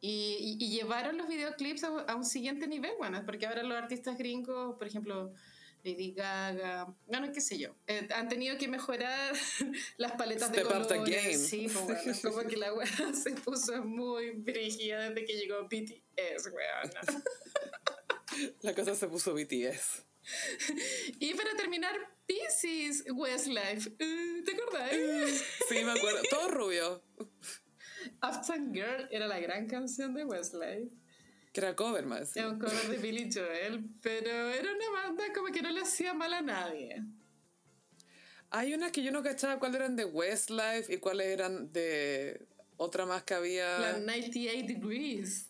Y, 0.05 0.57
y- 0.59 0.65
y 0.65 0.69
llevaron 0.77 1.17
los 1.17 1.27
videoclips 1.27 1.83
a, 1.83 1.87
a 2.01 2.15
un 2.15 2.25
siguiente 2.25 2.67
nivel, 2.67 2.91
bueno, 2.99 3.23
porque 3.25 3.45
ahora 3.47 3.63
los 3.63 3.77
artistas 3.77 4.17
gringos, 4.17 4.75
por 4.77 4.85
ejemplo, 4.87 5.33
Lady 5.83 6.11
Gaga, 6.13 6.93
bueno, 7.07 7.31
qué 7.31 7.41
sé 7.41 7.57
yo, 7.57 7.75
eh, 7.87 8.07
han 8.13 8.27
tenido 8.27 8.57
que 8.57 8.67
mejorar 8.67 9.35
las 9.97 10.11
paletas 10.13 10.49
Step 10.49 10.67
de 10.67 10.77
up 10.77 10.87
the 10.87 10.95
colores. 10.97 11.23
game. 11.23 11.37
Sí, 11.37 11.67
pues, 11.71 11.85
bueno, 11.85 12.01
como 12.23 12.47
que 12.49 12.57
la 12.57 12.73
weá 12.73 12.87
se 13.23 13.31
puso 13.31 13.83
muy 13.83 14.31
brígida 14.31 15.09
desde 15.09 15.25
que 15.25 15.33
llegó 15.37 15.63
BTS, 15.63 16.47
weón. 16.53 16.91
La 18.61 18.73
cosa 18.75 18.95
se 18.95 19.07
puso 19.07 19.33
BTS. 19.33 20.03
Y 21.19 21.33
para 21.35 21.55
terminar, 21.55 21.95
Pisces, 22.25 23.03
Westlife, 23.13 23.91
eh, 23.99 24.41
¿te 24.43 24.51
acordás? 24.53 24.89
Sí, 25.69 25.83
me 25.83 25.91
acuerdo. 25.91 26.21
Todo 26.29 26.47
rubio. 26.49 27.03
Uptown 28.23 28.73
Girl 28.73 29.07
era 29.11 29.27
la 29.27 29.39
gran 29.39 29.67
canción 29.67 30.13
de 30.13 30.25
Westlife. 30.25 30.89
Que 31.53 31.61
era 31.61 31.75
cover 31.75 32.05
más. 32.05 32.35
Es 32.35 32.45
un 32.45 32.59
cover 32.59 32.87
de 32.89 32.97
Billy 32.97 33.29
Joel, 33.31 33.85
pero 34.01 34.49
era 34.49 34.69
una 34.73 34.89
banda 35.01 35.23
como 35.33 35.47
que 35.53 35.61
no 35.61 35.69
le 35.69 35.81
hacía 35.81 36.13
mal 36.13 36.33
a 36.33 36.41
nadie. 36.41 37.03
Hay 38.49 38.73
unas 38.73 38.91
que 38.91 39.03
yo 39.03 39.11
no 39.11 39.23
cachaba 39.23 39.59
cuáles 39.59 39.77
eran 39.77 39.95
de 39.95 40.05
Westlife 40.05 40.93
y 40.93 40.97
cuáles 40.97 41.27
eran 41.27 41.71
de 41.71 42.45
otra 42.77 43.05
más 43.05 43.23
que 43.23 43.33
había. 43.33 43.79
La 43.79 43.97
98 43.99 44.65
Degrees. 44.67 45.49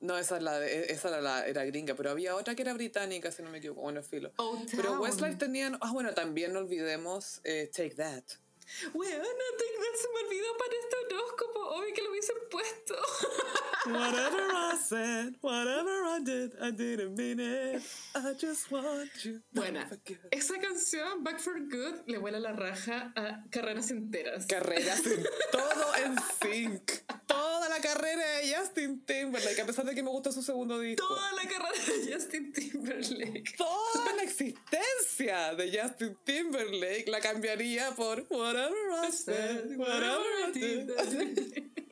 No, 0.00 0.16
esa, 0.16 0.36
es 0.36 0.42
la 0.44 0.60
de- 0.60 0.92
esa 0.92 1.08
era, 1.08 1.20
la, 1.20 1.46
era 1.46 1.64
gringa, 1.64 1.96
pero 1.96 2.10
había 2.10 2.36
otra 2.36 2.54
que 2.54 2.62
era 2.62 2.72
británica, 2.72 3.32
si 3.32 3.42
no 3.42 3.50
me 3.50 3.58
equivoco. 3.58 3.80
Bueno, 3.80 4.00
filo. 4.02 4.32
Pero 4.70 4.90
O-Town. 4.92 5.00
Westlife 5.00 5.36
tenían... 5.36 5.76
Ah, 5.80 5.90
bueno, 5.92 6.14
también 6.14 6.52
no 6.52 6.60
olvidemos 6.60 7.40
eh, 7.42 7.68
Take 7.74 7.96
That. 7.96 8.24
Take 8.68 9.78
That 9.78 9.96
se 9.96 10.08
me 10.08 10.20
olvidó 10.26 10.56
para 10.58 10.72
este 10.78 10.96
horóscopo. 10.96 11.60
Obvio 11.70 11.94
que 11.94 12.02
lo 12.02 12.10
hubiesen 12.10 12.36
puesto. 12.50 12.94
Whatever 13.86 14.50
I 14.52 14.76
said, 14.76 15.34
whatever 15.40 16.04
I 16.04 16.20
did, 16.22 16.52
I 16.60 16.70
didn't 16.70 17.16
mean 17.16 17.40
it. 17.40 17.82
I 18.14 18.34
just 18.38 18.70
want 18.70 19.08
you. 19.24 19.40
Buena. 19.52 19.88
Esa 20.30 20.58
canción, 20.58 21.24
Back 21.24 21.40
for 21.40 21.58
Good, 21.58 22.06
le 22.06 22.18
vuela 22.18 22.38
la 22.38 22.52
raja 22.52 23.12
a 23.16 23.44
carreras 23.50 23.90
enteras. 23.90 24.46
Carreras 24.46 25.06
en 25.06 25.24
todo 25.52 25.94
en 26.04 26.16
sync. 26.42 27.02
Toda 27.26 27.68
la 27.70 27.80
carrera 27.80 28.38
de 28.38 28.54
Justin 28.54 29.04
Timberlake, 29.06 29.60
a 29.62 29.66
pesar 29.66 29.86
de 29.86 29.94
que 29.94 30.02
me 30.02 30.10
gusta 30.10 30.32
su 30.32 30.42
segundo 30.42 30.78
disco. 30.80 31.06
Toda 31.06 31.32
la 31.32 31.48
carrera 31.48 31.84
de 31.86 32.12
Justin 32.12 32.52
Timberlake. 32.52 33.54
Toda 33.56 34.16
la 34.16 34.22
existencia 34.22 35.54
de 35.54 35.80
Justin 35.80 36.18
Timberlake 36.24 37.04
la 37.06 37.20
cambiaría 37.20 37.92
por 37.92 38.26
Whatever 38.28 38.57
I 38.60 39.10
said, 39.10 39.76
whatever 39.76 40.24
I 40.46 40.52
did. 40.52 40.90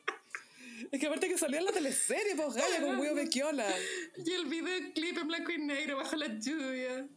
Es 0.91 1.01
que 1.01 1.07
aparte 1.07 1.27
que 1.27 1.37
salía 1.37 1.59
en 1.59 1.65
la 1.65 1.73
teleserie, 1.73 2.35
pues 2.35 2.53
Gaya, 2.53 2.81
con 2.81 3.01
Guido 3.01 3.13
Becchiola. 3.13 3.67
Y 4.23 4.31
el 4.31 4.45
videoclip 4.45 5.17
en 5.17 5.27
blanco 5.27 5.51
y 5.51 5.57
negro 5.57 5.97
bajo 5.97 6.15
la 6.15 6.27
lluvia. 6.27 7.07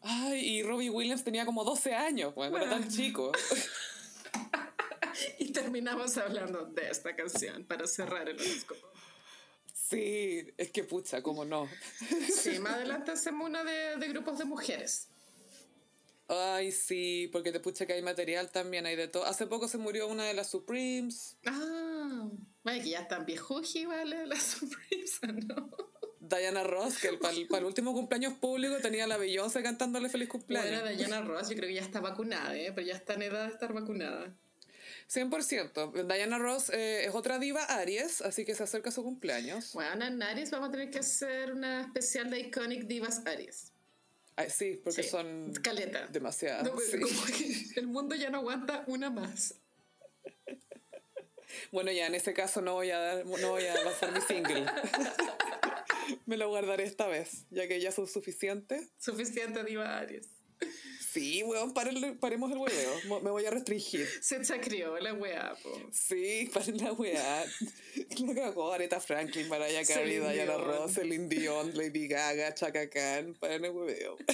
Ay, 0.00 0.56
y 0.56 0.62
Robbie 0.62 0.90
Williams 0.90 1.22
tenía 1.22 1.44
como 1.44 1.62
12 1.62 1.94
años, 1.94 2.32
pues, 2.34 2.52
era 2.52 2.68
tan 2.68 2.88
chico. 2.88 3.32
Y 5.38 5.50
terminamos 5.50 6.18
hablando 6.18 6.66
de 6.66 6.90
esta 6.90 7.16
canción 7.16 7.64
para 7.64 7.86
cerrar 7.86 8.28
el 8.28 8.38
horóscopo. 8.38 8.86
Sí, 9.72 10.46
es 10.58 10.70
que 10.70 10.84
pucha, 10.84 11.22
cómo 11.22 11.44
no. 11.44 11.68
Sí, 12.30 12.58
más 12.60 12.74
adelante 12.74 13.12
hacemos 13.12 13.48
una 13.48 13.64
de, 13.64 13.96
de 13.96 14.08
grupos 14.08 14.38
de 14.38 14.44
mujeres. 14.44 15.08
Ay, 16.28 16.72
sí, 16.72 17.28
porque 17.32 17.52
te 17.52 17.60
pucha 17.60 17.86
que 17.86 17.92
hay 17.92 18.02
material 18.02 18.50
también, 18.50 18.86
hay 18.86 18.96
de 18.96 19.06
todo. 19.06 19.24
Hace 19.26 19.46
poco 19.46 19.68
se 19.68 19.78
murió 19.78 20.08
una 20.08 20.24
de 20.24 20.34
las 20.34 20.50
Supremes, 20.50 21.36
Ah, 21.46 22.28
bueno, 22.64 22.82
que 22.82 22.90
ya 22.90 23.00
están 23.00 23.24
viejuji, 23.24 23.86
¿vale? 23.86 24.26
Las 24.26 24.42
Supremes, 24.58 25.20
¿no? 25.46 25.70
Diana 26.18 26.64
Ross, 26.64 26.98
que 26.98 27.12
para 27.12 27.34
el, 27.34 27.64
último 27.64 27.92
cumpleaños 27.92 28.34
público 28.34 28.78
tenía 28.78 29.06
la 29.06 29.16
Beyoncé 29.16 29.62
cantándole 29.62 30.08
feliz 30.08 30.28
cumpleaños. 30.28 30.80
Bueno, 30.80 30.96
Diana 30.96 31.20
Ross, 31.20 31.48
yo 31.48 31.54
creo 31.54 31.68
que 31.68 31.74
ya 31.74 31.82
está 31.82 32.00
vacunada, 32.00 32.56
¿eh? 32.56 32.72
Pero 32.74 32.86
ya 32.86 32.94
está 32.94 33.14
en 33.14 33.22
edad 33.22 33.46
de 33.46 33.52
estar 33.52 33.72
vacunada. 33.72 34.34
100%. 35.08 36.08
Diana 36.08 36.38
Ross 36.38 36.70
eh, 36.70 37.04
es 37.04 37.14
otra 37.14 37.38
diva 37.38 37.62
Aries, 37.62 38.22
así 38.22 38.44
que 38.44 38.56
se 38.56 38.64
acerca 38.64 38.90
su 38.90 39.04
cumpleaños. 39.04 39.72
Bueno, 39.72 40.04
en 40.04 40.20
Aries 40.20 40.50
vamos 40.50 40.70
a 40.70 40.72
tener 40.72 40.90
que 40.90 40.98
hacer 40.98 41.52
una 41.52 41.82
especial 41.82 42.28
de 42.30 42.40
Iconic 42.40 42.86
Divas 42.86 43.24
Aries. 43.24 43.72
Ay, 44.36 44.50
sí, 44.50 44.78
porque 44.84 45.02
Sí, 45.02 45.08
son 45.08 45.52
caleta. 45.62 46.06
demasiadas. 46.08 46.64
No, 46.64 46.72
pues, 46.74 46.90
sí. 46.90 47.00
como 47.00 47.24
que 47.24 47.80
el 47.80 47.86
mundo 47.86 48.14
ya 48.14 48.28
no 48.30 48.38
aguanta 48.38 48.84
una 48.86 49.08
más. 49.10 49.54
Bueno, 51.72 51.90
ya 51.90 52.06
en 52.06 52.14
ese 52.14 52.34
caso 52.34 52.60
no 52.60 52.74
voy 52.74 52.90
a 52.90 52.98
dar, 52.98 53.24
no 53.26 53.50
voy 53.50 53.64
a 53.64 53.82
lanzar 53.82 54.12
mi 54.12 54.20
single. 54.20 54.66
Me 56.26 56.36
lo 56.36 56.48
guardaré 56.48 56.84
esta 56.84 57.06
vez, 57.06 57.46
ya 57.50 57.66
que 57.66 57.80
ya 57.80 57.92
son 57.92 58.06
suficientes. 58.06 58.90
Suficiente 58.98 59.64
Diva 59.64 59.98
Aries. 59.98 60.28
Sí, 61.16 61.42
weón, 61.44 61.72
paren- 61.72 62.18
paremos 62.18 62.52
el 62.52 62.58
hueveo. 62.58 63.20
Me 63.22 63.30
voy 63.30 63.46
a 63.46 63.50
restringir. 63.50 64.06
Se 64.20 64.42
chacrió 64.42 64.98
la 64.98 65.14
weá, 65.14 65.54
po. 65.62 65.70
Sí, 65.90 66.50
paren 66.52 66.76
la 66.76 66.92
weá. 66.92 67.44
Lo 68.20 68.34
cagó 68.34 68.72
Aretha 68.72 69.00
Franklin, 69.00 69.48
Mariah 69.48 69.84
Carey, 69.86 70.18
Diana. 70.18 70.58
Ross, 70.58 70.92
Celine 70.92 71.26
Dion, 71.28 71.74
Lady 71.76 72.06
Gaga, 72.06 72.52
Chaka 72.54 72.90
Khan. 72.90 73.34
Paren 73.40 73.64
el 73.64 73.70
hueveo. 73.70 74.18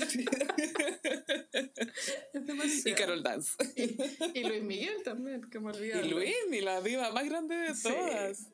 Y 2.85 2.93
Carol 2.95 3.23
Dance. 3.23 3.53
Y, 3.77 3.97
y 4.41 4.45
Luis 4.45 4.63
Miguel 4.63 5.03
también, 5.05 5.43
que 5.51 5.61
me 5.61 5.71
olvidé. 5.71 6.05
Y 6.05 6.09
Luis, 6.09 6.35
ni 6.51 6.61
la 6.61 6.81
diva 6.81 7.11
más 7.13 7.25
grande 7.25 7.55
de 7.57 7.75
Sí. 7.75 7.89
todas. 7.89 8.49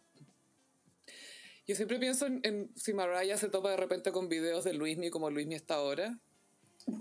Yo 1.66 1.74
siempre 1.74 1.98
pienso 1.98 2.26
en, 2.26 2.40
en 2.44 2.70
si 2.76 2.92
Mariah 2.94 3.36
se 3.36 3.48
topa 3.48 3.70
de 3.70 3.76
repente 3.76 4.10
con 4.12 4.28
videos 4.28 4.64
de 4.64 4.72
Luismi 4.72 5.10
como 5.10 5.30
Luismi 5.30 5.54
está 5.54 5.74
ahora. 5.74 6.18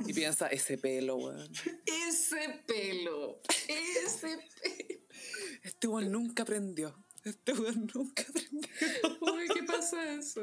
Y 0.05 0.13
piensa, 0.13 0.47
ese 0.47 0.77
pelo, 0.77 1.17
weón. 1.17 1.51
Ese 1.85 2.61
pelo. 2.65 3.41
Ese 3.67 4.37
pelo. 4.61 5.01
Este 5.63 5.87
weón 5.87 6.11
nunca 6.11 6.43
aprendió. 6.43 6.95
Este 7.23 7.53
weón 7.53 7.89
nunca 7.93 8.23
aprendió. 8.23 8.69
Uy, 9.21 9.47
¿qué 9.53 9.63
pasa 9.63 10.13
eso? 10.13 10.41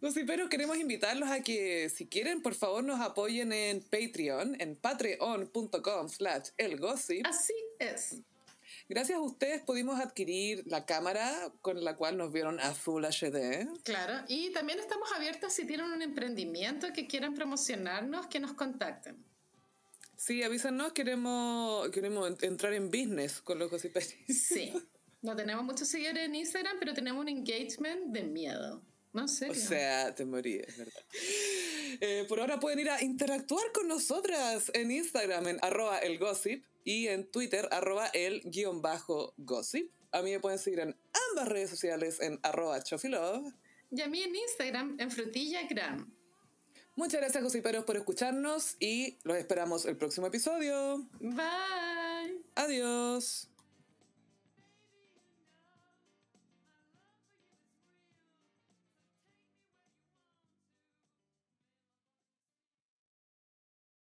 No 0.00 0.10
sí, 0.10 0.24
pero 0.26 0.48
queremos 0.48 0.76
invitarlos 0.78 1.28
a 1.30 1.42
que, 1.42 1.88
si 1.88 2.06
quieren, 2.06 2.42
por 2.42 2.54
favor, 2.54 2.82
nos 2.82 3.00
apoyen 3.00 3.52
en 3.52 3.80
Patreon, 3.82 4.60
en 4.60 4.76
patreon.com 4.76 6.08
slash 6.08 6.48
elgossip. 6.56 7.26
Así 7.26 7.54
es. 7.78 8.16
Gracias 8.88 9.16
a 9.16 9.20
ustedes 9.22 9.62
pudimos 9.62 9.98
adquirir 9.98 10.62
la 10.66 10.84
cámara 10.84 11.50
con 11.62 11.82
la 11.82 11.96
cual 11.96 12.18
nos 12.18 12.32
vieron 12.32 12.60
a 12.60 12.74
Full 12.74 13.04
HD. 13.04 13.66
Claro. 13.82 14.24
Y 14.28 14.50
también 14.52 14.78
estamos 14.78 15.10
abiertos 15.12 15.52
si 15.54 15.66
tienen 15.66 15.86
un 15.90 16.02
emprendimiento 16.02 16.88
que 16.92 17.06
quieran 17.06 17.34
promocionarnos, 17.34 18.26
que 18.26 18.40
nos 18.40 18.52
contacten. 18.52 19.16
Sí, 20.16 20.42
avísanos, 20.42 20.92
queremos, 20.92 21.88
queremos 21.90 22.28
en- 22.28 22.36
entrar 22.42 22.72
en 22.74 22.88
business 22.90 23.40
con 23.40 23.58
los 23.58 23.70
gossiperis. 23.70 24.14
Sí. 24.28 24.72
No 25.24 25.34
tenemos 25.34 25.64
muchos 25.64 25.88
seguidores 25.88 26.24
en 26.26 26.34
Instagram, 26.34 26.76
pero 26.78 26.92
tenemos 26.92 27.22
un 27.22 27.30
engagement 27.30 28.12
de 28.12 28.24
miedo. 28.24 28.82
No, 29.14 29.22
en 29.40 29.50
O 29.50 29.54
sea, 29.54 30.14
te 30.14 30.26
morí, 30.26 30.56
es 30.56 30.76
verdad. 30.76 31.02
Eh, 32.02 32.26
por 32.28 32.40
ahora 32.40 32.60
pueden 32.60 32.80
ir 32.80 32.90
a 32.90 33.02
interactuar 33.02 33.72
con 33.72 33.88
nosotras 33.88 34.70
en 34.74 34.90
Instagram 34.90 35.48
en 35.48 35.58
arroba 35.62 35.98
el 36.00 36.18
gossip 36.18 36.62
y 36.84 37.08
en 37.08 37.30
Twitter 37.30 37.68
arroba 37.70 38.06
el 38.08 38.42
guion 38.44 38.82
bajo 38.82 39.34
gossip. 39.38 39.90
A 40.12 40.22
mí 40.22 40.30
me 40.30 40.40
pueden 40.40 40.58
seguir 40.58 40.80
en 40.80 40.96
ambas 41.30 41.48
redes 41.48 41.70
sociales 41.70 42.20
en 42.20 42.38
arroba 42.42 42.82
chofilove. 42.82 43.52
y 43.90 44.00
a 44.00 44.08
mí 44.08 44.22
en 44.22 44.34
Instagram, 44.34 44.96
en 44.98 45.10
frutillagram. 45.10 46.12
Muchas 46.96 47.20
gracias 47.20 47.42
gossiperos 47.42 47.84
por 47.84 47.96
escucharnos 47.96 48.76
y 48.78 49.18
los 49.24 49.36
esperamos 49.36 49.84
el 49.84 49.96
próximo 49.96 50.28
episodio. 50.28 51.08
Bye. 51.18 52.40
Adiós. 52.54 53.48